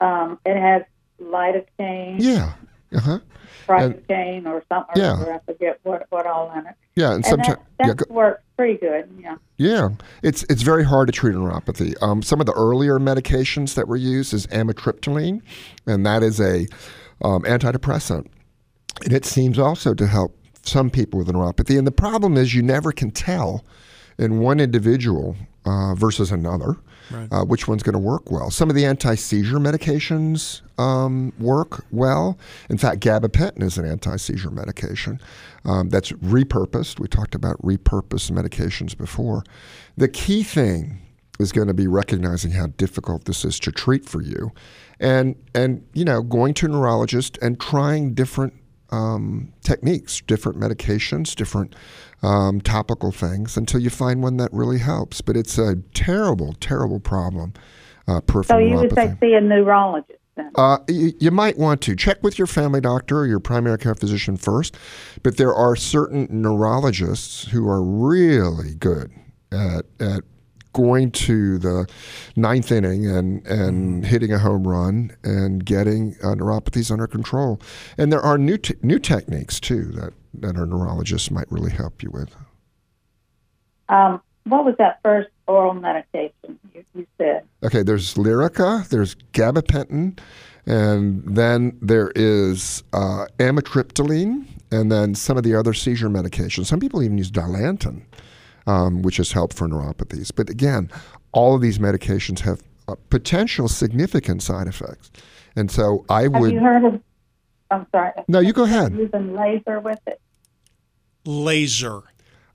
um, 0.00 0.38
it 0.44 0.58
has 0.58 0.82
lidocaine, 1.20 2.16
Yeah. 2.18 2.52
Uh 2.94 3.00
huh. 3.00 3.18
Lidocaine, 3.66 4.46
or 4.46 4.62
something. 4.68 4.94
Yeah. 4.96 5.22
Or 5.22 5.34
I 5.34 5.38
forget 5.40 5.80
what 5.82 6.06
what 6.10 6.26
all 6.26 6.52
in 6.52 6.66
it. 6.66 6.74
Yeah, 6.94 7.06
and 7.06 7.16
And 7.16 7.24
sometimes 7.26 7.58
that, 7.58 7.66
yeah, 7.80 7.86
that 7.88 7.96
go- 7.96 8.14
works 8.14 8.42
pretty 8.56 8.78
good. 8.78 9.08
Yeah. 9.20 9.36
Yeah, 9.58 9.88
it's 10.22 10.44
it's 10.44 10.62
very 10.62 10.84
hard 10.84 11.08
to 11.08 11.12
treat 11.12 11.34
neuropathy. 11.34 11.94
Um, 12.02 12.22
some 12.22 12.40
of 12.40 12.46
the 12.46 12.52
earlier 12.52 12.98
medications 12.98 13.74
that 13.74 13.88
were 13.88 13.96
used 13.96 14.32
is 14.34 14.46
amitriptyline, 14.48 15.42
and 15.86 16.04
that 16.06 16.22
is 16.22 16.40
a 16.40 16.66
um, 17.22 17.42
antidepressant, 17.42 18.26
and 19.04 19.12
it 19.12 19.24
seems 19.24 19.58
also 19.58 19.94
to 19.94 20.06
help 20.06 20.36
some 20.62 20.90
people 20.90 21.18
with 21.18 21.28
neuropathy. 21.28 21.78
And 21.78 21.86
the 21.86 21.92
problem 21.92 22.36
is 22.36 22.54
you 22.54 22.62
never 22.62 22.92
can 22.92 23.10
tell 23.10 23.64
in 24.18 24.38
one 24.38 24.60
individual 24.60 25.36
uh, 25.64 25.94
versus 25.94 26.30
another 26.32 26.76
Right. 27.08 27.28
uh, 27.30 27.44
which 27.44 27.68
one's 27.68 27.84
going 27.84 27.92
to 27.92 28.00
work 28.00 28.32
well. 28.32 28.50
Some 28.50 28.68
of 28.68 28.74
the 28.74 28.84
anti-seizure 28.84 29.58
medications 29.60 30.60
um, 30.76 31.32
work 31.38 31.84
well. 31.92 32.36
In 32.68 32.78
fact, 32.78 32.98
gabapentin 32.98 33.62
is 33.62 33.78
an 33.78 33.84
anti-seizure 33.84 34.50
medication 34.50 35.20
um, 35.64 35.88
that's 35.88 36.10
repurposed. 36.10 36.98
We 36.98 37.06
talked 37.06 37.36
about 37.36 37.62
repurposed 37.62 38.32
medications 38.32 38.96
before. 38.98 39.44
The 39.96 40.08
key 40.08 40.42
thing 40.42 41.00
is 41.38 41.52
going 41.52 41.68
to 41.68 41.74
be 41.74 41.86
recognizing 41.86 42.50
how 42.50 42.66
difficult 42.76 43.26
this 43.26 43.44
is 43.44 43.60
to 43.60 43.70
treat 43.70 44.04
for 44.08 44.20
you, 44.20 44.50
and 44.98 45.36
and 45.54 45.86
you 45.94 46.04
know 46.04 46.22
going 46.22 46.54
to 46.54 46.66
a 46.66 46.68
neurologist 46.70 47.38
and 47.40 47.60
trying 47.60 48.14
different 48.14 48.54
um, 48.90 49.52
techniques, 49.62 50.20
different 50.20 50.58
medications, 50.58 51.34
different 51.34 51.74
um, 52.22 52.60
topical 52.60 53.12
things 53.12 53.56
until 53.56 53.80
you 53.80 53.90
find 53.90 54.22
one 54.22 54.36
that 54.38 54.52
really 54.52 54.78
helps. 54.78 55.20
But 55.20 55.36
it's 55.36 55.58
a 55.58 55.76
terrible, 55.94 56.54
terrible 56.60 57.00
problem. 57.00 57.52
Uh, 58.08 58.20
So 58.44 58.58
you 58.58 58.76
would 58.76 58.94
say 58.94 59.16
see 59.20 59.34
a 59.34 59.40
neurologist. 59.40 60.20
then? 60.36 60.50
Uh, 60.54 60.78
you, 60.88 61.12
you 61.18 61.30
might 61.30 61.58
want 61.58 61.80
to 61.82 61.96
check 61.96 62.22
with 62.22 62.38
your 62.38 62.46
family 62.46 62.80
doctor 62.80 63.18
or 63.18 63.26
your 63.26 63.40
primary 63.40 63.78
care 63.78 63.94
physician 63.94 64.36
first, 64.36 64.76
but 65.22 65.36
there 65.36 65.54
are 65.54 65.74
certain 65.74 66.28
neurologists 66.30 67.48
who 67.48 67.68
are 67.68 67.82
really 67.82 68.74
good 68.74 69.10
at, 69.50 69.86
at 69.98 70.22
going 70.76 71.10
to 71.10 71.56
the 71.58 71.86
ninth 72.36 72.70
inning 72.70 73.06
and, 73.06 73.46
and 73.46 74.04
hitting 74.04 74.30
a 74.30 74.38
home 74.38 74.68
run 74.68 75.16
and 75.24 75.64
getting 75.64 76.14
uh, 76.22 76.34
neuropathies 76.34 76.90
under 76.90 77.06
control. 77.06 77.58
And 77.96 78.12
there 78.12 78.20
are 78.20 78.36
new, 78.36 78.58
te- 78.58 78.76
new 78.82 78.98
techniques 78.98 79.58
too 79.58 79.84
that, 79.92 80.12
that 80.34 80.56
our 80.58 80.66
neurologists 80.66 81.30
might 81.30 81.50
really 81.50 81.70
help 81.70 82.02
you 82.02 82.10
with. 82.10 82.36
Um, 83.88 84.20
what 84.44 84.66
was 84.66 84.74
that 84.78 85.00
first 85.02 85.30
oral 85.46 85.72
medication 85.72 86.58
you, 86.74 86.84
you 86.94 87.06
said? 87.16 87.44
Okay, 87.62 87.82
there's 87.82 88.14
Lyrica, 88.14 88.86
there's 88.90 89.14
gabapentin, 89.32 90.18
and 90.66 91.22
then 91.24 91.78
there 91.80 92.12
is 92.14 92.84
uh, 92.92 93.26
amitriptyline, 93.38 94.46
and 94.70 94.92
then 94.92 95.14
some 95.14 95.38
of 95.38 95.42
the 95.42 95.54
other 95.54 95.72
seizure 95.72 96.10
medications. 96.10 96.66
Some 96.66 96.80
people 96.80 97.02
even 97.02 97.16
use 97.16 97.30
Dilantin, 97.30 98.02
um, 98.66 99.02
which 99.02 99.16
has 99.18 99.32
helped 99.32 99.54
for 99.56 99.68
neuropathies. 99.68 100.32
But 100.34 100.50
again, 100.50 100.90
all 101.32 101.54
of 101.54 101.60
these 101.60 101.78
medications 101.78 102.40
have 102.40 102.62
uh, 102.88 102.94
potential 103.10 103.68
significant 103.68 104.42
side 104.42 104.66
effects. 104.66 105.10
And 105.56 105.70
so 105.70 106.04
I 106.08 106.28
would. 106.28 106.32
Have 106.34 106.40
would. 106.40 106.52
you 106.52 106.60
heard 106.60 106.84
of? 106.84 107.00
I'm 107.70 107.86
sorry. 107.90 108.12
No, 108.28 108.40
you 108.40 108.52
go 108.52 108.64
ahead. 108.64 108.92
Using 108.92 109.34
laser 109.34 109.80
with 109.80 109.98
it. 110.06 110.20
Laser. 111.24 112.02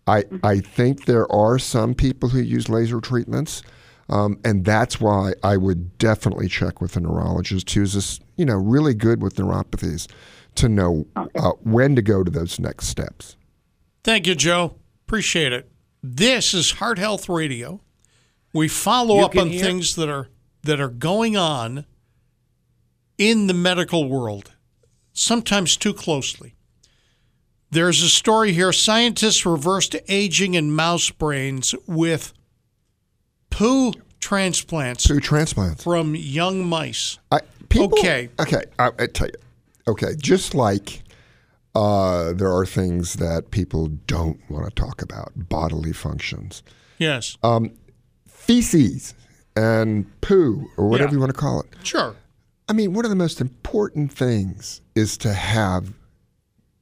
I, 0.07 0.23
I 0.43 0.59
think 0.59 1.05
there 1.05 1.31
are 1.31 1.59
some 1.59 1.93
people 1.93 2.29
who 2.29 2.39
use 2.39 2.69
laser 2.69 2.99
treatments, 2.99 3.61
um, 4.09 4.39
and 4.43 4.65
that's 4.65 4.99
why 4.99 5.33
I 5.43 5.57
would 5.57 5.97
definitely 5.97 6.47
check 6.47 6.81
with 6.81 6.95
a 6.95 7.01
neurologist 7.01 7.69
who's 7.71 7.93
just, 7.93 8.23
you 8.35 8.45
know 8.45 8.55
really 8.55 8.93
good 8.93 9.21
with 9.21 9.35
neuropathies 9.35 10.07
to 10.55 10.67
know 10.67 11.05
uh, 11.15 11.51
when 11.61 11.95
to 11.95 12.01
go 12.01 12.23
to 12.23 12.31
those 12.31 12.59
next 12.59 12.87
steps. 12.87 13.35
Thank 14.03 14.27
you, 14.27 14.35
Joe. 14.35 14.75
Appreciate 15.07 15.53
it. 15.53 15.69
This 16.03 16.53
is 16.53 16.71
Heart 16.71 16.97
Health 16.97 17.29
Radio. 17.29 17.81
We 18.53 18.67
follow 18.67 19.17
You 19.19 19.25
up 19.25 19.37
on 19.37 19.49
hear- 19.49 19.63
things 19.63 19.95
that 19.95 20.09
are 20.09 20.27
that 20.63 20.79
are 20.79 20.89
going 20.89 21.35
on 21.35 21.85
in 23.17 23.47
the 23.47 23.53
medical 23.53 24.07
world, 24.07 24.51
sometimes 25.13 25.75
too 25.77 25.93
closely. 25.93 26.55
There's 27.71 28.03
a 28.03 28.09
story 28.09 28.51
here. 28.53 28.71
Scientists 28.73 29.45
reversed 29.45 29.95
aging 30.07 30.53
in 30.55 30.71
mouse 30.71 31.09
brains 31.09 31.73
with 31.87 32.33
poo 33.49 33.93
transplants. 34.19 35.07
Poo 35.07 35.19
transplants 35.19 35.83
from 35.83 36.15
young 36.15 36.65
mice. 36.67 37.17
I, 37.31 37.39
people, 37.69 37.97
okay. 37.99 38.29
Okay. 38.39 38.63
I, 38.77 38.91
I 38.99 39.07
tell 39.07 39.27
you. 39.27 39.33
Okay. 39.87 40.15
Just 40.17 40.53
like 40.53 41.01
uh, 41.75 42.33
there 42.33 42.51
are 42.53 42.65
things 42.65 43.13
that 43.13 43.51
people 43.51 43.87
don't 44.07 44.39
want 44.49 44.65
to 44.67 44.71
talk 44.75 45.01
about, 45.01 45.31
bodily 45.35 45.93
functions, 45.93 46.63
Yes. 46.97 47.37
um, 47.43 47.71
feces 48.27 49.13
and 49.55 50.05
poo, 50.21 50.67
or 50.77 50.87
whatever 50.87 51.09
Yeah. 51.09 51.13
you 51.15 51.19
want 51.19 51.33
to 51.33 51.39
call 51.39 51.61
it. 51.61 51.67
Sure. 51.83 52.15
I 52.67 52.73
mean, 52.73 52.93
one 52.93 53.05
of 53.05 53.09
the 53.09 53.15
most 53.15 53.41
important 53.41 54.11
things 54.13 54.81
is 54.95 55.17
to 55.19 55.33
have 55.33 55.93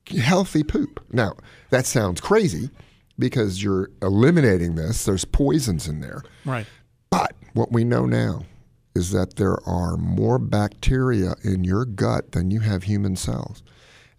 healthy 0.08 0.64
poop. 0.64 1.00
Now, 1.12 1.34
that 1.72 1.86
sounds 1.86 2.22
crazy 2.22 2.70
because 3.18 3.62
you're 3.64 3.90
eliminating 4.02 4.76
this. 4.76 5.06
There's 5.06 5.26
poisons 5.26 5.88
in 5.88 6.00
there. 6.02 6.24
Right. 6.46 6.66
But 7.10 7.34
what 7.54 7.72
we 7.72 7.84
know 7.84 8.06
now 8.06 8.44
is 8.96 9.12
that 9.12 9.36
there 9.36 9.58
are 9.68 9.98
more 9.98 10.40
bacteria 10.40 11.36
in 11.44 11.64
your 11.64 11.86
gut 11.86 12.32
than 12.32 12.50
you 12.52 12.60
have 12.62 12.84
human 12.84 13.16
cells. 13.16 13.62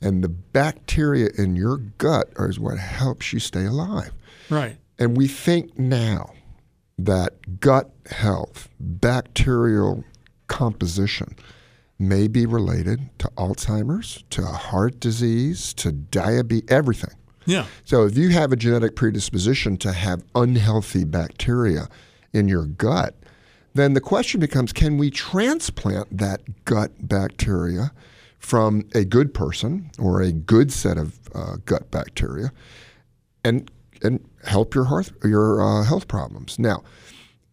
And 0.00 0.24
the 0.24 0.28
bacteria 0.28 1.28
in 1.36 1.56
your 1.56 1.76
gut 1.76 2.30
is 2.38 2.58
what 2.58 2.78
helps 2.78 3.32
you 3.32 3.38
stay 3.38 3.66
alive. 3.66 4.12
Right. 4.48 4.78
And 4.98 5.16
we 5.16 5.28
think 5.28 5.78
now 5.78 6.32
that 6.98 7.60
gut 7.60 7.90
health, 8.06 8.68
bacterial 8.78 10.04
composition, 10.46 11.36
may 11.98 12.28
be 12.28 12.46
related 12.46 13.10
to 13.18 13.28
Alzheimer's, 13.36 14.24
to 14.30 14.44
heart 14.44 15.00
disease, 15.00 15.74
to 15.74 15.92
diabetes, 15.92 16.68
everything. 16.70 17.14
Yeah. 17.44 17.66
So 17.84 18.04
if 18.04 18.16
you 18.16 18.30
have 18.30 18.52
a 18.52 18.56
genetic 18.56 18.96
predisposition 18.96 19.76
to 19.78 19.92
have 19.92 20.24
unhealthy 20.34 21.04
bacteria 21.04 21.88
in 22.32 22.48
your 22.48 22.64
gut, 22.64 23.14
then 23.74 23.94
the 23.94 24.00
question 24.00 24.40
becomes 24.40 24.72
can 24.72 24.98
we 24.98 25.10
transplant 25.10 26.16
that 26.16 26.64
gut 26.64 26.92
bacteria 27.06 27.92
from 28.40 28.82
a 28.94 29.04
good 29.04 29.32
person 29.32 29.90
or 29.98 30.20
a 30.20 30.32
good 30.32 30.72
set 30.72 30.98
of 30.98 31.18
uh, 31.34 31.56
gut 31.64 31.90
bacteria 31.92 32.50
and 33.44 33.70
and 34.02 34.18
help 34.44 34.74
your 34.74 34.84
heart 34.84 35.12
your 35.22 35.62
uh, 35.62 35.84
health 35.84 36.08
problems. 36.08 36.58
Now, 36.58 36.82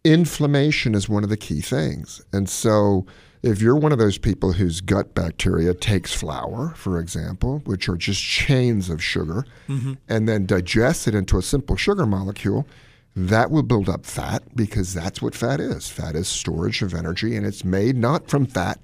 inflammation 0.04 0.94
is 0.94 1.08
one 1.08 1.22
of 1.22 1.30
the 1.30 1.36
key 1.36 1.60
things, 1.60 2.22
and 2.32 2.48
so 2.48 3.06
if 3.42 3.60
you're 3.62 3.76
one 3.76 3.92
of 3.92 3.98
those 3.98 4.18
people 4.18 4.52
whose 4.54 4.80
gut 4.80 5.14
bacteria 5.14 5.72
takes 5.74 6.12
flour, 6.12 6.72
for 6.74 6.98
example, 6.98 7.60
which 7.66 7.88
are 7.88 7.96
just 7.96 8.20
chains 8.20 8.90
of 8.90 9.00
sugar, 9.02 9.44
Mhm. 9.68 9.98
and 10.08 10.28
then 10.28 10.44
digests 10.46 11.06
it 11.06 11.14
into 11.14 11.38
a 11.38 11.42
simple 11.42 11.76
sugar 11.76 12.04
molecule, 12.06 12.66
that 13.14 13.50
will 13.52 13.62
build 13.62 13.88
up 13.88 14.04
fat 14.06 14.42
because 14.56 14.92
that's 14.92 15.22
what 15.22 15.34
fat 15.36 15.60
is. 15.60 15.88
Fat 15.88 16.16
is 16.16 16.26
storage 16.26 16.82
of 16.82 16.94
energy, 16.94 17.36
and 17.36 17.46
it's 17.46 17.64
made 17.64 17.96
not 17.96 18.28
from 18.28 18.44
fat 18.46 18.80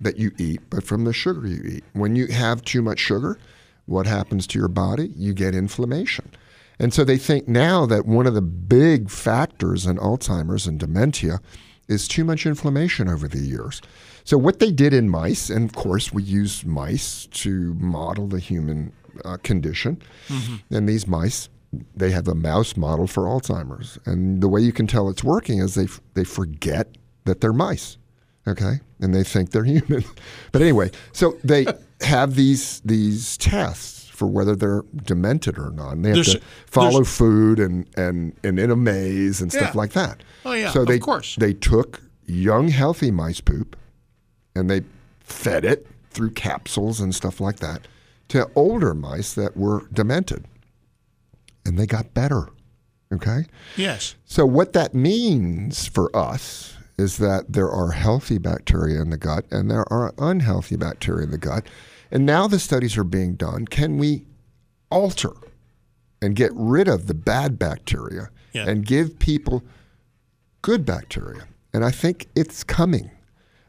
that 0.00 0.16
you 0.16 0.32
eat, 0.38 0.60
but 0.70 0.84
from 0.84 1.04
the 1.04 1.12
sugar 1.12 1.46
you 1.46 1.62
eat. 1.64 1.84
When 1.92 2.16
you 2.16 2.26
have 2.28 2.62
too 2.62 2.82
much 2.82 2.98
sugar, 2.98 3.38
what 3.86 4.06
happens 4.06 4.46
to 4.48 4.58
your 4.58 4.68
body? 4.68 5.12
You 5.16 5.34
get 5.34 5.54
inflammation. 5.54 6.30
And 6.78 6.92
so 6.92 7.04
they 7.04 7.18
think 7.18 7.46
now 7.46 7.86
that 7.86 8.06
one 8.06 8.26
of 8.26 8.34
the 8.34 8.42
big 8.42 9.08
factors 9.10 9.86
in 9.86 9.96
Alzheimer's 9.96 10.66
and 10.66 10.78
dementia 10.80 11.40
is 11.86 12.08
too 12.08 12.24
much 12.24 12.46
inflammation 12.46 13.08
over 13.08 13.28
the 13.28 13.38
years. 13.38 13.80
So 14.24 14.38
what 14.38 14.58
they 14.58 14.72
did 14.72 14.92
in 14.94 15.08
mice, 15.08 15.50
and 15.50 15.68
of 15.68 15.76
course 15.76 16.12
we 16.12 16.22
use 16.22 16.64
mice 16.64 17.26
to 17.26 17.74
model 17.74 18.26
the 18.26 18.40
human 18.40 18.92
uh, 19.24 19.36
condition, 19.42 20.00
and 20.70 20.88
these 20.88 21.06
mice, 21.06 21.48
they 21.94 22.10
have 22.10 22.26
a 22.26 22.34
mouse 22.34 22.76
model 22.76 23.06
for 23.06 23.24
Alzheimer's, 23.24 23.98
and 24.06 24.40
the 24.40 24.48
way 24.48 24.60
you 24.60 24.72
can 24.72 24.86
tell 24.86 25.08
it's 25.08 25.22
working 25.22 25.58
is 25.58 25.74
they 25.74 25.84
f- 25.84 26.00
they 26.14 26.24
forget 26.24 26.96
that 27.24 27.40
they're 27.40 27.52
mice, 27.52 27.98
okay, 28.46 28.80
and 29.00 29.14
they 29.14 29.22
think 29.24 29.50
they're 29.50 29.64
human. 29.76 30.04
but 30.52 30.62
anyway, 30.62 30.90
so 31.12 31.36
they 31.44 31.66
have 32.02 32.34
these 32.34 32.80
these 32.80 33.36
tests 33.36 34.08
for 34.08 34.26
whether 34.26 34.54
they're 34.54 34.82
demented 35.04 35.58
or 35.58 35.70
not. 35.70 35.92
And 35.94 36.04
they 36.04 36.10
have 36.10 36.16
There's- 36.24 36.34
to 36.34 36.40
follow 36.66 37.02
food 37.04 37.58
and 37.58 37.86
and 37.96 38.32
and 38.44 38.58
in 38.58 38.70
a 38.70 38.76
maze 38.76 39.40
and 39.40 39.50
stuff 39.52 39.74
Yeah. 39.74 39.78
like 39.80 39.92
that. 39.92 40.22
Oh, 40.44 40.52
yeah, 40.52 40.70
so 40.70 40.82
of 40.82 40.88
they 40.88 40.98
course. 41.00 41.34
they 41.36 41.52
took 41.52 42.00
young 42.26 42.68
healthy 42.68 43.10
mice 43.10 43.40
poop 43.40 43.76
and 44.54 44.70
they 44.70 44.82
fed 45.20 45.64
it 45.64 45.86
through 46.10 46.30
capsules 46.30 47.00
and 47.00 47.12
stuff 47.14 47.40
like 47.40 47.56
that 47.58 47.88
to 48.28 48.48
older 48.54 48.94
mice 48.94 49.34
that 49.34 49.56
were 49.56 49.88
demented. 49.92 50.44
And 51.66 51.76
they 51.78 51.86
got 51.86 52.14
better. 52.14 52.48
Okay? 53.12 53.46
Yes. 53.76 54.14
So, 54.24 54.46
what 54.46 54.72
that 54.74 54.94
means 54.94 55.86
for 55.88 56.14
us 56.16 56.73
is 56.96 57.16
that 57.18 57.52
there 57.52 57.70
are 57.70 57.90
healthy 57.90 58.38
bacteria 58.38 59.00
in 59.00 59.10
the 59.10 59.16
gut 59.16 59.44
and 59.50 59.70
there 59.70 59.90
are 59.92 60.14
unhealthy 60.18 60.76
bacteria 60.76 61.24
in 61.24 61.30
the 61.30 61.38
gut. 61.38 61.66
And 62.10 62.24
now 62.24 62.46
the 62.46 62.58
studies 62.58 62.96
are 62.96 63.04
being 63.04 63.34
done. 63.34 63.66
Can 63.66 63.98
we 63.98 64.26
alter 64.90 65.32
and 66.22 66.36
get 66.36 66.52
rid 66.54 66.86
of 66.88 67.06
the 67.06 67.14
bad 67.14 67.58
bacteria 67.58 68.30
Yeah. 68.52 68.68
and 68.68 68.86
give 68.86 69.18
people 69.18 69.62
good 70.62 70.84
bacteria? 70.86 71.42
And 71.72 71.84
I 71.84 71.90
think 71.90 72.28
it's 72.36 72.62
coming. 72.62 73.10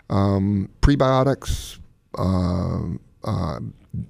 Um, 0.10 0.70
prebiotics, 0.82 1.80
um 2.18 3.00
uh, 3.24 3.60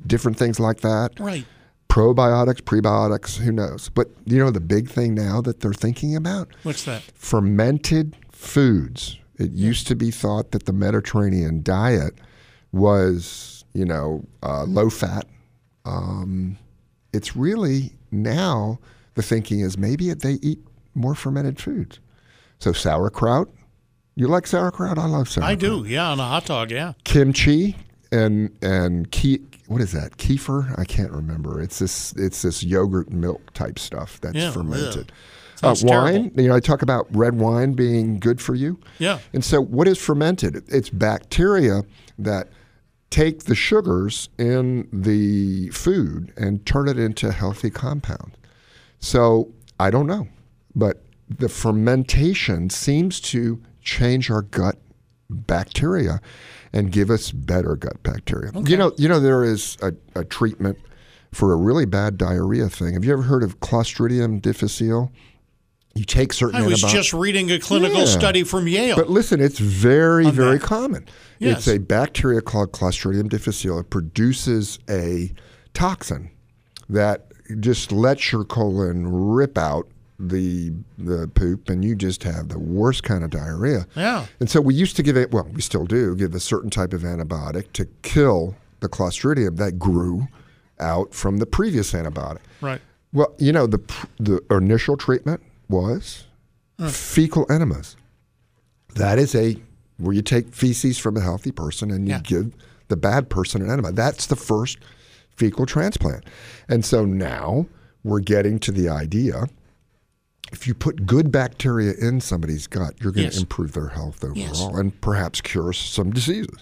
different 0.05 0.37
things 0.37 0.59
like 0.59 0.81
that 0.81 1.17
Right. 1.19 1.45
probiotics, 1.87 2.59
prebiotics, 2.61 3.37
who 3.37 3.51
knows? 3.53 3.87
But 3.87 4.09
you 4.25 4.37
know 4.37 4.51
the 4.51 4.59
big 4.59 4.89
thing 4.89 5.15
now 5.15 5.39
that 5.41 5.61
they're 5.61 5.71
thinking 5.73 6.17
about? 6.17 6.49
What's 6.63 6.83
that? 6.83 7.01
Fermented 7.13 8.17
foods. 8.45 9.17
It 9.37 9.51
used 9.51 9.87
to 9.87 9.95
be 9.95 10.11
thought 10.11 10.51
that 10.51 10.65
the 10.65 10.73
Mediterranean 10.73 11.61
diet 11.63 12.13
was, 12.71 13.65
you 13.73 13.85
know, 13.85 14.23
uh, 14.43 14.63
low 14.63 14.89
fat. 14.89 15.25
Um, 15.85 16.57
it's 17.13 17.35
really 17.35 17.93
now 18.11 18.79
the 19.15 19.21
thinking 19.21 19.59
is 19.61 19.77
maybe 19.77 20.13
they 20.13 20.33
eat 20.41 20.59
more 20.93 21.15
fermented 21.15 21.59
foods. 21.59 21.99
So 22.59 22.71
sauerkraut. 22.71 23.49
You 24.15 24.27
like 24.27 24.47
sauerkraut? 24.47 24.97
I 24.97 25.07
love 25.07 25.27
sauerkraut 25.27 25.51
I 25.51 25.55
do. 25.55 25.83
Yeah, 25.85 26.09
on 26.11 26.19
a 26.19 26.23
hot 26.25 26.45
dog. 26.45 26.71
Yeah. 26.71 26.93
kimchi 27.03 27.75
and 28.11 28.55
and 28.61 29.11
ke- 29.11 29.41
what 29.67 29.81
is 29.81 29.91
that 29.91 30.15
kefir 30.17 30.77
i 30.79 30.85
can't 30.85 31.11
remember 31.11 31.59
it's 31.59 31.79
this 31.79 32.13
it's 32.13 32.43
this 32.43 32.63
yogurt 32.63 33.09
milk 33.11 33.51
type 33.53 33.79
stuff 33.79 34.21
that's 34.21 34.35
Yeah, 34.35 34.51
fermented 34.51 35.11
Sounds 35.55 35.83
uh, 35.83 35.87
wine, 35.87 36.31
you 36.35 36.47
know, 36.47 36.55
I 36.55 36.59
talk 36.59 36.81
about 36.81 37.07
red 37.15 37.35
wine 37.35 37.73
being 37.73 38.19
good 38.19 38.41
for 38.41 38.55
you. 38.55 38.79
Yeah. 38.99 39.19
And 39.33 39.43
so, 39.43 39.61
what 39.61 39.87
is 39.87 39.97
fermented? 39.97 40.63
It's 40.67 40.89
bacteria 40.89 41.83
that 42.19 42.49
take 43.09 43.43
the 43.43 43.55
sugars 43.55 44.29
in 44.37 44.89
the 44.91 45.69
food 45.69 46.33
and 46.35 46.65
turn 46.65 46.89
it 46.89 46.99
into 46.99 47.31
healthy 47.31 47.69
compound. 47.69 48.37
So, 48.99 49.53
I 49.79 49.91
don't 49.91 50.07
know, 50.07 50.27
but 50.75 51.03
the 51.29 51.49
fermentation 51.49 52.69
seems 52.69 53.19
to 53.19 53.61
change 53.81 54.29
our 54.29 54.41
gut 54.41 54.77
bacteria 55.29 56.21
and 56.73 56.91
give 56.91 57.09
us 57.09 57.31
better 57.31 57.75
gut 57.75 58.01
bacteria. 58.03 58.51
You 58.65 58.77
know, 58.77 58.91
you 58.97 59.07
know 59.07 59.19
there 59.19 59.43
is 59.43 59.77
a, 59.81 59.93
a 60.15 60.23
treatment 60.25 60.77
for 61.31 61.53
a 61.53 61.55
really 61.55 61.85
bad 61.85 62.17
diarrhea 62.17 62.69
thing. 62.69 62.93
Have 62.93 63.03
you 63.03 63.13
ever 63.13 63.23
heard 63.23 63.43
of 63.43 63.59
Clostridium 63.59 64.41
difficile? 64.41 65.11
You 65.95 66.03
take 66.03 66.33
certain 66.33 66.61
I 66.61 66.67
was 66.67 66.81
just 66.81 67.13
reading 67.13 67.49
a 67.51 67.59
clinical 67.59 67.99
Yeah. 68.01 68.05
study 68.05 68.43
from 68.43 68.67
Yale. 68.67 68.97
But 68.97 69.09
listen, 69.09 69.39
it's 69.39 69.59
very, 69.59 70.29
very 70.29 70.57
that. 70.57 70.67
common. 70.67 71.05
Yes. 71.39 71.59
It's 71.59 71.67
a 71.69 71.79
bacteria 71.79 72.41
called 72.41 72.73
Clostridium 72.73 73.29
difficile. 73.29 73.79
It 73.79 73.89
produces 73.89 74.77
a 74.89 75.31
toxin 75.73 76.31
that 76.89 77.27
just 77.61 77.93
lets 77.93 78.33
your 78.33 78.43
colon 78.43 79.07
rip 79.07 79.57
out 79.57 79.87
the 80.19 80.71
the 80.97 81.27
poop, 81.29 81.69
and 81.69 81.83
you 81.83 81.93
just 81.95 82.23
have 82.23 82.47
the 82.49 82.59
worst 82.59 83.03
kind 83.03 83.23
of 83.23 83.29
diarrhea. 83.29 83.85
Yeah. 83.95 84.25
And 84.39 84.49
so 84.49 84.59
we 84.61 84.73
used 84.73 84.95
to 84.97 85.03
give 85.03 85.15
it. 85.17 85.31
Well, 85.31 85.47
we 85.53 85.61
still 85.61 85.85
do 85.85 86.15
give 86.15 86.33
a 86.35 86.39
certain 86.39 86.69
type 86.69 86.91
of 86.93 87.01
antibiotic 87.01 87.71
to 87.73 87.85
kill 88.01 88.55
the 88.81 88.87
Clostridium 88.89 89.57
that 89.57 89.77
grew 89.79 90.27
out 90.79 91.13
from 91.13 91.37
the 91.37 91.45
previous 91.45 91.91
antibiotic. 91.93 92.39
Right. 92.61 92.81
Well, 93.13 93.33
you 93.39 93.51
know 93.53 93.65
the 93.67 93.79
the 94.19 94.41
initial 94.51 94.95
treatment 94.97 95.41
was 95.69 96.25
fecal 96.89 97.45
enemas. 97.51 97.95
That 98.95 99.19
is 99.19 99.35
a 99.35 99.57
where 99.97 100.13
you 100.13 100.21
take 100.21 100.53
feces 100.53 100.97
from 100.97 101.15
a 101.17 101.21
healthy 101.21 101.51
person 101.51 101.89
and 101.91 102.07
you 102.07 102.19
give 102.19 102.53
the 102.89 102.97
bad 102.97 103.29
person 103.29 103.61
an 103.61 103.69
enema. 103.69 103.91
That's 103.91 104.25
the 104.27 104.35
first 104.35 104.77
fecal 105.35 105.65
transplant. 105.65 106.25
And 106.67 106.83
so 106.83 107.05
now 107.05 107.67
we're 108.03 108.19
getting 108.19 108.59
to 108.59 108.71
the 108.71 108.89
idea 108.89 109.47
if 110.51 110.67
you 110.67 110.73
put 110.75 111.05
good 111.07 111.31
bacteria 111.31 111.93
in 111.99 112.21
somebody's 112.21 112.67
gut, 112.67 112.93
you're 113.01 113.11
going 113.11 113.29
to 113.31 113.39
improve 113.39 113.73
their 113.73 113.87
health 113.89 114.23
overall 114.23 114.37
Yes. 114.37 114.61
and 114.61 115.01
perhaps 115.01 115.41
cure 115.41 115.73
some 115.73 116.11
diseases. 116.11 116.57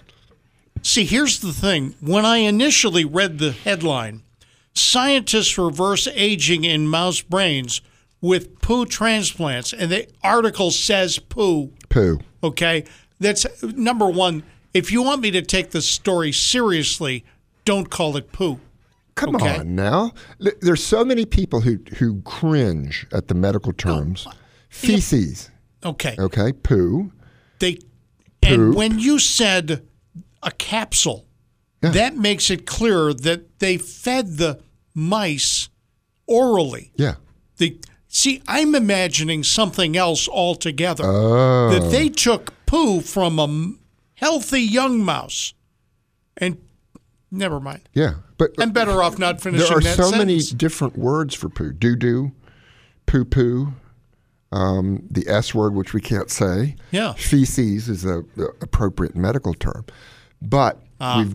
See, 0.82 1.04
here's 1.04 1.40
the 1.40 1.52
thing. 1.52 1.94
When 2.00 2.24
I 2.24 2.38
initially 2.38 3.04
read 3.04 3.38
the 3.38 3.52
headline, 3.52 4.22
scientists 4.74 5.58
reverse 5.58 6.08
aging 6.14 6.64
in 6.64 6.88
mouse 6.88 7.20
brains 7.20 7.82
with 8.24 8.58
poo 8.60 8.86
transplants, 8.86 9.74
and 9.74 9.92
the 9.92 10.08
article 10.22 10.70
says 10.70 11.18
poo. 11.18 11.70
Poo. 11.90 12.18
Okay. 12.42 12.84
That's 13.20 13.62
number 13.62 14.08
one. 14.08 14.44
If 14.72 14.90
you 14.90 15.02
want 15.02 15.20
me 15.20 15.30
to 15.32 15.42
take 15.42 15.72
the 15.72 15.82
story 15.82 16.32
seriously, 16.32 17.22
don't 17.66 17.90
call 17.90 18.16
it 18.16 18.32
poo. 18.32 18.60
Come 19.14 19.36
Okay. 19.36 19.58
on 19.58 19.74
now. 19.74 20.12
There's 20.62 20.82
so 20.82 21.04
many 21.04 21.26
people 21.26 21.60
who, 21.60 21.78
who 21.98 22.22
cringe 22.22 23.06
at 23.12 23.28
the 23.28 23.34
medical 23.34 23.70
oh, 23.70 23.72
terms. 23.72 24.26
Feces. 24.70 25.50
Okay. 25.84 26.16
Okay. 26.18 26.52
Poo. 26.54 27.12
They 27.58 27.78
and 28.42 28.74
when 28.74 28.98
you 28.98 29.18
said 29.18 29.86
a 30.42 30.50
capsule, 30.50 31.26
that 31.82 32.16
makes 32.16 32.50
it 32.50 32.64
clear 32.64 33.12
that 33.12 33.58
they 33.58 33.76
fed 33.76 34.38
the 34.38 34.60
mice 34.94 35.68
orally. 36.26 36.90
Yeah. 36.96 37.16
The 37.58 37.78
see, 38.14 38.40
I'm 38.46 38.74
imagining 38.74 39.42
something 39.42 39.96
else 39.96 40.28
altogether. 40.28 41.04
Oh. 41.04 41.70
That 41.70 41.90
they 41.90 42.08
took 42.08 42.54
poo 42.64 43.00
from 43.00 43.38
a 43.38 43.72
healthy 44.14 44.62
young 44.62 45.02
mouse, 45.04 45.52
and 46.36 46.56
never 47.30 47.60
mind. 47.60 47.82
Yeah. 47.92 48.14
But 48.38 48.52
I'm 48.58 48.72
better 48.72 49.02
off 49.02 49.18
not 49.18 49.40
finishing 49.40 49.68
there 49.68 49.78
are 49.78 49.80
that 49.82 49.96
so 49.96 50.10
many 50.10 50.40
different 50.40 50.96
words 50.96 51.34
for 51.34 51.48
poo. 51.48 51.72
Doo 51.72 51.96
doo, 51.96 52.32
poo 53.06 53.24
poo, 53.24 53.74
um, 54.52 55.06
the 55.10 55.28
S 55.28 55.54
word, 55.54 55.74
which 55.74 55.92
we 55.92 56.00
can't 56.00 56.30
say. 56.30 56.76
Yeah. 56.90 57.12
Feces 57.14 57.88
is 57.88 58.04
a, 58.04 58.24
the 58.36 58.46
appropriate 58.60 59.14
medical 59.16 59.54
term. 59.54 59.84
But 60.40 60.80
Uh, 61.00 61.26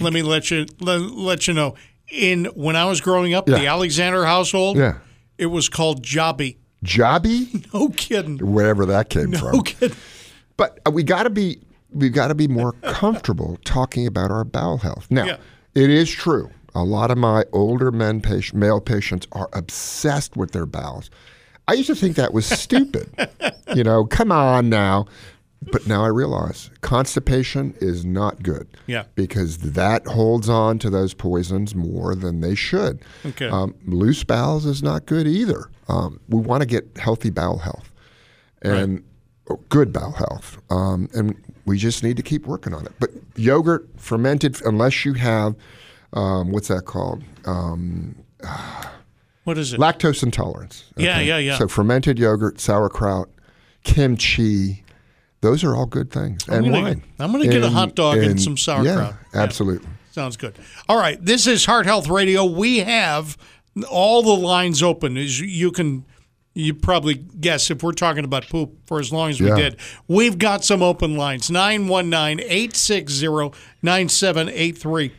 let 0.00 0.12
me 0.12 0.22
let 0.22 0.50
you 0.50 0.66
let, 0.80 1.00
let 1.00 1.48
you 1.48 1.54
know. 1.54 1.74
In 2.10 2.46
when 2.54 2.74
I 2.74 2.86
was 2.86 3.00
growing 3.00 3.34
up, 3.34 3.48
Yeah. 3.48 3.58
the 3.58 3.66
Alexander 3.66 4.24
household, 4.24 4.78
Yeah. 4.78 4.98
It 5.38 5.46
was 5.46 5.68
called 5.68 6.02
jobby. 6.04 6.56
jobby, 6.84 7.66
No 7.74 7.88
kidding. 7.90 8.38
wherever 8.38 8.84
that 8.86 9.08
came 9.08 9.30
No 9.30 9.38
from. 9.38 9.52
No 9.52 9.62
kidding. 9.62 9.96
But 10.56 10.80
uh, 10.86 10.90
we 10.90 11.02
got 11.02 11.22
to 11.24 11.30
be 11.30 11.60
we've 11.90 12.12
got 12.12 12.28
to 12.28 12.34
be 12.34 12.48
more 12.48 12.72
comfortable 12.82 13.58
talking 13.64 14.06
about 14.06 14.30
our 14.30 14.44
bowel 14.44 14.78
health. 14.78 15.06
Now, 15.10 15.24
Yeah. 15.24 15.36
it 15.74 15.88
is 15.90 16.10
true. 16.10 16.50
A 16.74 16.82
lot 16.84 17.10
of 17.10 17.16
my 17.18 17.44
older 17.52 17.90
men 17.90 18.20
patient, 18.20 18.58
male 18.60 18.80
patients 18.80 19.26
are 19.32 19.48
obsessed 19.54 20.36
with 20.36 20.52
their 20.52 20.66
bowels. 20.66 21.08
I 21.66 21.72
used 21.74 21.88
to 21.88 21.94
think 21.94 22.16
that 22.16 22.32
was 22.34 22.46
stupid. 22.46 23.08
you 23.74 23.84
know, 23.84 24.04
come 24.04 24.30
on 24.32 24.68
now. 24.68 25.06
But 25.60 25.86
now 25.86 26.04
I 26.04 26.08
realize 26.08 26.70
constipation 26.82 27.74
is 27.80 28.04
not 28.04 28.42
good. 28.42 28.68
Yeah. 28.86 29.04
Because 29.16 29.58
that 29.58 30.06
holds 30.06 30.48
on 30.48 30.78
to 30.78 30.90
those 30.90 31.14
poisons 31.14 31.74
more 31.74 32.14
than 32.14 32.40
they 32.40 32.54
should. 32.54 33.00
Okay. 33.26 33.48
Um, 33.48 33.74
loose 33.84 34.22
bowels 34.24 34.64
is 34.66 34.82
not 34.82 35.06
good 35.06 35.26
either. 35.26 35.68
Um, 35.88 36.20
we 36.28 36.40
want 36.40 36.62
to 36.62 36.66
get 36.66 36.96
healthy 36.96 37.30
bowel 37.30 37.58
health 37.58 37.90
and 38.62 39.02
or 39.46 39.58
good 39.68 39.92
bowel 39.92 40.12
health. 40.12 40.58
Um, 40.70 41.08
and 41.14 41.34
we 41.64 41.76
just 41.76 42.02
need 42.02 42.16
to 42.18 42.22
keep 42.22 42.46
working 42.46 42.72
on 42.72 42.86
it. 42.86 42.92
But 43.00 43.10
yogurt, 43.36 43.88
fermented, 43.96 44.60
unless 44.64 45.04
you 45.04 45.14
have, 45.14 45.54
um, 46.12 46.52
what's 46.52 46.68
that 46.68 46.84
called? 46.84 47.22
Um, 47.46 48.14
What 49.44 49.56
is 49.56 49.72
it? 49.72 49.80
lactose 49.80 50.22
intolerance. 50.22 50.84
Yeah, 50.94 51.20
yeah, 51.20 51.38
yeah. 51.38 51.56
So 51.56 51.68
fermented 51.68 52.18
yogurt, 52.18 52.60
sauerkraut, 52.60 53.30
kimchi, 53.82 54.84
those 55.40 55.62
are 55.64 55.74
all 55.76 55.86
good 55.86 56.10
things. 56.10 56.44
I'm 56.48 56.64
and 56.64 56.66
gonna- 56.72 56.82
wine. 56.82 57.02
I'm 57.18 57.32
gonna 57.32 57.46
get 57.48 57.62
a 57.62 57.70
hot 57.70 57.94
dog 57.94 58.18
and 58.18 58.40
some 58.40 58.56
sauerkraut. 58.56 59.14
Yeah, 59.34 59.40
absolutely. 59.42 59.88
Sounds 60.12 60.36
good. 60.36 60.54
All 60.88 60.98
right, 60.98 61.22
this 61.24 61.46
is 61.46 61.64
Heart 61.64 61.86
Health 61.86 62.08
Radio. 62.08 62.44
We 62.44 62.78
have 62.78 63.36
all 63.90 64.22
the 64.22 64.32
lines 64.34 64.82
open. 64.82 65.16
As 65.16 65.38
you 65.40 65.70
can, 65.70 66.04
you 66.54 66.74
probably 66.74 67.14
guess 67.14 67.70
if 67.70 67.84
we're 67.84 67.92
talking 67.92 68.24
about 68.24 68.48
poop 68.48 68.74
for 68.86 68.98
as 68.98 69.12
long 69.12 69.30
as 69.30 69.40
we 69.40 69.46
Yeah. 69.48 69.54
did. 69.56 69.76
We've 70.08 70.36
got 70.38 70.64
some 70.64 70.82
open 70.82 71.16
lines 71.16 71.50
919 71.50 72.40
860 72.40 73.52
9783. 73.82 75.12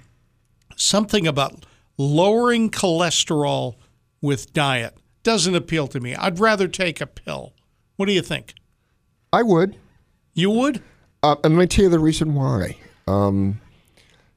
Something 0.75 1.27
about 1.27 1.65
lowering 1.97 2.69
cholesterol 2.69 3.75
with 4.21 4.51
diet 4.53 4.97
doesn't 5.23 5.55
appeal 5.55 5.87
to 5.87 5.99
me. 5.99 6.15
I'd 6.15 6.39
rather 6.39 6.67
take 6.67 6.99
a 6.99 7.05
pill. 7.07 7.53
What 7.95 8.07
do 8.07 8.11
you 8.13 8.21
think? 8.21 8.53
I 9.31 9.43
would. 9.43 9.77
You 10.39 10.49
would? 10.51 10.81
Uh, 11.21 11.35
and 11.43 11.55
let 11.55 11.59
me 11.63 11.67
tell 11.67 11.83
you 11.83 11.89
the 11.89 11.99
reason 11.99 12.33
why. 12.33 12.77
Um, 13.07 13.59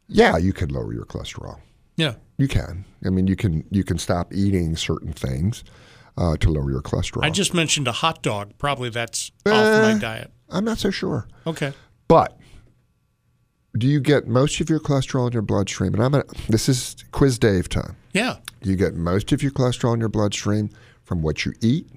yeah, 0.08 0.36
you 0.36 0.52
could 0.52 0.72
lower 0.72 0.92
your 0.92 1.04
cholesterol. 1.04 1.60
Yeah. 1.96 2.14
You 2.38 2.48
can. 2.48 2.84
I 3.04 3.10
mean, 3.10 3.26
you 3.28 3.36
can 3.36 3.64
you 3.70 3.84
can 3.84 3.98
stop 3.98 4.32
eating 4.34 4.74
certain 4.76 5.12
things 5.12 5.62
uh, 6.18 6.36
to 6.38 6.50
lower 6.50 6.70
your 6.70 6.82
cholesterol. 6.82 7.24
I 7.24 7.30
just 7.30 7.54
mentioned 7.54 7.86
a 7.86 7.92
hot 7.92 8.22
dog. 8.22 8.52
Probably 8.58 8.90
that's 8.90 9.30
off 9.46 9.52
Eh. 9.52 9.92
my 9.94 9.98
diet. 10.00 10.30
I'm 10.50 10.64
not 10.64 10.78
so 10.78 10.90
sure. 10.90 11.28
Okay. 11.46 11.72
But 12.08 12.36
do 13.78 13.86
you 13.86 14.00
get 14.00 14.26
most 14.26 14.60
of 14.60 14.68
your 14.68 14.80
cholesterol 14.80 15.28
in 15.28 15.32
your 15.32 15.42
bloodstream? 15.42 15.94
And 15.94 16.02
I'm 16.02 16.10
gonna, 16.12 16.24
this 16.48 16.68
is 16.68 16.96
quiz 17.12 17.38
Dave 17.38 17.68
time. 17.68 17.96
Yeah. 18.12 18.36
Do 18.60 18.70
you 18.70 18.76
get 18.76 18.94
most 18.94 19.32
of 19.32 19.42
your 19.42 19.52
cholesterol 19.52 19.94
in 19.94 20.00
your 20.00 20.08
bloodstream 20.10 20.68
from 21.04 21.22
what 21.22 21.44
you 21.46 21.52
eat 21.60 21.88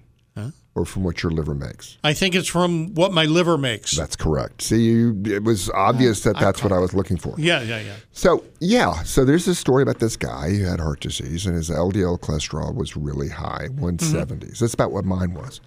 or 0.76 0.86
from 0.86 1.04
what 1.04 1.24
your 1.24 1.32
liver 1.32 1.56
makes? 1.56 1.98
I 2.04 2.14
think 2.14 2.36
it's 2.36 2.48
from 2.48 2.94
what 2.94 3.14
my 3.14 3.24
liver 3.26 3.58
makes. 3.58 3.96
That's 3.96 4.16
correct. 4.16 4.62
See, 4.62 4.84
you, 4.84 5.22
it 5.26 5.44
was 5.44 5.70
obvious 5.70 6.22
that 6.24 6.38
that's 6.38 6.62
what 6.62 6.74
I 6.74 6.80
was 6.80 6.94
looking 6.94 7.18
for. 7.18 7.34
Yeah, 7.38 7.62
yeah, 7.62 7.80
yeah. 7.80 7.96
So, 8.12 8.44
yeah, 8.60 9.02
so 9.04 9.24
there's 9.24 9.46
this 9.46 9.58
story 9.58 9.82
about 9.82 10.00
this 10.00 10.18
guy 10.18 10.50
who 10.50 10.66
had 10.66 10.82
heart 10.82 11.00
disease 11.00 11.46
and 11.46 11.56
his 11.56 11.70
LDL 11.70 12.20
cholesterol 12.20 12.76
was 12.76 12.98
really 12.98 13.30
high, 13.30 13.70
mm-hmm. 13.72 13.86
170s. 13.86 14.60
That's 14.60 14.74
about 14.74 14.92
what 14.92 15.06
mine 15.06 15.34
was. 15.34 15.62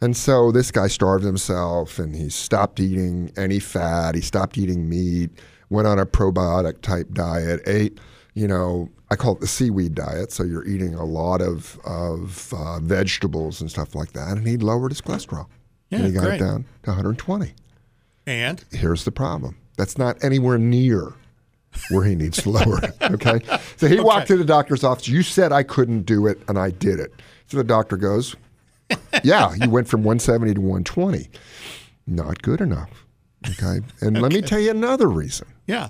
And 0.00 0.16
so 0.16 0.52
this 0.52 0.70
guy 0.70 0.88
starved 0.88 1.24
himself 1.24 1.98
and 1.98 2.14
he 2.14 2.28
stopped 2.28 2.78
eating 2.80 3.32
any 3.36 3.58
fat, 3.58 4.14
he 4.14 4.20
stopped 4.20 4.58
eating 4.58 4.88
meat, 4.88 5.30
went 5.70 5.88
on 5.88 5.98
a 5.98 6.06
probiotic 6.06 6.82
type 6.82 7.12
diet, 7.12 7.60
ate, 7.66 7.98
you 8.34 8.46
know, 8.46 8.88
I 9.10 9.16
call 9.16 9.32
it 9.34 9.40
the 9.40 9.46
seaweed 9.46 9.94
diet. 9.94 10.32
So 10.32 10.42
you're 10.42 10.66
eating 10.66 10.94
a 10.94 11.04
lot 11.04 11.40
of, 11.40 11.78
of 11.84 12.52
uh, 12.54 12.80
vegetables 12.80 13.60
and 13.60 13.70
stuff 13.70 13.94
like 13.94 14.12
that. 14.12 14.36
And 14.36 14.46
he 14.46 14.56
lowered 14.56 14.90
his 14.92 15.00
cholesterol. 15.00 15.46
Yeah, 15.90 15.98
and 15.98 16.06
he 16.08 16.12
got 16.12 16.24
great. 16.24 16.40
it 16.40 16.44
down 16.44 16.64
to 16.82 16.90
120 16.90 17.52
And 18.26 18.64
here's 18.70 19.04
the 19.04 19.10
problem. 19.12 19.56
That's 19.76 19.96
not 19.96 20.22
anywhere 20.22 20.58
near 20.58 21.14
where 21.90 22.04
he 22.04 22.14
needs 22.14 22.42
to 22.42 22.50
lower 22.50 22.84
it. 22.84 22.94
Okay. 23.10 23.40
So 23.76 23.88
he 23.88 24.00
walked 24.00 24.26
to 24.28 24.36
the 24.36 24.44
doctor's 24.44 24.84
office. 24.84 25.08
You 25.08 25.22
said 25.22 25.50
I 25.52 25.62
couldn't 25.62 26.02
do 26.02 26.26
it, 26.26 26.38
and 26.48 26.58
I 26.58 26.70
did 26.70 27.00
it. 27.00 27.12
So 27.46 27.56
the 27.56 27.64
doctor 27.64 27.96
goes, 27.96 28.36
yeah, 29.24 29.54
you 29.54 29.70
went 29.70 29.88
from 29.88 30.02
170 30.02 30.54
to 30.54 30.60
120. 30.60 31.28
Not 32.06 32.42
good 32.42 32.60
enough. 32.60 33.06
Okay. 33.46 33.80
And 34.00 34.20
let 34.20 34.32
me 34.32 34.42
tell 34.42 34.58
you 34.58 34.70
another 34.70 35.08
reason 35.08 35.46
Yeah. 35.66 35.88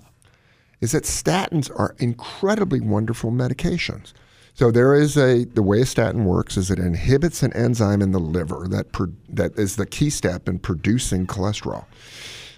Is 0.80 0.92
that 0.92 1.04
statins 1.04 1.70
are 1.78 1.94
incredibly 1.98 2.80
wonderful 2.80 3.30
medications. 3.30 4.12
So 4.54 4.70
there 4.72 4.94
is 4.94 5.16
a 5.16 5.44
the 5.44 5.62
way 5.62 5.82
a 5.82 5.86
statin 5.86 6.24
works 6.24 6.56
is 6.56 6.70
it 6.70 6.80
inhibits 6.80 7.44
an 7.44 7.52
enzyme 7.52 8.02
in 8.02 8.10
the 8.10 8.18
liver 8.18 8.66
that 8.70 8.90
pro, 8.92 9.06
that 9.28 9.56
is 9.56 9.76
the 9.76 9.86
key 9.86 10.10
step 10.10 10.48
in 10.48 10.58
producing 10.58 11.28
cholesterol. 11.28 11.84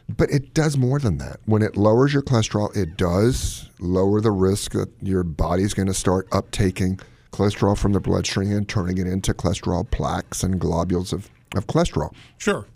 But 0.08 0.30
it 0.30 0.54
does 0.54 0.76
more 0.78 0.98
than 0.98 1.18
that. 1.18 1.40
When 1.44 1.62
it 1.62 1.76
lowers 1.76 2.12
your 2.12 2.22
cholesterol, 2.22 2.74
it 2.74 2.96
does 2.96 3.68
lower 3.78 4.20
the 4.20 4.30
risk 4.30 4.72
that 4.72 4.88
your 5.02 5.22
body's 5.22 5.74
going 5.74 5.88
to 5.88 5.94
start 5.94 6.28
uptaking 6.30 7.00
cholesterol 7.32 7.76
from 7.76 7.92
the 7.92 8.00
bloodstream 8.00 8.52
and 8.52 8.68
turning 8.68 8.98
it 8.98 9.06
into 9.06 9.34
cholesterol 9.34 9.88
plaques 9.90 10.42
and 10.42 10.58
globules 10.58 11.12
of, 11.12 11.30
of 11.54 11.66
cholesterol. 11.66 12.12
Sure. 12.38 12.66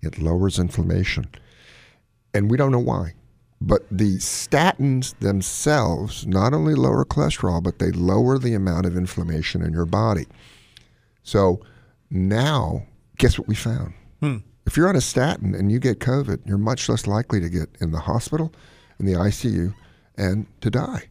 It 0.00 0.18
lowers 0.18 0.58
inflammation. 0.58 1.28
And 2.32 2.50
we 2.50 2.56
don't 2.56 2.72
know 2.72 2.78
why. 2.78 3.12
But 3.60 3.82
the 3.90 4.16
statins 4.16 5.18
themselves 5.18 6.26
not 6.26 6.54
only 6.54 6.74
lower 6.74 7.04
cholesterol, 7.04 7.62
but 7.62 7.78
they 7.78 7.90
lower 7.90 8.38
the 8.38 8.54
amount 8.54 8.86
of 8.86 8.96
inflammation 8.96 9.62
in 9.62 9.72
your 9.72 9.84
body. 9.84 10.26
So 11.22 11.60
now, 12.10 12.86
guess 13.18 13.38
what 13.38 13.48
we 13.48 13.54
found? 13.54 13.92
Hmm. 14.20 14.38
If 14.66 14.76
you're 14.76 14.88
on 14.88 14.96
a 14.96 15.00
statin 15.00 15.54
and 15.54 15.70
you 15.70 15.78
get 15.78 16.00
COVID, 16.00 16.46
you're 16.46 16.58
much 16.58 16.88
less 16.88 17.06
likely 17.06 17.40
to 17.40 17.48
get 17.48 17.68
in 17.80 17.90
the 17.90 18.00
hospital, 18.00 18.52
in 18.98 19.06
the 19.06 19.12
ICU, 19.12 19.74
and 20.16 20.46
to 20.60 20.70
die. 20.70 21.08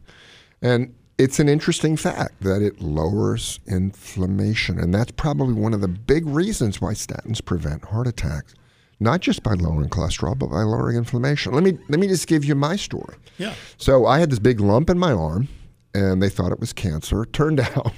And 0.62 0.94
it's 1.18 1.38
an 1.38 1.48
interesting 1.48 1.96
fact 1.96 2.40
that 2.40 2.62
it 2.62 2.80
lowers 2.80 3.60
inflammation. 3.66 4.78
And 4.78 4.94
that's 4.94 5.12
probably 5.12 5.52
one 5.52 5.74
of 5.74 5.82
the 5.82 5.88
big 5.88 6.26
reasons 6.26 6.80
why 6.80 6.94
statins 6.94 7.44
prevent 7.44 7.84
heart 7.84 8.06
attacks. 8.06 8.54
Not 9.00 9.20
just 9.20 9.42
by 9.42 9.54
lowering 9.54 9.88
cholesterol, 9.88 10.38
but 10.38 10.48
by 10.48 10.62
lowering 10.62 10.96
inflammation. 10.96 11.52
Let 11.54 11.62
me 11.62 11.78
let 11.88 11.98
me 11.98 12.06
just 12.06 12.26
give 12.26 12.44
you 12.44 12.54
my 12.54 12.76
story. 12.76 13.16
Yeah. 13.38 13.54
So 13.78 14.06
I 14.06 14.18
had 14.18 14.30
this 14.30 14.38
big 14.38 14.60
lump 14.60 14.90
in 14.90 14.98
my 14.98 15.12
arm, 15.12 15.48
and 15.94 16.22
they 16.22 16.28
thought 16.28 16.52
it 16.52 16.60
was 16.60 16.72
cancer. 16.72 17.24
Turned 17.32 17.60
out 17.60 17.92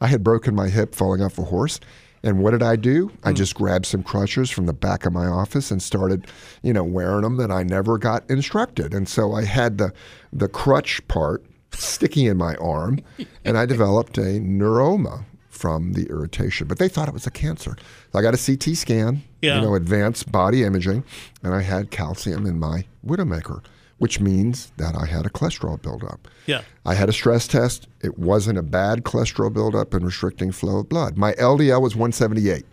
I 0.00 0.06
had 0.06 0.24
broken 0.24 0.54
my 0.54 0.68
hip 0.68 0.94
falling 0.94 1.22
off 1.22 1.38
a 1.38 1.44
horse. 1.44 1.78
And 2.22 2.42
what 2.42 2.50
did 2.50 2.62
I 2.62 2.76
do? 2.76 3.10
I 3.24 3.30
hmm. 3.30 3.36
just 3.36 3.54
grabbed 3.54 3.86
some 3.86 4.02
crutches 4.02 4.50
from 4.50 4.66
the 4.66 4.74
back 4.74 5.06
of 5.06 5.12
my 5.12 5.26
office 5.26 5.70
and 5.70 5.82
started, 5.82 6.26
you 6.62 6.72
know, 6.72 6.84
wearing 6.84 7.22
them 7.22 7.36
that 7.36 7.50
I 7.50 7.62
never 7.62 7.96
got 7.96 8.28
instructed. 8.28 8.92
And 8.92 9.08
so 9.08 9.32
I 9.32 9.44
had 9.44 9.78
the 9.78 9.92
the 10.32 10.48
crutch 10.48 11.06
part 11.08 11.44
sticking 11.72 12.26
in 12.26 12.36
my 12.36 12.56
arm, 12.56 13.00
and 13.44 13.56
I 13.56 13.66
developed 13.66 14.18
a 14.18 14.40
neuroma 14.40 15.24
from 15.48 15.92
the 15.94 16.06
irritation. 16.06 16.66
But 16.66 16.78
they 16.78 16.88
thought 16.88 17.08
it 17.08 17.14
was 17.14 17.26
a 17.26 17.30
cancer. 17.30 17.76
So 18.12 18.18
I 18.18 18.22
got 18.22 18.34
a 18.34 18.38
CT 18.38 18.76
scan, 18.76 19.22
Yeah. 19.42 19.56
you 19.56 19.62
know, 19.62 19.74
advanced 19.74 20.30
body 20.30 20.64
imaging, 20.64 21.04
and 21.42 21.54
I 21.54 21.62
had 21.62 21.90
calcium 21.90 22.46
in 22.46 22.58
my 22.58 22.84
Widowmaker, 23.06 23.62
which 23.98 24.20
means 24.20 24.72
that 24.76 24.94
I 24.94 25.06
had 25.06 25.26
a 25.26 25.30
cholesterol 25.30 25.80
buildup. 25.80 26.28
Yeah. 26.46 26.62
I 26.84 26.94
had 26.94 27.08
a 27.08 27.12
stress 27.12 27.46
test. 27.48 27.86
It 28.02 28.18
wasn't 28.18 28.58
a 28.58 28.62
bad 28.62 29.04
cholesterol 29.04 29.52
buildup 29.52 29.94
and 29.94 30.04
restricting 30.04 30.52
flow 30.52 30.78
of 30.80 30.88
blood. 30.88 31.16
My 31.16 31.32
LDL 31.34 31.80
was 31.80 31.94
178. 31.96 32.64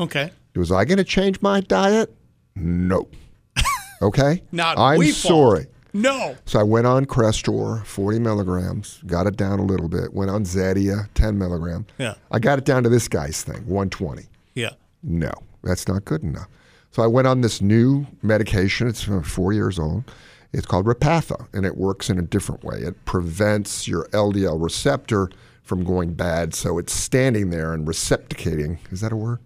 Okay. 0.00 0.30
Was 0.54 0.70
I 0.72 0.84
going 0.84 0.98
to 0.98 1.04
change 1.04 1.40
my 1.40 1.60
diet? 1.60 2.14
No. 2.56 3.08
Okay? 4.02 4.42
Not 4.50 4.78
I'm 4.78 5.00
sorry. 5.12 5.66
No. 5.92 6.36
So 6.44 6.58
I 6.58 6.64
went 6.64 6.88
on 6.88 7.04
Crestor, 7.06 7.84
40 7.86 8.18
milligrams, 8.18 9.00
got 9.06 9.28
it 9.28 9.36
down 9.36 9.60
a 9.60 9.64
little 9.64 9.88
bit. 9.88 10.12
Went 10.12 10.28
on 10.28 10.42
Zetia, 10.44 11.08
10 11.14 11.38
milligram. 11.38 11.86
Yeah. 11.98 12.14
I 12.32 12.40
got 12.40 12.58
it 12.58 12.64
down 12.64 12.82
to 12.82 12.88
this 12.88 13.06
guy's 13.06 13.42
thing, 13.44 13.58
120. 13.66 14.24
Yeah. 14.54 14.70
No, 15.04 15.30
that's 15.62 15.88
not 15.88 16.04
good 16.04 16.22
enough. 16.22 16.48
So 16.90 17.02
I 17.02 17.06
went 17.06 17.26
on 17.26 17.40
this 17.40 17.60
new 17.62 18.06
medication. 18.22 18.86
It's 18.86 19.04
four 19.24 19.52
years 19.52 19.78
old. 19.78 20.04
It's 20.52 20.66
called 20.66 20.84
Repatha, 20.84 21.46
and 21.54 21.64
it 21.64 21.76
works 21.78 22.10
in 22.10 22.18
a 22.18 22.22
different 22.22 22.62
way. 22.62 22.78
It 22.80 23.02
prevents 23.06 23.88
your 23.88 24.06
LDL 24.08 24.62
receptor 24.62 25.30
from 25.62 25.82
going 25.84 26.12
bad, 26.12 26.52
so 26.54 26.76
it's 26.76 26.92
standing 26.92 27.48
there 27.50 27.72
and 27.72 27.86
receptacating. 27.86 28.78
Is 28.90 29.00
that 29.00 29.12
a 29.12 29.16
word? 29.16 29.38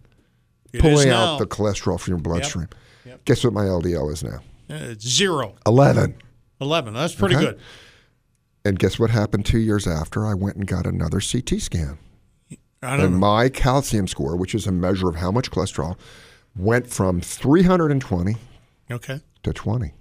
It 0.72 0.78
is 0.78 0.82
Pulling 0.82 1.10
out 1.10 1.38
the 1.38 1.46
cholesterol 1.46 2.00
from 2.00 2.12
your 2.12 2.18
bloodstream. 2.20 2.68
Guess 3.24 3.44
what 3.44 3.52
my 3.52 3.64
LDL 3.64 4.12
is 4.12 4.24
now? 4.24 4.38
Uh, 4.68 4.90
it's 4.90 5.06
zero. 5.08 5.54
11. 5.64 6.16
11. 6.60 6.94
That's 6.94 7.14
pretty 7.14 7.36
Okay. 7.36 7.44
good. 7.44 7.60
And 8.64 8.76
guess 8.78 8.98
what 8.98 9.10
happened 9.10 9.46
two 9.46 9.58
years 9.60 9.86
after? 9.86 10.26
I 10.26 10.34
went 10.34 10.56
and 10.56 10.66
got 10.66 10.86
another 10.86 11.20
CT 11.20 11.60
scan. 11.60 11.98
And 12.82 13.02
know. 13.02 13.08
my 13.18 13.48
calcium 13.48 14.06
score, 14.06 14.36
which 14.36 14.54
is 14.54 14.66
a 14.66 14.72
measure 14.72 15.08
of 15.08 15.16
how 15.16 15.30
much 15.30 15.50
cholesterol, 15.50 15.96
went 16.54 16.88
from 16.88 17.20
320 17.20 18.36
Okay. 18.90 19.20
to 19.42 19.52
20. 19.52 19.92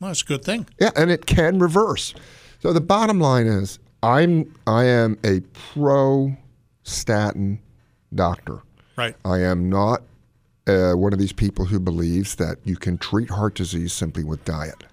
Well, 0.00 0.08
that's 0.10 0.22
a 0.22 0.26
good 0.26 0.44
thing. 0.44 0.66
Yeah, 0.80 0.90
and 0.96 1.10
it 1.10 1.26
can 1.26 1.58
reverse. 1.58 2.14
So 2.60 2.72
the 2.72 2.80
bottom 2.80 3.20
line 3.20 3.46
is, 3.46 3.78
I'm 4.02 4.54
I 4.66 4.84
am 4.84 5.18
a 5.24 5.40
pro 5.74 6.36
statin 6.82 7.60
doctor. 8.14 8.62
Right. 8.96 9.14
I 9.24 9.40
am 9.40 9.68
not 9.68 10.02
uh, 10.66 10.92
one 10.92 11.12
of 11.12 11.18
these 11.18 11.32
people 11.32 11.66
who 11.66 11.78
believes 11.78 12.34
that 12.36 12.58
you 12.64 12.76
can 12.76 12.96
treat 12.98 13.30
heart 13.30 13.54
disease 13.54 13.92
simply 13.92 14.24
with 14.24 14.44
diet. 14.44 14.84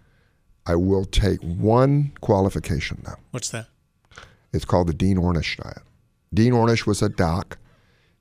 I 0.66 0.76
will 0.76 1.06
take 1.06 1.42
one 1.42 2.12
qualification 2.20 3.02
though. 3.06 3.16
What's 3.32 3.50
that? 3.52 3.68
It's 4.54 4.66
called 4.66 4.88
the 4.88 4.94
Dean 4.94 5.18
Ornish 5.18 5.56
diet. 5.58 5.82
Dean 6.34 6.54
Ornish 6.54 6.86
was 6.86 7.02
a 7.02 7.10
doc 7.10 7.58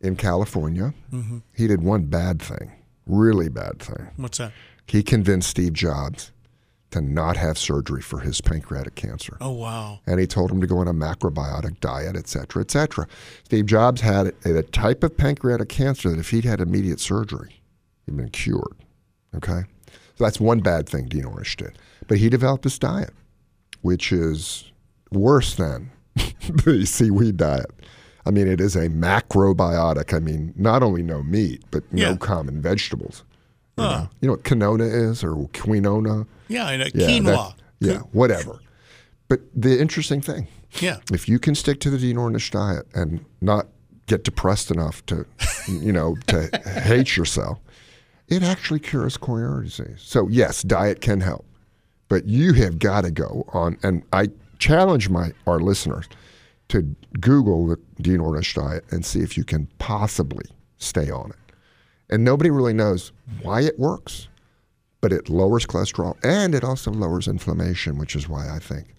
in 0.00 0.16
California. 0.16 0.94
Mhm. 1.12 1.42
He 1.54 1.66
did 1.66 1.82
one 1.82 2.04
bad 2.06 2.40
thing, 2.40 2.72
really 3.06 3.48
bad 3.48 3.80
thing. 3.80 4.08
What's 4.16 4.38
that? 4.38 4.52
He 4.86 5.02
convinced 5.02 5.50
Steve 5.50 5.72
Jobs 5.72 6.30
to 6.92 7.00
not 7.00 7.36
have 7.36 7.58
surgery 7.58 8.00
for 8.00 8.20
his 8.20 8.40
pancreatic 8.40 8.94
cancer. 8.94 9.36
Oh, 9.40 9.50
wow. 9.50 9.98
And 10.06 10.20
he 10.20 10.26
told 10.26 10.52
him 10.52 10.60
to 10.60 10.66
go 10.68 10.78
on 10.78 10.86
a 10.86 10.94
macrobiotic 10.94 11.80
diet, 11.80 12.14
et 12.14 12.28
cetera, 12.28 12.62
et 12.62 12.70
cetera. 12.70 13.08
Steve 13.44 13.66
Jobs 13.66 14.00
had 14.02 14.32
a, 14.44 14.58
a 14.58 14.62
type 14.62 15.02
of 15.02 15.16
pancreatic 15.16 15.68
cancer 15.68 16.08
that 16.10 16.18
if 16.20 16.30
he'd 16.30 16.44
had 16.44 16.60
immediate 16.60 17.00
surgery, 17.00 17.60
he'd 18.06 18.16
been 18.16 18.28
cured. 18.28 18.76
Okay? 19.34 19.64
So 20.14 20.24
that's 20.24 20.38
one 20.38 20.60
bad 20.60 20.88
thing 20.88 21.06
Dean 21.08 21.24
Ornish 21.24 21.56
did. 21.56 21.76
But 22.06 22.18
he 22.18 22.28
developed 22.30 22.62
this 22.62 22.78
diet, 22.78 23.12
which 23.82 24.12
is 24.12 24.70
worse 25.10 25.56
than 25.56 25.90
the 26.14 26.86
seaweed 26.86 27.36
diet. 27.36 27.66
I 28.26 28.30
mean, 28.30 28.48
it 28.48 28.60
is 28.60 28.74
a 28.76 28.88
macrobiotic. 28.88 30.12
I 30.14 30.18
mean, 30.18 30.52
not 30.56 30.82
only 30.82 31.02
no 31.02 31.22
meat, 31.22 31.62
but 31.70 31.84
Yeah. 31.92 32.10
no 32.10 32.16
common 32.16 32.60
vegetables. 32.60 33.22
You, 33.78 33.84
know? 33.84 34.08
you 34.20 34.26
know 34.28 34.32
what 34.32 34.42
quinona 34.42 35.10
is 35.10 35.22
or 35.22 35.34
quinona? 35.52 36.26
Yeah, 36.48 36.68
and, 36.70 36.90
Yeah, 36.94 37.06
quinoa. 37.08 37.24
that- 37.24 37.54
yeah, 37.80 37.98
whatever. 38.12 38.58
But 39.28 39.40
the 39.54 39.78
interesting 39.80 40.20
thing, 40.20 40.48
Yeah. 40.80 40.96
if 41.12 41.28
you 41.28 41.38
can 41.38 41.54
stick 41.54 41.78
to 41.80 41.90
the 41.90 41.98
Dean 41.98 42.16
Ornish 42.16 42.50
diet 42.50 42.86
and 42.94 43.24
not 43.40 43.66
get 44.06 44.24
depressed 44.24 44.70
enough 44.70 45.04
to, 45.06 45.26
you 45.68 45.92
know, 45.92 46.16
to 46.28 46.48
hate 46.84 47.16
yourself, 47.16 47.58
it 48.28 48.42
actually 48.42 48.80
cures 48.80 49.16
coronary 49.16 49.66
disease. 49.66 49.98
So 49.98 50.26
yes, 50.28 50.62
diet 50.62 51.00
can 51.00 51.20
help, 51.20 51.44
but 52.08 52.26
you 52.26 52.54
have 52.54 52.78
got 52.78 53.02
to 53.02 53.10
go 53.10 53.44
on. 53.52 53.76
And 53.82 54.02
I 54.12 54.30
challenge 54.58 55.10
my 55.10 55.32
our 55.46 55.60
listeners 55.60 56.06
to 56.68 56.94
Google 57.20 57.66
the 57.66 57.78
Dean 58.00 58.18
Ornish 58.18 58.54
diet 58.54 58.84
and 58.90 59.04
see 59.04 59.20
if 59.20 59.36
you 59.36 59.44
can 59.44 59.66
possibly 59.78 60.46
stay 60.78 61.10
on 61.10 61.30
it. 61.30 61.54
And 62.10 62.24
nobody 62.24 62.50
really 62.50 62.72
knows 62.74 63.12
why 63.42 63.62
it 63.62 63.78
works, 63.78 64.28
but 65.00 65.12
it 65.12 65.28
lowers 65.28 65.66
cholesterol 65.66 66.16
and 66.24 66.54
it 66.54 66.64
also 66.64 66.90
lowers 66.90 67.28
inflammation, 67.28 67.98
which 67.98 68.14
is 68.16 68.28
why 68.28 68.48
I 68.48 68.58
think 68.58 68.94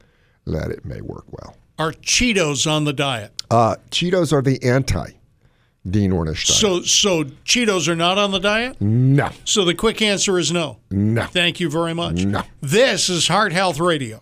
that 0.45 0.71
it 0.71 0.85
may 0.85 1.01
work 1.01 1.25
well. 1.31 1.55
Are 1.79 1.91
Cheetos 1.91 2.69
on 2.69 2.85
the 2.85 2.93
diet? 2.93 3.31
Uh, 3.51 3.75
Cheetos 3.91 4.33
are 4.33 4.41
the 4.41 4.61
anti 4.63 5.11
Dean 5.89 6.11
Ornish 6.11 6.47
diet. 6.47 6.59
So, 6.59 6.81
so 6.81 7.23
Cheetos 7.45 7.87
are 7.87 7.95
not 7.95 8.17
on 8.17 8.31
the 8.31 8.39
diet? 8.39 8.81
no, 8.81 9.29
So 9.45 9.63
the 9.63 9.75
quick 9.75 10.01
answer 10.01 10.37
is 10.39 10.51
no. 10.51 10.79
no, 10.91 11.23
Thank 11.25 11.59
you 11.59 11.69
very 11.69 11.93
much. 11.93 12.25
no. 12.25 12.43
This 12.61 13.09
is 13.09 13.27
Heart 13.27 13.53
Health 13.53 13.79
Radio. 13.79 14.21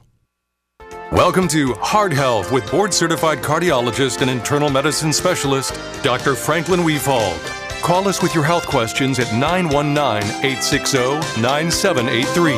Welcome 1.12 1.48
to 1.50 1.74
Heart 1.76 2.14
Health 2.14 2.52
with 2.52 2.70
board 2.72 2.94
certified 2.94 3.38
cardiologist 3.40 4.22
and 4.22 4.30
internal 4.30 4.70
medicine 4.70 5.14
specialist, 5.14 5.80
Dr. 6.02 6.36
Franklin 6.36 6.82
Wefald. 6.82 7.40
Call 7.82 8.08
us 8.08 8.22
with 8.22 8.34
your 8.34 8.44
health 8.44 8.66
questions 8.68 9.20
at 9.20 9.32
919 9.34 10.24
860 10.44 10.98
9783. 11.42 12.54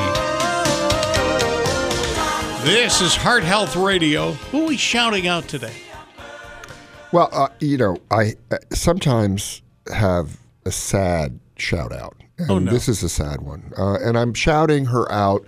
This 2.66 3.02
is 3.02 3.16
Heart 3.16 3.44
Health 3.44 3.76
Radio. 3.76 4.32
Who 4.32 4.64
are 4.64 4.68
we 4.68 4.78
shouting 4.78 5.28
out 5.28 5.48
today? 5.48 5.76
Well, 7.12 7.30
uh, 7.32 7.50
you 7.60 7.78
know, 7.78 7.98
I 8.12 8.36
uh, 8.52 8.58
sometimes 8.74 9.62
have 9.94 10.38
a 10.66 10.72
sad 10.72 11.40
shout 11.58 11.92
out. 11.92 12.16
And 12.38 12.50
Oh, 12.52 12.60
no. 12.60 12.72
This 12.72 12.88
is 12.88 13.04
a 13.04 13.10
sad 13.10 13.42
one. 13.42 13.74
Uh, 13.78 13.98
and 14.02 14.18
I'm 14.18 14.34
shouting 14.34 14.86
her 14.86 15.12
out 15.12 15.46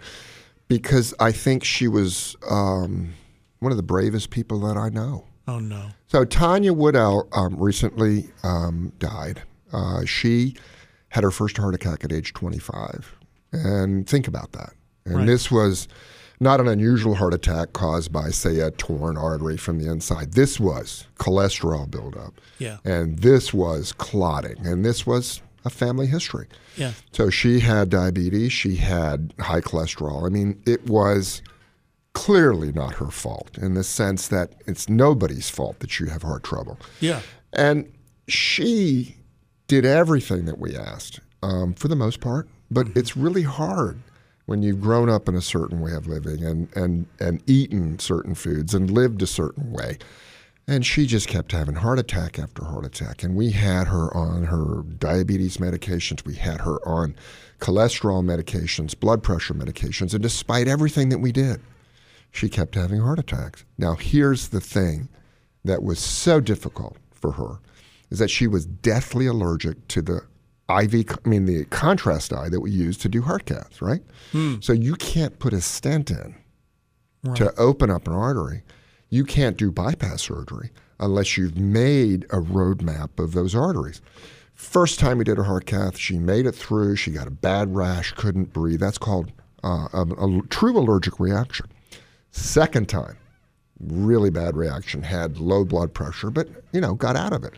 because 0.70 1.14
I 1.20 1.34
think 1.34 1.66
she 1.66 1.90
was 1.90 2.38
um, 2.50 3.14
one 3.60 3.72
of 3.74 3.78
the 3.78 3.84
bravest 3.84 4.30
people 4.30 4.60
that 4.62 4.78
I 4.78 4.88
know. 4.88 5.26
Oh, 5.48 5.60
no. 5.60 5.90
So 6.08 6.24
Tanya 6.24 6.72
Woodell 6.72 7.28
um, 7.36 7.56
recently 7.58 8.30
um, 8.44 8.94
died. 9.00 9.42
Uh, 9.74 10.06
she 10.06 10.56
had 11.10 11.24
her 11.24 11.32
first 11.32 11.58
heart 11.58 11.74
attack 11.76 12.06
at 12.06 12.14
age 12.14 12.34
25. 12.34 13.16
And 13.52 14.08
think 14.08 14.28
about 14.28 14.52
that. 14.54 14.74
And 15.06 15.16
Right. 15.18 15.26
this 15.28 15.50
was 15.50 15.88
not 16.40 16.60
an 16.62 16.68
unusual 16.68 17.16
heart 17.16 17.34
attack 17.34 17.74
caused 17.74 18.14
by, 18.14 18.30
say, 18.30 18.60
a 18.60 18.70
torn 18.70 19.18
artery 19.18 19.58
from 19.58 19.80
the 19.80 19.90
inside. 19.92 20.34
This 20.34 20.60
was 20.60 21.08
cholesterol 21.18 21.90
buildup. 21.90 22.36
Yeah. 22.60 22.78
And 22.86 23.18
this 23.20 23.52
was 23.54 23.92
clotting. 23.92 24.58
And 24.66 24.86
this 24.86 25.06
was 25.08 25.42
a 25.66 25.70
family 25.70 26.08
history. 26.08 26.48
Yeah. 26.76 26.94
So 27.12 27.30
she 27.30 27.60
had 27.60 27.90
diabetes, 27.90 28.54
she 28.54 28.76
had 28.76 29.34
high 29.40 29.62
cholesterol. 29.62 30.26
I 30.26 30.30
mean, 30.30 30.62
it 30.66 30.86
was 30.86 31.42
clearly 32.14 32.72
not 32.72 32.96
her 32.96 33.12
fault 33.12 33.58
in 33.58 33.74
the 33.76 33.84
sense 33.84 34.28
that 34.30 34.54
it's 34.66 34.90
nobody's 34.90 35.50
fault 35.50 35.80
that 35.80 36.00
you 36.00 36.08
have 36.08 36.24
heart 36.24 36.44
trouble. 36.44 36.78
Yeah. 37.00 37.22
And 37.54 37.92
she 38.28 39.16
did 39.68 39.86
everything 39.86 40.46
that 40.46 40.60
we 40.60 40.76
asked 40.76 41.20
um, 41.44 41.74
for 41.74 41.88
the 41.88 41.96
most 41.96 42.20
part, 42.20 42.48
but 42.72 42.88
it's 42.96 43.16
really 43.16 43.44
hard 43.44 44.00
when 44.46 44.64
you've 44.64 44.82
grown 44.82 45.10
up 45.10 45.30
in 45.30 45.36
a 45.36 45.42
certain 45.42 45.80
way 45.80 45.94
of 45.94 46.08
living 46.08 46.44
and, 46.44 46.76
and, 46.76 47.06
and 47.20 47.44
eaten 47.48 48.00
certain 48.00 48.34
foods 48.34 48.74
and 48.74 48.90
lived 48.90 49.22
a 49.22 49.28
certain 49.28 49.72
way. 49.72 49.98
And 50.70 50.86
she 50.86 51.08
just 51.08 51.28
kept 51.28 51.52
having 51.52 51.76
heart 51.76 51.98
attack 52.00 52.38
after 52.38 52.64
heart 52.64 52.86
attack. 52.86 53.24
And 53.24 53.36
we 53.36 53.52
had 53.52 53.88
her 53.88 54.16
on 54.16 54.44
her 54.46 54.84
diabetes 54.84 55.58
medications, 55.58 56.26
we 56.26 56.36
had 56.36 56.62
her 56.62 56.78
on 56.88 57.16
cholesterol 57.60 58.24
medications, 58.24 58.98
blood 58.98 59.24
pressure 59.24 59.54
medications. 59.54 60.14
And 60.14 60.22
despite 60.22 60.68
everything 60.68 61.10
that 61.10 61.20
we 61.20 61.32
did, 61.32 61.60
she 62.32 62.48
kept 62.50 62.76
having 62.76 63.00
heart 63.02 63.20
attacks. 63.20 63.66
Now, 63.78 63.96
here's 63.96 64.50
the 64.50 64.62
thing 64.62 65.10
that 65.66 65.82
was 65.84 66.00
so 66.00 66.40
difficult 66.40 66.98
for 67.12 67.32
her 67.34 67.60
is 68.12 68.20
that 68.20 68.30
she 68.30 68.48
was 68.48 68.66
deathly 68.66 69.26
allergic 69.26 69.88
to 69.90 70.02
the 70.02 70.22
IV, 70.70 71.18
I 71.26 71.28
mean, 71.28 71.46
the 71.46 71.66
contrast 71.66 72.30
dye 72.32 72.50
that 72.50 72.62
we 72.62 72.70
use 72.72 72.96
to 73.00 73.10
do 73.10 73.24
heart 73.24 73.46
caths, 73.46 73.82
right? 73.82 74.04
Hmm. 74.32 74.56
So 74.62 74.72
you 74.74 74.96
can't 74.96 75.40
put 75.40 75.52
a 75.54 75.62
stent 75.62 76.12
in 76.12 76.36
Right. 77.24 77.36
to 77.36 77.54
open 77.60 77.90
up 77.90 78.08
an 78.08 78.14
artery. 78.14 78.64
You 79.10 79.26
can't 79.26 79.58
do 79.58 79.72
bypass 79.72 80.22
surgery 80.22 80.70
unless 81.00 81.38
you've 81.38 81.58
made 81.58 82.26
a 82.26 82.38
roadmap 82.38 83.18
of 83.18 83.34
those 83.34 83.56
arteries. 83.56 84.02
First 84.54 85.00
time 85.00 85.18
we 85.18 85.24
did 85.24 85.40
a 85.40 85.44
heart 85.44 85.66
cath, 85.66 85.98
she 85.98 86.20
made 86.20 86.46
it 86.46 86.54
through. 86.54 86.98
She 86.98 87.12
got 87.12 87.28
a 87.28 87.32
bad 87.32 87.74
rash, 87.76 88.12
couldn't 88.12 88.54
breathe. 88.54 88.82
That's 88.82 88.98
called 88.98 89.32
uh, 89.64 89.88
a, 89.94 90.02
a 90.02 90.42
true 90.50 90.78
allergic 90.78 91.20
reaction. 91.20 91.68
Second 92.32 92.90
time, 92.90 93.18
really 93.80 94.30
bad 94.30 94.56
reaction, 94.56 95.02
had 95.02 95.40
low 95.40 95.64
blood 95.64 95.94
pressure, 95.94 96.30
but 96.30 96.48
you 96.72 96.82
know, 96.82 96.94
got 96.94 97.16
out 97.16 97.34
of 97.34 97.44
it. 97.44 97.54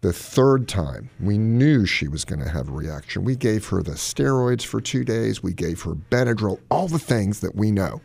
The 0.00 0.12
third 0.12 0.66
time, 0.66 1.10
we 1.20 1.38
knew 1.38 1.86
she 1.86 2.08
was 2.08 2.24
going 2.24 2.40
to 2.40 2.48
have 2.48 2.68
a 2.68 2.72
reaction. 2.72 3.22
We 3.22 3.36
gave 3.36 3.68
her 3.68 3.84
the 3.84 3.92
steroids 3.92 4.64
for 4.64 4.80
two 4.80 5.04
days. 5.04 5.44
We 5.44 5.52
gave 5.52 5.82
her 5.82 5.94
Benadryl, 5.94 6.58
all 6.72 6.88
the 6.88 6.98
things 6.98 7.38
that 7.38 7.54
we 7.54 7.70
know 7.70 8.00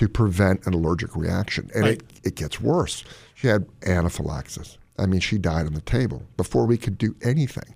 to 0.00 0.08
prevent 0.08 0.66
an 0.66 0.72
allergic 0.72 1.14
reaction. 1.14 1.70
And 1.74 1.84
Right. 1.84 1.92
it, 1.98 2.20
it 2.24 2.34
gets 2.34 2.58
worse. 2.58 3.04
She 3.34 3.48
had 3.48 3.66
anaphylaxis. 3.84 4.78
I 4.98 5.04
mean, 5.04 5.20
she 5.20 5.36
died 5.36 5.66
on 5.66 5.74
the 5.74 5.82
table 5.82 6.22
before 6.38 6.64
we 6.64 6.78
could 6.78 6.96
do 6.96 7.14
anything. 7.22 7.74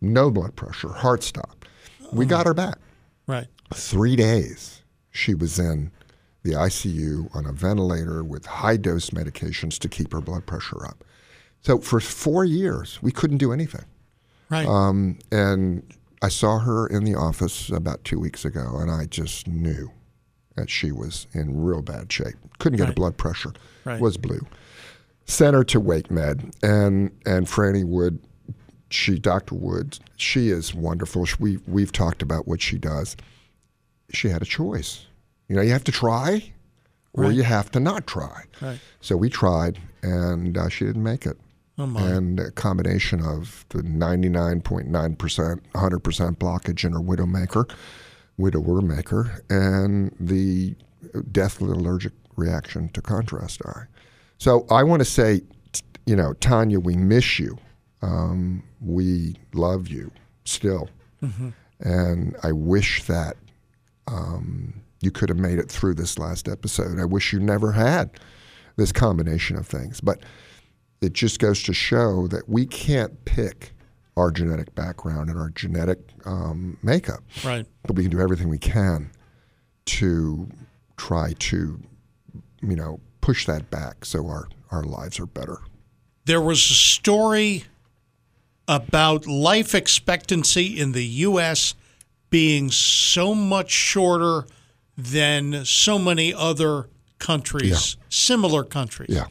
No 0.00 0.30
blood 0.30 0.56
pressure, 0.56 0.88
heart 0.88 1.22
stopped. 1.22 1.68
We 2.10 2.24
got 2.24 2.46
her 2.46 2.54
back. 2.54 2.78
Right. 3.26 3.48
Three 3.74 4.16
days 4.16 4.80
she 5.10 5.34
was 5.34 5.58
in 5.58 5.90
the 6.42 6.52
ICU 6.52 7.28
on 7.36 7.44
a 7.44 7.52
ventilator 7.52 8.24
with 8.24 8.46
high 8.46 8.78
dose 8.78 9.10
medications 9.10 9.78
to 9.80 9.90
keep 9.90 10.10
her 10.14 10.22
blood 10.22 10.46
pressure 10.46 10.82
up. 10.86 11.04
So 11.60 11.80
for 11.80 12.00
four 12.00 12.46
years, 12.46 12.98
we 13.02 13.12
couldn't 13.12 13.38
do 13.38 13.52
anything. 13.52 13.84
Right. 14.48 14.66
Um, 14.66 15.18
and 15.30 15.82
I 16.22 16.28
saw 16.30 16.60
her 16.60 16.86
in 16.86 17.04
the 17.04 17.14
office 17.14 17.68
about 17.68 18.04
two 18.04 18.18
weeks 18.18 18.46
ago, 18.46 18.78
and 18.78 18.90
I 18.90 19.04
just 19.04 19.46
knew 19.46 19.90
that 20.58 20.70
she 20.70 20.92
was 20.92 21.26
in 21.32 21.62
real 21.62 21.82
bad 21.82 22.12
shape. 22.12 22.34
Couldn't 22.58 22.78
get 22.78 22.88
a 22.90 22.92
blood 22.92 23.16
pressure. 23.16 23.52
Right. 23.84 24.00
Was 24.00 24.16
blue. 24.16 24.46
Sent 25.24 25.54
her 25.54 25.64
to 25.64 25.80
WakeMed, 25.80 26.52
and 26.62 27.10
and 27.26 27.46
Franny 27.46 27.84
Wood, 27.84 28.18
she 28.90 29.18
Dr. 29.18 29.54
Wood, 29.54 29.98
she 30.16 30.48
is 30.50 30.74
wonderful. 30.74 31.26
We 31.38 31.58
we've 31.66 31.92
talked 31.92 32.22
about 32.22 32.48
what 32.48 32.60
she 32.62 32.78
does. 32.78 33.16
She 34.12 34.28
had 34.28 34.40
a 34.42 34.46
choice. 34.46 35.06
You 35.48 35.56
know, 35.56 35.62
you 35.62 35.70
have 35.72 35.84
to 35.84 35.92
try, 35.92 36.52
or 37.12 37.24
Right. 37.24 37.34
you 37.34 37.42
have 37.42 37.70
to 37.72 37.80
not 37.80 38.06
try. 38.06 38.44
Right. 38.60 38.80
So 39.00 39.16
we 39.16 39.28
tried, 39.30 39.78
and 40.02 40.56
uh, 40.56 40.68
she 40.68 40.84
didn't 40.86 41.02
make 41.02 41.26
it. 41.26 41.36
Oh. 41.78 41.96
And 41.96 42.40
a 42.40 42.50
combination 42.50 43.20
of 43.22 43.64
the 43.68 43.82
99.9%, 43.82 44.88
100% 45.16 46.36
blockage 46.38 46.84
in 46.84 46.92
her 46.92 46.98
widowmaker, 46.98 47.70
widower 48.38 48.80
maker, 48.80 49.42
and 49.50 50.14
the 50.18 50.74
deathly 51.30 51.70
allergic 51.70 52.12
reaction 52.36 52.88
to 52.90 53.02
contrast 53.02 53.60
dye. 53.60 53.84
So 54.38 54.66
I 54.70 54.84
want 54.84 55.00
to 55.00 55.04
say, 55.04 55.42
you 56.06 56.16
know, 56.16 56.32
Tanya, 56.34 56.80
we 56.80 56.96
miss 56.96 57.38
you. 57.38 57.58
Um, 58.00 58.62
we 58.80 59.36
love 59.52 59.88
you 59.88 60.10
still. 60.44 60.88
Mhm. 61.22 61.52
And 61.80 62.36
I 62.42 62.52
wish 62.52 63.04
that 63.04 63.36
um, 64.06 64.74
you 65.00 65.10
could 65.10 65.28
have 65.28 65.38
made 65.38 65.58
it 65.58 65.68
through 65.70 65.94
this 65.94 66.18
last 66.18 66.48
episode. 66.48 66.98
I 66.98 67.04
wish 67.04 67.32
you 67.32 67.40
never 67.40 67.72
had 67.72 68.10
this 68.76 68.92
combination 68.92 69.56
of 69.56 69.66
things. 69.66 70.00
But 70.00 70.20
it 71.00 71.12
just 71.12 71.38
goes 71.40 71.62
to 71.64 71.74
show 71.74 72.26
that 72.28 72.48
we 72.48 72.66
can't 72.66 73.24
pick 73.24 73.72
our 74.18 74.30
genetic 74.30 74.74
background 74.74 75.30
and 75.30 75.38
our 75.38 75.50
genetic 75.50 76.00
um, 76.24 76.76
makeup. 76.82 77.20
Right. 77.44 77.66
But 77.84 77.96
we 77.96 78.02
can 78.02 78.10
do 78.10 78.20
everything 78.20 78.48
we 78.48 78.58
can 78.58 79.10
to 79.86 80.48
try 80.96 81.34
to, 81.38 81.80
you 82.60 82.76
know, 82.76 83.00
push 83.20 83.46
that 83.46 83.70
back 83.70 84.04
so 84.04 84.26
our, 84.26 84.48
our 84.70 84.82
lives 84.82 85.20
are 85.20 85.26
better. 85.26 85.58
There 86.24 86.40
was 86.40 86.58
a 86.58 86.74
story 86.74 87.64
about 88.66 89.26
life 89.26 89.74
expectancy 89.74 90.78
in 90.78 90.92
the 90.92 91.04
U.S. 91.04 91.74
being 92.28 92.70
so 92.70 93.34
much 93.34 93.70
shorter 93.70 94.44
than 94.96 95.64
so 95.64 95.98
many 95.98 96.34
other 96.34 96.88
countries, 97.18 97.96
similar 98.10 98.64
countries. 98.64 99.10
Yeah. 99.10 99.26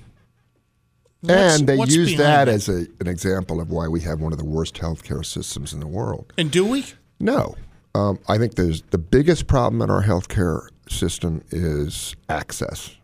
What's- 1.27 1.59
and 1.59 1.67
they 1.69 1.75
use 1.77 2.17
that 2.17 2.47
it? 2.47 2.51
as 2.51 2.69
a, 2.69 2.87
an 2.99 3.07
example 3.07 3.59
of 3.61 3.69
why 3.69 3.87
we 3.87 4.01
have 4.01 4.19
one 4.21 4.31
of 4.31 4.37
the 4.39 4.45
worst 4.45 4.75
healthcare 4.75 5.25
systems 5.25 5.73
in 5.73 5.79
the 5.79 5.87
world. 5.87 6.33
And 6.37 6.49
do 6.51 6.65
we? 6.65 6.85
No. 7.19 7.55
Um, 7.95 8.19
I 8.27 8.37
think 8.37 8.55
there's 8.55 8.81
the 8.91 8.97
biggest 8.97 9.47
problem 9.47 9.81
in 9.81 9.89
our 9.89 10.03
healthcare 10.03 10.67
system 10.89 11.43
is 11.51 12.15
access. 12.29 12.95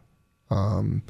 Um, 0.50 1.02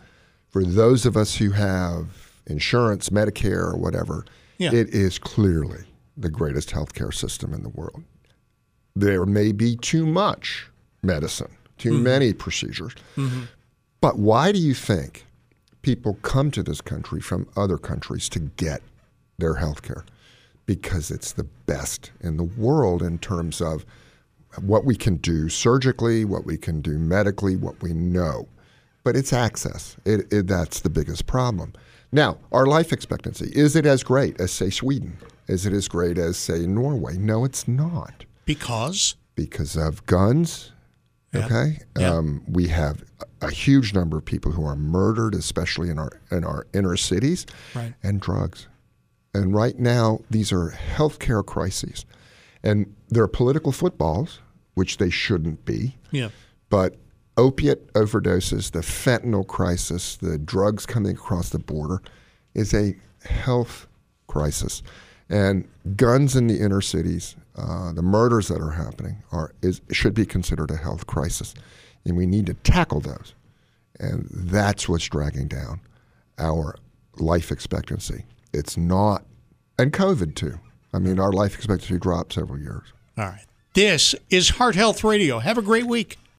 for 0.49 0.63
those 0.63 1.05
of 1.05 1.17
us 1.17 1.35
who 1.35 1.51
have 1.51 2.07
insurance, 2.47 3.09
Medicare, 3.09 3.73
or 3.73 3.77
whatever, 3.77 4.25
Yeah. 4.57 4.73
it 4.73 4.89
is 4.89 5.17
clearly 5.19 5.83
the 6.15 6.29
greatest 6.29 6.69
healthcare 6.69 7.13
system 7.13 7.53
in 7.53 7.63
the 7.63 7.69
world. 7.69 8.03
There 8.95 9.25
may 9.25 9.51
be 9.51 9.75
too 9.75 10.05
much 10.05 10.69
medicine, 11.01 11.51
too 11.77 11.93
Mhm. 11.93 12.01
many 12.03 12.33
procedures. 12.33 12.93
Mhm. 13.17 13.47
But 13.99 14.19
why 14.19 14.51
do 14.51 14.59
you 14.59 14.73
think 14.75 15.25
people 15.83 16.15
come 16.23 16.49
to 16.49 16.63
this 16.63 16.81
country 16.81 17.21
from 17.21 17.47
other 17.55 17.77
countries 17.77 18.27
to 18.29 18.39
get 18.39 18.81
their 19.37 19.55
health 19.55 19.83
care? 19.83 20.03
Because 20.65 21.11
it's 21.11 21.31
the 21.31 21.43
best 21.43 22.11
in 22.21 22.37
the 22.37 22.43
world 22.43 23.03
in 23.03 23.19
terms 23.19 23.61
of 23.61 23.85
what 24.61 24.85
we 24.85 24.95
can 24.95 25.17
do 25.17 25.49
surgically, 25.49 26.25
what 26.25 26.45
we 26.45 26.57
can 26.57 26.81
do 26.81 26.97
medically, 26.97 27.55
what 27.55 27.81
we 27.81 27.93
know. 27.93 28.47
But 29.03 29.15
it's 29.15 29.33
access. 29.33 29.97
It, 30.05 30.31
it, 30.31 30.47
that's 30.47 30.79
the 30.79 30.89
biggest 30.89 31.25
problem. 31.27 31.73
Now, 32.11 32.37
our 32.51 32.65
life 32.65 32.93
expectancy 32.93 33.51
is 33.53 33.75
it 33.75 33.85
as 33.85 34.03
great 34.03 34.39
as, 34.39 34.51
say, 34.51 34.69
Sweden? 34.69 35.17
Is 35.47 35.65
it 35.65 35.73
as 35.73 35.87
great 35.87 36.17
as, 36.17 36.37
say, 36.37 36.65
Norway? 36.65 37.17
No, 37.17 37.43
it's 37.43 37.67
not 37.67 38.25
Because? 38.45 39.15
because 39.35 39.75
of 39.75 40.05
guns. 40.05 40.71
Okay, 41.35 41.79
Yeah. 41.97 42.13
Um, 42.15 42.43
we 42.47 42.67
have 42.67 43.03
a 43.21 43.25
a 43.43 43.51
huge 43.51 43.93
number 43.93 44.17
of 44.17 44.23
people 44.23 44.53
who 44.53 44.65
are 44.65 44.75
murdered, 44.77 45.35
especially 45.35 45.89
in 45.89 45.99
our 45.99 46.11
in 46.31 46.45
our 46.45 46.65
inner 46.73 46.95
cities, 46.95 47.45
Right. 47.75 47.93
and 48.01 48.21
drugs. 48.21 48.67
And 49.33 49.53
right 49.53 49.77
now, 49.77 50.21
these 50.29 50.53
are 50.53 50.69
healthcare 50.95 51.45
crises, 51.45 52.05
and 52.63 52.95
they're 53.09 53.27
political 53.27 53.73
footballs, 53.73 54.39
which 54.75 54.95
they 54.97 55.09
shouldn't 55.09 55.65
be. 55.65 55.97
Yeah. 56.11 56.29
But 56.69 56.95
opiate 57.35 57.91
overdoses, 57.93 58.71
the 58.71 58.79
fentanyl 58.79 59.45
crisis, 59.45 60.15
the 60.15 60.37
drugs 60.37 60.85
coming 60.85 61.11
across 61.15 61.49
the 61.49 61.59
border 61.59 62.01
is 62.53 62.73
a 62.73 62.95
health 63.25 63.87
crisis. 64.27 64.83
And 65.29 65.67
guns 65.97 66.35
in 66.35 66.47
the 66.47 66.59
inner 66.61 66.79
cities, 66.81 67.35
uh, 67.55 67.91
the 67.93 68.01
murders 68.01 68.47
that 68.47 68.61
are 68.61 68.71
happening, 68.71 69.23
are 69.31 69.53
is 69.61 69.81
should 69.91 70.13
be 70.13 70.25
considered 70.25 70.71
a 70.71 70.77
health 70.77 71.07
crisis, 71.07 71.53
and 72.05 72.17
we 72.17 72.25
need 72.25 72.45
to 72.47 72.53
tackle 72.55 72.99
those. 72.99 73.35
And 73.99 74.27
that's 74.31 74.89
what's 74.89 75.05
dragging 75.05 75.47
down 75.47 75.81
our 76.39 76.75
life 77.17 77.51
expectancy. 77.51 78.25
It's 78.53 78.75
not, 78.75 79.23
and 79.77 79.93
COVID 79.93 80.35
too. 80.35 80.59
I 80.93 80.99
mean, 80.99 81.19
our 81.19 81.31
life 81.31 81.55
expectancy 81.55 81.97
dropped 81.97 82.33
several 82.33 82.59
years. 82.59 82.91
All 83.17 83.25
right. 83.25 83.45
This 83.73 84.13
is 84.29 84.49
Heart 84.49 84.75
Health 84.75 85.03
Radio. 85.03 85.39
Have 85.39 85.57
a 85.57 85.61
great 85.63 85.85
week. 85.85 86.17